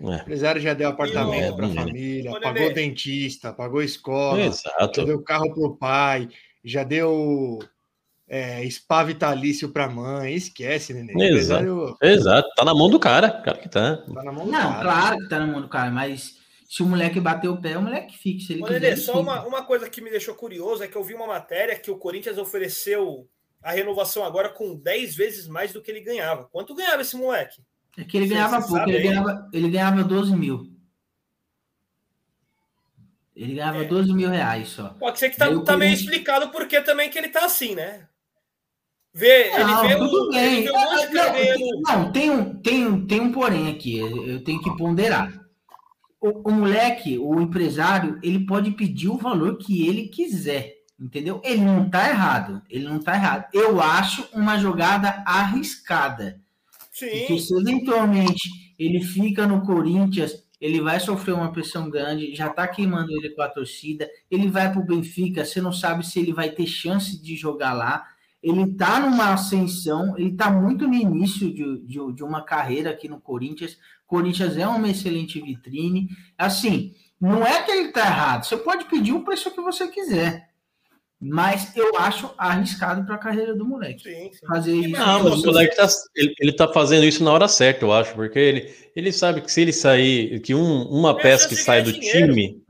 O 0.00 0.12
empresário 0.14 0.60
já 0.60 0.72
deu 0.72 0.88
apartamento 0.88 1.52
É, 1.52 1.52
para 1.52 1.66
a 1.66 1.70
família, 1.74 2.40
pagou 2.40 2.72
dentista, 2.72 3.52
pagou 3.52 3.82
escola, 3.82 4.38
já 4.40 4.46
Exato. 4.46 5.04
deu 5.04 5.22
carro 5.22 5.52
pro 5.52 5.76
pai, 5.76 6.28
já 6.64 6.82
deu 6.84 7.58
é, 8.26 8.62
spa 8.70 9.02
vitalício 9.02 9.68
pra 9.70 9.88
mãe. 9.90 10.34
Esquece, 10.34 10.94
neném. 10.94 11.14
O 11.16 11.20
Exato. 11.20 11.64
empresário 11.64 11.96
Exato. 12.00 12.48
Tá 12.56 12.64
na 12.64 12.72
mão 12.74 12.88
do 12.88 12.98
cara. 13.00 13.28
Cara 13.42 13.58
que 13.58 13.68
tá. 13.68 13.96
tá 13.96 14.22
na 14.22 14.32
mão 14.32 14.46
do 14.46 14.52
Não, 14.52 14.72
cara. 14.72 14.82
claro 14.82 15.16
que 15.18 15.28
tá 15.28 15.40
no 15.40 15.52
mundo, 15.52 15.68
cara, 15.68 15.90
mas 15.90 16.39
se 16.72 16.84
o 16.84 16.86
moleque 16.86 17.18
bater 17.18 17.48
o 17.48 17.60
pé, 17.60 17.76
o 17.76 17.82
moleque 17.82 18.16
fica. 18.16 18.44
Se 18.44 18.52
ele 18.52 18.62
Ô, 18.62 18.66
quiser, 18.66 18.84
ele 18.92 18.96
só 18.96 19.20
uma, 19.20 19.44
uma 19.44 19.64
coisa 19.64 19.90
que 19.90 20.00
me 20.00 20.08
deixou 20.08 20.36
curioso 20.36 20.84
é 20.84 20.86
que 20.86 20.94
eu 20.94 21.02
vi 21.02 21.14
uma 21.14 21.26
matéria 21.26 21.76
que 21.76 21.90
o 21.90 21.98
Corinthians 21.98 22.38
ofereceu 22.38 23.28
a 23.60 23.72
renovação 23.72 24.24
agora 24.24 24.48
com 24.48 24.76
10 24.76 25.16
vezes 25.16 25.48
mais 25.48 25.72
do 25.72 25.82
que 25.82 25.90
ele 25.90 26.00
ganhava. 26.00 26.44
Quanto 26.44 26.72
ganhava 26.72 27.02
esse 27.02 27.16
moleque? 27.16 27.60
É 27.98 28.04
que 28.04 28.16
ele 28.16 28.28
Você- 28.28 28.34
ganhava 28.34 28.62
pouco, 28.62 28.88
ele 28.88 29.02
ganhava, 29.02 29.48
ele 29.52 29.68
ganhava 29.68 30.04
12 30.04 30.36
mil. 30.36 30.70
Ele 33.34 33.54
ganhava 33.54 33.82
É. 33.82 33.88
12 33.88 34.12
mil 34.12 34.30
reais 34.30 34.68
só. 34.68 34.90
Pode 34.90 35.18
ser 35.18 35.30
que 35.30 35.36
tá, 35.36 35.46
tá 35.64 35.76
meio 35.76 35.92
explicado 35.92 36.50
porque 36.50 36.80
também 36.82 37.10
que 37.10 37.18
ele 37.18 37.30
tá 37.30 37.44
assim, 37.46 37.74
né? 37.74 38.06
Vê, 39.12 39.50
Não, 39.58 39.84
ele 39.84 39.88
vê 39.94 39.98
tudo 39.98 40.28
o, 40.28 40.30
bem. 40.30 40.62
vê 40.62 40.66
de 40.66 40.72
cara 40.72 41.32
ganhando. 41.32 41.80
Não, 41.82 42.12
tem 42.12 42.30
um, 42.30 42.54
tem, 42.62 42.86
um, 42.86 43.06
tem 43.08 43.20
um 43.20 43.32
porém 43.32 43.68
aqui, 43.72 43.98
eu 43.98 44.44
tenho 44.44 44.62
que 44.62 44.76
ponderar. 44.76 45.39
O, 46.20 46.50
o 46.50 46.52
moleque, 46.52 47.18
o 47.18 47.40
empresário, 47.40 48.18
ele 48.22 48.44
pode 48.44 48.72
pedir 48.72 49.08
o 49.08 49.16
valor 49.16 49.56
que 49.56 49.86
ele 49.88 50.08
quiser, 50.08 50.74
entendeu? 50.98 51.40
Ele 51.42 51.62
não 51.62 51.88
tá 51.88 52.08
errado, 52.08 52.60
ele 52.68 52.84
não 52.84 53.00
tá 53.00 53.14
errado. 53.14 53.46
Eu 53.54 53.80
acho 53.80 54.28
uma 54.34 54.58
jogada 54.58 55.22
arriscada. 55.26 56.40
Porque 56.90 57.26
Sim, 57.26 57.38
se 57.38 57.54
eventualmente 57.54 58.74
ele 58.78 59.02
fica 59.02 59.46
no 59.46 59.62
Corinthians, 59.62 60.44
ele 60.60 60.80
vai 60.80 61.00
sofrer 61.00 61.32
uma 61.32 61.50
pressão 61.50 61.88
grande, 61.88 62.34
já 62.34 62.50
tá 62.50 62.68
queimando 62.68 63.10
ele 63.12 63.30
com 63.30 63.40
a 63.40 63.48
torcida, 63.48 64.08
ele 64.30 64.48
vai 64.48 64.70
pro 64.70 64.84
Benfica, 64.84 65.44
você 65.44 65.60
não 65.60 65.72
sabe 65.72 66.06
se 66.06 66.20
ele 66.20 66.34
vai 66.34 66.50
ter 66.50 66.66
chance 66.66 67.20
de 67.20 67.34
jogar 67.34 67.72
lá. 67.72 68.06
Ele 68.42 68.74
tá 68.74 69.00
numa 69.00 69.32
ascensão, 69.32 70.16
ele 70.18 70.32
tá 70.32 70.50
muito 70.50 70.86
no 70.86 70.94
início 70.94 71.52
de, 71.52 71.78
de, 71.86 72.12
de 72.12 72.22
uma 72.22 72.42
carreira 72.42 72.90
aqui 72.90 73.08
no 73.08 73.20
Corinthians. 73.20 73.78
Corinthians 74.10 74.56
é 74.58 74.66
uma 74.66 74.90
excelente 74.90 75.40
vitrine. 75.40 76.08
Assim, 76.36 76.92
não 77.20 77.46
é 77.46 77.62
que 77.62 77.70
ele 77.70 77.92
tá 77.92 78.00
errado, 78.00 78.44
você 78.44 78.56
pode 78.56 78.84
pedir 78.86 79.12
o 79.12 79.24
preço 79.24 79.50
que 79.52 79.60
você 79.60 79.86
quiser. 79.88 80.50
Mas 81.22 81.76
eu 81.76 81.96
acho 81.98 82.30
arriscado 82.38 83.04
para 83.04 83.14
a 83.14 83.18
carreira 83.18 83.54
do 83.54 83.64
moleque. 83.64 84.02
sim, 84.02 84.30
sim. 84.32 84.46
Fazer 84.46 84.74
isso. 84.74 84.90
Não, 84.98 85.22
mas 85.22 85.42
o 85.42 85.46
moleque 85.46 85.76
tá, 85.76 85.86
ele, 86.16 86.34
ele 86.40 86.52
tá 86.52 86.66
fazendo 86.72 87.04
isso 87.04 87.22
na 87.22 87.30
hora 87.32 87.46
certa, 87.46 87.84
eu 87.84 87.92
acho, 87.92 88.14
porque 88.14 88.38
ele, 88.38 88.74
ele 88.96 89.12
sabe 89.12 89.42
que 89.42 89.52
se 89.52 89.60
ele 89.60 89.72
sair, 89.72 90.40
que 90.40 90.54
um- 90.54 90.88
uma 90.88 91.10
É, 91.10 91.14
peça 91.22 91.44
chance 91.44 91.48
que 91.56 91.62
sai 91.62 91.82
do 91.82 91.92
dinheiro. 91.92 92.32
time, 92.34 92.62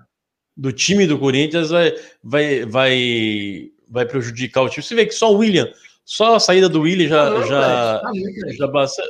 do 0.56 0.72
time 0.72 1.06
do 1.06 1.16
Corinthians 1.18 1.70
vai, 1.70 1.94
vai, 2.24 2.64
vai, 2.66 3.70
vai 3.88 4.04
prejudicar 4.04 4.62
o 4.62 4.68
time. 4.68 4.82
Você 4.82 4.94
vê 4.96 5.06
que 5.06 5.14
só 5.14 5.32
o 5.32 5.38
William, 5.38 5.72
só 6.04 6.34
a 6.34 6.40
saída 6.40 6.68
do 6.68 6.80
William 6.80 7.08
já, 7.08 7.30
Tá 7.30 7.46
já, 7.46 8.00
louco, 8.02 8.16
velho. 8.40 8.56
já 8.58 8.66
basta. 8.66 9.02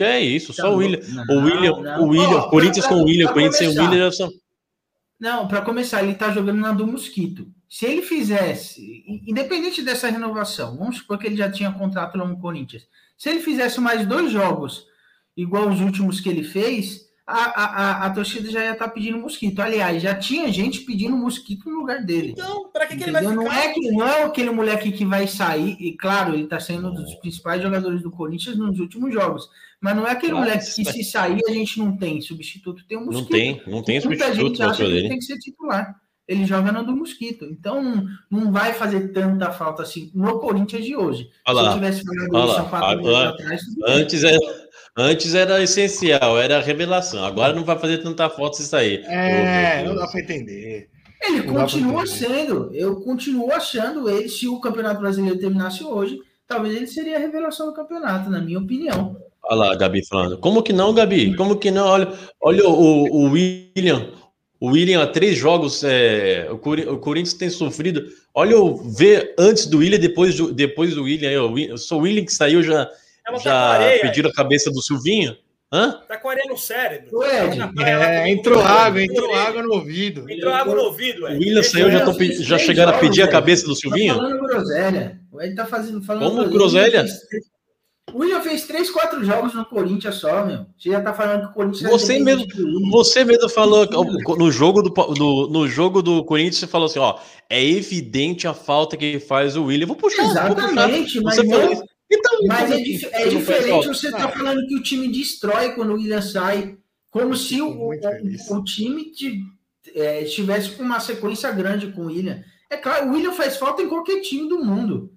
Que 0.00 0.04
é 0.04 0.18
isso, 0.20 0.54
Tá 0.54 0.62
só 0.62 0.72
o. 0.72 0.76
William. 0.78 1.00
Não, 1.08 1.24
o 1.36 1.44
William, 1.44 1.80
não. 1.82 2.02
o 2.04 2.08
William, 2.08 2.38
Ó, 2.38 2.48
Corinthians 2.48 2.86
pra- 2.86 2.94
com 2.96 3.02
o 3.02 3.04
William, 3.04 3.26
pra 3.26 3.34
Corinthians 3.34 3.56
sem 3.74 3.78
o. 3.78 3.82
William 3.82 4.10
são. 4.10 4.30
Não, 5.20 5.46
para 5.46 5.60
começar, 5.60 6.02
ele 6.02 6.14
tá 6.14 6.30
jogando 6.32 6.58
na 6.58 6.72
do 6.72 6.86
Mosquito. 6.86 7.46
Se 7.68 7.84
ele 7.84 8.00
fizesse, 8.00 9.04
independente 9.28 9.82
dessa 9.82 10.08
renovação, 10.08 10.78
vamos 10.78 10.96
supor 10.96 11.18
que 11.18 11.26
ele 11.26 11.36
já 11.36 11.50
tinha 11.52 11.70
contrato 11.70 12.16
lá 12.16 12.26
no 12.26 12.38
Corinthians. 12.38 12.84
Se 13.18 13.28
ele 13.28 13.40
fizesse 13.40 13.78
mais 13.78 14.06
dois 14.06 14.32
jogos, 14.32 14.86
igual 15.36 15.68
os 15.68 15.80
últimos 15.82 16.18
que 16.18 16.30
ele 16.30 16.42
fez, 16.44 17.02
a, 17.30 17.64
a, 17.64 18.06
a, 18.06 18.10
torcida 18.10 18.50
já 18.50 18.64
ia 18.64 18.72
estar 18.72 18.88
pedindo 18.88 19.18
Mosquito. 19.18 19.60
Aliás, 19.60 20.02
já 20.02 20.14
tinha 20.14 20.52
gente 20.52 20.80
pedindo 20.80 21.16
Mosquito 21.16 21.68
no 21.68 21.78
lugar 21.80 22.04
dele. 22.04 22.30
Então, 22.32 22.70
pra 22.72 22.86
que, 22.86 22.96
que 22.96 23.02
ele 23.04 23.12
vai 23.12 23.22
ficar? 23.22 23.34
Não 23.34 23.52
é, 23.52 23.72
que, 23.72 23.90
não 23.90 24.06
é 24.06 24.22
aquele 24.24 24.50
moleque 24.50 24.92
que 24.92 25.04
vai 25.04 25.26
sair, 25.26 25.76
e 25.80 25.96
claro, 25.96 26.34
ele 26.34 26.44
está 26.44 26.58
sendo 26.60 26.88
um 26.88 26.94
dos 26.94 27.14
principais 27.16 27.62
jogadores 27.62 28.02
do 28.02 28.10
Corinthians 28.10 28.56
nos 28.56 28.78
últimos 28.78 29.12
jogos. 29.12 29.48
Mas 29.80 29.96
não 29.96 30.06
é 30.06 30.10
aquele 30.12 30.32
Claro, 30.32 30.46
moleque 30.46 30.74
que 30.74 30.84
mas- 30.84 30.94
se 30.94 31.04
sair 31.04 31.40
a 31.48 31.52
gente 31.52 31.78
não 31.78 31.96
tem 31.96 32.20
substituto, 32.20 32.84
tem 32.86 32.98
um 32.98 33.06
Não 33.06 33.12
mosquito. 33.12 33.30
tem, 33.30 33.62
não 33.66 33.82
tem 33.82 34.00
Muita 34.00 34.26
substituto 34.26 34.48
gente 34.48 34.56
para 34.58 34.66
acha 34.70 34.76
que 34.76 34.82
ele 34.82 34.94
dele. 34.94 35.08
tem 35.08 35.18
que 35.18 35.24
ser 35.24 35.38
titular. 35.38 35.94
Ele 36.28 36.44
joga 36.44 36.70
no 36.70 36.84
do 36.84 36.94
mosquito. 36.94 37.44
Então 37.46 37.82
não, 37.82 38.06
não 38.30 38.52
vai 38.52 38.72
fazer 38.72 39.08
tanta 39.08 39.50
falta 39.50 39.82
assim 39.82 40.12
no 40.14 40.38
Corinthians 40.38 40.84
de 40.84 40.94
hoje. 40.94 41.28
Olha 41.48 41.60
Se 41.62 41.66
eu 41.66 41.72
tivesse 41.74 42.04
falado 42.04 42.28
olha 42.34 42.50
isso 42.52 42.60
há 42.60 42.64
quatro 42.64 43.02
meses 43.02 43.16
atrás. 43.16 43.62
Antes, 43.88 44.22
é, 44.24 44.38
Antes 45.00 45.34
era 45.34 45.62
essencial, 45.62 46.38
era 46.38 46.60
revelação. 46.60 47.24
Agora 47.24 47.52
não 47.52 47.64
vai 47.64 47.78
fazer 47.78 47.98
tanta 47.98 48.28
foto 48.28 48.60
isso 48.60 48.74
aí. 48.76 48.96
É, 49.06 49.82
não 49.84 49.94
dá 49.94 50.06
pra 50.06 50.20
entender. 50.20 50.88
Ele 51.22 51.42
Não 51.42 51.54
continua 51.54 52.06
sendo. 52.06 52.70
Eu 52.74 52.96
continuo 52.96 53.50
achando 53.52 54.08
ele, 54.08 54.28
se 54.28 54.46
o 54.48 54.60
Campeonato 54.60 55.00
Brasileiro 55.00 55.38
terminasse 55.38 55.84
hoje, 55.84 56.18
talvez 56.46 56.74
ele 56.74 56.86
seria 56.86 57.16
a 57.16 57.20
revelação 57.20 57.66
do 57.66 57.74
campeonato, 57.74 58.30
na 58.30 58.40
minha 58.40 58.58
opinião. 58.58 59.16
Olha 59.44 59.58
lá, 59.68 59.74
Gabi 59.74 60.06
falando. 60.06 60.38
Como 60.38 60.62
que 60.62 60.72
não, 60.72 60.92
Gabi? 60.94 61.34
Como 61.36 61.56
que 61.56 61.70
não? 61.70 61.86
Olha, 61.86 62.12
olha 62.40 62.68
o, 62.68 63.04
o 63.10 63.30
William. 63.30 64.08
O 64.58 64.72
William, 64.72 65.02
há 65.02 65.06
três 65.06 65.38
jogos, 65.38 65.82
é, 65.84 66.46
o, 66.50 66.58
Cori- 66.58 66.86
o 66.86 66.98
Corinthians 66.98 67.32
tem 67.34 67.48
sofrido. 67.48 68.04
Olha 68.34 68.58
o 68.58 68.76
ver 68.76 69.34
antes 69.38 69.66
do 69.66 69.78
William, 69.78 69.98
depois 69.98 70.34
do, 70.36 70.52
depois 70.52 70.94
do 70.94 71.04
William. 71.04 71.46
Wi- 71.46 71.70
Eu 71.70 71.78
sou 71.78 72.00
o 72.00 72.02
William 72.02 72.24
que 72.24 72.32
saiu, 72.32 72.62
já, 72.62 72.86
Ela 73.34 73.42
tá 73.42 73.50
já 73.50 73.54
areia. 73.84 74.00
pediram 74.02 74.30
a 74.30 74.32
cabeça 74.32 74.70
do 74.70 74.82
Silvinho. 74.82 75.36
Hã? 75.72 76.00
Tá 76.08 76.16
com 76.16 76.28
areia 76.28 76.46
no 76.50 76.56
cérebro. 76.58 77.10
Praia, 77.10 77.92
ela 77.92 78.04
É, 78.04 78.20
tá- 78.22 78.28
entrou 78.28 78.60
água, 78.60 79.02
entrou 79.02 79.32
água 79.34 79.62
no 79.62 79.72
ouvido. 79.74 80.28
Entrou 80.28 80.52
água 80.52 80.74
no 80.74 80.82
ouvido, 80.82 81.22
O 81.24 81.26
velho. 81.28 81.38
William 81.38 81.62
saiu, 81.62 81.90
já, 81.92 82.12
pe- 82.12 82.42
já 82.42 82.58
chegaram 82.58 82.92
a 82.92 82.98
pedir 82.98 83.22
a 83.22 83.28
cabeça 83.28 83.64
do 83.66 83.74
Tá 83.74 83.80
Silvinho? 83.80 84.14
falando 84.16 84.40
groselha. 84.40 85.20
Ele 85.38 85.54
tá 85.54 85.64
fazendo, 85.66 86.02
falando 86.02 86.28
Como 86.28 86.50
groselha? 86.50 87.04
O 87.04 87.04
William 87.04 87.06
fez 87.06 87.20
três- 87.28 87.44
O 88.12 88.18
William 88.18 88.40
fez 88.40 88.64
três, 88.66 88.90
quatro 88.90 89.24
jogos 89.24 89.54
no 89.54 89.64
Corinthians 89.64 90.16
só, 90.16 90.44
meu. 90.44 90.66
Você 90.76 90.90
já 90.90 91.00
tá 91.00 91.14
falando 91.14 91.42
que 91.42 91.50
o 91.50 91.54
Corinthians... 91.54 91.84
é 91.84 91.88
Você 91.96 92.18
mesmo, 92.18 92.44
você 92.90 93.24
mesmo 93.24 93.48
falou 93.48 93.86
no 94.36 94.50
jogo 94.50 94.82
do, 94.82 94.90
do- 94.90 95.48
no 95.48 95.68
jogo 95.68 96.02
do 96.02 96.24
Corinthians, 96.24 96.56
você 96.58 96.66
falou 96.66 96.86
assim, 96.86 96.98
ó, 96.98 97.16
é 97.48 97.64
evidente 97.64 98.48
a 98.48 98.52
falta 98.54 98.96
que 98.96 99.20
faz 99.20 99.54
o 99.56 99.66
William. 99.66 99.86
Vou 99.86 99.94
puxar, 99.94 100.24
vou 100.24 100.56
puxar. 100.56 100.68
Exatamente, 100.72 101.20
mas, 101.20 101.36
Você 101.36 101.42
não- 101.44 101.60
falou. 101.60 101.84
Então, 102.10 102.38
mas 102.46 102.64
então, 102.70 102.78
é, 102.78 102.82
dif- 102.82 103.00
você 103.00 103.14
é 103.16 103.28
diferente 103.28 103.86
você 103.86 104.10
tá 104.10 104.28
falando 104.28 104.66
que 104.66 104.74
o 104.74 104.82
time 104.82 105.08
destrói 105.08 105.74
quando 105.74 105.90
o 105.90 105.94
William 105.94 106.20
sai, 106.22 106.76
como 107.10 107.36
se 107.36 107.60
o, 107.62 107.68
o, 107.70 107.90
o 107.92 108.64
time 108.64 109.12
de- 109.12 109.42
é, 109.94 110.22
estivesse 110.22 110.70
com 110.70 110.82
uma 110.82 110.98
sequência 111.00 111.50
grande 111.52 111.92
com 111.92 112.02
o 112.02 112.06
William. 112.06 112.42
É 112.68 112.76
claro, 112.76 113.08
o 113.08 113.12
William 113.12 113.32
faz 113.32 113.56
falta 113.56 113.80
em 113.82 113.88
qualquer 113.88 114.20
time 114.20 114.48
do 114.48 114.64
mundo. 114.64 115.12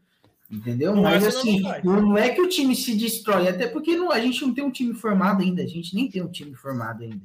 Entendeu? 0.52 0.96
Não 0.96 1.02
Mas 1.02 1.26
assim, 1.26 1.64
não 1.84 2.00
não 2.02 2.18
é 2.18 2.30
que 2.30 2.40
o 2.42 2.48
time 2.48 2.76
se 2.76 2.96
destrói, 2.96 3.48
até 3.48 3.66
porque 3.66 3.96
não, 3.96 4.12
a 4.12 4.20
gente 4.20 4.40
não 4.46 4.54
tem 4.54 4.64
um 4.64 4.70
time 4.70 4.94
formado 4.94 5.42
ainda, 5.42 5.64
a 5.64 5.68
gente 5.68 5.96
nem 5.96 6.08
tem 6.08 6.22
um 6.22 6.30
time 6.30 6.54
formado 6.54 7.02
ainda. 7.04 7.22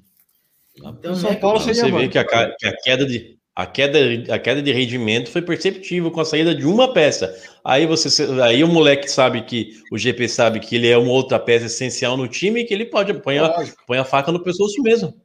Então, 0.74 1.14
São 1.14 1.30
é 1.30 1.34
que- 1.34 1.40
Paulo 1.42 1.60
Você 1.60 1.72
vê 1.90 2.08
que 2.08 2.18
a, 2.18 2.24
que 2.24 2.66
a 2.66 2.76
queda 2.82 3.04
de 3.04 3.36
a 3.58 3.66
queda, 3.66 3.98
a 4.32 4.38
queda 4.38 4.62
de 4.62 4.70
rendimento 4.70 5.32
foi 5.32 5.42
perceptível 5.42 6.12
com 6.12 6.20
a 6.20 6.24
saída 6.24 6.54
de 6.54 6.64
uma 6.64 6.94
peça. 6.94 7.36
Aí 7.64 7.86
você 7.86 8.08
aí 8.40 8.62
o 8.62 8.68
moleque 8.68 9.10
sabe 9.10 9.42
que 9.42 9.82
o 9.90 9.98
GP 9.98 10.28
sabe 10.28 10.60
que 10.60 10.76
ele 10.76 10.88
é 10.88 10.96
uma 10.96 11.10
outra 11.10 11.40
peça 11.40 11.66
essencial 11.66 12.16
no 12.16 12.28
time 12.28 12.60
e 12.60 12.64
que 12.64 12.72
ele 12.72 12.84
pode 12.84 13.12
põe 13.14 13.36
a, 13.38 13.52
põe 13.84 13.98
a 13.98 14.04
faca 14.04 14.30
no 14.30 14.44
pescoço 14.44 14.80
mesmo. 14.80 15.20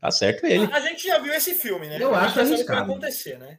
Tá 0.00 0.12
certo 0.12 0.46
ele. 0.46 0.72
A 0.72 0.78
gente 0.78 1.08
já 1.08 1.18
viu 1.18 1.34
esse 1.34 1.54
filme, 1.54 1.88
né? 1.88 1.98
Eu 2.00 2.14
A 2.14 2.20
acho 2.20 2.34
que 2.34 2.64
vai 2.66 2.78
acontecer, 2.78 3.36
né? 3.36 3.58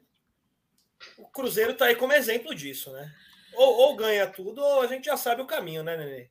O 1.17 1.25
Cruzeiro 1.25 1.73
tá 1.73 1.87
aí 1.87 1.95
como 1.95 2.13
exemplo 2.13 2.55
disso, 2.55 2.93
né? 2.93 3.11
Ou, 3.55 3.89
ou 3.89 3.95
ganha 3.97 4.25
tudo, 4.25 4.61
ou 4.61 4.83
a 4.83 4.87
gente 4.87 5.07
já 5.07 5.17
sabe 5.17 5.41
o 5.41 5.45
caminho, 5.45 5.83
né, 5.83 5.97
Nenê? 5.97 6.29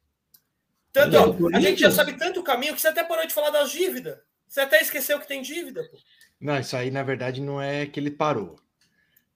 Tanto, 0.95 1.15
ó, 1.15 1.55
a 1.55 1.61
gente 1.61 1.79
já 1.79 1.91
sabe 1.91 2.15
tanto 2.15 2.41
o 2.41 2.43
caminho 2.43 2.75
que 2.75 2.81
você 2.81 2.89
até 2.89 3.05
parou 3.05 3.27
de 3.27 3.35
falar 3.35 3.51
das 3.51 3.71
dívidas. 3.71 4.17
Você 4.49 4.63
até 4.63 4.81
esqueceu 4.81 5.21
que 5.21 5.29
tem 5.29 5.43
dívida, 5.43 5.85
pô. 5.91 5.99
Não, 6.41 6.59
isso 6.59 6.77
aí, 6.77 6.91
na 6.91 7.03
verdade, 7.03 7.41
não 7.41 7.61
é 7.61 7.87
que 7.87 7.99
ele 7.99 8.11
parou. 8.11 8.57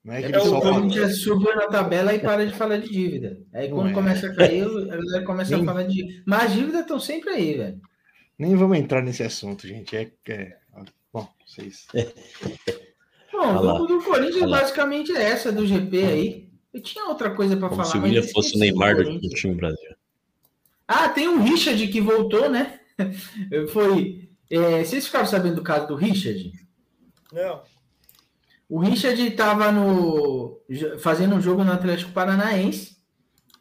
Não 0.03 0.13
é 0.13 0.19
que 0.21 0.25
É 0.25 0.29
ele 0.29 0.37
o 0.37 0.59
parou. 0.59 0.73
Corinthians 0.75 1.21
subiu 1.21 1.55
na 1.55 1.67
tabela 1.67 2.13
e 2.13 2.19
para 2.19 2.45
de 2.45 2.53
falar 2.53 2.77
de 2.77 2.89
dívida. 2.89 3.39
Aí 3.53 3.69
Não 3.69 3.77
quando 3.77 3.89
é. 3.89 3.93
começa 3.93 4.27
a 4.27 4.35
cair, 4.35 4.63
a 4.65 4.95
galera 4.97 5.23
começa 5.25 5.51
Nem- 5.55 5.61
a 5.61 5.65
falar 5.65 5.83
de 5.83 5.93
dívida. 5.93 6.23
Mas 6.25 6.43
as 6.43 6.53
dívidas 6.53 6.81
estão 6.81 6.99
sempre 6.99 7.29
aí, 7.31 7.53
velho. 7.57 7.81
Nem 8.37 8.55
vamos 8.55 8.77
entrar 8.77 9.01
nesse 9.03 9.21
assunto, 9.23 9.67
gente. 9.67 9.95
É, 9.95 10.11
é- 10.29 10.57
Bom, 11.13 11.27
vocês. 11.45 11.85
Bom, 13.31 13.61
lá. 13.61 13.77
do, 13.79 14.01
Corinthians 14.03 14.49
basicamente 14.49 15.11
é 15.15 15.23
essa 15.23 15.51
do 15.51 15.65
GP 15.65 16.03
aí. 16.03 16.49
Eu 16.73 16.81
tinha 16.81 17.05
outra 17.05 17.31
coisa 17.31 17.55
para 17.57 17.69
falar. 17.69 17.83
se 17.85 17.97
o 17.97 18.01
mas 18.01 18.09
William 18.11 18.21
eu 18.25 18.31
fosse 18.31 18.55
o 18.55 18.59
Neymar 18.59 18.95
do, 18.95 19.19
do 19.19 19.29
time 19.29 19.53
Brasil. 19.55 19.95
Ah, 20.87 21.09
tem 21.09 21.27
o 21.27 21.41
Richard 21.41 21.85
que 21.87 22.01
voltou, 22.01 22.49
né? 22.49 22.79
Foi. 23.71 24.29
é, 24.49 24.83
vocês 24.83 25.05
ficaram 25.05 25.25
sabendo 25.25 25.55
do 25.55 25.63
caso 25.63 25.87
do 25.87 25.95
Richard? 25.95 26.51
Não. 27.31 27.61
O 28.69 28.79
Richard 28.79 29.21
estava 29.21 29.71
no 29.71 30.59
fazendo 30.99 31.35
um 31.35 31.41
jogo 31.41 31.63
no 31.63 31.71
Atlético 31.71 32.11
Paranaense. 32.11 32.97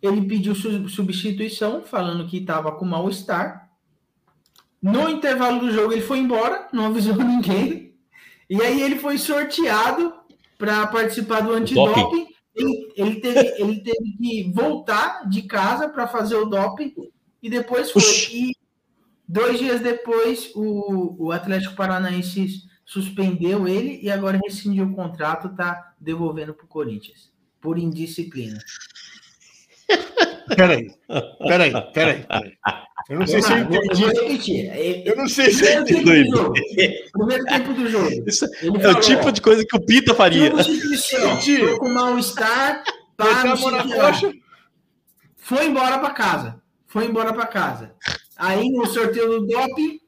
Ele 0.01 0.23
pediu 0.23 0.55
su- 0.55 0.89
substituição, 0.89 1.83
falando 1.83 2.27
que 2.29 2.39
estava 2.39 2.73
com 2.73 2.85
mal-estar. 2.85 3.69
No 4.81 5.11
intervalo 5.11 5.61
do 5.61 5.71
jogo, 5.73 5.93
ele 5.93 6.01
foi 6.01 6.19
embora, 6.19 6.69
não 6.73 6.87
avisou 6.87 7.15
ninguém. 7.23 7.95
E 8.49 8.63
aí 8.63 8.81
ele 8.83 8.97
foi 8.99 9.19
sorteado 9.19 10.15
para 10.57 10.87
participar 10.87 11.41
do 11.41 11.53
antidoping. 11.53 12.29
Ele, 12.55 12.93
ele, 12.97 13.21
teve, 13.21 13.41
ele 13.63 13.81
teve 13.83 14.17
que 14.17 14.53
voltar 14.53 15.29
de 15.29 15.43
casa 15.43 15.89
para 15.89 16.07
fazer 16.07 16.37
o 16.37 16.47
doping 16.47 16.95
e 17.43 17.51
depois 17.51 17.91
foi. 17.91 18.03
E 18.33 18.53
dois 19.27 19.59
dias 19.59 19.81
depois, 19.81 20.51
o, 20.55 21.27
o 21.27 21.33
Atlético 21.33 21.75
Paranaense 21.75 22.63
suspendeu 22.91 23.69
ele 23.69 24.01
e 24.03 24.11
agora 24.11 24.41
rescindiu 24.45 24.85
o 24.85 24.93
contrato, 24.95 25.55
tá 25.55 25.95
devolvendo 26.01 26.53
para 26.53 26.65
o 26.65 26.69
Corinthians 26.69 27.31
por 27.61 27.79
indisciplina. 27.79 28.59
Peraí, 30.57 30.91
peraí, 31.47 31.73
peraí. 31.93 32.25
peraí. 32.27 32.53
Eu 33.09 33.21
não 33.21 33.27
sei 33.27 33.43
se 33.43 33.53
eu 33.53 33.59
entendi. 33.59 34.01
vou 34.03 34.09
repetir. 34.09 34.67
É- 34.71 35.09
Eu 35.09 35.17
não 35.17 35.29
sei 35.29 35.51
se 35.53 35.65
eu 35.65 35.87
jogo. 36.27 36.53
Primeiro 37.13 37.45
tempo 37.45 37.73
do 37.75 37.89
jogo. 37.89 38.11
É 38.81 38.89
o 38.89 39.01
tipo 39.01 39.31
de 39.31 39.41
coisa 39.41 39.65
que 39.65 39.77
o 39.77 39.81
Pita 39.87 40.13
faria. 40.13 40.49
Entendi. 40.49 41.59
Tô 41.59 41.79
com 41.79 41.89
mal-estar. 41.91 42.83
pá, 43.17 43.25
Botar 43.25 43.45
não 43.45 43.53
a 43.53 43.57
sei 43.57 43.65
mão 43.71 43.75
o 43.75 43.77
na 43.77 43.83
que 43.85 43.95
lá. 43.95 44.07
coxa. 44.13 44.33
Foi 45.37 45.67
embora 45.67 45.99
para 46.01 46.11
casa. 46.11 46.63
Foi 46.89 47.05
embora 47.07 47.33
para 47.33 47.47
casa. 47.47 47.95
Aí 48.37 48.69
no 48.71 48.85
sorteio 48.87 49.29
do 49.41 49.47
DOP, 49.47 50.01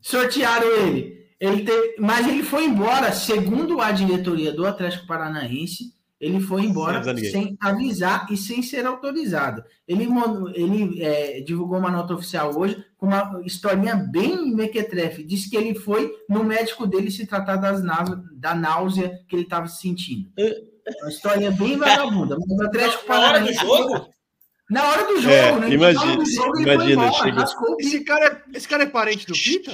sortearam 0.00 0.70
ele. 0.86 1.15
Ele 1.40 1.64
teve, 1.64 1.96
mas 1.98 2.26
ele 2.26 2.42
foi 2.42 2.64
embora, 2.64 3.12
segundo 3.12 3.80
a 3.80 3.92
diretoria 3.92 4.52
do 4.52 4.66
Atlético 4.66 5.06
Paranaense, 5.06 5.94
ele 6.18 6.40
foi 6.40 6.62
embora 6.62 7.02
sem 7.18 7.58
avisar 7.60 8.26
e 8.30 8.38
sem 8.38 8.62
ser 8.62 8.86
autorizado. 8.86 9.62
Ele, 9.86 10.08
ele 10.54 11.02
é, 11.02 11.40
divulgou 11.42 11.78
uma 11.78 11.90
nota 11.90 12.14
oficial 12.14 12.56
hoje 12.58 12.82
com 12.96 13.06
uma 13.06 13.42
historinha 13.44 13.94
bem 13.94 14.54
mequetrefe. 14.54 15.22
Disse 15.22 15.50
que 15.50 15.56
ele 15.58 15.74
foi 15.74 16.10
no 16.26 16.42
médico 16.42 16.86
dele 16.86 17.10
se 17.10 17.26
tratar 17.26 17.56
das 17.56 17.82
náusea, 17.84 18.18
da 18.32 18.54
náusea 18.54 19.18
que 19.28 19.36
ele 19.36 19.42
estava 19.42 19.68
sentindo. 19.68 20.30
Uma 21.02 21.10
historinha 21.10 21.50
bem 21.50 21.76
vagabunda. 21.78 22.38
Mas 22.38 22.58
o 22.58 22.66
Atlético 22.66 23.08
Na 23.08 23.14
hora 23.18 23.28
do 23.40 23.44
Paranaense- 23.46 23.66
jogo? 23.66 24.06
na 24.70 24.84
hora 24.88 25.04
do 25.06 25.20
jogo, 25.20 25.34
É, 25.34 25.58
né? 25.60 25.70
imagina, 25.70 26.04
Na 26.06 26.10
hora 26.12 26.16
do 26.24 26.30
jogo, 26.30 26.56
ele 26.56 26.64
foi 26.64 26.74
imagina, 26.74 27.06
embora, 27.06 27.12
chega-. 27.24 27.44
Esse 27.78 28.04
cara, 28.04 28.24
é, 28.26 28.56
esse 28.56 28.66
cara 28.68 28.82
é 28.84 28.86
parente 28.86 29.26
do 29.26 29.34
Pita? 29.34 29.72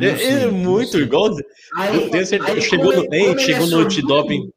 É, 0.00 0.16
sei, 0.16 0.26
é 0.44 0.46
muito 0.50 0.98
igual. 0.98 1.30
Aí- 1.76 2.10
Chegou 2.62 2.92
como 2.92 3.04
no, 3.04 3.40
chegou 3.40 3.66
é 3.66 3.70
no 3.70 3.78
antidoping. 3.78 4.50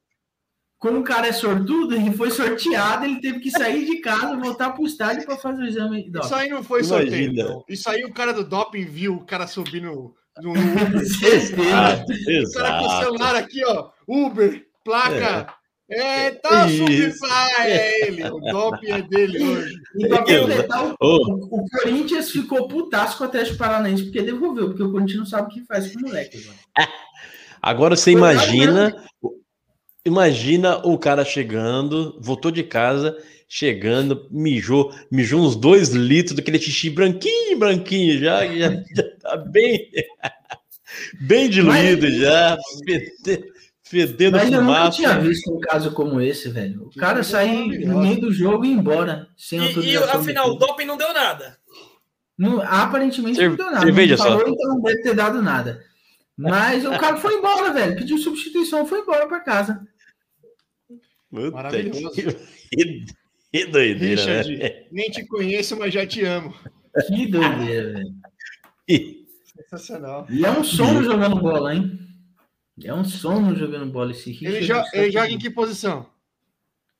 Como 0.79 0.99
o 0.99 1.03
cara 1.03 1.27
é 1.27 1.31
sortudo, 1.31 1.95
ele 1.95 2.11
foi 2.11 2.29
sorteado, 2.29 3.03
ele 3.05 3.19
teve 3.19 3.39
que 3.39 3.49
sair 3.49 3.85
de 3.85 3.99
casa, 3.99 4.35
voltar 4.37 4.71
pro 4.71 4.85
estádio 4.85 5.25
para 5.25 5.35
fazer 5.37 5.63
o 5.63 5.65
exame. 5.67 6.03
de 6.03 6.09
Isso 6.19 6.29
doping. 6.29 6.35
aí 6.35 6.49
não 6.49 6.63
foi 6.63 6.81
Imagina. 6.83 7.01
sorteio. 7.01 7.33
não. 7.33 7.63
Isso 7.67 7.89
aí 7.89 8.03
o 8.05 8.13
cara 8.13 8.31
do 8.31 8.43
doping 8.43 8.85
viu 8.85 9.15
o 9.15 9.25
cara 9.25 9.47
subir 9.47 9.81
no, 9.81 10.13
no 10.39 10.51
Uber. 10.53 11.03
Ah, 11.73 12.03
O 12.05 12.51
cara 12.53 12.77
com 12.79 12.85
o 12.85 12.87
exato. 12.87 13.03
celular 13.03 13.35
aqui, 13.35 13.63
ó. 13.65 13.89
Uber, 14.07 14.63
placa. 14.85 15.15
É, 15.15 15.56
tá 16.41 16.67
Isso. 16.67 16.77
Subify, 16.79 17.61
é 17.61 18.07
ele. 18.07 18.23
O 18.25 18.39
doping 18.39 18.91
é 18.91 19.01
dele 19.03 19.43
hoje. 19.43 19.75
E 19.95 20.07
completar, 20.09 20.83
o, 20.83 20.95
o 20.99 21.65
Corinthians 21.69 22.29
ficou 22.29 22.67
putaço 22.67 23.17
com 23.17 23.23
o 23.23 23.27
Atlético 23.27 23.57
Paranaense, 23.57 24.03
porque 24.03 24.21
devolveu, 24.21 24.67
porque 24.67 24.83
o 24.83 24.91
Corinthians 24.91 25.19
não 25.19 25.25
sabe 25.25 25.49
o 25.49 25.53
que 25.53 25.65
faz 25.65 25.91
com 25.91 25.99
o 25.99 26.01
moleque. 26.03 26.37
Agora. 26.37 26.57
Agora 27.61 27.95
você 27.95 28.11
Foi 28.11 28.19
imagina, 28.19 29.03
imagina 30.05 30.77
o 30.85 30.97
cara 30.97 31.25
chegando, 31.25 32.17
voltou 32.21 32.51
de 32.51 32.63
casa, 32.63 33.17
chegando, 33.47 34.27
mijou, 34.29 34.93
mijou 35.11 35.41
uns 35.41 35.55
dois 35.55 35.89
litros 35.89 36.35
daquele 36.35 36.59
xixi 36.59 36.89
branquinho, 36.89 37.57
branquinho, 37.57 38.19
já, 38.19 38.45
já, 38.45 38.71
já 38.93 39.03
tá 39.21 39.37
bem, 39.37 39.89
bem 41.21 41.49
diluído 41.49 42.09
já, 42.11 42.57
fede- 42.85 43.51
fedendo 43.89 44.37
Mas 44.37 44.51
eu 44.51 44.63
nunca 44.63 44.89
tinha 44.89 45.19
visto 45.19 45.53
um 45.53 45.59
caso 45.59 45.91
como 45.91 46.19
esse, 46.21 46.49
velho. 46.49 46.83
O 46.87 46.99
cara 46.99 47.23
sair 47.23 47.85
no 47.85 47.99
meio 48.01 48.19
do 48.19 48.31
jogo 48.31 48.65
e 48.65 48.69
ir 48.69 48.73
embora, 48.73 49.27
sem 49.37 49.59
E, 49.59 49.91
e 49.91 49.97
afinal, 49.97 50.51
o 50.51 50.55
doping 50.55 50.85
não 50.85 50.97
deu 50.97 51.13
nada. 51.13 51.57
Não, 52.37 52.61
aparentemente 52.61 53.37
Cer- 53.37 53.49
não 53.49 53.55
deu 53.55 53.65
nada. 53.71 53.79
cerveja 53.85 54.15
não 54.17 54.23
falou, 54.23 54.41
só. 54.41 54.47
então 54.47 54.69
não 54.69 54.81
deve 54.81 55.01
ter 55.01 55.15
dado 55.15 55.41
nada. 55.41 55.83
Mas 56.37 56.85
o 56.85 56.91
cara 56.91 57.17
foi 57.17 57.33
embora, 57.35 57.73
velho. 57.73 57.95
Pediu 57.95 58.17
substituição, 58.17 58.85
foi 58.85 58.99
embora 58.99 59.27
para 59.27 59.39
casa. 59.39 59.87
Puta 61.31 61.51
Maravilhoso. 61.51 62.11
que, 62.11 63.05
que 63.51 63.65
doideira, 63.65 64.21
Richard, 64.21 64.57
né? 64.57 64.83
nem 64.91 65.09
te 65.09 65.25
conheço, 65.25 65.75
mas 65.77 65.93
já 65.93 66.05
te 66.05 66.23
amo. 66.23 66.53
Que 67.07 67.27
doideira, 67.27 67.93
velho. 67.93 68.13
Sensacional. 69.57 70.27
E 70.29 70.45
é 70.45 70.51
um 70.51 70.63
sono 70.63 71.03
jogando 71.03 71.37
bola, 71.37 71.73
hein? 71.73 72.06
É 72.83 72.93
um 72.93 73.03
sono 73.03 73.55
jogando 73.55 73.91
bola 73.91 74.11
esse 74.11 74.29
Ele, 74.45 74.59
Richard. 74.59 74.89
jo- 74.91 74.97
ele 74.97 75.11
joga 75.11 75.29
em 75.31 75.37
que 75.39 75.49
posição? 75.49 76.05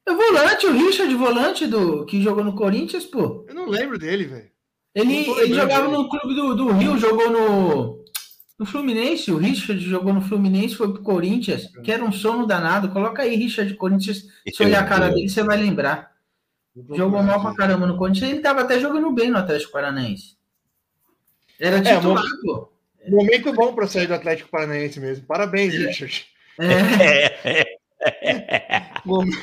É 0.08 0.14
volante, 0.14 0.66
o 0.66 0.72
Richard, 0.74 1.14
volante 1.16 1.68
do 1.68 2.06
que 2.06 2.22
jogou 2.22 2.44
no 2.44 2.56
Corinthians, 2.56 3.06
pô. 3.06 3.46
Eu 3.48 3.54
não 3.54 3.68
lembro 3.70 4.00
dele, 4.00 4.26
velho. 4.26 4.50
Ele, 4.96 5.30
ele 5.30 5.54
jogava 5.54 5.88
dele. 5.88 5.98
no 5.98 6.10
clube 6.10 6.34
do, 6.34 6.56
do 6.56 6.72
Rio, 6.72 6.98
jogou 6.98 7.30
no, 7.30 8.04
no 8.58 8.66
Fluminense. 8.66 9.32
O 9.32 9.38
Richard 9.38 9.80
jogou 9.84 10.14
no 10.14 10.22
Fluminense, 10.22 10.76
foi 10.76 10.92
pro 10.92 11.04
Corinthians, 11.04 11.68
que 11.84 11.92
era 11.92 12.04
um 12.04 12.12
sono 12.12 12.48
danado. 12.48 12.90
Coloca 12.90 13.22
aí, 13.22 13.36
Richard 13.36 13.72
Corinthians. 13.76 14.24
Se 14.52 14.64
olhar 14.64 14.82
a 14.84 14.88
cara 14.88 15.10
dele, 15.10 15.30
você 15.30 15.44
vai 15.44 15.58
lembrar. 15.58 16.16
Jogou 16.96 17.22
mal 17.22 17.42
pra 17.42 17.54
caramba 17.54 17.86
no 17.86 17.98
Corinthians. 17.98 18.32
Ele 18.32 18.40
tava 18.40 18.62
até 18.62 18.80
jogando 18.80 19.12
bem 19.12 19.30
no 19.30 19.38
Atlético 19.38 19.74
Paranaense. 19.74 20.38
Era 21.60 21.78
É, 21.78 21.96
titular, 21.96 22.24
mo- 22.24 22.42
pô. 22.44 22.72
Momento 23.10 23.54
bom 23.54 23.74
pra 23.74 23.88
sair 23.88 24.08
do 24.08 24.14
Atlético 24.14 24.50
Paranaense 24.50 25.00
mesmo. 25.00 25.26
Parabéns, 25.26 25.74
Richard. 25.74 26.26
É, 26.60 27.78
Momento- 29.06 29.42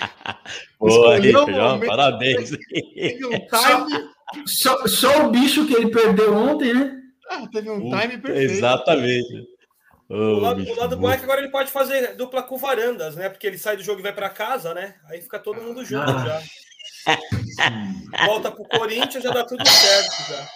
Boa, 0.79 1.17
Richard, 1.19 1.53
momento- 1.53 1.87
parabéns. 1.87 2.51
Teve 2.51 3.27
um 3.27 3.31
time, 3.49 4.47
só, 4.47 4.87
só 4.87 5.27
o 5.27 5.31
bicho 5.31 5.67
que 5.67 5.75
ele 5.75 5.91
perdeu 5.91 6.35
ontem, 6.35 6.75
né? 6.75 7.01
ah, 7.31 7.47
teve 7.53 7.71
um 7.71 7.81
time 7.91 8.19
perfeito. 8.19 8.53
Exatamente. 8.53 9.47
Ô, 10.09 10.15
O 10.15 10.39
lado, 10.41 10.57
bicho 10.61 10.73
o 10.73 10.77
lado 10.77 10.97
bom. 10.99 11.11
é 11.11 11.17
que 11.17 11.25
agora 11.25 11.41
ele 11.41 11.51
pode 11.51 11.71
fazer 11.71 12.15
dupla 12.15 12.43
com 12.43 12.59
varandas, 12.59 13.17
né? 13.17 13.29
Porque 13.31 13.47
ele 13.47 13.57
sai 13.59 13.77
do 13.77 13.83
jogo 13.83 14.01
e 14.01 14.03
vai 14.03 14.13
pra 14.13 14.29
casa, 14.29 14.75
né? 14.75 14.95
Aí 15.09 15.21
fica 15.23 15.39
todo 15.39 15.63
mundo 15.63 15.83
junto 15.85 16.11
Ah. 16.11 16.25
já. 17.07 18.27
Volta 18.27 18.51
pro 18.53 18.65
Corinthians, 18.65 19.23
já 19.25 19.31
dá 19.31 19.45
tudo 19.45 19.67
certo 19.67 20.29
já. 20.29 20.49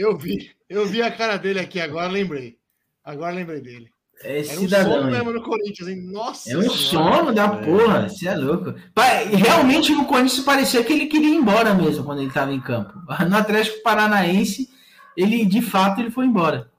Eu 0.00 0.16
vi, 0.16 0.50
eu 0.66 0.86
vi 0.86 1.02
a 1.02 1.10
cara 1.10 1.36
dele 1.36 1.60
aqui 1.60 1.78
agora, 1.78 2.08
lembrei. 2.10 2.56
Agora 3.04 3.34
lembrei 3.34 3.60
dele. 3.60 3.90
É 4.22 4.38
Era 4.38 4.58
um 4.58 4.62
cidadão. 4.62 4.92
sono 4.94 5.10
mesmo 5.10 5.30
no 5.30 5.42
Corinthians, 5.42 5.88
hein? 5.88 5.96
Nossa 6.10 6.50
É 6.50 6.56
um 6.56 6.62
Senhora. 6.70 7.16
sono 7.16 7.34
da 7.34 7.48
porra, 7.50 8.08
você 8.08 8.28
é 8.28 8.34
louco. 8.34 8.74
Pai, 8.94 9.26
Realmente 9.26 9.92
no 9.92 10.06
Corinthians 10.06 10.42
parecia 10.42 10.82
que 10.82 10.90
ele 10.94 11.04
queria 11.06 11.28
ir 11.28 11.34
embora 11.36 11.74
mesmo 11.74 12.02
quando 12.02 12.20
ele 12.20 12.28
estava 12.28 12.50
em 12.50 12.60
campo. 12.62 12.94
No 13.28 13.36
Atlético 13.36 13.82
Paranaense, 13.82 14.70
ele 15.14 15.44
de 15.44 15.60
fato 15.60 16.00
ele 16.00 16.10
foi 16.10 16.24
embora. 16.24 16.70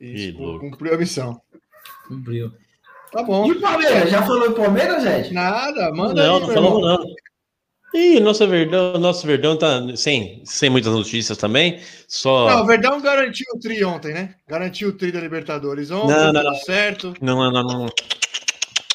Isso, 0.00 0.36
cumpriu 0.58 0.94
a 0.94 0.98
missão. 0.98 1.40
Cumpriu. 2.08 2.52
Tá 3.12 3.22
bom. 3.22 3.46
E 3.46 3.52
o 3.52 3.60
Palmeiras? 3.60 4.10
Já 4.10 4.22
falou 4.22 4.48
do 4.48 4.56
Palmeiras, 4.56 5.04
Ed? 5.04 5.32
Nada, 5.32 5.92
manda 5.92 6.26
Não, 6.26 6.36
aí, 6.36 6.40
não 6.40 6.48
falamos. 6.48 7.06
Ih, 7.94 8.20
nosso 8.20 8.46
Verdão, 8.48 8.94
nosso 8.98 9.26
Verdão 9.26 9.56
tá 9.56 9.80
sem, 9.96 10.42
sem 10.46 10.70
muitas 10.70 10.92
notícias 10.92 11.36
também. 11.36 11.80
Só. 12.08 12.48
Não, 12.48 12.62
o 12.62 12.66
Verdão 12.66 13.00
garantiu 13.00 13.46
o 13.54 13.58
tri 13.58 13.84
ontem, 13.84 14.14
né? 14.14 14.34
Garantiu 14.48 14.88
o 14.88 14.92
tri 14.92 15.12
da 15.12 15.20
Libertadores 15.20 15.90
ontem, 15.90 16.08
Não, 16.14 16.32
não, 16.32 16.42
não. 16.42 16.54
certo. 16.56 17.12
Não, 17.20 17.50
não, 17.50 17.62
não. 17.62 17.86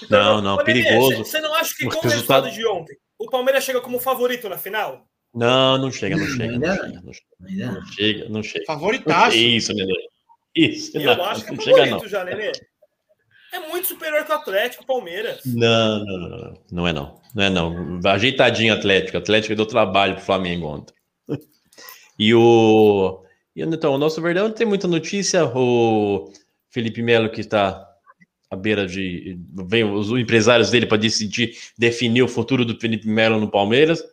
Não, 0.10 0.42
não, 0.42 0.58
perigoso. 0.64 1.18
Você 1.26 1.40
não 1.42 1.54
acha 1.54 1.74
que 1.76 1.86
com 1.86 1.98
o 1.98 2.02
resultado- 2.02 2.46
resultado 2.46 2.52
de 2.52 2.68
ontem, 2.68 2.96
o 3.20 3.30
Palmeiras 3.30 3.64
chega 3.64 3.82
como 3.82 4.00
favorito 4.00 4.48
na 4.50 4.58
final? 4.58 5.06
Não, 5.34 5.78
não 5.78 5.92
chega, 5.92 6.16
não 6.18 6.26
chega. 6.26 6.58
Não 6.58 6.74
chega, 6.74 7.02
não 7.04 7.14
chega, 7.14 7.72
não. 7.72 7.86
chega. 7.92 8.30
Não 8.30 8.44
chega. 8.44 8.66
Favoritaço. 8.66 9.38
Isso, 9.38 9.74
Nenê. 9.74 9.94
Isso, 10.56 10.98
Eu 10.98 11.16
não, 11.16 11.26
acho 11.26 11.46
que 11.46 11.54
é 11.54 11.62
chega 11.62 11.78
favorito 11.78 12.02
não. 12.04 12.08
já, 12.10 12.24
Nenê. 12.24 12.52
É 13.54 13.60
muito 13.70 13.88
superior 13.88 14.26
que 14.26 14.32
o 14.32 14.36
Atlético, 14.36 14.84
o 14.84 14.86
Palmeiras. 14.86 15.40
Não, 15.46 16.06
não, 16.06 16.18
não, 16.18 16.30
não, 16.30 16.54
não 16.72 16.88
é 16.88 16.94
não. 16.94 17.20
Não 17.38 17.44
é 17.44 17.50
não. 17.52 18.00
Ajeitadinho 18.04 18.74
Atlético. 18.74 19.20
Atlético 19.20 19.56
deu 19.56 19.68
trabalho 19.68 20.16
pro 20.16 20.24
Flamengo 20.24 20.66
ontem. 20.66 20.96
E 22.18 22.34
o. 22.34 23.24
Então, 23.56 23.94
o 23.94 23.98
nosso 24.00 24.20
Verdão 24.20 24.52
tem 24.52 24.66
muita 24.66 24.88
notícia. 24.88 25.46
O 25.46 26.32
Felipe 26.72 27.04
Melo, 27.04 27.30
que 27.30 27.42
está 27.42 27.88
à 28.50 28.56
beira 28.56 28.88
de. 28.88 29.38
Vem 29.70 29.84
os 29.84 30.10
empresários 30.10 30.72
dele 30.72 30.88
para 30.88 30.98
decidir, 30.98 31.56
definir 31.78 32.24
o 32.24 32.28
futuro 32.28 32.66
do 32.66 32.80
Felipe 32.80 33.08
Melo 33.08 33.40
no 33.40 33.52
Palmeiras. 33.52 34.04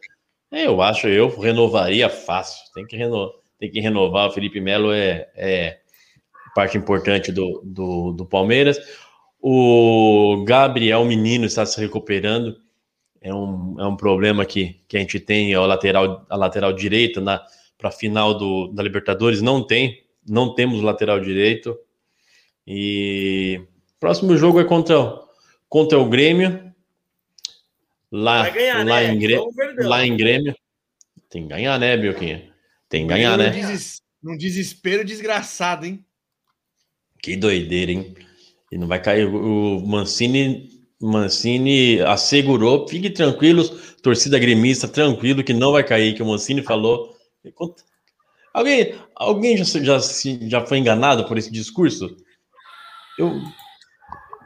Eu 0.52 0.82
acho, 0.82 1.08
eu 1.08 1.34
renovaria 1.40 2.10
fácil. 2.10 2.62
Tem 2.74 2.86
que, 2.86 2.94
reno, 2.94 3.32
tem 3.58 3.70
que 3.70 3.80
renovar. 3.80 4.28
O 4.28 4.32
Felipe 4.32 4.60
Melo 4.60 4.92
é, 4.92 5.30
é 5.34 5.78
parte 6.54 6.76
importante 6.76 7.32
do, 7.32 7.62
do, 7.64 8.12
do 8.12 8.26
Palmeiras. 8.26 8.78
O 9.40 10.44
Gabriel 10.46 11.06
Menino 11.06 11.46
está 11.46 11.64
se 11.64 11.80
recuperando. 11.80 12.62
É 13.24 13.32
um, 13.34 13.80
é 13.80 13.86
um 13.86 13.96
problema 13.96 14.44
que, 14.44 14.82
que 14.86 14.98
a 14.98 15.00
gente 15.00 15.18
tem 15.18 15.54
a 15.54 15.60
lateral, 15.62 16.26
a 16.28 16.36
lateral 16.36 16.74
direita 16.74 17.22
na 17.22 17.42
para 17.78 17.88
a 17.88 17.92
final 17.92 18.36
do, 18.36 18.68
da 18.68 18.82
Libertadores. 18.82 19.40
Não 19.40 19.66
tem, 19.66 20.04
não 20.28 20.54
temos 20.54 20.82
lateral 20.82 21.18
direito. 21.18 21.74
E 22.66 23.62
próximo 23.98 24.36
jogo 24.36 24.60
é 24.60 24.64
contra, 24.64 25.18
contra 25.70 25.98
o 25.98 26.08
Grêmio. 26.08 26.72
Lá, 28.12 28.48
ganhar, 28.50 28.86
lá, 28.86 29.00
né? 29.00 29.12
em 29.12 29.18
Grêmio, 29.18 29.50
lá 29.78 30.06
em 30.06 30.16
Grêmio. 30.16 30.54
Tem 31.30 31.42
que 31.42 31.48
ganhar, 31.48 31.78
né, 31.80 31.96
Bilquinha? 31.96 32.52
Tem 32.88 33.02
que 33.02 33.08
ganhar, 33.08 33.36
né? 33.38 33.50
deses- 33.50 34.02
Num 34.22 34.36
desespero 34.36 35.04
desgraçado, 35.04 35.84
hein? 35.84 36.04
Que 37.22 37.36
doideira, 37.36 37.90
hein? 37.92 38.14
E 38.70 38.78
não 38.78 38.86
vai 38.86 39.00
cair. 39.02 39.26
O 39.26 39.80
Mancini, 39.80 40.70
Mancini 41.00 42.00
assegurou, 42.00 42.88
fique 42.88 43.10
tranquilos, 43.10 43.96
torcida 44.02 44.38
gremista, 44.38 44.88
tranquilo 44.88 45.44
que 45.44 45.52
não 45.52 45.72
vai 45.72 45.84
cair, 45.84 46.14
que 46.14 46.22
o 46.22 46.26
Mancini 46.26 46.62
falou. 46.62 47.14
Alguém, 48.52 48.94
alguém 49.14 49.56
já, 49.56 49.64
já, 49.80 49.98
já 50.48 50.66
foi 50.66 50.78
enganado 50.78 51.26
por 51.26 51.36
esse 51.36 51.50
discurso? 51.50 52.16
Eu, 53.18 53.40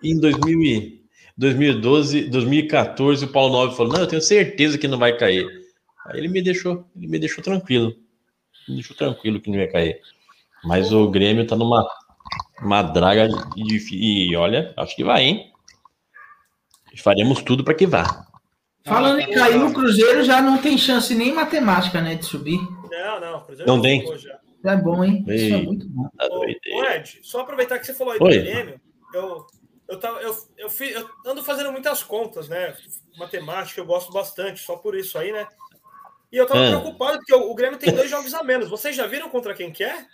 em 0.03 0.19
2000 0.19 0.61
e- 0.63 0.99
2012, 1.37 2.23
2014, 2.29 3.25
o 3.25 3.29
Paulo 3.29 3.53
Nobre 3.53 3.77
falou: 3.77 3.93
Não, 3.93 4.01
eu 4.01 4.07
tenho 4.09 4.23
certeza 4.23 4.77
que 4.77 4.89
não 4.89 4.99
vai 4.99 5.17
cair. 5.17 5.47
Aí 6.07 6.19
ele 6.19 6.29
me 6.29 6.43
deixou, 6.43 6.85
ele 6.97 7.07
me 7.07 7.19
deixou 7.19 7.45
tranquilo. 7.45 7.95
Me 8.69 8.77
deixou 8.77 8.97
tranquilo 8.97 9.41
que 9.41 9.51
não 9.51 9.59
ia 9.59 9.71
cair. 9.71 10.01
Mas 10.65 10.93
o 10.93 11.09
Grêmio 11.11 11.47
tá 11.47 11.57
numa 11.57 11.87
uma 12.61 12.83
draga 12.83 13.29
e 13.57 14.37
olha, 14.37 14.75
acho 14.77 14.97
que 14.97 15.05
vai, 15.05 15.25
hein? 15.25 15.53
Faremos 16.97 17.43
tudo 17.43 17.63
para 17.65 17.75
que 17.75 17.87
vá. 17.87 18.27
Falando 18.85 19.21
em 19.21 19.31
cair, 19.33 19.63
o 19.63 19.73
Cruzeiro 19.73 20.25
já 20.25 20.41
não 20.41 20.59
tem 20.59 20.79
chance 20.79 21.15
nem 21.15 21.33
matemática, 21.33 22.01
né, 22.01 22.15
de 22.15 22.25
subir. 22.25 22.59
Não, 22.91 23.21
não. 23.21 23.37
o 23.39 23.41
Cruzeiro 23.43 23.71
Não 23.71 23.77
já 23.77 23.83
tem? 23.83 24.05
É 24.65 24.77
bom, 24.77 25.05
hein? 25.05 25.25
Isso 25.29 25.55
é 25.55 25.59
Ei. 25.59 25.67
muito 25.67 25.89
bom. 25.89 26.09
Tá 26.17 26.27
Ô, 26.31 26.45
Ed, 26.85 27.19
só 27.23 27.41
aproveitar 27.41 27.79
que 27.79 27.87
você 27.87 27.95
falou 27.95 28.13
aí 28.15 28.19
do 28.19 28.25
Oi. 28.25 28.39
Grêmio, 28.39 28.81
eu, 29.15 29.47
eu, 29.89 30.01
tava, 30.01 30.21
eu, 30.21 30.35
eu, 30.57 30.71
fi- 30.71 30.91
eu 30.93 31.09
ando 31.27 31.45
fazendo 31.45 31.71
muitas 31.71 32.03
contas, 32.03 32.49
né? 32.49 32.75
Matemática, 33.19 33.81
eu 33.81 33.87
gosto 33.87 34.11
bastante, 34.13 34.61
só 34.61 34.75
por 34.77 34.97
isso 34.97 35.17
aí, 35.19 35.33
né? 35.33 35.47
E 36.33 36.37
eu 36.37 36.47
tava 36.47 36.61
É. 36.65 36.69
preocupado 36.71 37.19
porque 37.19 37.35
o, 37.35 37.51
o 37.51 37.55
Grêmio 37.55 37.79
tem 37.79 37.93
dois 37.95 38.11
jogos 38.11 38.35
a 38.35 38.43
menos. 38.43 38.69
Vocês 38.69 38.97
já 38.97 39.07
viram 39.07 39.29
contra 39.29 39.55
quem 39.55 39.71
que 39.71 39.85
é? 39.85 40.05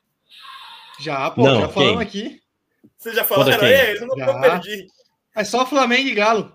Já, 1.01 1.31
pô, 1.31 1.43
Não, 1.43 1.61
já 1.63 1.69
falamos 1.69 2.01
aqui. 2.01 2.41
Vocês 2.99 3.15
já 3.15 3.25
falaram? 3.25 3.59
quem? 3.59 3.69
É, 3.69 3.97
eu 3.97 4.07
não 4.07 4.17
Já. 4.17 4.41
perdi. 4.41 4.87
É 5.35 5.45
só 5.45 5.67
Flamengo 5.67 6.09
e 6.09 6.15
Galo. 6.15 6.55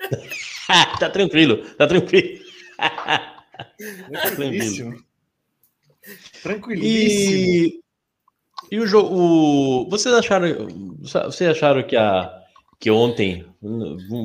tá 0.98 1.10
tranquilo, 1.10 1.58
tá 1.76 1.86
tranquilo. 1.86 2.40
Tranquilíssimo. 4.20 5.04
Tranquilíssimo. 6.42 6.84
E, 6.84 7.80
e 8.70 8.78
o 8.78 8.86
jogo. 8.86 9.88
Vocês 9.90 10.14
acharam. 10.14 10.68
Vocês 11.00 11.50
acharam 11.50 11.82
que, 11.82 11.96
a, 11.96 12.32
que 12.80 12.90
ontem, 12.90 13.44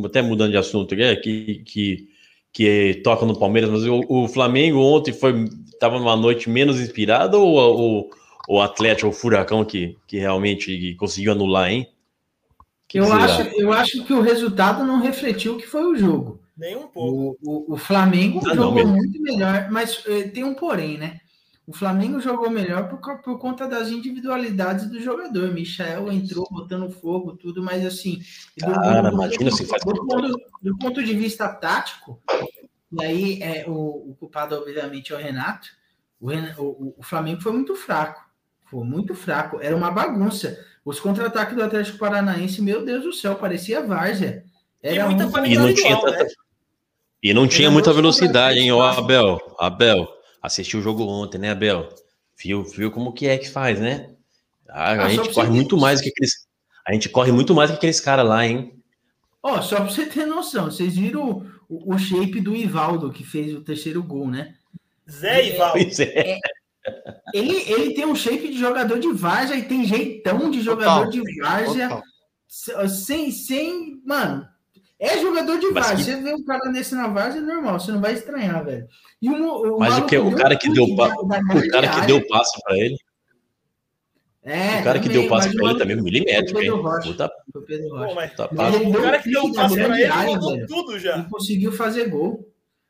até 0.06 0.22
mudando 0.22 0.52
de 0.52 0.57
assunto 0.57 0.94
aqui, 0.95 1.15
que, 1.18 1.64
que, 1.64 2.10
que 2.52 3.02
toca 3.03 3.26
no 3.26 3.38
Palmeiras, 3.38 3.69
mas 3.69 3.86
o, 3.86 4.02
o 4.07 4.27
Flamengo 4.27 4.80
ontem 4.80 5.14
foi 5.14 5.45
estava 5.80 5.98
numa 5.98 6.15
noite 6.15 6.49
menos 6.49 6.80
inspirada 6.80 7.38
ou 7.38 8.02
o, 8.03 8.10
o 8.49 8.61
Atlético, 8.61 9.07
o 9.07 9.14
Furacão, 9.14 9.64
que, 9.64 9.98
que 10.06 10.18
realmente 10.18 10.94
conseguiu 10.95 11.31
anular, 11.31 11.72
hein? 11.72 11.88
Que 12.90 12.99
Eu 12.99 13.06
que 13.06 13.11
acho, 13.11 13.41
eu 13.56 13.72
acho 13.72 14.03
que 14.03 14.11
o 14.14 14.20
resultado 14.20 14.84
não 14.84 14.99
refletiu 14.99 15.53
o 15.53 15.57
que 15.57 15.68
foi 15.68 15.86
o 15.86 15.95
jogo. 15.95 16.41
Nem 16.57 16.76
um 16.76 16.88
pouco. 16.88 17.38
O, 17.41 17.70
o, 17.70 17.74
o 17.76 17.78
Flamengo 17.78 18.40
Ah, 18.44 18.48
não, 18.48 18.56
jogou 18.56 18.74
mesmo. 18.74 18.94
muito 18.98 19.22
melhor, 19.22 19.70
mas 19.72 20.03
eh, 20.07 20.24
tem 20.24 20.44
um 20.44 20.56
porém, 20.56 20.98
né? 20.98 21.20
O 21.68 21.72
Flamengo 21.72 22.20
jogou 22.20 22.49
melhor 22.49 22.90
por, 22.90 23.22
por 23.22 23.38
conta 23.38 23.68
das 23.68 23.90
individualidades 23.90 24.88
do 24.90 24.99
jogador. 24.99 25.53
Michael 25.53 26.11
entrou 26.11 26.48
botando 26.49 26.90
fogo, 26.90 27.38
tudo, 27.38 27.61
mas 27.61 27.86
assim. 27.86 28.20
do- 28.57 28.66
Cara, 28.66 29.03
do- 29.03 29.14
imagina 29.16 29.52
se 29.52 29.66
faz 29.68 29.84
do, 29.86 29.94
ponto, 30.07 30.41
do 30.64 30.78
ponto 30.80 31.03
de 31.03 31.14
vista 31.14 31.48
tático, 31.48 32.20
e 32.91 33.03
aí 33.06 33.44
é, 33.44 33.66
o, 33.68 34.10
o 34.10 34.16
culpado, 34.20 34.56
obviamente, 34.56 35.14
é 35.14 35.16
o 35.16 35.20
Renato. 35.20 35.70
O, 36.20 36.32
o- 36.32 36.95
o 36.98 37.03
Flamengo 37.03 37.40
foi 37.41 37.52
muito 37.53 37.76
fraco. 37.76 38.20
Foi 38.66 38.84
muito 38.84 39.14
fraco. 39.14 39.60
Era 39.61 39.76
uma 39.78 39.91
bagunça. 39.91 40.57
Os 40.86 41.00
contra-ataques 41.00 41.56
do 41.56 41.64
Atlético 41.64 41.98
Paranaense, 41.98 42.62
meu 42.62 42.84
Deus 42.86 43.04
do 43.04 43.14
céu, 43.14 43.36
parecia 43.36 43.86
várzea. 43.86 44.44
Era 44.82 45.06
muita 45.08 45.26
um- 45.28 45.32
qualidade 45.32 45.54
E 45.56 45.58
não 45.68 45.74
tinha 45.74 45.92
individual, 45.92 46.14
tanta- 46.14 46.24
né? 46.24 46.30
E 47.22 47.34
não 47.34 47.48
tinha 47.48 47.66
Era 47.68 47.74
muita 47.74 47.90
muito 47.90 48.02
velocidade, 48.02 48.60
hein, 48.60 48.72
complexo. 48.72 49.00
Abel? 49.02 49.56
Abel, 49.60 50.08
assistiu 50.42 50.80
o 50.80 50.84
jogo 50.84 51.04
ontem, 51.06 51.38
né, 51.38 51.52
Abel? 51.52 51.90
Viu, 52.42 52.64
viu 52.64 52.90
como 52.90 53.12
que 53.12 53.28
é 53.28 53.38
que 53.38 53.50
faz, 53.50 53.80
né? 53.80 54.10
A, 54.70 54.92
a 54.94 55.06
Ah, 55.06 55.10
gente 55.10 55.34
corre 55.34 55.50
muito 55.50 55.76
mais 55.78 56.00
que 56.00 56.10
aqueles. 56.10 56.48
A 56.88 56.94
gente 56.94 57.10
corre 57.10 57.32
muito 57.32 57.54
mais 57.54 57.70
que 57.70 57.76
aqueles 57.78 58.00
caras 58.00 58.26
lá, 58.28 58.46
hein? 58.48 58.74
Ó, 59.44 59.62
só 59.62 59.78
pra 59.78 59.86
você 59.90 60.06
ter 60.06 60.26
noção, 60.26 60.66
vocês 60.72 60.96
viram 60.96 61.46
o, 61.68 61.94
o 61.94 61.98
shape 62.00 62.40
do 62.40 62.56
Ivaldo, 62.56 63.12
que 63.12 63.24
fez 63.24 63.54
o 63.54 63.62
terceiro 63.62 64.02
gol, 64.02 64.28
né? 64.28 64.56
Zé 65.10 65.48
Ivaldo. 65.56 65.74
Pois 65.74 66.00
é. 66.00 66.38
Ele, 67.34 67.56
ele 67.72 67.94
tem 67.94 68.06
um 68.06 68.16
shape 68.16 68.48
de 68.49 68.57
jogador 68.57 68.99
de 68.99 69.11
várzea 69.11 69.56
e 69.56 69.64
tem 69.64 69.86
jeitão 69.86 70.49
de 70.52 70.61
jogador 70.61 71.06
Total, 71.06 71.10
de 71.10 71.40
várzea. 71.41 72.02
Sem, 72.88 73.32
sem. 73.32 74.02
Mano, 74.06 74.45
é 74.99 75.18
jogador 75.20 75.57
de 75.60 75.72
várzea. 75.72 75.95
que- 75.98 76.03
Você 76.03 76.22
vê 76.22 76.34
um 76.34 76.44
cara 76.44 76.72
desse 76.72 76.95
na 76.95 77.07
várzea, 77.07 77.40
é 77.40 77.44
normal, 77.44 77.80
você 77.80 77.91
não 77.91 78.02
vai 78.02 78.14
estranhar, 78.14 78.64
velho. 78.66 78.88
E 79.22 79.30
o, 79.30 79.76
o 79.76 79.80
Mas 79.80 79.98
o, 79.98 80.06
que, 80.06 80.18
o 80.18 80.30
deu 80.30 80.38
cara 80.38 80.56
que 80.57 80.70
deu, 80.72 80.95
pa- 80.95 81.14
o 81.20 81.26
grande 81.28 81.70
cara 81.70 81.88
que 81.90 82.07
deu 82.07 82.28
passe 82.28 82.60
pra 82.64 82.78
ele, 82.78 82.95
É, 84.41 84.80
o 84.80 84.84
cara 84.84 84.99
que 84.99 85.07
também, 85.07 85.22
deu 85.22 85.30
passe 85.30 85.48
mas 85.48 85.56
o 85.56 85.60
pra 85.60 85.70
ele 85.70 85.80
também, 85.80 85.99
um 85.99 86.03
milimétrico, 86.03 86.60
hein? 86.61 86.72
Puta, 87.03 87.30
o 87.53 87.61
Pô, 88.07 88.16
mas 88.16 88.34
passe. 88.34 88.56
deu 88.80 89.02
cara 89.02 89.20
que 89.20 89.30
deu 89.32 89.44
o 89.44 89.53
passe 89.53 89.76
pra 89.76 90.02
ele 90.02 90.68
tudo 90.68 90.98
já. 90.99 91.18
e 91.20 91.30
conseguiu 91.30 91.72
fazer 91.72 92.10
gol. 92.10 92.45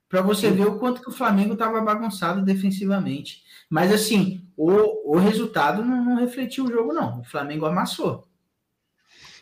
Para 0.07 0.21
você 0.23 0.49
ver 0.49 0.65
o 0.65 0.79
quanto 0.79 1.01
que 1.01 1.09
o 1.09 1.13
Flamengo 1.13 1.53
estava 1.53 1.79
bagunçado 1.81 2.43
defensivamente. 2.43 3.43
Mas 3.69 3.91
assim, 3.91 4.41
o, 4.57 5.13
o 5.15 5.17
resultado 5.17 5.83
não, 5.83 6.03
não 6.03 6.15
refletiu 6.17 6.65
o 6.65 6.71
jogo, 6.71 6.91
não. 6.93 7.19
O 7.19 7.23
Flamengo 7.23 7.65
amassou. 7.65 8.27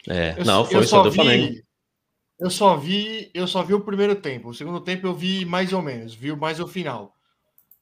É, 0.07 0.35
Eu- 0.37 0.45
não, 0.45 0.65
foi 0.65 0.83
só 0.85 1.01
do 1.03 1.11
Flamengo. 1.11 1.61
Eu 2.39 2.49
só 2.51 2.77
vi, 2.77 3.31
eu 3.33 3.47
só 3.47 3.63
vi 3.63 3.73
o 3.73 3.81
primeiro 3.81 4.15
tempo. 4.15 4.49
O 4.49 4.53
segundo 4.53 4.79
tempo 4.79 5.07
eu 5.07 5.13
vi 5.15 5.43
mais 5.43 5.73
ou 5.73 5.81
menos, 5.81 6.13
vi 6.13 6.35
mais 6.35 6.59
o 6.59 6.67
final. 6.67 7.15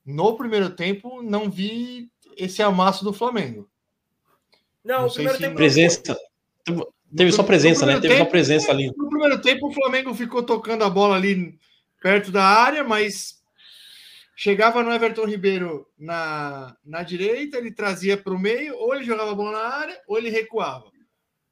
No 0.06 0.38
primeiro 0.38 0.70
tempo 0.70 1.22
não 1.22 1.50
vi 1.50 2.10
esse 2.38 2.62
amasso 2.62 3.04
do 3.04 3.12
Flamengo. 3.12 3.68
Não, 4.84 5.02
Não 5.02 5.08
o 5.08 5.14
primeiro 5.14 5.38
se- 5.38 5.44
tempo. 5.44 5.56
Presença. 5.56 6.18
Teve 7.16 7.32
só 7.32 7.44
presença, 7.44 7.86
né? 7.86 7.94
primeiro 7.94 8.02
Teve 8.02 8.14
só 8.14 8.20
tempo- 8.20 8.32
presença 8.32 8.72
ali. 8.72 8.94
No 8.96 9.10
primeiro 9.10 9.42
tempo 9.42 9.68
o 9.68 9.74
Flamengo 9.74 10.14
ficou 10.14 10.42
tocando 10.44 10.84
a 10.84 10.90
bola 10.90 11.16
ali 11.16 11.58
perto 12.02 12.32
da 12.32 12.44
área, 12.46 12.84
mas 12.84 13.42
chegava 14.36 14.84
no 14.84 14.92
Everton 14.92 15.26
Ribeiro 15.26 15.88
na, 15.98 16.76
na 16.86 17.02
direita, 17.04 17.58
ele 17.58 17.72
trazia 17.72 18.18
para 18.18 18.34
o 18.34 18.40
meio, 18.40 18.76
ou 18.78 18.94
ele 18.94 19.04
jogava 19.06 19.32
a 19.32 19.36
bola 19.36 19.52
na 19.54 19.68
área, 19.68 19.98
ou 20.08 20.18
ele 20.18 20.30
recuava. 20.30 20.86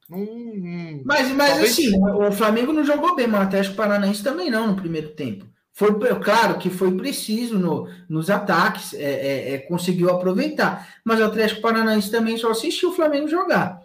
Não, 0.09 0.19
não- 0.19 1.01
Mas, 1.05 1.29
mas 1.31 1.49
Talvez- 1.51 1.71
assim, 1.71 1.91
o 2.03 2.31
Flamengo 2.31 2.73
não 2.73 2.83
jogou 2.83 3.15
bem, 3.15 3.25
mas 3.27 3.41
o 3.41 3.43
Atlético 3.45 3.75
Paranaense 3.75 4.23
também 4.23 4.51
não 4.51 4.67
no 4.67 4.75
primeiro 4.75 5.09
tempo. 5.15 5.45
Foi 5.75 5.91
claro 6.19 6.59
que 6.59 6.69
foi 6.69 6.95
preciso 6.95 7.57
no, 7.57 7.89
nos 8.07 8.29
ataques, 8.29 8.93
é, 8.93 9.01
é, 9.01 9.53
é, 9.53 9.57
conseguiu 9.57 10.11
aproveitar. 10.11 10.99
Mas 11.03 11.19
o 11.19 11.23
Atlético 11.23 11.61
Paranaense 11.61 12.11
também 12.11 12.37
só 12.37 12.51
assistiu 12.51 12.89
o 12.89 12.93
Flamengo 12.93 13.27
jogar. 13.27 13.81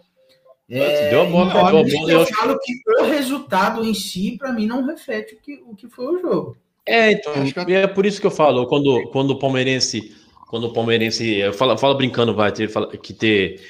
É, 0.69 1.09
Deu 1.09 1.25
então, 1.25 1.83
deu 1.83 2.05
que 2.05 2.11
eu 2.11 2.25
falo 2.27 2.59
que 2.59 2.73
o 2.99 3.05
resultado 3.05 3.83
em 3.83 3.95
si, 3.95 4.35
para 4.37 4.53
mim, 4.53 4.67
não 4.67 4.85
reflete 4.85 5.33
o 5.33 5.39
que, 5.39 5.63
o 5.65 5.75
que 5.75 5.89
foi 5.89 6.05
o 6.05 6.21
jogo. 6.21 6.57
É, 6.89 7.11
então, 7.11 7.65
que- 7.65 7.73
é 7.73 7.87
por 7.87 8.05
isso 8.05 8.19
que 8.19 8.27
eu 8.27 8.31
falo, 8.31 8.65
quando, 8.67 9.09
quando 9.11 9.31
o 9.31 9.39
palmeirense, 9.39 10.13
quando 10.47 10.65
o 10.65 10.73
palmeirense, 10.73 11.41
fala, 11.53 11.77
fala 11.77 11.95
brincando, 11.95 12.33
vai 12.35 12.51
ter 12.51 12.67
fala, 12.69 12.87
que 12.97 13.13
ter, 13.13 13.61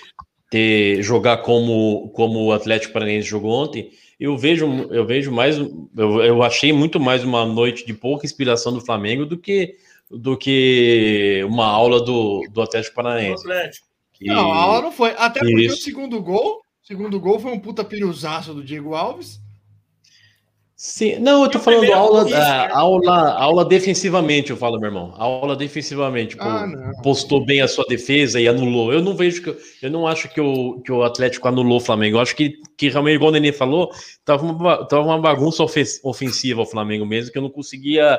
ter 0.49 1.01
jogar 1.03 1.37
como, 1.37 2.09
como 2.13 2.45
o 2.45 2.51
Atlético 2.53 2.93
Paranaense 2.93 3.27
jogou 3.27 3.51
ontem, 3.51 3.89
eu 4.19 4.37
vejo, 4.37 4.65
eu 4.91 5.05
vejo 5.05 5.31
mais, 5.31 5.57
eu, 5.57 6.21
eu 6.23 6.43
achei 6.43 6.73
muito 6.73 6.99
mais 6.99 7.23
uma 7.23 7.45
noite 7.45 7.85
de 7.85 7.93
pouca 7.93 8.25
inspiração 8.25 8.73
do 8.73 8.81
Flamengo 8.81 9.25
do 9.25 9.37
que 9.37 9.75
do 10.11 10.35
que 10.35 11.43
uma 11.47 11.67
aula 11.67 12.01
do, 12.03 12.41
do 12.51 12.61
Atlético 12.63 12.95
Paranaense. 12.95 13.43
Atlético. 13.45 13.85
Que- 14.13 14.25
Não, 14.25 14.51
a 14.51 14.57
aula 14.57 14.81
não 14.81 14.91
foi. 14.91 15.13
Até 15.15 15.39
porque 15.39 15.65
Isso. 15.67 15.75
o 15.75 15.77
segundo 15.77 16.19
gol, 16.21 16.61
o 16.83 16.87
segundo 16.87 17.19
gol 17.19 17.39
foi 17.39 17.51
um 17.51 17.59
puta 17.59 17.83
piruzaço 17.83 18.53
do 18.53 18.63
Diego 18.63 18.95
Alves. 18.95 19.39
Sim, 20.81 21.19
não, 21.19 21.43
eu 21.43 21.49
tô 21.51 21.59
falando 21.59 21.91
aula, 21.91 22.23
né? 22.23 22.69
aula, 22.71 23.31
aula 23.33 23.65
defensivamente, 23.65 24.49
eu 24.51 24.55
falo, 24.55 24.79
meu 24.79 24.87
irmão. 24.87 25.13
Aula 25.17 25.53
defensivamente. 25.53 26.37
Tipo, 26.37 26.45
Ah, 26.45 26.93
postou 27.03 27.43
bem 27.45 27.59
a 27.59 27.67
sua 27.67 27.83
defesa 27.85 28.39
e 28.39 28.47
anulou. 28.47 28.93
Eu 28.93 29.01
não 29.01 29.13
vejo 29.13 29.43
que 29.43 29.57
eu 29.85 29.91
não 29.91 30.07
acho 30.07 30.29
que 30.29 30.39
o, 30.39 30.79
que 30.79 30.89
o 30.89 31.03
Atlético 31.03 31.49
anulou 31.49 31.79
o 31.79 31.81
Flamengo. 31.81 32.15
Eu 32.15 32.21
acho 32.21 32.33
que, 32.33 32.53
que 32.77 32.87
realmente, 32.87 33.15
igual 33.15 33.29
o 33.29 33.33
Nenê 33.33 33.51
falou, 33.51 33.91
tava 34.23 34.45
uma, 34.45 34.87
tava 34.87 35.03
uma 35.03 35.19
bagunça 35.19 35.61
ofe- 35.61 35.99
ofensiva 36.01 36.61
o 36.61 36.65
Flamengo 36.65 37.05
mesmo, 37.05 37.29
que 37.29 37.37
eu 37.37 37.41
não 37.41 37.49
conseguia. 37.49 38.17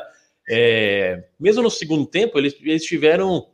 é, 0.50 1.24
mesmo 1.40 1.62
no 1.62 1.70
segundo 1.70 2.04
tempo, 2.04 2.38
eles, 2.38 2.54
eles 2.60 2.84
tiveram. 2.84 3.46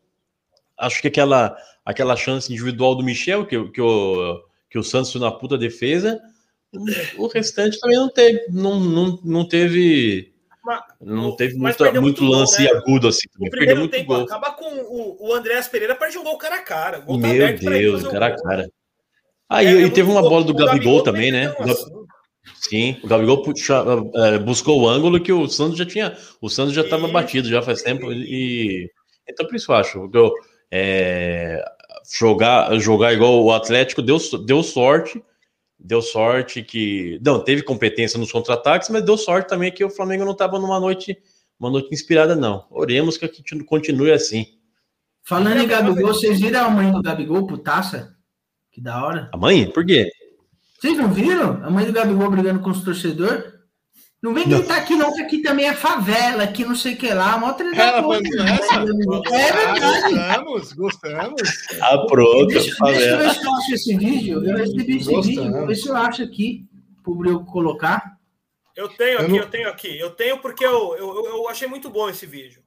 Acho 0.77 1.01
que 1.01 1.07
aquela, 1.07 1.57
aquela 1.85 2.17
chance 2.17 2.53
individual 2.53 2.97
do 2.97 3.05
Michel, 3.05 3.47
que, 3.47 3.57
o- 3.57 3.71
que, 3.71 3.81
o, 3.81 4.41
que 4.69 4.77
o 4.81 4.83
Santos 4.83 5.15
na 5.15 5.31
puta 5.31 5.57
defesa. 5.57 6.21
O 7.19 7.27
restante 7.27 7.79
também 7.81 7.97
não 7.97 8.09
teve. 8.09 8.47
Não, 8.51 8.79
não, 8.81 9.19
não 9.25 9.49
teve. 9.49 10.33
Mas- 10.65 10.83
Não 11.01 11.37
teve 11.37 11.55
perdeu 11.61 12.03
muito 12.03 12.21
muito 12.21 12.21
gol, 12.33 12.41
lance 12.41 12.63
né? 12.65 12.71
agudo 12.71 13.07
assim. 13.09 13.29
O 13.29 13.33
também. 13.35 13.51
Perdeu 13.51 13.67
primeiro 13.77 13.81
muito 13.81 13.93
tempo 13.93 14.07
gol. 14.07 14.23
acaba 14.25 14.51
com 14.53 14.65
o, 14.65 15.29
o 15.29 15.33
Andréas 15.35 15.69
Pereira 15.69 15.95
perde 15.95 16.19
um 16.19 16.25
gol 16.25 16.37
cara 16.39 16.57
a 16.57 16.63
cara. 16.63 17.05
O 17.07 17.21
tá 17.21 17.29
Meu 17.29 17.47
ele 17.47 17.57
Deus, 17.59 18.03
o 18.05 18.11
cara 18.11 18.27
a 18.27 18.37
cara. 18.37 18.71
Ah, 19.49 19.63
e, 19.63 19.67
É, 19.69 19.71
e 19.71 19.85
é 19.85 19.89
teve 19.91 20.03
muito 20.09 20.19
uma 20.19 20.29
bola 20.29 20.45
do 20.45 20.53
O 20.53 20.57
Gabigol 20.57 21.03
também, 21.05 21.31
né? 21.31 21.55
O 21.59 21.63
assim. 21.63 22.07
Sim, 22.57 22.97
o 23.03 23.07
Gabigol 23.07 23.43
puxa, 23.43 23.85
eh, 24.17 24.39
buscou 24.39 24.81
o 24.81 24.89
ângulo 24.89 25.21
que 25.21 25.33
o 25.33 25.49
Santos 25.49 25.79
já 25.79 25.87
tinha. 25.87 26.17
O 26.41 26.49
Santos 26.49 26.75
já 26.75 26.83
estava 26.83 27.07
batido 27.07 27.49
já 27.49 27.63
faz 27.63 27.83
tempo. 27.83 28.13
E 28.13 28.91
então 29.29 29.47
por 29.47 29.55
isso 29.55 29.71
eu 29.71 29.77
acho 29.77 30.11
eu, 30.13 30.33
eh, 30.73 31.63
jogar, 32.13 32.77
jogar 32.79 33.13
igual 33.13 33.43
o 33.45 33.53
Atlético 33.53 34.03
deu, 34.03 34.19
deu 34.45 34.63
sorte. 34.65 35.23
Deu 35.79 36.01
sorte 36.01 36.63
que. 36.63 37.21
Não, 37.25 37.43
teve 37.43 37.63
competência 37.63 38.19
nos 38.19 38.33
contra-ataques, 38.33 38.89
mas 38.89 39.05
deu 39.05 39.17
sorte 39.17 39.49
também 39.49 39.71
que 39.71 39.85
o 39.85 39.91
Flamengo 39.91 40.25
não 40.25 40.33
estava 40.33 40.59
numa 40.59 40.81
noite, 40.81 41.17
uma 41.59 41.71
noite 41.71 41.93
inspirada, 41.93 42.35
não. 42.35 42.67
Oremos 42.71 43.17
que 43.19 43.29
continue 43.65 44.11
assim. 44.11 44.47
Falando 45.23 45.59
em 45.59 45.67
Gabigol, 45.67 46.15
vocês 46.15 46.41
viram 46.41 46.67
a 46.67 46.71
mãe 46.71 46.91
do 46.91 47.03
Gabigol, 47.03 47.47
putaça? 47.47 48.17
Que 48.71 48.81
da 48.81 49.05
hora. 49.05 49.31
A 49.33 49.37
mãe? 49.37 49.71
Por 49.71 49.85
quê? 49.85 50.09
Vocês 50.79 50.97
não 50.97 51.13
viram? 51.13 51.65
A 51.65 51.71
mãe 51.71 51.85
do 51.85 51.93
Gabigol 51.93 52.31
brigando 52.31 52.61
com 52.61 52.71
os 52.71 52.85
torcedores? 52.85 53.56
Não 54.23 54.33
vem 54.35 54.49
gritar 54.49 54.79
aqui 54.79 54.97
não, 54.97 55.13
que 55.15 55.21
aqui 55.23 55.43
também 55.43 55.67
é 55.69 55.75
favela, 55.75 56.43
aqui 56.45 56.65
não 56.65 56.75
sei 56.75 56.95
o 56.95 56.97
que 56.97 57.13
lá, 57.13 57.37
mó 57.39 57.53
treta 57.53 57.77
Ela 57.81 58.03
mandou 58.03 58.43
essa? 58.43 58.75
É 59.35 59.53
verdade. 59.53 59.81
Gostamos, 60.03 60.73
gostamos. 60.73 61.43
Ah, 61.81 61.99
pronto. 62.09 62.47
Deixa, 62.47 62.77
tá 62.77 62.87
deixa 62.87 63.07
eu 63.11 63.19
ver 63.19 63.31
se 63.35 63.45
eu 63.45 63.55
acho 63.55 63.75
esse 63.75 63.97
vídeo. 63.97 64.45
Eu 64.45 64.57
recebi 64.57 64.97
esse 64.97 65.05
Gostamos. 65.11 65.27
vídeo, 65.27 65.53
vou 65.53 65.67
ver 65.67 65.75
se 65.77 65.89
eu 65.89 65.97
acho 65.97 66.23
aqui, 66.23 66.67
pro 67.05 67.29
eu 67.29 67.45
colocar. 67.45 68.17
Eu 68.75 68.89
tenho 68.89 69.13
Eu 69.13 69.21
aqui, 69.21 69.31
não- 69.33 69.39
eu 69.39 69.51
tenho 69.51 69.69
aqui. 69.69 69.99
Eu 69.99 70.11
tenho 70.11 70.39
porque 70.39 70.65
eu, 70.65 70.97
eu, 70.97 71.15
eu- 71.15 71.27
eu 71.27 71.49
achei 71.49 71.69
muito 71.69 71.89
bom 71.91 72.09
esse 72.09 72.27
vídeo. 72.27 72.63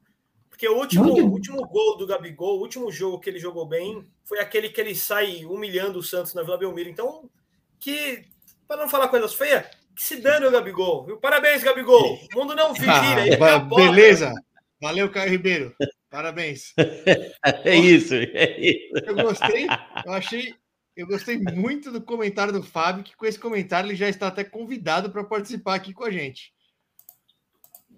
Porque 0.49 0.67
o 0.67 0.77
último, 0.77 1.03
Muito. 1.05 1.25
o 1.25 1.31
último 1.31 1.65
gol 1.67 1.97
do 1.97 2.05
Gabigol, 2.05 2.57
o 2.57 2.61
último 2.61 2.91
jogo 2.91 3.19
que 3.19 3.29
ele 3.29 3.39
jogou 3.39 3.65
bem, 3.65 4.05
foi 4.23 4.39
aquele 4.39 4.69
que 4.69 4.79
ele 4.79 4.93
sai 4.93 5.45
humilhando 5.45 5.99
o 5.99 6.03
Santos 6.03 6.33
na 6.33 6.43
Vila 6.43 6.57
Belmiro. 6.57 6.89
Então, 6.89 7.29
que, 7.79 8.25
para 8.67 8.81
não 8.81 8.89
falar 8.89 9.07
coisas 9.07 9.33
feias, 9.33 9.65
que 9.99 10.05
se 10.05 10.15
dane 10.21 10.45
o 10.45 10.51
Gabigol. 10.51 11.05
viu? 11.05 11.17
Parabéns, 11.17 11.61
Gabigol. 11.61 12.17
O 12.33 12.39
mundo 12.39 12.55
não 12.55 12.73
ele 12.73 13.35
Ah, 13.43 13.59
beleza. 13.59 14.33
Valeu, 14.81 15.11
Caio 15.11 15.29
Ribeiro. 15.29 15.75
Parabéns. 16.09 16.73
É 17.65 17.75
isso, 17.75 18.15
é 18.15 18.59
isso. 18.59 18.93
Eu 19.05 19.15
gostei, 19.15 19.67
eu 20.05 20.13
achei, 20.13 20.55
eu 20.95 21.05
gostei 21.05 21.37
muito 21.37 21.91
do 21.91 22.01
comentário 22.01 22.53
do 22.53 22.63
Fábio, 22.63 23.03
que 23.03 23.15
com 23.15 23.25
esse 23.25 23.37
comentário 23.37 23.87
ele 23.87 23.95
já 23.95 24.07
está 24.07 24.27
até 24.27 24.43
convidado 24.43 25.09
para 25.09 25.23
participar 25.23 25.75
aqui 25.75 25.93
com 25.93 26.05
a 26.05 26.11
gente. 26.11 26.53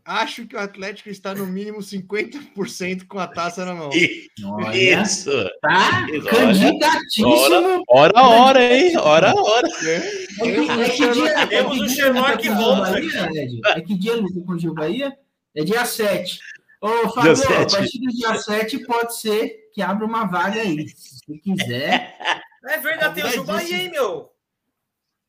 Acho 0.03 0.47
que 0.47 0.55
o 0.55 0.59
Atlético 0.59 1.09
está 1.09 1.35
no 1.35 1.45
mínimo 1.45 1.79
50% 1.79 3.07
com 3.07 3.19
a 3.19 3.27
taça 3.27 3.63
na 3.65 3.75
mão. 3.75 3.89
Olha, 4.43 5.01
Isso. 5.03 5.31
tá 5.61 6.07
candidatíssimo. 6.29 7.83
Hora 7.87 8.19
a 8.19 8.27
hora, 8.27 8.63
hein? 8.63 8.97
Hora 8.97 9.31
a 9.31 9.35
hora. 9.35 9.67
É 9.67 10.01
que, 10.41 10.71
é 10.71 10.89
que 10.89 11.11
dia, 11.11 11.29
é 11.29 11.45
Temos 11.45 11.93
que 11.95 12.49
o 12.49 12.51
o 12.51 12.55
Holmes 12.55 12.89
Bahia, 12.89 13.43
Ed? 13.43 13.59
É 13.65 13.81
que 13.81 13.95
dia 13.95 14.15
luta 14.15 14.41
com 14.45 14.53
o 14.53 14.59
Gil 14.59 14.73
Bahia? 14.73 15.15
É 15.55 15.63
dia 15.63 15.85
7. 15.85 16.39
Ô, 16.81 16.87
Dia 16.87 17.09
Fábio, 17.11 17.31
a 17.31 17.35
sete. 17.35 17.75
partir 17.77 17.99
do 17.99 18.07
dia 18.07 18.35
7 18.35 18.79
pode 18.85 19.15
ser 19.19 19.69
que 19.73 19.81
abra 19.81 20.05
uma 20.05 20.25
vaga 20.25 20.61
aí. 20.61 20.87
Se 20.89 21.37
quiser. 21.39 22.17
É 22.65 22.77
verdade, 22.79 23.15
tem 23.15 23.25
o 23.25 23.31
Gil 23.31 23.43
Bahia, 23.43 23.77
hein, 23.77 23.91
meu? 23.91 24.31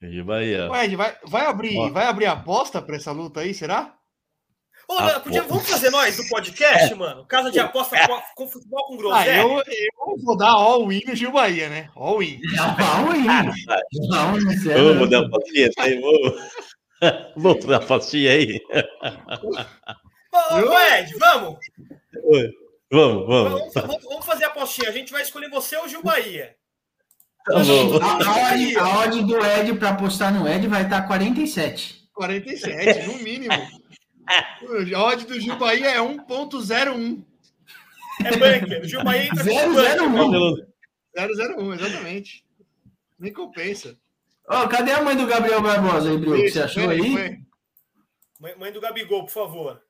E 0.00 0.22
Bahia. 0.22 0.70
Ué, 0.70 0.84
Ed, 0.86 0.96
vai, 0.96 1.16
vai, 1.24 1.46
abrir, 1.46 1.78
Ó. 1.78 1.90
vai 1.90 2.06
abrir 2.06 2.26
aposta 2.26 2.80
para 2.82 2.96
essa 2.96 3.12
luta 3.12 3.40
aí, 3.40 3.54
será? 3.54 3.94
Ô, 4.94 4.98
Ah, 4.98 5.20
podia, 5.20 5.42
vamos 5.42 5.68
fazer 5.68 5.90
nós 5.90 6.16
do 6.16 6.26
podcast, 6.28 6.94
mano? 6.94 7.24
Casa 7.26 7.50
de 7.50 7.58
aposta 7.58 7.96
com, 8.06 8.20
com 8.44 8.50
futebol 8.50 8.84
com 8.86 8.94
Ah, 8.94 8.96
groselha. 8.98 9.36
eu, 9.40 9.48
eu 9.58 10.18
vou 10.24 10.36
dar 10.36 10.50
all-in 10.50 11.02
no 11.06 11.14
Gil 11.16 11.32
Bahia, 11.32 11.68
né? 11.68 11.88
All-in. 11.96 12.38
Não, 14.08 14.38
não 14.38 14.52
sei. 14.52 14.74
Vamos 14.74 15.08
dar 15.10 15.20
uma 15.22 15.30
pastinha 15.30 15.70
aí, 15.78 16.00
vamos. 16.00 16.52
Vamos 17.36 17.64
dar 17.64 17.80
uma 17.80 17.86
pastinha 17.86 18.30
aí. 18.32 18.60
Ô, 20.32 20.78
Ed, 20.94 21.14
vamos. 21.18 21.58
Oi. 22.24 22.50
Vamos, 22.90 23.26
vamos. 23.26 23.50
Vamos, 23.60 23.74
vamos- 23.74 24.04
vamos 24.04 24.26
fazer 24.26 24.44
a 24.44 24.48
apostinha. 24.48 24.88
A 24.88 24.92
gente 24.92 25.10
vai 25.12 25.22
escolher 25.22 25.48
você 25.50 25.76
ou 25.76 25.84
o 25.84 25.88
Gil 25.88 26.02
Bahia. 26.02 26.54
Tá 27.44 27.54
bom. 27.58 27.98
A, 28.00 28.12
a, 28.12 28.52
odd, 28.52 28.76
a 28.78 28.98
odd 29.00 29.22
do 29.24 29.44
Ed 29.44 29.74
para 29.74 29.88
apostar 29.90 30.32
no 30.32 30.46
Ed 30.46 30.68
vai 30.68 30.82
estar 30.84 31.02
47. 31.08 32.02
47, 32.14 33.06
no 33.08 33.14
mínimo. 33.18 33.52
A 34.94 35.02
odd 35.04 35.26
do 35.26 35.40
Gil 35.40 35.56
Bahia 35.56 35.90
é 35.90 35.98
1.01. 35.98 37.24
É 38.24 38.30
bunker. 38.30 38.82
O 38.82 38.88
Gil 38.88 39.04
Bahia 39.04 39.24
entra 39.26 39.44
com 39.44 40.18
001. 40.18 40.72
001, 41.14 41.74
exatamente. 41.74 42.44
Nem 43.18 43.32
compensa. 43.32 43.96
Ó, 44.48 44.66
cadê 44.66 44.92
a 44.92 45.02
mãe 45.02 45.16
do 45.16 45.26
Gabriel 45.26 45.62
Barbosa 45.62 46.10
aí, 46.10 46.18
Bruno? 46.18 46.38
Você 46.48 46.62
achou 46.62 46.90
aí? 46.90 47.40
Mãe, 48.40 48.56
mãe 48.58 48.72
do 48.72 48.80
Gabigol, 48.80 49.24
por 49.24 49.32
favor. 49.32 49.82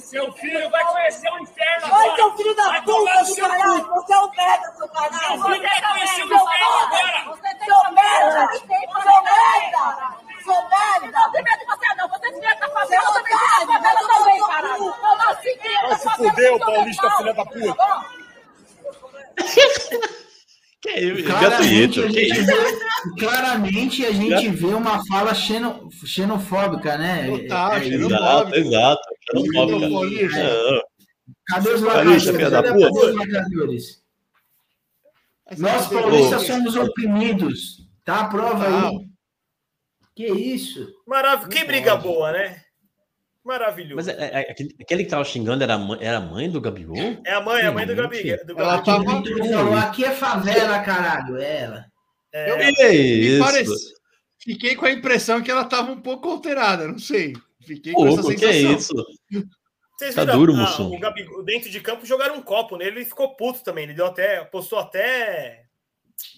Seu 0.00 0.32
filho 0.34 0.70
vai 0.70 0.84
conhecer 0.84 1.28
o 1.32 1.38
inferno 1.40 1.88
Vai, 1.88 2.08
agora. 2.08 2.16
seu 2.16 2.36
filho 2.36 2.54
da 2.54 2.62
Vai 2.68 2.82
puta, 2.82 3.24
seu 3.24 3.48
caralho! 3.48 3.86
Você 3.88 4.12
é 4.12 4.18
um 4.18 4.30
merda, 4.30 4.72
seu 4.76 4.88
caralho! 4.88 5.26
Seu 5.26 5.42
filho 5.42 5.62
vai 5.62 5.82
conhecer 5.82 6.22
o 6.22 6.26
inferno 6.26 6.46
agora. 6.80 7.24
Seu 7.64 7.90
merda! 7.92 8.48
Seu 8.52 9.22
merda! 9.22 10.20
Seu 10.44 10.68
merda! 10.68 11.18
Não 11.20 11.32
tem 11.32 11.42
medo 11.42 11.58
de 11.58 11.66
você, 11.66 11.94
não! 11.96 12.08
Você 12.08 12.30
devia 12.32 12.52
estar 12.52 12.68
fazendo, 12.70 13.02
eu 13.02 13.12
também 13.12 13.32
fazendo 13.32 14.08
também, 14.08 14.40
caralho! 14.40 14.84
Eu 14.84 14.94
criança, 15.58 15.88
Vai 15.88 15.94
se 15.98 16.08
fuder, 16.16 16.58
paulista, 16.60 17.10
filha 17.10 17.34
da 17.34 17.44
puta. 17.44 17.86
Que 20.80 20.90
isso? 20.98 21.24
Claramente 21.24 22.02
que 22.08 22.20
isso? 22.22 22.46
vê, 22.46 23.14
claramente 23.18 24.06
a 24.06 24.12
gente 24.12 24.48
vê 24.48 24.68
uma 24.68 25.04
fala 25.06 25.34
xeno, 25.34 25.90
xenofóbica, 26.06 26.96
né? 26.96 27.26
Total, 27.26 27.72
É, 27.74 27.88
é, 27.88 27.94
Exato, 27.94 28.54
exato. 28.56 29.02
Xenofóbica. 29.30 29.78
Xenofóbica. 29.78 30.72
Não. 30.72 30.82
Cadê 31.48 31.70
os 31.70 31.82
lacradores? 31.82 32.24
Cadê 32.24 33.64
os? 33.64 34.00
Nós 35.58 35.88
paulistas 35.88 36.42
somos 36.46 36.76
oprimidos. 36.76 37.88
Tá 38.04 38.20
a 38.20 38.28
prova 38.28 38.66
aí. 38.66 39.10
Que 40.14 40.26
isso? 40.28 40.88
Maravilhoso. 41.06 41.48
Que 41.48 41.64
briga 41.64 41.96
boa, 41.96 42.32
né? 42.32 42.59
Maravilhoso. 43.50 43.96
Mas 43.96 44.06
é- 44.06 44.30
é- 44.32 44.50
aquele, 44.52 44.76
aquele 44.80 45.04
que 45.04 45.10
tava 45.10 45.24
xingando 45.24 45.64
era 45.64 45.74
a 45.74 45.78
mãe, 45.78 45.98
era 46.00 46.18
a 46.18 46.20
mãe 46.20 46.48
do 46.48 46.60
Gabigol? 46.60 46.96
É 47.26 47.32
a 47.32 47.40
mãe, 47.40 47.62
é 47.62 47.66
a 47.66 47.72
mãe 47.72 47.84
do 47.84 47.96
Gabigol. 47.96 48.36
Ela 48.56 48.80
tava. 48.80 49.04
Falou, 49.04 49.74
aqui 49.76 50.04
é 50.04 50.12
favela, 50.12 50.78
caralho. 50.80 51.36
É 51.36 51.60
ela. 51.62 51.84
Eu, 52.32 52.56
É, 52.56 52.72
Que 52.72 52.82
me 52.82 52.92
isso? 53.26 53.44
parece- 53.44 53.94
Fiquei 54.42 54.76
com 54.76 54.86
a 54.86 54.92
impressão 54.92 55.42
que 55.42 55.50
ela 55.50 55.64
tava 55.64 55.90
um 55.90 56.00
pouco 56.00 56.28
alterada, 56.30 56.86
não 56.86 56.98
sei. 56.98 57.32
Fiquei 57.66 57.92
com 57.92 58.06
essa 58.06 58.22
Pouco, 58.22 58.30
que 58.30 58.38
sensação. 58.38 58.70
é 58.70 58.74
isso? 58.76 59.46
Vocês 59.98 60.14
Tá 60.14 60.24
viram 60.24 60.38
duro, 60.38 60.52
a- 60.54 60.56
Mussum. 60.56 60.94
o 60.94 60.98
Gabigol, 61.00 61.44
dentro 61.44 61.68
de 61.68 61.80
campo 61.80 62.06
jogaram 62.06 62.36
um 62.36 62.42
copo 62.42 62.76
nele, 62.76 62.98
ele 63.00 63.04
ficou 63.04 63.34
puto 63.36 63.62
também. 63.64 63.84
Ele 63.84 63.94
deu 63.94 64.06
até, 64.06 64.44
postou 64.44 64.78
até 64.78 65.64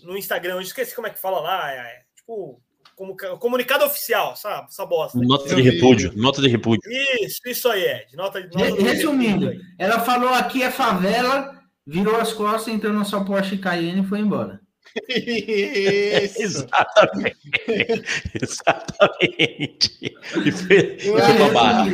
no 0.02 0.16
Instagram, 0.16 0.54
eu 0.54 0.60
esqueci 0.62 0.94
como 0.96 1.06
é 1.06 1.10
que 1.10 1.20
fala 1.20 1.40
lá, 1.40 1.70
é, 1.72 2.00
tipo, 2.16 2.60
como, 2.96 3.16
comunicado 3.38 3.84
oficial, 3.84 4.34
sabe? 4.36 4.66
Essa 4.68 4.84
bosta. 4.86 5.18
Nota 5.18 5.54
de 5.54 5.62
repúdio, 5.62 6.12
nota 6.16 6.40
de 6.40 6.48
repúdio. 6.48 6.82
Isso, 7.22 7.40
isso 7.46 7.68
aí, 7.68 7.82
Ed. 7.82 8.16
Nota, 8.16 8.40
nota 8.40 8.58
Re- 8.58 8.70
do- 8.72 8.82
Resumindo, 8.82 9.52
ela 9.78 10.00
falou 10.00 10.30
aqui 10.30 10.62
é 10.62 10.70
favela, 10.70 11.50
virou 11.86 12.16
as 12.16 12.32
costas, 12.32 12.72
entrou 12.72 12.92
na 12.92 13.04
sua 13.04 13.24
Porsche 13.24 13.56
Cayenne 13.58 14.02
e 14.02 14.06
foi 14.06 14.20
embora. 14.20 14.60
Isso. 15.08 16.66
Exatamente. 18.42 18.42
Exatamente. 18.42 20.14
E 20.44 20.50
foi, 20.52 20.96
e 20.96 21.00
foi 21.00 21.34
pra 21.36 21.48
barra. 21.50 21.84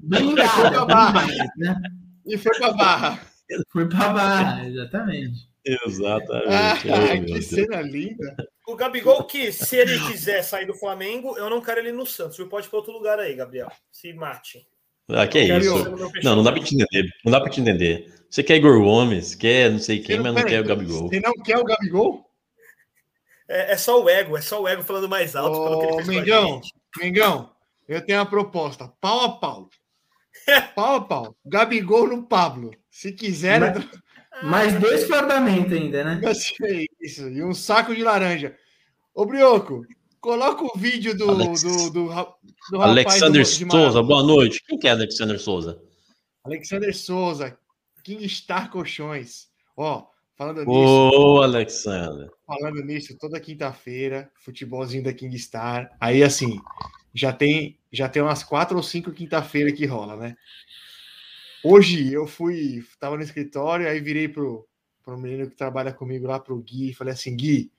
Bem 0.00 0.36
Foi 0.36 0.70
pra 0.70 0.84
barra. 0.86 1.26
né? 1.56 1.76
E 2.26 2.38
foi 2.38 2.56
pra 2.58 2.72
barra. 2.72 3.20
Foi 3.70 3.88
pra 3.88 4.08
barra, 4.08 4.66
exatamente. 4.68 5.48
Exatamente. 5.64 6.48
Ah, 6.52 6.78
Oh, 6.84 7.14
meu 7.14 7.24
que 7.24 7.42
cena 7.42 7.80
linda. 7.80 8.36
O 8.66 8.76
Gabigol, 8.76 9.24
que 9.24 9.52
se 9.52 9.76
ele 9.76 9.98
quiser 10.06 10.42
sair 10.42 10.66
do 10.66 10.74
Flamengo, 10.74 11.36
eu 11.36 11.48
não 11.50 11.60
quero 11.60 11.80
ele 11.80 11.92
no 11.92 12.06
Santos. 12.06 12.38
Ele 12.38 12.48
pode 12.48 12.66
ir 12.66 12.70
para 12.70 12.78
outro 12.78 12.92
lugar 12.92 13.18
aí, 13.18 13.34
Gabriel. 13.34 13.70
Se 13.92 14.12
mate. 14.12 14.66
Ah, 15.08 15.26
que 15.26 15.46
Quero 15.46 15.62
isso? 15.62 16.22
Não, 16.22 16.36
não 16.36 16.42
dá 16.42 16.50
pra 16.52 16.62
te 16.62 16.74
entender. 16.74 17.10
Não 17.24 17.30
dá 17.32 17.40
pra 17.40 17.50
te 17.50 17.60
entender. 17.60 18.12
Você 18.30 18.42
quer 18.42 18.56
Igor 18.56 18.80
Gomes, 18.82 19.34
quer 19.34 19.70
não 19.70 19.78
sei 19.78 20.00
quem, 20.00 20.16
Você 20.16 20.22
mas 20.22 20.34
não 20.34 20.42
quer 20.44 20.60
o 20.60 20.64
Gabigol. 20.64 21.08
Você 21.08 21.20
não 21.20 21.32
quer 21.34 21.58
o 21.58 21.64
Gabigol? 21.64 22.24
É, 23.48 23.72
é 23.72 23.76
só 23.76 24.02
o 24.02 24.08
ego, 24.08 24.36
é 24.36 24.40
só 24.40 24.62
o 24.62 24.66
ego 24.66 24.82
falando 24.82 25.08
mais 25.08 25.36
alto 25.36 25.62
pelo 25.62 25.78
que 25.80 25.84
ele 25.86 25.92
Ô, 25.92 25.96
fez 25.96 26.06
com 26.06 26.12
a 26.12 26.16
Mengão. 26.20 26.60
Mengão, 26.98 27.50
eu 27.86 28.00
tenho 28.04 28.18
uma 28.18 28.26
proposta. 28.26 28.90
Pau 29.00 29.20
a 29.20 29.28
pau. 29.38 29.68
Pau 30.74 30.94
a 30.96 31.00
pau. 31.02 31.36
Gabigol 31.44 32.08
no 32.08 32.22
Pablo. 32.26 32.70
Se 32.90 33.12
quiser, 33.12 33.60
Mas- 33.60 33.84
Mais 34.44 34.78
dois 34.78 35.06
fardamentos 35.06 35.72
ainda, 35.72 36.04
né? 36.04 36.20
eu 36.24 36.34
sei 36.34 36.86
isso. 37.00 37.28
E 37.28 37.42
um 37.42 37.54
saco 37.54 37.94
de 37.94 38.02
laranja. 38.02 38.56
Ô, 39.14 39.24
Brioco, 39.24 39.82
coloca 40.20 40.64
o 40.64 40.78
vídeo 40.78 41.16
do, 41.16 41.30
Alex- 41.30 41.62
do, 41.62 41.90
do, 41.90 41.90
do 42.04 42.08
rapaz 42.08 42.42
Alexander 42.72 43.42
do, 43.42 43.70
Souza, 43.70 44.02
boa 44.02 44.22
noite. 44.22 44.62
Quem 44.66 44.78
que 44.78 44.88
é 44.88 44.90
Alexander 44.90 45.38
Souza? 45.38 45.80
Alexander 46.44 46.94
Souza, 46.94 47.58
King 48.02 48.28
Star 48.28 48.70
Colchões. 48.70 49.48
Ó, 49.76 50.06
falando 50.36 50.58
nisso, 50.64 50.70
Ô, 50.70 51.42
Alexander. 51.42 52.30
falando 52.46 52.82
nisso, 52.82 53.16
toda 53.18 53.40
quinta-feira, 53.40 54.30
futebolzinho 54.34 55.04
da 55.04 55.12
King 55.12 55.38
Star. 55.38 55.90
Aí, 56.00 56.22
assim, 56.22 56.60
já 57.14 57.32
tem, 57.32 57.78
já 57.92 58.08
tem 58.08 58.22
umas 58.22 58.42
quatro 58.42 58.76
ou 58.76 58.82
cinco 58.82 59.12
quinta-feira 59.12 59.72
que 59.72 59.86
rola, 59.86 60.16
né? 60.16 60.36
Hoje 61.64 62.12
eu 62.12 62.26
fui, 62.26 62.84
tava 63.00 63.16
no 63.16 63.22
escritório, 63.22 63.88
aí 63.88 63.98
virei 64.00 64.28
pro, 64.28 64.66
pro 65.02 65.16
menino 65.18 65.48
que 65.48 65.56
trabalha 65.56 65.92
comigo 65.92 66.26
lá, 66.26 66.38
pro 66.38 66.56
Gui, 66.58 66.90
e 66.90 66.94
falei 66.94 67.14
assim, 67.14 67.34
Gui, 67.34 67.70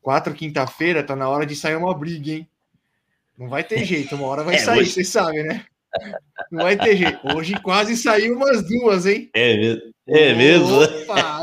quatro 0.00 0.34
quinta-feira, 0.34 1.02
tá 1.02 1.16
na 1.16 1.28
hora 1.28 1.46
de 1.46 1.56
sair 1.56 1.76
uma 1.76 1.96
briga, 1.96 2.32
hein? 2.32 2.48
Não 3.38 3.48
vai 3.48 3.64
ter 3.64 3.84
jeito, 3.84 4.14
uma 4.14 4.26
hora 4.26 4.42
vai 4.44 4.54
É, 4.56 4.58
sair, 4.58 4.80
hoje- 4.80 4.90
vocês 4.92 5.08
sabem, 5.08 5.44
né? 5.44 5.64
Não 6.50 6.62
vai 6.62 6.76
ter 6.76 6.96
jeito. 6.96 7.20
Hoje 7.36 7.54
quase 7.60 7.96
saiu 7.96 8.34
umas 8.36 8.66
duas, 8.66 9.04
hein? 9.04 9.28
É 9.34 9.56
mesmo? 9.56 9.82
É 10.08 10.34
mesmo? 10.34 10.82
Opa, 10.82 11.40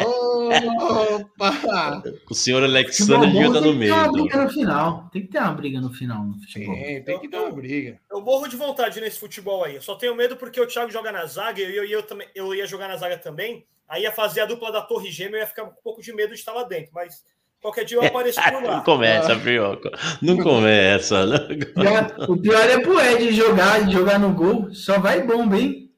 opa! 0.50 2.04
O 2.30 2.34
senhor 2.36 2.62
Futebol 2.62 2.78
Alexander 2.78 3.20
devia 3.28 3.42
bom 3.42 3.48
estar 3.48 3.62
tem 3.62 3.74
no 3.74 3.80
que 3.80 3.86
ter 3.86 3.92
uma 3.92 4.02
meio. 4.04 4.12
briga 4.12 4.28
então. 4.30 4.44
no 4.44 4.50
final. 4.52 5.10
Tem 5.12 5.22
que 5.22 5.28
ter 5.28 5.38
uma 5.40 5.54
briga 5.54 5.82
no 5.82 5.94
final 5.94 6.24
no 6.24 6.40
futebol. 6.40 6.76
Tem, 6.76 7.04
tem 7.04 7.20
que 7.20 7.28
dar 7.28 7.42
uma 7.42 7.52
briga. 7.52 8.00
Eu 8.12 8.22
morro 8.22 8.48
de 8.48 8.56
vontade 8.56 9.00
nesse 9.02 9.20
futebol 9.20 9.64
aí. 9.64 9.76
Eu 9.76 9.82
só 9.82 9.96
tenho 9.96 10.16
medo 10.16 10.36
porque 10.38 10.60
o 10.60 10.68
Thiago 10.68 10.92
joga 10.92 11.12
na 11.12 11.26
zaga 11.26 11.62
e 11.62 11.76
eu, 11.76 11.86
eu, 11.86 12.04
também, 12.04 12.28
eu 12.36 12.54
ia 12.54 12.66
jogar 12.68 12.88
na 12.88 12.98
zaga 12.98 13.18
também. 13.18 13.66
Aí 13.88 14.04
ia 14.04 14.12
fazer 14.12 14.42
a 14.42 14.46
dupla 14.46 14.72
da 14.72 14.82
Torre 14.82 15.10
Gêmea, 15.12 15.38
eu 15.38 15.42
ia 15.42 15.48
ficar 15.48 15.64
com 15.64 15.72
um 15.72 15.84
pouco 15.84 16.02
de 16.02 16.14
medo 16.14 16.34
de 16.34 16.40
estar 16.40 16.54
lá 16.54 16.64
dentro. 16.64 16.92
Mas 16.94 17.24
qualquer 17.62 17.86
dia 17.86 17.98
eu 17.98 18.04
apareço 18.06 18.40
por 18.42 18.52
Não 18.52 18.64
lá. 18.64 18.82
começa, 18.82 19.34
Brioco. 19.40 19.90
Não 20.22 20.38
começa. 20.38 21.26
Não 21.26 21.48
Pior- 21.48 22.30
O 22.30 22.38
pior 22.42 22.70
é 22.70 22.80
pro 22.80 23.00
Ed 23.00 23.32
jogar, 23.34 23.90
jogar 23.90 24.20
no 24.20 24.32
gol. 24.34 24.72
Só 24.74 25.00
vai 25.00 25.24
bomba, 25.24 25.58
hein? 25.58 25.90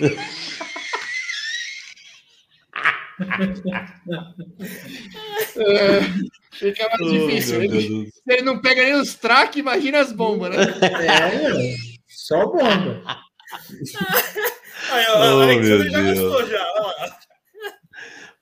É, 5.56 6.00
fica 6.52 6.88
mais 6.88 7.00
Oh, 7.00 7.10
difícil. 7.10 7.62
Ele, 7.62 8.10
ele 8.28 8.42
não 8.42 8.60
pega 8.60 8.82
nem 8.82 8.94
os 8.94 9.14
traques, 9.14 9.56
imagina 9.58 10.00
as 10.00 10.12
bombas, 10.12 10.50
né? 10.56 10.62
É, 11.06 11.74
só 12.08 12.46
bomba. 12.46 13.02
Aí, 14.90 15.04
ó, 15.08 15.16
Oh, 15.16 15.38
o 15.38 15.42
Alexandre 15.42 15.90
meu 15.90 15.90
já 15.90 16.02
Deus. 16.02 16.18
gostou 16.18 16.46
já. 16.46 16.66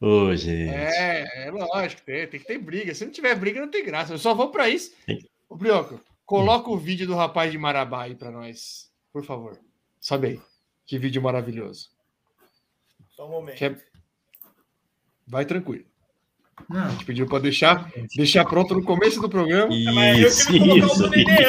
Ô, 0.00 0.34
gente. 0.36 0.70
É, 0.72 1.46
é 1.48 1.50
lógico, 1.50 2.02
tem, 2.02 2.26
tem 2.28 2.38
que 2.40 2.46
ter 2.46 2.58
briga. 2.58 2.94
Se 2.94 3.04
não 3.04 3.12
tiver 3.12 3.34
briga, 3.34 3.60
não 3.60 3.68
tem 3.70 3.84
graça. 3.84 4.12
Eu 4.14 4.18
só 4.18 4.32
vou 4.34 4.50
pra 4.50 4.68
isso. 4.68 4.92
Ô, 5.48 5.56
Brioco, 5.56 6.00
coloca 6.24 6.70
o 6.70 6.78
vídeo 6.78 7.06
do 7.06 7.14
rapaz 7.16 7.50
de 7.50 7.58
Marabá 7.58 8.04
aí 8.04 8.14
pra 8.14 8.30
nós, 8.30 8.90
por 9.12 9.24
favor. 9.24 9.58
Sobe 10.00 10.26
aí. 10.28 10.40
Que 10.86 10.98
vídeo 10.98 11.20
maravilhoso. 11.20 11.88
Só 13.10 13.26
um 13.26 13.30
momento. 13.30 13.56
Que 13.56 13.64
é- 13.64 13.76
Vai 15.28 15.44
tranquilo. 15.44 15.84
Não, 16.68 16.86
A 16.86 16.88
gente 16.88 17.04
pediu 17.04 17.26
pra 17.26 17.38
deixar, 17.38 17.88
deixar 18.16 18.44
pronto 18.44 18.74
no 18.74 18.82
começo 18.82 19.20
do 19.20 19.28
programa. 19.28 19.68
Mas 19.94 20.18
eu 20.18 20.28
Isso, 20.28 20.52
o 20.52 20.76
isso, 20.76 21.04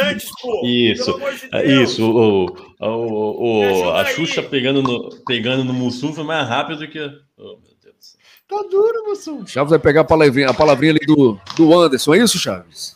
antes, 0.05 0.29
pô. 0.41 0.65
Isso. 0.65 1.05
Pelo 1.05 1.17
amor 1.17 1.33
de 1.33 1.49
Deus. 1.49 1.89
Isso, 1.91 2.11
o, 2.11 2.45
o, 2.79 3.59
o, 3.59 3.63
ajuda 3.63 3.91
a 3.91 4.01
aí. 4.01 4.13
Xuxa 4.13 4.43
pegando 4.43 4.83
no, 4.83 5.09
pegando 5.25 5.63
no 5.63 5.73
Mussum 5.73 6.13
foi 6.13 6.23
mais 6.23 6.47
rápido 6.47 6.87
que. 6.87 6.99
Oh, 7.37 7.43
meu 7.43 7.73
Deus. 7.83 8.15
Tá 8.47 8.63
duro, 8.69 9.07
moço. 9.07 9.43
Chaves 9.47 9.71
vai 9.71 9.79
pegar 9.79 10.01
a 10.01 10.05
palavrinha, 10.05 10.49
a 10.49 10.53
palavrinha 10.53 10.91
ali 10.93 11.05
do, 11.05 11.39
do 11.55 11.77
Anderson, 11.77 12.13
é 12.13 12.19
isso, 12.19 12.37
Chaves? 12.37 12.95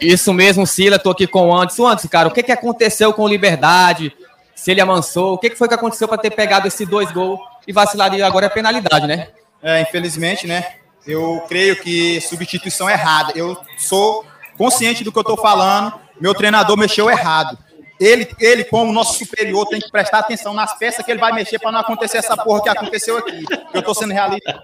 Isso 0.00 0.32
mesmo, 0.32 0.66
Sila, 0.66 0.98
tô 0.98 1.10
aqui 1.10 1.26
com 1.26 1.48
o 1.48 1.56
Anderson. 1.56 1.86
Anderson, 1.86 2.08
cara, 2.08 2.28
o 2.28 2.32
que, 2.32 2.42
que 2.42 2.52
aconteceu 2.52 3.12
com 3.12 3.22
o 3.22 3.28
Liberdade? 3.28 4.12
Se 4.54 4.70
ele 4.70 4.80
amansou, 4.80 5.34
o 5.34 5.38
que, 5.38 5.50
que 5.50 5.56
foi 5.56 5.68
que 5.68 5.74
aconteceu 5.74 6.08
para 6.08 6.18
ter 6.18 6.30
pegado 6.30 6.66
esses 6.66 6.88
dois 6.88 7.12
gols 7.12 7.38
e 7.68 7.72
vacilado 7.72 8.16
e 8.16 8.22
agora 8.22 8.46
é 8.46 8.48
penalidade, 8.48 9.06
né? 9.06 9.28
É, 9.62 9.82
infelizmente, 9.82 10.46
né? 10.46 10.76
Eu 11.06 11.44
creio 11.46 11.76
que 11.76 12.18
substituição 12.22 12.88
errada. 12.88 13.32
Eu 13.36 13.56
sou 13.76 14.24
consciente 14.56 15.04
do 15.04 15.12
que 15.12 15.18
eu 15.18 15.24
tô 15.24 15.36
falando, 15.36 15.92
meu 16.18 16.34
treinador 16.34 16.78
mexeu 16.78 17.10
errado. 17.10 17.58
Ele, 18.00 18.28
ele, 18.40 18.64
como 18.64 18.92
nosso 18.92 19.18
superior, 19.18 19.66
tem 19.66 19.80
que 19.80 19.90
prestar 19.90 20.20
atenção 20.20 20.54
nas 20.54 20.78
peças 20.78 21.04
que 21.04 21.10
ele 21.10 21.20
vai 21.20 21.32
mexer 21.32 21.58
para 21.58 21.70
não 21.70 21.80
acontecer 21.80 22.16
essa 22.18 22.36
porra 22.36 22.62
que 22.62 22.68
aconteceu 22.70 23.18
aqui. 23.18 23.44
Eu 23.74 23.82
tô 23.82 23.92
sendo 23.92 24.14
realista. 24.14 24.62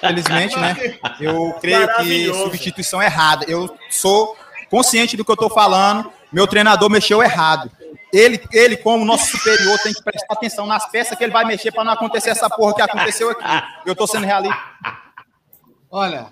Felizmente, 0.00 0.58
né? 0.58 0.98
Eu 1.20 1.54
creio 1.60 1.94
que 1.96 2.32
substituição 2.32 3.02
é 3.02 3.06
errada. 3.06 3.44
Eu 3.46 3.76
sou 3.90 4.36
consciente 4.70 5.16
do 5.16 5.24
que 5.24 5.30
eu 5.30 5.36
tô 5.36 5.50
falando. 5.50 6.10
Meu 6.32 6.46
treinador 6.46 6.88
mexeu 6.88 7.22
errado. 7.22 7.70
Ele, 8.12 8.40
ele, 8.52 8.76
como 8.76 9.04
nosso 9.04 9.36
superior, 9.36 9.78
tem 9.78 9.92
que 9.92 10.02
prestar 10.02 10.34
atenção 10.34 10.66
nas 10.66 10.90
peças 10.90 11.16
que 11.16 11.24
ele 11.24 11.32
vai 11.32 11.46
mexer 11.46 11.72
para 11.72 11.84
não 11.84 11.92
acontecer 11.92 12.30
essa 12.30 12.50
porra 12.50 12.74
que 12.74 12.82
aconteceu 12.82 13.30
aqui. 13.30 13.44
Eu 13.86 13.96
tô 13.96 14.06
sendo 14.06 14.26
realista. 14.26 14.58
Olha, 15.90 16.26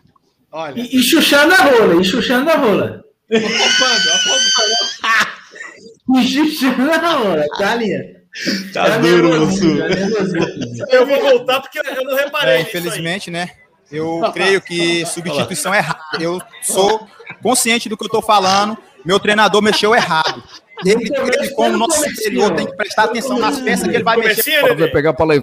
olha. 0.52 0.78
E, 0.78 0.98
e 0.98 1.02
chuchando 1.02 1.54
a 1.54 1.56
rola, 1.56 2.00
e 2.00 2.04
chuchando 2.04 2.50
a 2.50 2.56
rola. 2.56 3.04
E 3.30 3.40
chuchando 6.28 6.92
a 6.92 7.12
rola, 7.14 7.46
tá 7.56 7.72
ali. 7.72 8.20
Tá 8.72 8.98
duro, 8.98 9.40
Mussu. 9.40 9.78
Eu 10.88 11.06
vou 11.06 11.20
voltar 11.20 11.60
porque 11.60 11.78
eu 11.78 12.04
não 12.04 12.16
reparei. 12.16 12.56
É, 12.56 12.60
infelizmente, 12.60 13.30
né? 13.30 13.50
Eu 13.90 14.20
creio 14.32 14.60
que 14.60 15.04
substituição 15.06 15.74
é 15.74 15.78
errada. 15.78 16.00
Eu 16.20 16.40
sou 16.62 17.08
consciente 17.42 17.88
do 17.88 17.96
que 17.96 18.04
eu 18.04 18.08
tô 18.08 18.22
falando. 18.22 18.78
Meu 19.04 19.18
treinador 19.18 19.60
mexeu 19.60 19.94
errado. 19.94 20.42
Ele, 20.84 21.10
ele 21.34 21.50
como 21.50 21.76
nosso 21.76 22.02
superior, 22.02 22.54
tem 22.54 22.66
que 22.66 22.76
prestar 22.76 23.04
atenção 23.04 23.38
nas 23.38 23.58
peças 23.60 23.88
que 23.88 23.94
ele 23.94 24.04
vai 24.04 24.16
mexer. 24.16 24.74
Vai 24.74 24.88
pegar 24.88 25.14
lá. 25.18 25.34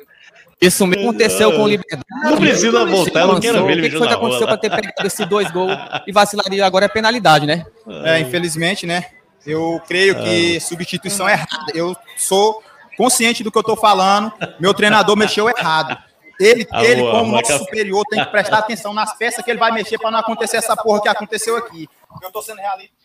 Isso 0.59 0.87
mesmo 0.87 1.09
aconteceu 1.09 1.51
com 1.51 1.63
o 1.63 1.67
Liberdade. 1.67 2.03
Não 2.23 2.37
precisa 2.37 2.85
voltar, 2.85 3.21
eu 3.21 3.27
não 3.27 3.39
quero 3.39 3.65
ver 3.65 3.71
ele 3.73 3.81
O 3.81 3.83
que 3.83 3.89
que 3.91 3.97
foi 3.97 4.07
que 4.07 4.13
aconteceu 4.13 4.47
para 4.47 4.57
ter 4.57 4.69
pegado 4.71 5.05
esses 5.05 5.27
dois 5.27 5.51
gols 5.51 5.71
e 6.07 6.11
vacilar 6.11 6.45
e 6.51 6.61
agora 6.61 6.85
é 6.85 6.89
penalidade, 6.89 7.45
né? 7.45 7.63
É, 8.03 8.19
infelizmente, 8.19 8.87
né? 8.87 9.05
Eu 9.45 9.79
creio 9.87 10.15
que 10.23 10.59
substituição 10.59 11.29
é 11.29 11.33
errada. 11.33 11.71
Eu 11.75 11.95
sou 12.17 12.61
consciente 12.97 13.43
do 13.43 13.51
que 13.51 13.57
eu 13.57 13.63
tô 13.63 13.75
falando. 13.75 14.33
Meu 14.59 14.73
treinador 14.73 15.15
mexeu 15.15 15.47
errado. 15.47 15.95
Ele, 16.39 16.67
Ah, 16.71 16.83
ele 16.83 17.01
boa, 17.01 17.19
como 17.19 17.31
marca- 17.33 17.53
nosso 17.53 17.63
superior, 17.65 18.03
tem 18.09 18.23
que 18.23 18.29
prestar 18.31 18.57
atenção 18.59 18.93
nas 18.93 19.15
peças 19.17 19.43
que 19.45 19.49
ele 19.51 19.59
vai 19.59 19.71
mexer 19.71 19.97
para 19.99 20.09
não 20.11 20.19
acontecer 20.19 20.57
essa 20.57 20.75
porra 20.75 21.01
que 21.01 21.07
aconteceu 21.07 21.55
aqui. 21.55 21.87
Eu 22.21 22.31
tô 22.31 22.41
sendo 22.41 22.57
realista. 22.59 22.96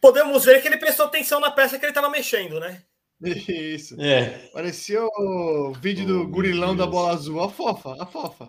Podemos 0.00 0.44
ver 0.44 0.60
que 0.62 0.68
ele 0.68 0.76
prestou 0.76 1.06
atenção 1.06 1.40
na 1.40 1.50
peça 1.50 1.78
que 1.78 1.84
ele 1.84 1.90
estava 1.90 2.08
mexendo, 2.10 2.60
né? 2.60 2.82
Isso. 3.20 4.00
É. 4.00 4.48
Parecia 4.52 5.02
o 5.02 5.72
vídeo 5.80 6.06
do 6.06 6.28
gurilão 6.28 6.76
da 6.76 6.86
bola 6.86 7.12
azul. 7.12 7.42
A 7.42 7.48
fofa, 7.48 7.96
a 8.00 8.06
fofa. 8.06 8.48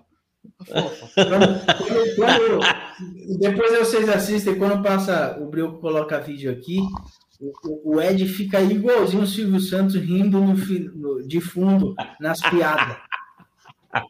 A 0.61 0.65
fofa. 0.81 1.09
Quando- 1.25 2.15
quando- 2.15 3.39
depois 3.39 3.77
vocês 3.79 4.07
assistem, 4.07 4.55
quando 4.57 4.83
passa, 4.83 5.37
o 5.39 5.47
Brioco 5.49 5.79
coloca 5.79 6.19
vídeo 6.19 6.51
aqui, 6.51 6.79
o, 7.41 7.95
o- 7.95 8.01
Ed 8.01 8.25
fica 8.27 8.61
igualzinho 8.61 9.23
o 9.23 9.27
Silvio 9.27 9.59
Santos 9.59 9.95
rindo 9.95 10.39
no 10.39 10.53
no- 10.53 11.27
de 11.27 11.41
fundo 11.41 11.95
nas 12.19 12.39
piadas. 12.41 12.95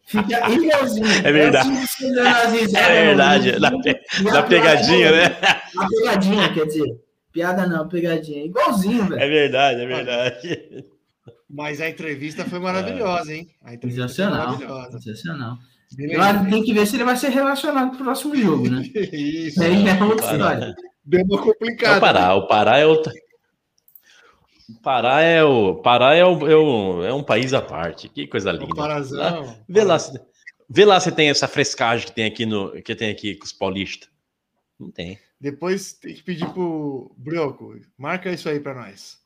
Fica 0.06 0.50
igualzinho. 0.50 1.06
É 1.24 1.32
verdade. 1.32 1.70
risadas 1.70 2.74
É 2.76 3.06
verdade, 3.06 3.52
no 3.54 3.60
na, 3.60 3.72
fundo, 3.72 3.84
pe- 3.84 4.02
a 4.20 4.24
na 4.34 4.44
pegadinha, 4.44 5.12
né? 5.12 5.38
A 5.78 5.88
pegadinha, 5.88 6.54
quer 6.54 6.66
dizer. 6.66 7.09
Piada 7.32 7.68
não, 7.68 7.88
pegadinha. 7.88 8.46
Igualzinho, 8.46 9.06
velho. 9.08 9.22
É 9.22 9.28
verdade, 9.30 9.82
é 9.82 9.86
verdade. 9.86 10.86
Mas 11.50 11.80
a 11.82 11.90
entrevista 11.90 12.46
foi 12.46 12.60
maravilhosa, 12.60 13.34
hein? 13.34 13.48
A 13.64 13.74
entrevista 13.74 14.08
Sensacional. 14.08 14.46
maravilhosa. 14.48 15.00
Sensacional. 15.00 15.58
Legal. 15.98 16.46
tem 16.50 16.64
que 16.64 16.74
ver 16.74 16.86
se 16.86 16.96
ele 16.96 17.04
vai 17.04 17.16
ser 17.18 17.30
relacionado 17.30 17.90
pro 17.96 18.04
próximo 18.06 18.36
jogo, 18.36 18.70
né? 18.70 18.82
Isso. 19.14 19.62
Aí 19.62 19.88
é 19.88 20.04
outra 20.04 20.32
história. 20.32 20.76
Deu 21.04 21.24
uma 21.24 21.36
É 21.38 21.40
o 21.40 21.44
complicada. 21.44 22.00
Pará, 22.00 22.36
o 22.36 22.48
Pará 22.48 22.78
é 22.78 22.86
outra. 22.86 23.12
O 24.70 24.82
Pará 24.82 25.22
é 25.22 25.44
o 25.44 25.76
Pará 25.82 26.14
é, 26.14 26.24
o, 26.24 26.48
é, 26.48 26.56
o- 26.56 27.04
é 27.04 27.14
um 27.14 27.24
país 27.24 27.54
à 27.54 27.62
parte. 27.62 28.08
Que 28.08 28.28
coisa 28.28 28.52
linda. 28.52 28.76
Parazão. 28.76 29.58
Vê 29.68 29.84
lá, 29.84 29.98
se, 29.98 30.20
vê 30.70 30.86
lá 30.86 31.00
se 31.00 31.12
tem 31.12 31.30
essa 31.30 31.48
frescagem 31.48 32.06
que 32.06 32.14
tem 32.14 32.26
aqui 32.26 32.46
no 32.46 32.72
que 32.84 32.96
tem 32.96 33.10
aqui 33.10 33.34
com 33.36 33.46
os 33.46 33.52
paulistas. 33.54 34.08
Não 34.80 34.92
tem. 34.92 35.18
Depois 35.40 35.94
tem 35.94 36.14
que 36.14 36.24
pedir 36.24 36.52
pro 36.52 37.16
Brioco, 37.18 37.80
marca 37.98 38.32
isso 38.32 38.50
aí 38.50 38.60
para 38.60 38.76
nós. 38.76 39.22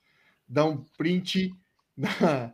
Dá 0.48 0.64
um 0.66 0.78
print 0.98 1.56
na, 1.98 2.54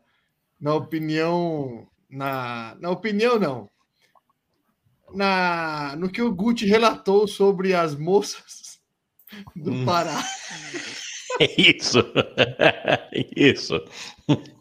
na 0.59 0.73
opinião. 0.75 1.87
Na, 2.09 2.75
na 2.79 2.89
opinião, 2.89 3.37
não. 3.37 3.69
Na, 5.13 5.95
no 5.95 6.09
que 6.09 6.21
o 6.21 6.33
Gucci 6.33 6.65
relatou 6.65 7.27
sobre 7.27 7.73
as 7.73 7.95
moças 7.95 8.79
do 9.55 9.71
Hum. 9.71 9.85
Pará. 9.85 10.23
É 11.39 11.61
isso. 11.61 11.99
isso. 13.35 13.81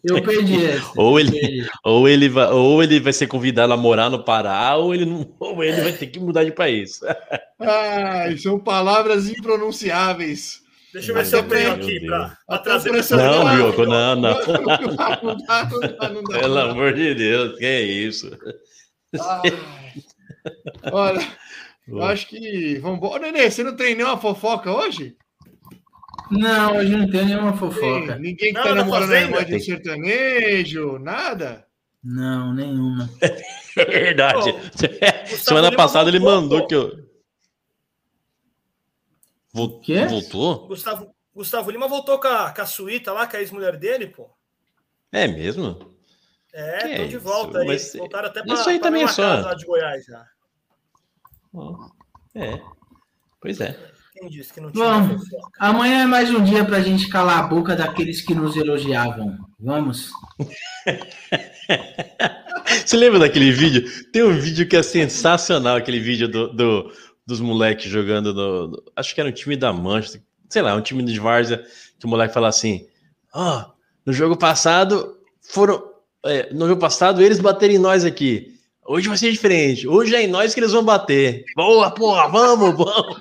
Eu 0.05 0.23
perdi 0.23 0.65
essa. 0.65 0.93
Ou 0.97 1.19
ele, 1.19 1.31
perdi. 1.31 1.71
ou 1.85 2.09
ele 2.09 2.29
vai, 2.29 2.51
ou 2.51 2.83
ele 2.83 3.01
vai 3.01 3.13
ser 3.13 3.27
convidado 3.27 3.73
a 3.73 3.77
morar 3.77 4.11
no 4.11 4.23
Pará, 4.23 4.77
ou 4.77 4.95
ele 4.95 5.05
não, 5.05 5.35
ou 5.41 5.63
ele 5.63 5.81
vai 5.81 5.93
ter 5.93 6.07
que 6.07 6.21
mudar 6.21 6.45
de 6.45 6.53
país. 6.53 7.01
Ai, 7.61 8.37
são 8.37 8.59
palavras 8.59 9.29
impronunciáveis. 9.29 10.63
Deixa 10.93 11.11
eu 11.11 11.15
ver 11.17 11.27
se 11.27 11.37
eu 11.37 11.47
tenho 11.47 11.73
aqui 11.73 12.07
pra, 12.07 12.37
pra 12.47 12.59
trazer. 12.59 12.91
Não, 12.91 13.57
Bioco, 13.57 13.85
não, 13.85 14.17
não. 14.17 14.17
Não 14.17 14.37
não 14.37 14.87
não 14.87 14.97
dá, 14.97 16.09
não 16.09 16.23
dá. 16.23 16.41
Pelo 16.41 16.59
amor 16.59 16.95
de 16.95 17.15
Deus, 17.15 17.59
que 17.59 17.65
é 17.67 17.83
isso? 17.83 18.31
Ai. 19.21 19.53
Olha, 20.91 21.21
eu 21.87 22.03
acho 22.03 22.27
que. 22.27 22.79
Vamos 22.79 22.99
embora. 22.99 23.21
Nenê, 23.21 23.51
você 23.51 23.63
não 23.63 23.77
tem 23.77 23.95
nenhuma 23.95 24.17
fofoca 24.17 24.73
hoje? 24.73 25.15
Não, 26.31 26.77
hoje 26.77 26.97
não 26.97 27.11
tem 27.11 27.25
nenhuma 27.27 27.57
fofoca. 27.57 28.13
Tem 28.15 28.21
ninguém 28.21 28.37
que 28.37 28.53
Não, 28.53 28.63
tá 28.63 28.69
na 28.71 28.75
namorando 28.77 29.13
a 29.13 29.21
irmã 29.21 29.45
de 29.45 29.55
um 29.57 29.61
sertanejo, 29.61 30.99
nada? 30.99 31.67
Não, 32.03 32.53
nenhuma. 32.55 33.09
É 33.77 33.85
verdade. 33.85 34.53
Semana 35.39 35.71
passada 35.71 36.11
ele 36.11 36.19
mandou 36.19 36.63
pô. 36.63 36.67
que 36.67 36.75
eu. 36.75 37.09
Vol- 39.53 39.81
Quê? 39.81 40.05
Voltou? 40.07 40.67
Gustavo, 40.67 41.15
Gustavo 41.33 41.71
Lima 41.71 41.87
voltou 41.87 42.19
com 42.19 42.27
a, 42.27 42.51
com 42.51 42.61
a 42.63 42.67
suíta 42.67 43.13
lá, 43.13 43.27
com 43.29 43.37
a 43.37 43.41
ex-mulher 43.41 43.77
dele, 43.77 44.09
pô. 44.09 44.29
É 45.13 45.29
mesmo? 45.29 45.95
É, 46.53 46.79
Que 46.79 46.87
estão 46.89 47.07
de 47.07 47.17
isso, 47.17 47.21
volta 47.25 47.59
aí. 47.61 47.67
mas 47.69 47.93
Voltaram 47.95 48.29
até 48.29 48.41
isso 48.41 48.63
pra, 48.65 48.73
aí 48.73 48.79
pra 48.81 48.89
também 48.89 49.03
é 49.05 49.07
só. 49.07 49.23
casa 49.23 49.47
lá 49.47 49.55
de 49.55 49.65
Goiás 49.65 50.05
já. 50.05 50.27
É. 52.35 52.61
Pois 53.41 53.61
é. 53.61 53.77
Quem 54.13 54.29
disse 54.29 54.53
que 54.53 54.61
não 54.61 54.73
tinha 54.73 54.85
Vamos. 54.85 55.23
Amanhã 55.61 56.03
é 56.03 56.07
mais 56.07 56.29
um 56.31 56.43
dia 56.43 56.65
pra 56.65 56.81
gente 56.81 57.09
calar 57.09 57.39
a 57.39 57.47
boca 57.47 57.77
daqueles 57.77 58.21
que 58.21 58.35
nos 58.35 58.57
elogiavam. 58.57 59.37
Vamos? 59.61 60.11
Você 62.85 62.97
lembra 62.97 63.19
daquele 63.21 63.53
vídeo? 63.53 63.85
Tem 64.13 64.23
um 64.25 64.39
vídeo 64.39 64.67
que 64.69 64.77
é 64.77 64.83
sensacional, 64.83 65.77
aquele 65.77 66.01
vídeo 66.01 66.29
do, 66.29 66.53
do- 66.53 66.93
dos 67.27 67.41
moleques 67.41 67.91
jogando 67.91 68.33
no, 68.35 68.69
no- 68.69 68.83
Acho 68.97 69.15
que 69.15 69.21
era 69.21 69.29
um 69.29 69.33
time 69.33 69.57
da 69.57 69.73
Manchester, 69.73 70.23
sei 70.49 70.63
lá, 70.63 70.75
um 70.75 70.81
time 70.81 71.03
de 71.05 71.21
Várzea, 71.21 71.63
que 71.99 72.07
o 72.07 72.09
moleque 72.09 72.35
fala 72.35 72.49
assim: 72.49 72.87
Ó, 73.35 73.67
no 74.05 74.13
jogo 74.13 74.37
passado 74.37 75.17
foram. 75.43 75.81
é, 76.25 76.53
no 76.53 76.67
jogo 76.67 76.81
passado 76.81 77.23
eles 77.23 77.39
bateram 77.39 77.75
em 77.75 77.79
nós 77.79 78.05
aqui. 78.05 78.58
Hoje 78.89 79.07
vai 79.07 79.19
ser 79.19 79.31
diferente. 79.31 79.87
Hoje 79.87 80.17
é 80.17 80.23
em 80.23 80.29
nós 80.29 80.55
que 80.55 80.61
eles 80.61 80.73
vão 80.73 80.83
bater. 80.83 81.45
Boa, 81.55 81.91
porra, 81.91 82.27
vamos, 82.29 82.75
vamos. 82.75 83.21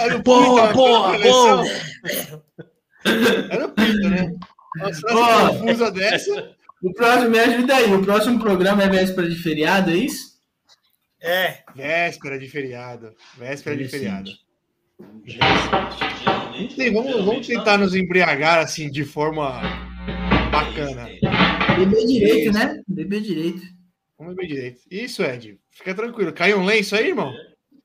Era 0.00 0.16
o 0.16 0.22
Porra, 0.22 0.68
Pita, 0.68 0.74
porra, 0.74 1.18
porra. 1.18 1.64
Era 3.50 3.66
o 3.66 3.70
Pita, 3.72 4.08
né? 4.08 4.32
Frase 4.78 5.04
Ó. 5.10 5.48
confusa 5.58 5.90
dessa. 5.90 6.56
O 6.82 6.94
próximo, 6.94 7.28
me 7.30 7.38
ajuda 7.38 7.76
aí. 7.76 7.94
O 7.94 8.02
próximo 8.02 8.40
programa 8.40 8.82
é 8.82 8.88
véspera 8.88 9.28
de 9.28 9.36
feriado, 9.36 9.90
é 9.90 9.96
isso? 9.96 10.38
É, 11.20 11.58
Véspera 11.74 12.38
de 12.38 12.48
feriado. 12.48 13.14
Véspera 13.36 13.76
de 13.76 13.88
feriado. 13.88 14.30
Geralmente, 15.24 16.74
Sim, 16.74 16.92
vamos, 16.92 17.24
vamos 17.24 17.46
tentar 17.46 17.78
nos 17.78 17.94
embriagar 17.94 18.58
assim 18.58 18.90
de 18.90 19.04
forma 19.04 19.60
bacana. 20.50 21.08
Beber 21.76 22.06
direito, 22.06 22.52
né? 22.52 22.82
Beber 22.86 23.20
direito. 23.22 23.62
Vamos 24.18 24.34
beber 24.34 24.48
direito. 24.48 24.80
Isso, 24.90 25.22
Ed. 25.22 25.58
Fica 25.70 25.94
tranquilo. 25.94 26.32
Caiu 26.32 26.58
um 26.58 26.64
lenço 26.64 26.94
aí, 26.94 27.08
irmão? 27.08 27.32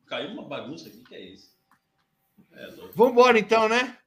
Caiu 0.06 0.32
uma 0.32 0.48
bagunça 0.48 0.88
aqui, 0.88 1.04
que 1.04 1.16
é 1.16 1.34
isso? 1.34 1.50
É 2.54 2.66
louco. 2.68 2.94
Vambora 2.94 3.40
então, 3.40 3.68
né? 3.68 3.98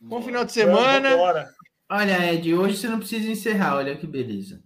Bom 0.00 0.22
final 0.22 0.44
de 0.44 0.52
semana. 0.52 1.16
Bora. 1.16 1.50
Olha, 1.90 2.32
Ed, 2.34 2.54
hoje 2.54 2.76
você 2.76 2.88
não 2.88 2.98
precisa 2.98 3.30
encerrar. 3.30 3.76
Olha 3.76 3.96
que 3.96 4.06
beleza. 4.06 4.62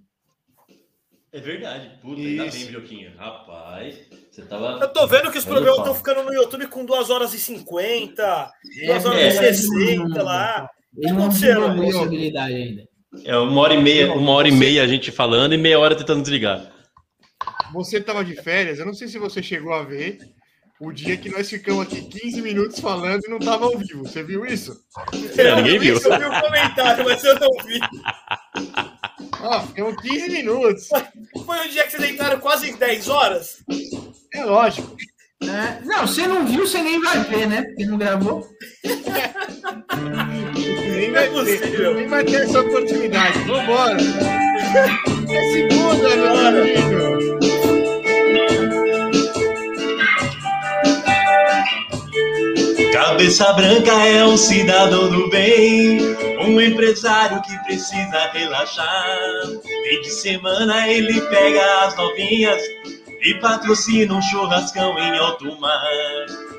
É 1.32 1.40
verdade. 1.40 1.98
Puta, 2.00 2.20
ainda 2.20 2.46
Isso. 2.46 2.58
bem, 2.58 2.66
Bioquinho. 2.66 3.16
Rapaz, 3.16 3.98
você 4.32 4.42
tava. 4.42 4.78
Eu 4.80 4.88
tô 4.88 5.06
vendo 5.06 5.30
que 5.30 5.38
os 5.38 5.44
programas 5.44 5.78
estão 5.78 5.94
ficando 5.94 6.22
no 6.22 6.32
YouTube 6.32 6.66
com 6.68 6.84
2 6.84 7.10
horas 7.10 7.34
e 7.34 7.38
50, 7.38 8.50
É, 8.80 8.86
2 8.86 9.04
horas 9.06 9.20
é. 9.20 9.28
e 9.50 9.54
60 9.54 10.22
lá. 10.22 10.70
Ele 10.96 11.12
não 11.12 11.24
acontecendo, 11.24 11.54
desenvolveu 11.54 11.74
Diogo? 11.74 11.90
essa 11.90 12.02
habilidade 12.06 12.54
ainda. 12.54 12.88
É 13.24 13.36
uma 13.36 13.60
hora 13.60 13.74
e 13.74 13.82
meia, 13.82 14.12
uma 14.14 14.32
hora 14.32 14.48
e 14.48 14.52
meia 14.52 14.82
a 14.82 14.86
gente 14.86 15.10
falando 15.10 15.52
e 15.52 15.58
meia 15.58 15.78
hora 15.78 15.94
tentando 15.94 16.22
desligar. 16.22 16.72
Você 17.74 17.98
estava 17.98 18.24
de 18.24 18.34
férias, 18.34 18.78
eu 18.78 18.86
não 18.86 18.94
sei 18.94 19.08
se 19.08 19.18
você 19.18 19.42
chegou 19.42 19.72
a 19.74 19.82
ver 19.82 20.18
o 20.80 20.90
dia 20.92 21.16
que 21.16 21.30
nós 21.30 21.48
ficamos 21.48 21.86
aqui 21.86 22.02
15 22.02 22.42
minutos 22.42 22.80
falando 22.80 23.22
e 23.24 23.30
não 23.30 23.38
estava 23.38 23.66
ao 23.66 23.78
vivo. 23.78 24.02
Você 24.06 24.22
viu 24.22 24.44
isso? 24.46 24.76
É, 25.38 25.54
ninguém 25.56 25.78
viu. 25.78 25.96
Isso, 25.96 26.08
eu 26.08 26.18
vi 26.18 26.24
o 26.24 26.40
comentário, 26.40 27.04
mas 27.04 27.22
eu 27.22 27.38
não 27.38 27.50
vi. 27.64 27.80
Ó, 29.42 29.60
ficamos 29.60 30.02
15 30.02 30.28
minutos. 30.30 30.88
Foi 31.46 31.66
o 31.66 31.70
dia 31.70 31.84
que 31.84 31.90
vocês 31.92 32.02
deitaram 32.02 32.40
quase 32.40 32.72
10 32.76 33.08
horas? 33.08 33.62
É 34.34 34.44
lógico. 34.44 34.96
É, 35.42 35.84
não, 35.84 36.06
você 36.06 36.26
não 36.26 36.46
viu, 36.46 36.66
você 36.66 36.80
nem 36.82 37.00
vai 37.00 37.18
ver, 37.24 37.46
né? 37.46 37.62
Porque 37.62 37.84
não 37.84 37.98
gravou. 37.98 38.46
Nem 40.96 41.10
vai, 41.12 41.28
ter, 41.28 41.94
nem 41.94 42.06
vai 42.06 42.24
ter 42.24 42.42
essa 42.42 42.60
oportunidade. 42.60 43.38
Vambora. 43.40 43.96
É 45.28 45.52
segunda, 45.52 46.16
meu 46.16 46.46
amigo. 46.46 47.12
Cabeça 52.92 53.52
branca 53.52 53.92
é 53.92 54.24
um 54.24 54.36
cidadão 54.36 55.10
do 55.10 55.28
bem, 55.28 56.00
um 56.40 56.60
empresário 56.60 57.42
que 57.42 57.58
precisa 57.64 58.30
relaxar. 58.32 59.16
Fim 59.62 60.00
de 60.00 60.10
semana 60.10 60.88
ele 60.88 61.20
pega 61.22 61.84
as 61.84 61.96
novinhas 61.96 62.62
e 63.22 63.34
patrocina 63.34 64.14
um 64.14 64.22
churrascão 64.22 64.98
em 64.98 65.18
alto 65.18 65.58
mar. 65.60 65.80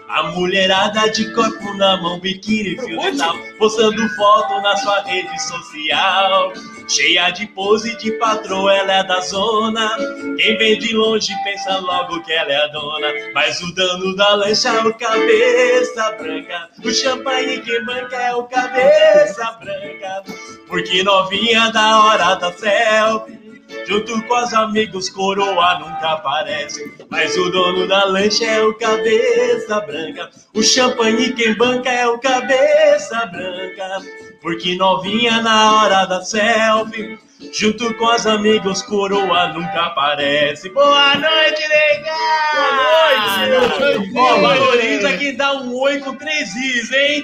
A 0.07 0.23
mulherada 0.23 1.10
de 1.10 1.34
corpo 1.34 1.73
na 1.76 1.98
mão, 1.98 2.19
biquíni, 2.19 2.80
fio 2.80 2.99
dental, 2.99 3.35
postando 3.57 4.07
foto 4.15 4.61
na 4.61 4.76
sua 4.77 5.02
rede 5.02 5.41
social. 5.41 6.53
Cheia 6.88 7.31
de 7.31 7.48
pose 7.48 7.98
de 7.98 8.11
patroa, 8.19 8.73
ela 8.73 8.94
é 8.94 9.03
da 9.03 9.22
zona. 9.22 9.90
Quem 10.38 10.57
vem 10.57 10.77
de 10.77 10.94
longe 10.94 11.34
pensa 11.44 11.80
logo 11.80 12.22
que 12.23 12.31
ela 12.31 12.52
é 12.52 12.64
a 12.64 12.68
dona. 12.68 13.07
Mas 13.34 13.60
o 13.61 13.73
dano 13.73 14.15
da 14.15 14.35
lancha 14.35 14.69
é 14.69 14.81
o 14.81 14.94
cabeça 14.94 16.11
branca. 16.11 16.69
O 16.84 16.91
champanhe 16.91 17.61
que 17.61 17.80
manca 17.80 18.15
é 18.18 18.35
o 18.35 18.44
cabeça 18.44 19.52
branca. 19.53 20.23
Porque 20.68 21.02
novinha 21.03 21.72
da 21.72 22.03
hora 22.03 22.35
da 22.35 22.52
selfie. 22.52 23.43
Junto 23.88 24.22
com 24.23 24.35
os 24.35 24.53
amigos, 24.53 25.10
coroa 25.10 25.80
nunca 25.80 26.14
aparece. 26.14 26.93
Mas 27.10 27.35
o 27.38 27.49
dono 27.49 27.88
da 27.88 28.05
lancha 28.05 28.45
é 28.45 28.61
o 28.61 28.73
cabeça 28.76 29.81
branca. 29.81 30.30
O 30.53 30.64
champanhe 30.64 31.34
quem 31.34 31.53
banca 31.55 31.89
é 31.89 32.07
o 32.07 32.18
cabeça 32.18 33.26
branca. 33.26 34.01
Porque 34.41 34.76
novinha 34.76 35.41
na 35.41 35.81
hora 35.81 36.05
da 36.05 36.22
selfie. 36.22 37.19
Junto 37.51 37.93
com 37.95 38.05
os 38.05 38.26
amigos, 38.26 38.81
coroa 38.84 39.49
nunca 39.49 39.88
aparece. 39.88 40.69
Boa 40.69 41.15
noite, 41.15 41.61
legal! 41.68 42.15
Boa 42.55 43.49
noite, 43.49 44.11
Ó, 44.15 44.41
valoriza 44.41 45.18
quem 45.18 45.35
dá 45.35 45.53
um 45.53 45.77
oi 45.77 45.99
com 45.99 46.15
três 46.15 46.55
is, 46.55 46.91
hein? 46.91 47.11